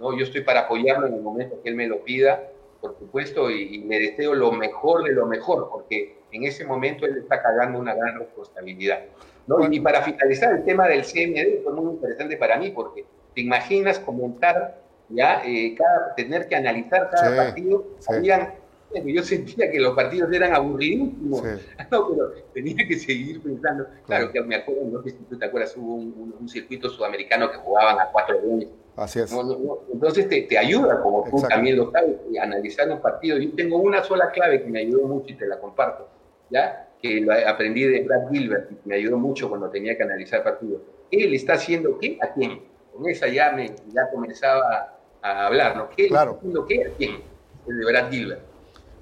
¿no? 0.00 0.16
Yo 0.16 0.24
estoy 0.24 0.40
para 0.40 0.60
apoyarlo 0.60 1.06
en 1.06 1.14
el 1.14 1.20
momento 1.22 1.60
que 1.62 1.68
él 1.68 1.74
me 1.74 1.86
lo 1.86 2.02
pida, 2.02 2.50
por 2.80 2.98
supuesto, 2.98 3.50
y, 3.50 3.78
me 3.78 3.98
deseo 3.98 4.34
lo 4.34 4.52
mejor 4.52 5.04
de 5.04 5.12
lo 5.12 5.26
mejor, 5.26 5.68
porque 5.70 6.18
en 6.32 6.44
ese 6.44 6.64
momento 6.64 7.06
él 7.06 7.18
está 7.18 7.42
cargando 7.42 7.78
una 7.78 7.94
gran 7.94 8.18
responsabilidad. 8.18 9.04
¿no? 9.46 9.70
Y 9.70 9.80
para 9.80 10.02
finalizar, 10.02 10.54
el 10.54 10.64
tema 10.64 10.88
del 10.88 11.02
CMD 11.02 11.62
fue 11.62 11.72
muy 11.72 11.94
interesante 11.94 12.36
para 12.36 12.58
mí, 12.58 12.70
porque 12.70 13.04
te 13.34 13.40
imaginas 13.40 13.98
comentar 13.98 14.85
ya 15.08 15.42
eh, 15.44 15.74
cada, 15.76 16.14
tener 16.14 16.48
que 16.48 16.56
analizar 16.56 17.10
cada 17.10 17.36
partido. 17.36 17.84
Habían 18.08 18.52
yo 19.04 19.22
sentía 19.22 19.70
que 19.70 19.80
los 19.80 19.94
partidos 19.94 20.32
eran 20.32 20.54
aburridísimos, 20.54 21.42
no, 21.90 22.08
pero 22.08 22.32
tenía 22.54 22.86
que 22.86 22.96
seguir 22.96 23.42
pensando. 23.42 23.86
Claro, 24.06 24.32
que 24.32 24.40
me 24.42 24.56
acuerdo, 24.56 24.84
no 24.84 25.02
sé 25.02 25.10
si 25.10 25.16
tú 25.24 25.38
te 25.38 25.44
acuerdas, 25.44 25.76
hubo 25.76 25.94
un, 25.94 26.48
circuito 26.48 26.88
sudamericano 26.88 27.50
que 27.50 27.58
jugaban 27.58 27.98
a 27.98 28.10
cuatro 28.10 28.40
goles. 28.40 28.68
Así 28.94 29.20
es. 29.20 29.30
entonces 29.92 30.28
te, 30.28 30.42
te, 30.42 30.56
ayuda, 30.56 31.02
como 31.02 31.24
tú 31.28 31.42
también 31.46 31.76
lo 31.76 31.90
sabes, 31.90 32.16
analizar 32.40 32.86
los 32.86 33.00
partidos. 33.00 33.40
Yo 33.42 33.52
tengo 33.54 33.78
una 33.78 34.02
sola 34.02 34.30
clave 34.30 34.62
que 34.62 34.70
me 34.70 34.80
ayudó 34.80 35.06
mucho 35.06 35.34
y 35.34 35.36
te 35.36 35.46
la 35.46 35.58
comparto, 35.58 36.08
¿ya? 36.48 36.88
Que 37.02 37.20
lo 37.20 37.32
aprendí 37.32 37.84
de 37.84 38.04
Brad 38.04 38.30
Gilbert 38.30 38.70
y 38.72 38.88
me 38.88 38.94
ayudó 38.94 39.18
mucho 39.18 39.50
cuando 39.50 39.68
tenía 39.68 39.96
que 39.96 40.02
analizar 40.02 40.42
partidos. 40.42 40.80
Él 41.10 41.34
está 41.34 41.54
haciendo 41.54 41.98
qué 41.98 42.18
a 42.22 42.32
quién. 42.32 42.62
Con 42.94 43.06
esa 43.10 43.28
ya, 43.28 43.52
me, 43.52 43.74
ya 43.92 44.08
comenzaba 44.10 44.95
a 45.22 45.46
hablar, 45.46 45.76
¿no? 45.76 45.88
¿Qué 45.90 46.08
claro. 46.08 46.38
qué 46.68 46.86
a 46.86 46.90
quién? 46.96 47.22
El 47.66 47.78
de 47.78 47.84
Brad 47.84 48.10
Gilbert. 48.10 48.56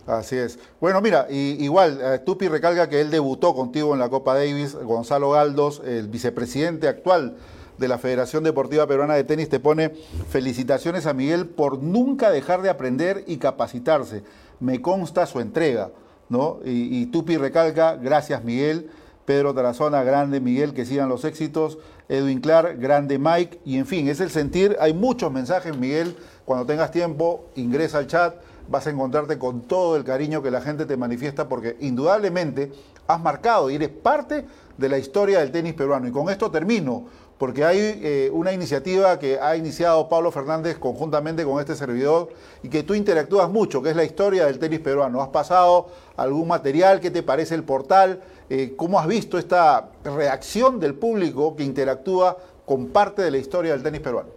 Así 0.06 0.36
es. 0.36 0.58
Bueno, 0.80 1.00
mira, 1.00 1.26
igual, 1.30 1.98
eh, 2.02 2.18
Tupi 2.18 2.48
recalca 2.48 2.88
que 2.88 3.00
él 3.00 3.10
debutó 3.10 3.54
contigo 3.54 3.94
en 3.94 4.00
la 4.00 4.10
Copa 4.10 4.34
Davis. 4.34 4.74
Gonzalo 4.74 5.30
Galdos, 5.30 5.80
el 5.84 6.08
vicepresidente 6.08 6.88
actual 6.88 7.36
de 7.78 7.88
la 7.88 7.98
Federación 7.98 8.44
Deportiva 8.44 8.86
Peruana 8.86 9.14
de 9.14 9.24
Tenis, 9.24 9.48
te 9.48 9.60
pone 9.60 9.90
felicitaciones 10.28 11.06
a 11.06 11.14
Miguel 11.14 11.46
por 11.46 11.82
nunca 11.82 12.30
dejar 12.30 12.60
de 12.60 12.68
aprender 12.68 13.24
y 13.26 13.38
capacitarse. 13.38 14.22
Me 14.60 14.82
consta 14.82 15.26
su 15.26 15.40
entrega, 15.40 15.90
¿no? 16.28 16.60
Y, 16.64 17.00
y 17.00 17.06
Tupi 17.06 17.38
recalca, 17.38 17.96
gracias 17.96 18.44
Miguel. 18.44 18.90
Pedro 19.24 19.54
Tarazona, 19.54 20.02
grande 20.02 20.40
Miguel, 20.40 20.74
que 20.74 20.84
sigan 20.84 21.08
los 21.08 21.24
éxitos. 21.24 21.78
Edwin 22.08 22.40
Clark, 22.40 22.78
grande 22.78 23.18
Mike. 23.18 23.60
Y 23.64 23.78
en 23.78 23.86
fin, 23.86 24.08
es 24.08 24.20
el 24.20 24.30
sentir. 24.30 24.76
Hay 24.80 24.92
muchos 24.92 25.32
mensajes, 25.32 25.76
Miguel. 25.76 26.16
Cuando 26.44 26.66
tengas 26.66 26.90
tiempo, 26.90 27.46
ingresa 27.54 27.98
al 27.98 28.06
chat 28.06 28.34
vas 28.68 28.86
a 28.86 28.90
encontrarte 28.90 29.38
con 29.38 29.62
todo 29.62 29.96
el 29.96 30.04
cariño 30.04 30.42
que 30.42 30.50
la 30.50 30.60
gente 30.60 30.86
te 30.86 30.96
manifiesta 30.96 31.48
porque 31.48 31.76
indudablemente 31.80 32.72
has 33.06 33.20
marcado 33.20 33.70
y 33.70 33.74
eres 33.74 33.90
parte 33.90 34.46
de 34.78 34.88
la 34.88 34.98
historia 34.98 35.40
del 35.40 35.50
tenis 35.50 35.74
peruano. 35.74 36.08
Y 36.08 36.12
con 36.12 36.30
esto 36.30 36.50
termino, 36.50 37.04
porque 37.38 37.64
hay 37.64 37.78
eh, 37.78 38.30
una 38.32 38.52
iniciativa 38.52 39.18
que 39.18 39.38
ha 39.38 39.56
iniciado 39.56 40.08
Pablo 40.08 40.30
Fernández 40.30 40.78
conjuntamente 40.78 41.44
con 41.44 41.60
este 41.60 41.74
servidor 41.74 42.30
y 42.62 42.68
que 42.68 42.82
tú 42.82 42.94
interactúas 42.94 43.50
mucho, 43.50 43.82
que 43.82 43.90
es 43.90 43.96
la 43.96 44.04
historia 44.04 44.46
del 44.46 44.58
tenis 44.58 44.80
peruano. 44.80 45.20
¿Has 45.20 45.28
pasado 45.28 45.88
algún 46.16 46.48
material? 46.48 47.00
¿Qué 47.00 47.10
te 47.10 47.22
parece 47.22 47.54
el 47.54 47.64
portal? 47.64 48.22
Eh, 48.50 48.74
¿Cómo 48.76 48.98
has 48.98 49.06
visto 49.06 49.38
esta 49.38 49.90
reacción 50.04 50.78
del 50.78 50.94
público 50.94 51.56
que 51.56 51.62
interactúa 51.62 52.36
con 52.66 52.88
parte 52.88 53.22
de 53.22 53.30
la 53.30 53.38
historia 53.38 53.72
del 53.72 53.82
tenis 53.82 54.00
peruano? 54.00 54.30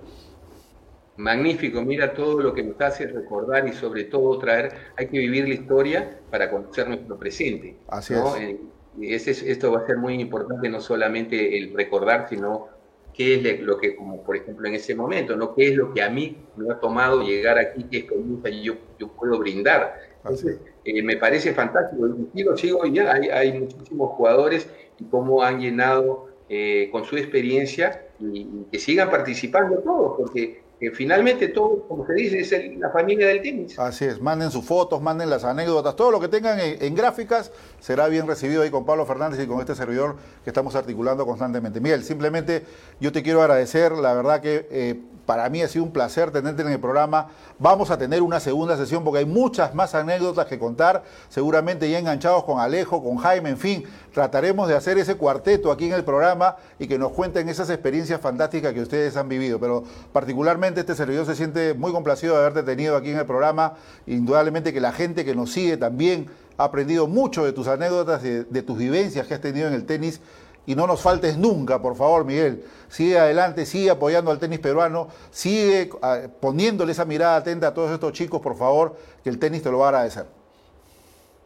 magnífico, 1.17 1.81
mira 1.81 2.13
todo 2.13 2.39
lo 2.41 2.53
que 2.53 2.63
nos 2.63 2.79
hace 2.79 3.07
recordar 3.07 3.67
y 3.67 3.73
sobre 3.73 4.05
todo 4.05 4.37
traer, 4.37 4.71
hay 4.95 5.07
que 5.07 5.17
vivir 5.17 5.47
la 5.47 5.55
historia 5.55 6.19
para 6.29 6.49
conocer 6.49 6.87
nuestro 6.87 7.17
presente. 7.17 7.75
Así 7.87 8.13
es. 8.13 8.21
Eh, 8.39 8.59
ese, 9.01 9.51
esto 9.51 9.71
va 9.71 9.79
a 9.79 9.87
ser 9.87 9.97
muy 9.97 10.13
importante, 10.19 10.69
no 10.69 10.79
solamente 10.79 11.57
el 11.57 11.73
recordar, 11.73 12.27
sino 12.29 12.67
qué 13.13 13.35
es 13.35 13.59
lo 13.61 13.77
que, 13.77 13.95
como 13.95 14.23
por 14.23 14.37
ejemplo 14.37 14.67
en 14.67 14.75
ese 14.75 14.95
momento, 14.95 15.35
¿no? 15.35 15.53
¿Qué 15.53 15.69
es 15.69 15.75
lo 15.75 15.93
que 15.93 16.03
a 16.03 16.09
mí 16.09 16.37
me 16.55 16.71
ha 16.71 16.79
tomado 16.79 17.21
llegar 17.21 17.57
aquí, 17.57 17.83
qué 17.89 17.97
experiencia 17.97 18.49
yo, 18.49 18.75
yo 18.99 19.07
puedo 19.09 19.37
brindar? 19.39 19.99
Entonces, 20.17 20.59
eh, 20.87 21.03
me 21.03 21.17
parece 21.17 21.53
fantástico. 21.53 22.07
Y 22.33 22.45
sigo 22.57 22.85
ya, 22.85 23.13
hay, 23.13 23.29
hay, 23.29 23.59
muchísimos 23.59 24.11
jugadores 24.11 24.67
y 24.99 25.05
cómo 25.05 25.43
han 25.43 25.59
llenado 25.59 26.27
eh, 26.49 26.89
con 26.91 27.05
su 27.05 27.17
experiencia 27.17 28.07
y, 28.19 28.39
y, 28.39 28.67
que 28.71 28.79
sigan 28.79 29.09
participando 29.09 29.79
todos, 29.79 30.17
porque 30.17 30.61
que 30.79 30.91
finalmente 30.91 31.47
todo, 31.47 31.87
como 31.87 32.05
se 32.05 32.13
dice, 32.13 32.39
es 32.39 32.77
la 32.77 32.91
familia 32.91 33.27
del 33.27 33.41
tenis. 33.41 33.77
Así 33.79 34.05
es, 34.05 34.21
manden 34.21 34.51
sus 34.51 34.63
fotos, 34.63 35.01
manden 35.01 35.29
las 35.29 35.43
anécdotas, 35.43 35.95
todo 35.95 36.11
lo 36.11 36.19
que 36.19 36.27
tengan 36.27 36.59
en, 36.59 36.95
gráficas 36.95 37.51
será 37.79 38.07
bien 38.07 38.27
recibido 38.27 38.61
ahí 38.61 38.69
con 38.69 38.85
Pablo 38.85 39.05
Fernández 39.05 39.39
y 39.43 39.47
con 39.47 39.59
este 39.59 39.73
servidor 39.73 40.17
que 40.43 40.51
estamos 40.51 40.75
articulando 40.75 41.25
constantemente. 41.25 41.79
Miguel, 41.81 42.03
simplemente 42.03 42.63
yo 42.99 43.11
te 43.11 43.23
quiero 43.23 43.41
agradecer, 43.41 43.91
la 43.93 44.13
verdad 44.13 44.39
que 44.39 44.67
eh, 44.69 45.01
para 45.27 45.49
mí 45.49 45.61
ha 45.61 45.67
sido 45.67 45.83
un 45.83 45.91
placer 45.91 46.31
tenerte 46.31 46.61
en 46.61 46.69
el 46.69 46.79
programa. 46.79 47.27
Vamos 47.59 47.91
a 47.91 47.97
tener 47.97 48.21
una 48.21 48.39
segunda 48.39 48.77
sesión 48.77 49.03
porque 49.03 49.19
hay 49.19 49.25
muchas 49.25 49.75
más 49.75 49.93
anécdotas 49.93 50.45
que 50.47 50.57
contar, 50.57 51.03
seguramente 51.27 51.89
ya 51.91 51.99
enganchados 51.99 52.45
con 52.45 52.59
Alejo, 52.61 53.03
con 53.03 53.17
Jaime, 53.17 53.49
en 53.49 53.57
fin, 53.57 53.83
trataremos 54.13 54.69
de 54.69 54.75
hacer 54.75 54.97
ese 54.97 55.15
cuarteto 55.15 55.69
aquí 55.69 55.87
en 55.87 55.93
el 55.93 56.05
programa 56.05 56.55
y 56.79 56.87
que 56.87 56.97
nos 56.97 57.11
cuenten 57.11 57.49
esas 57.49 57.69
experiencias 57.69 58.21
fantásticas 58.21 58.73
que 58.73 58.81
ustedes 58.81 59.17
han 59.17 59.27
vivido. 59.27 59.59
Pero 59.59 59.83
particularmente 60.13 60.79
este 60.79 60.95
servidor 60.95 61.25
se 61.25 61.35
siente 61.35 61.73
muy 61.73 61.91
complacido 61.91 62.33
de 62.33 62.39
haberte 62.39 62.63
tenido 62.63 62.95
aquí 62.95 63.11
en 63.11 63.17
el 63.17 63.25
programa. 63.25 63.73
Indudablemente 64.05 64.71
que 64.71 64.79
la 64.79 64.93
gente 64.93 65.25
que 65.25 65.35
nos 65.35 65.51
sigue 65.51 65.75
también 65.75 66.27
ha 66.57 66.63
aprendido 66.63 67.05
mucho 67.05 67.43
de 67.43 67.51
tus 67.51 67.67
anécdotas, 67.67 68.23
de, 68.23 68.45
de 68.45 68.61
tus 68.61 68.77
vivencias 68.77 69.27
que 69.27 69.33
has 69.33 69.41
tenido 69.41 69.67
en 69.67 69.73
el 69.73 69.85
tenis 69.85 70.21
y 70.67 70.75
no 70.75 70.85
nos 70.85 71.01
faltes 71.01 71.37
nunca, 71.37 71.81
por 71.81 71.95
favor, 71.95 72.25
Miguel. 72.25 72.63
Sigue 72.89 73.17
adelante, 73.17 73.65
sigue 73.65 73.89
apoyando 73.89 74.31
al 74.31 74.37
tenis 74.37 74.59
peruano, 74.59 75.07
sigue 75.31 75.89
ah, 76.01 76.23
poniéndole 76.41 76.91
esa 76.91 77.05
mirada 77.05 77.37
atenta 77.37 77.69
a 77.69 77.73
todos 77.73 77.89
estos 77.89 78.11
chicos, 78.11 78.41
por 78.41 78.57
favor, 78.57 78.97
que 79.23 79.29
el 79.29 79.39
tenis 79.39 79.63
te 79.63 79.71
lo 79.71 79.79
va 79.79 79.85
a 79.85 79.89
agradecer. 79.89 80.25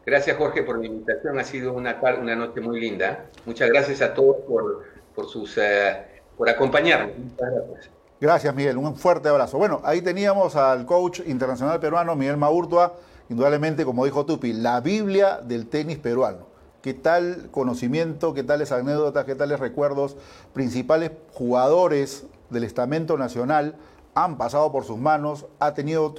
Gracias, 0.04 0.36
Jorge, 0.36 0.64
por 0.64 0.80
la 0.80 0.86
invitación. 0.86 1.38
Ha 1.38 1.44
sido 1.44 1.72
una, 1.72 2.00
una 2.20 2.34
noche 2.34 2.60
muy 2.60 2.80
linda. 2.80 3.26
Muchas 3.46 3.68
gracias 3.68 4.02
a 4.02 4.12
todos 4.12 4.38
por, 4.38 4.82
por, 5.14 5.28
sus, 5.28 5.56
eh, 5.56 6.04
por 6.36 6.48
acompañarnos. 6.48 7.16
Muchas 7.16 7.48
gracias. 7.52 7.90
Gracias, 8.20 8.54
Miguel. 8.56 8.76
Un 8.76 8.96
fuerte 8.96 9.28
abrazo. 9.28 9.56
Bueno, 9.56 9.80
ahí 9.84 10.02
teníamos 10.02 10.56
al 10.56 10.84
coach 10.84 11.20
internacional 11.26 11.78
peruano, 11.78 12.16
Miguel 12.16 12.36
Maurtua, 12.36 12.96
indudablemente, 13.28 13.84
como 13.84 14.04
dijo 14.04 14.26
Tupi, 14.26 14.52
la 14.52 14.80
Biblia 14.80 15.38
del 15.40 15.68
tenis 15.68 15.98
peruano 15.98 16.51
qué 16.82 16.94
tal 16.94 17.48
conocimiento, 17.50 18.34
qué 18.34 18.42
tales 18.42 18.72
anécdotas, 18.72 19.24
qué 19.24 19.34
tales 19.34 19.60
recuerdos, 19.60 20.16
principales 20.52 21.12
jugadores 21.32 22.24
del 22.50 22.64
estamento 22.64 23.16
nacional 23.16 23.76
han 24.14 24.36
pasado 24.36 24.70
por 24.72 24.84
sus 24.84 24.98
manos, 24.98 25.46
ha 25.58 25.72
tenido 25.74 26.14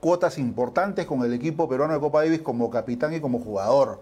cuotas 0.00 0.38
importantes 0.38 1.06
con 1.06 1.22
el 1.24 1.34
equipo 1.34 1.68
peruano 1.68 1.94
de 1.94 2.00
Copa 2.00 2.22
Davis 2.22 2.40
como 2.40 2.70
capitán 2.70 3.12
y 3.12 3.20
como 3.20 3.40
jugador. 3.40 4.00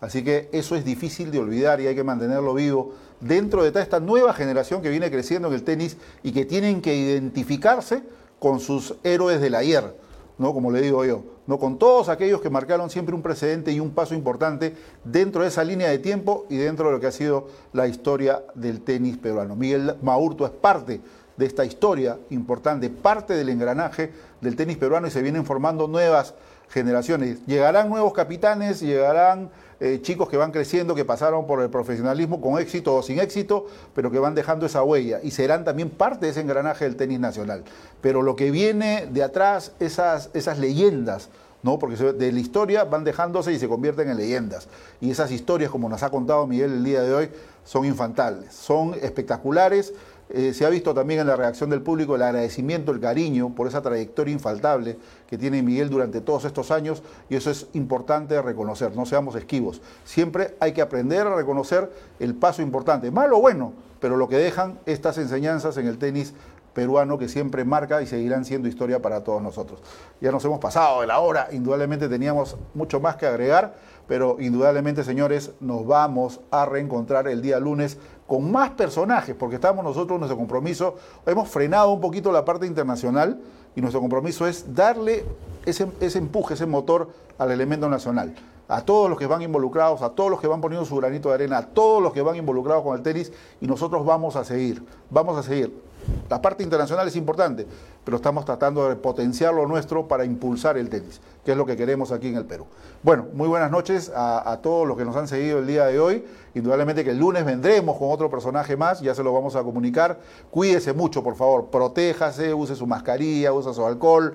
Así 0.00 0.22
que 0.22 0.48
eso 0.52 0.76
es 0.76 0.84
difícil 0.84 1.30
de 1.30 1.38
olvidar 1.38 1.80
y 1.80 1.86
hay 1.86 1.94
que 1.94 2.04
mantenerlo 2.04 2.54
vivo 2.54 2.92
dentro 3.20 3.64
de 3.64 3.70
toda 3.70 3.82
esta 3.82 4.00
nueva 4.00 4.32
generación 4.32 4.80
que 4.80 4.90
viene 4.90 5.10
creciendo 5.10 5.48
en 5.48 5.54
el 5.54 5.64
tenis 5.64 5.96
y 6.22 6.32
que 6.32 6.44
tienen 6.44 6.80
que 6.80 6.94
identificarse 6.94 8.02
con 8.38 8.60
sus 8.60 8.94
héroes 9.02 9.40
del 9.40 9.54
ayer, 9.54 9.96
¿no? 10.38 10.54
Como 10.54 10.70
le 10.70 10.80
digo 10.80 11.04
yo 11.04 11.22
¿no? 11.46 11.58
con 11.58 11.78
todos 11.78 12.08
aquellos 12.08 12.40
que 12.40 12.50
marcaron 12.50 12.90
siempre 12.90 13.14
un 13.14 13.22
precedente 13.22 13.72
y 13.72 13.80
un 13.80 13.90
paso 13.90 14.14
importante 14.14 14.74
dentro 15.04 15.42
de 15.42 15.48
esa 15.48 15.64
línea 15.64 15.88
de 15.88 15.98
tiempo 15.98 16.46
y 16.48 16.56
dentro 16.56 16.86
de 16.86 16.92
lo 16.92 17.00
que 17.00 17.06
ha 17.06 17.12
sido 17.12 17.48
la 17.72 17.86
historia 17.86 18.42
del 18.54 18.82
tenis 18.82 19.16
peruano. 19.16 19.56
Miguel 19.56 19.96
Maurto 20.02 20.44
es 20.44 20.52
parte 20.52 21.00
de 21.36 21.46
esta 21.46 21.64
historia 21.64 22.18
importante, 22.30 22.90
parte 22.90 23.34
del 23.34 23.48
engranaje 23.48 24.12
del 24.40 24.56
tenis 24.56 24.76
peruano 24.76 25.06
y 25.06 25.10
se 25.10 25.22
vienen 25.22 25.44
formando 25.44 25.88
nuevas 25.88 26.34
generaciones. 26.68 27.44
Llegarán 27.46 27.88
nuevos 27.88 28.12
capitanes, 28.12 28.80
llegarán 28.80 29.50
eh, 29.80 30.00
chicos 30.02 30.28
que 30.28 30.36
van 30.36 30.50
creciendo, 30.50 30.94
que 30.94 31.04
pasaron 31.04 31.46
por 31.46 31.62
el 31.62 31.70
profesionalismo 31.70 32.40
con 32.40 32.58
éxito 32.60 32.96
o 32.96 33.02
sin 33.02 33.20
éxito, 33.20 33.66
pero 33.94 34.10
que 34.10 34.18
van 34.18 34.34
dejando 34.34 34.66
esa 34.66 34.82
huella 34.82 35.20
y 35.22 35.30
serán 35.30 35.64
también 35.64 35.88
parte 35.90 36.26
de 36.26 36.32
ese 36.32 36.40
engranaje 36.40 36.84
del 36.84 36.96
tenis 36.96 37.20
nacional. 37.20 37.62
Pero 38.00 38.22
lo 38.22 38.34
que 38.34 38.50
viene 38.50 39.06
de 39.10 39.22
atrás, 39.22 39.72
esas, 39.78 40.30
esas 40.34 40.58
leyendas, 40.58 41.28
¿no? 41.62 41.78
porque 41.78 41.96
de 41.96 42.32
la 42.32 42.40
historia 42.40 42.84
van 42.84 43.04
dejándose 43.04 43.52
y 43.52 43.58
se 43.58 43.68
convierten 43.68 44.10
en 44.10 44.16
leyendas. 44.16 44.68
Y 45.00 45.10
esas 45.10 45.30
historias, 45.30 45.70
como 45.70 45.88
nos 45.88 46.02
ha 46.02 46.10
contado 46.10 46.46
Miguel 46.46 46.72
el 46.72 46.84
día 46.84 47.02
de 47.02 47.14
hoy, 47.14 47.30
son 47.64 47.84
infantiles, 47.84 48.52
son 48.52 48.94
espectaculares 48.94 49.92
eh, 50.30 50.52
se 50.52 50.66
ha 50.66 50.68
visto 50.68 50.92
también 50.92 51.20
en 51.20 51.26
la 51.26 51.36
reacción 51.36 51.70
del 51.70 51.82
público 51.82 52.14
el 52.14 52.22
agradecimiento, 52.22 52.92
el 52.92 53.00
cariño 53.00 53.54
por 53.54 53.66
esa 53.66 53.80
trayectoria 53.80 54.32
infaltable 54.32 54.98
que 55.26 55.38
tiene 55.38 55.62
Miguel 55.62 55.88
durante 55.88 56.20
todos 56.20 56.44
estos 56.44 56.70
años 56.70 57.02
y 57.30 57.36
eso 57.36 57.50
es 57.50 57.66
importante 57.72 58.40
reconocer, 58.42 58.94
no 58.94 59.06
seamos 59.06 59.34
esquivos. 59.36 59.80
Siempre 60.04 60.56
hay 60.60 60.72
que 60.72 60.82
aprender 60.82 61.26
a 61.26 61.34
reconocer 61.34 61.90
el 62.18 62.34
paso 62.34 62.62
importante, 62.62 63.10
malo 63.10 63.38
o 63.38 63.40
bueno, 63.40 63.72
pero 64.00 64.16
lo 64.16 64.28
que 64.28 64.36
dejan 64.36 64.78
estas 64.86 65.18
enseñanzas 65.18 65.76
en 65.78 65.86
el 65.86 65.98
tenis 65.98 66.34
peruano 66.74 67.18
que 67.18 67.28
siempre 67.28 67.64
marca 67.64 68.02
y 68.02 68.06
seguirán 68.06 68.44
siendo 68.44 68.68
historia 68.68 69.02
para 69.02 69.24
todos 69.24 69.42
nosotros. 69.42 69.80
Ya 70.20 70.30
nos 70.30 70.44
hemos 70.44 70.60
pasado 70.60 71.00
de 71.00 71.08
la 71.08 71.18
hora, 71.18 71.48
indudablemente 71.50 72.08
teníamos 72.08 72.56
mucho 72.74 73.00
más 73.00 73.16
que 73.16 73.26
agregar, 73.26 73.74
pero 74.06 74.36
indudablemente, 74.38 75.02
señores, 75.02 75.50
nos 75.58 75.86
vamos 75.86 76.40
a 76.52 76.66
reencontrar 76.66 77.26
el 77.26 77.42
día 77.42 77.58
lunes 77.58 77.98
con 78.28 78.52
más 78.52 78.70
personajes, 78.72 79.34
porque 79.34 79.54
estamos 79.54 79.82
nosotros, 79.82 80.18
nuestro 80.18 80.36
compromiso, 80.36 80.96
hemos 81.24 81.48
frenado 81.48 81.90
un 81.90 82.00
poquito 82.00 82.30
la 82.30 82.44
parte 82.44 82.66
internacional 82.66 83.40
y 83.74 83.80
nuestro 83.80 84.02
compromiso 84.02 84.46
es 84.46 84.74
darle 84.74 85.24
ese, 85.64 85.88
ese 85.98 86.18
empuje, 86.18 86.52
ese 86.52 86.66
motor 86.66 87.08
al 87.38 87.50
elemento 87.50 87.88
nacional. 87.88 88.34
a 88.68 88.82
todos 88.82 89.08
los 89.08 89.18
que 89.18 89.26
van 89.26 89.40
involucrados, 89.40 90.02
a 90.02 90.10
todos 90.10 90.30
los 90.30 90.42
que 90.42 90.46
van 90.46 90.60
poniendo 90.60 90.84
su 90.84 90.94
granito 90.96 91.30
de 91.30 91.36
arena, 91.36 91.56
a 91.56 91.66
todos 91.68 92.02
los 92.02 92.12
que 92.12 92.20
van 92.20 92.36
involucrados 92.36 92.84
con 92.84 92.94
el 92.94 93.02
tenis 93.02 93.32
y 93.62 93.66
nosotros 93.66 94.04
vamos 94.04 94.36
a 94.36 94.44
seguir, 94.44 94.84
vamos 95.08 95.38
a 95.38 95.42
seguir. 95.42 95.87
La 96.28 96.42
parte 96.42 96.62
internacional 96.62 97.08
es 97.08 97.16
importante, 97.16 97.66
pero 98.04 98.18
estamos 98.18 98.44
tratando 98.44 98.88
de 98.88 98.96
potenciar 98.96 99.54
lo 99.54 99.66
nuestro 99.66 100.06
para 100.06 100.24
impulsar 100.24 100.76
el 100.76 100.88
tenis, 100.90 101.20
que 101.44 101.52
es 101.52 101.56
lo 101.56 101.64
que 101.64 101.76
queremos 101.76 102.12
aquí 102.12 102.28
en 102.28 102.36
el 102.36 102.44
Perú. 102.44 102.66
Bueno, 103.02 103.26
muy 103.32 103.48
buenas 103.48 103.70
noches 103.70 104.12
a, 104.14 104.58
todos 104.62 104.86
los 104.86 104.96
que 104.96 105.04
nos 105.04 105.16
han 105.16 105.26
seguido 105.26 105.58
el 105.58 105.66
día 105.66 105.86
de 105.86 105.98
hoy. 105.98 106.24
Indudablemente 106.54 107.04
que 107.04 107.10
el 107.10 107.18
lunes 107.18 107.44
vendremos 107.44 107.96
con 107.96 108.10
otro 108.10 108.28
personaje 108.28 108.76
más, 108.76 109.00
ya 109.00 109.14
se 109.14 109.22
lo 109.22 109.32
vamos 109.32 109.56
a 109.56 109.62
comunicar. 109.62 110.18
Cuídese 110.50 110.92
mucho, 110.92 111.22
por 111.22 111.36
favor, 111.36 111.66
protéjase, 111.66 112.52
use 112.52 112.74
su 112.74 112.86
mascarilla, 112.86 113.52
use 113.52 113.72
su 113.72 113.86
alcohol, 113.86 114.34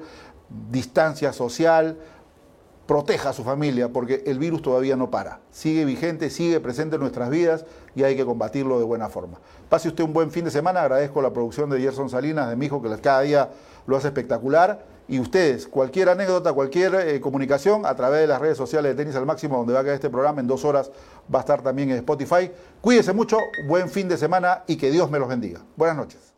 distancia 0.71 1.31
social, 1.31 1.97
proteja 2.85 3.29
a 3.29 3.33
su 3.33 3.43
familia, 3.43 3.89
porque 3.89 4.23
el 4.25 4.39
virus 4.39 4.61
todavía 4.61 4.95
no 4.95 5.09
para. 5.09 5.39
Sigue 5.51 5.85
vigente, 5.85 6.29
sigue 6.29 6.59
presente 6.59 6.95
en 6.95 7.01
nuestras 7.01 7.29
vidas 7.29 7.65
y 7.95 8.03
hay 8.03 8.15
que 8.15 8.25
combatirlo 8.25 8.77
de 8.77 8.85
buena 8.85 9.09
forma. 9.09 9.39
Pase 9.69 9.87
usted 9.87 10.03
un 10.03 10.13
buen 10.13 10.31
fin 10.31 10.45
de 10.45 10.51
semana, 10.51 10.81
agradezco 10.81 11.21
la 11.21 11.31
producción 11.31 11.69
de 11.69 11.79
Gerson 11.79 12.09
Salinas, 12.09 12.49
de 12.49 12.55
mi 12.55 12.65
hijo, 12.65 12.81
que 12.81 12.89
cada 12.97 13.21
día 13.21 13.49
lo 13.87 13.97
hace 13.97 14.07
espectacular. 14.07 14.85
Y 15.07 15.19
ustedes, 15.19 15.67
cualquier 15.67 16.09
anécdota, 16.09 16.53
cualquier 16.53 16.95
eh, 16.95 17.19
comunicación 17.19 17.85
a 17.85 17.93
través 17.93 18.21
de 18.21 18.27
las 18.27 18.39
redes 18.39 18.57
sociales 18.57 18.95
de 18.95 19.03
Tenis 19.03 19.17
al 19.17 19.25
Máximo, 19.25 19.57
donde 19.57 19.73
va 19.73 19.81
a 19.81 19.83
quedar 19.83 19.95
este 19.95 20.09
programa 20.09 20.39
en 20.39 20.47
dos 20.47 20.63
horas, 20.63 20.91
va 21.33 21.39
a 21.39 21.41
estar 21.41 21.61
también 21.61 21.89
en 21.89 21.97
Spotify. 21.97 22.49
Cuídese 22.79 23.11
mucho, 23.11 23.37
buen 23.67 23.89
fin 23.89 24.07
de 24.07 24.17
semana 24.17 24.63
y 24.65 24.77
que 24.77 24.91
Dios 24.91 25.11
me 25.11 25.19
los 25.19 25.27
bendiga. 25.27 25.59
Buenas 25.75 25.97
noches. 25.97 26.32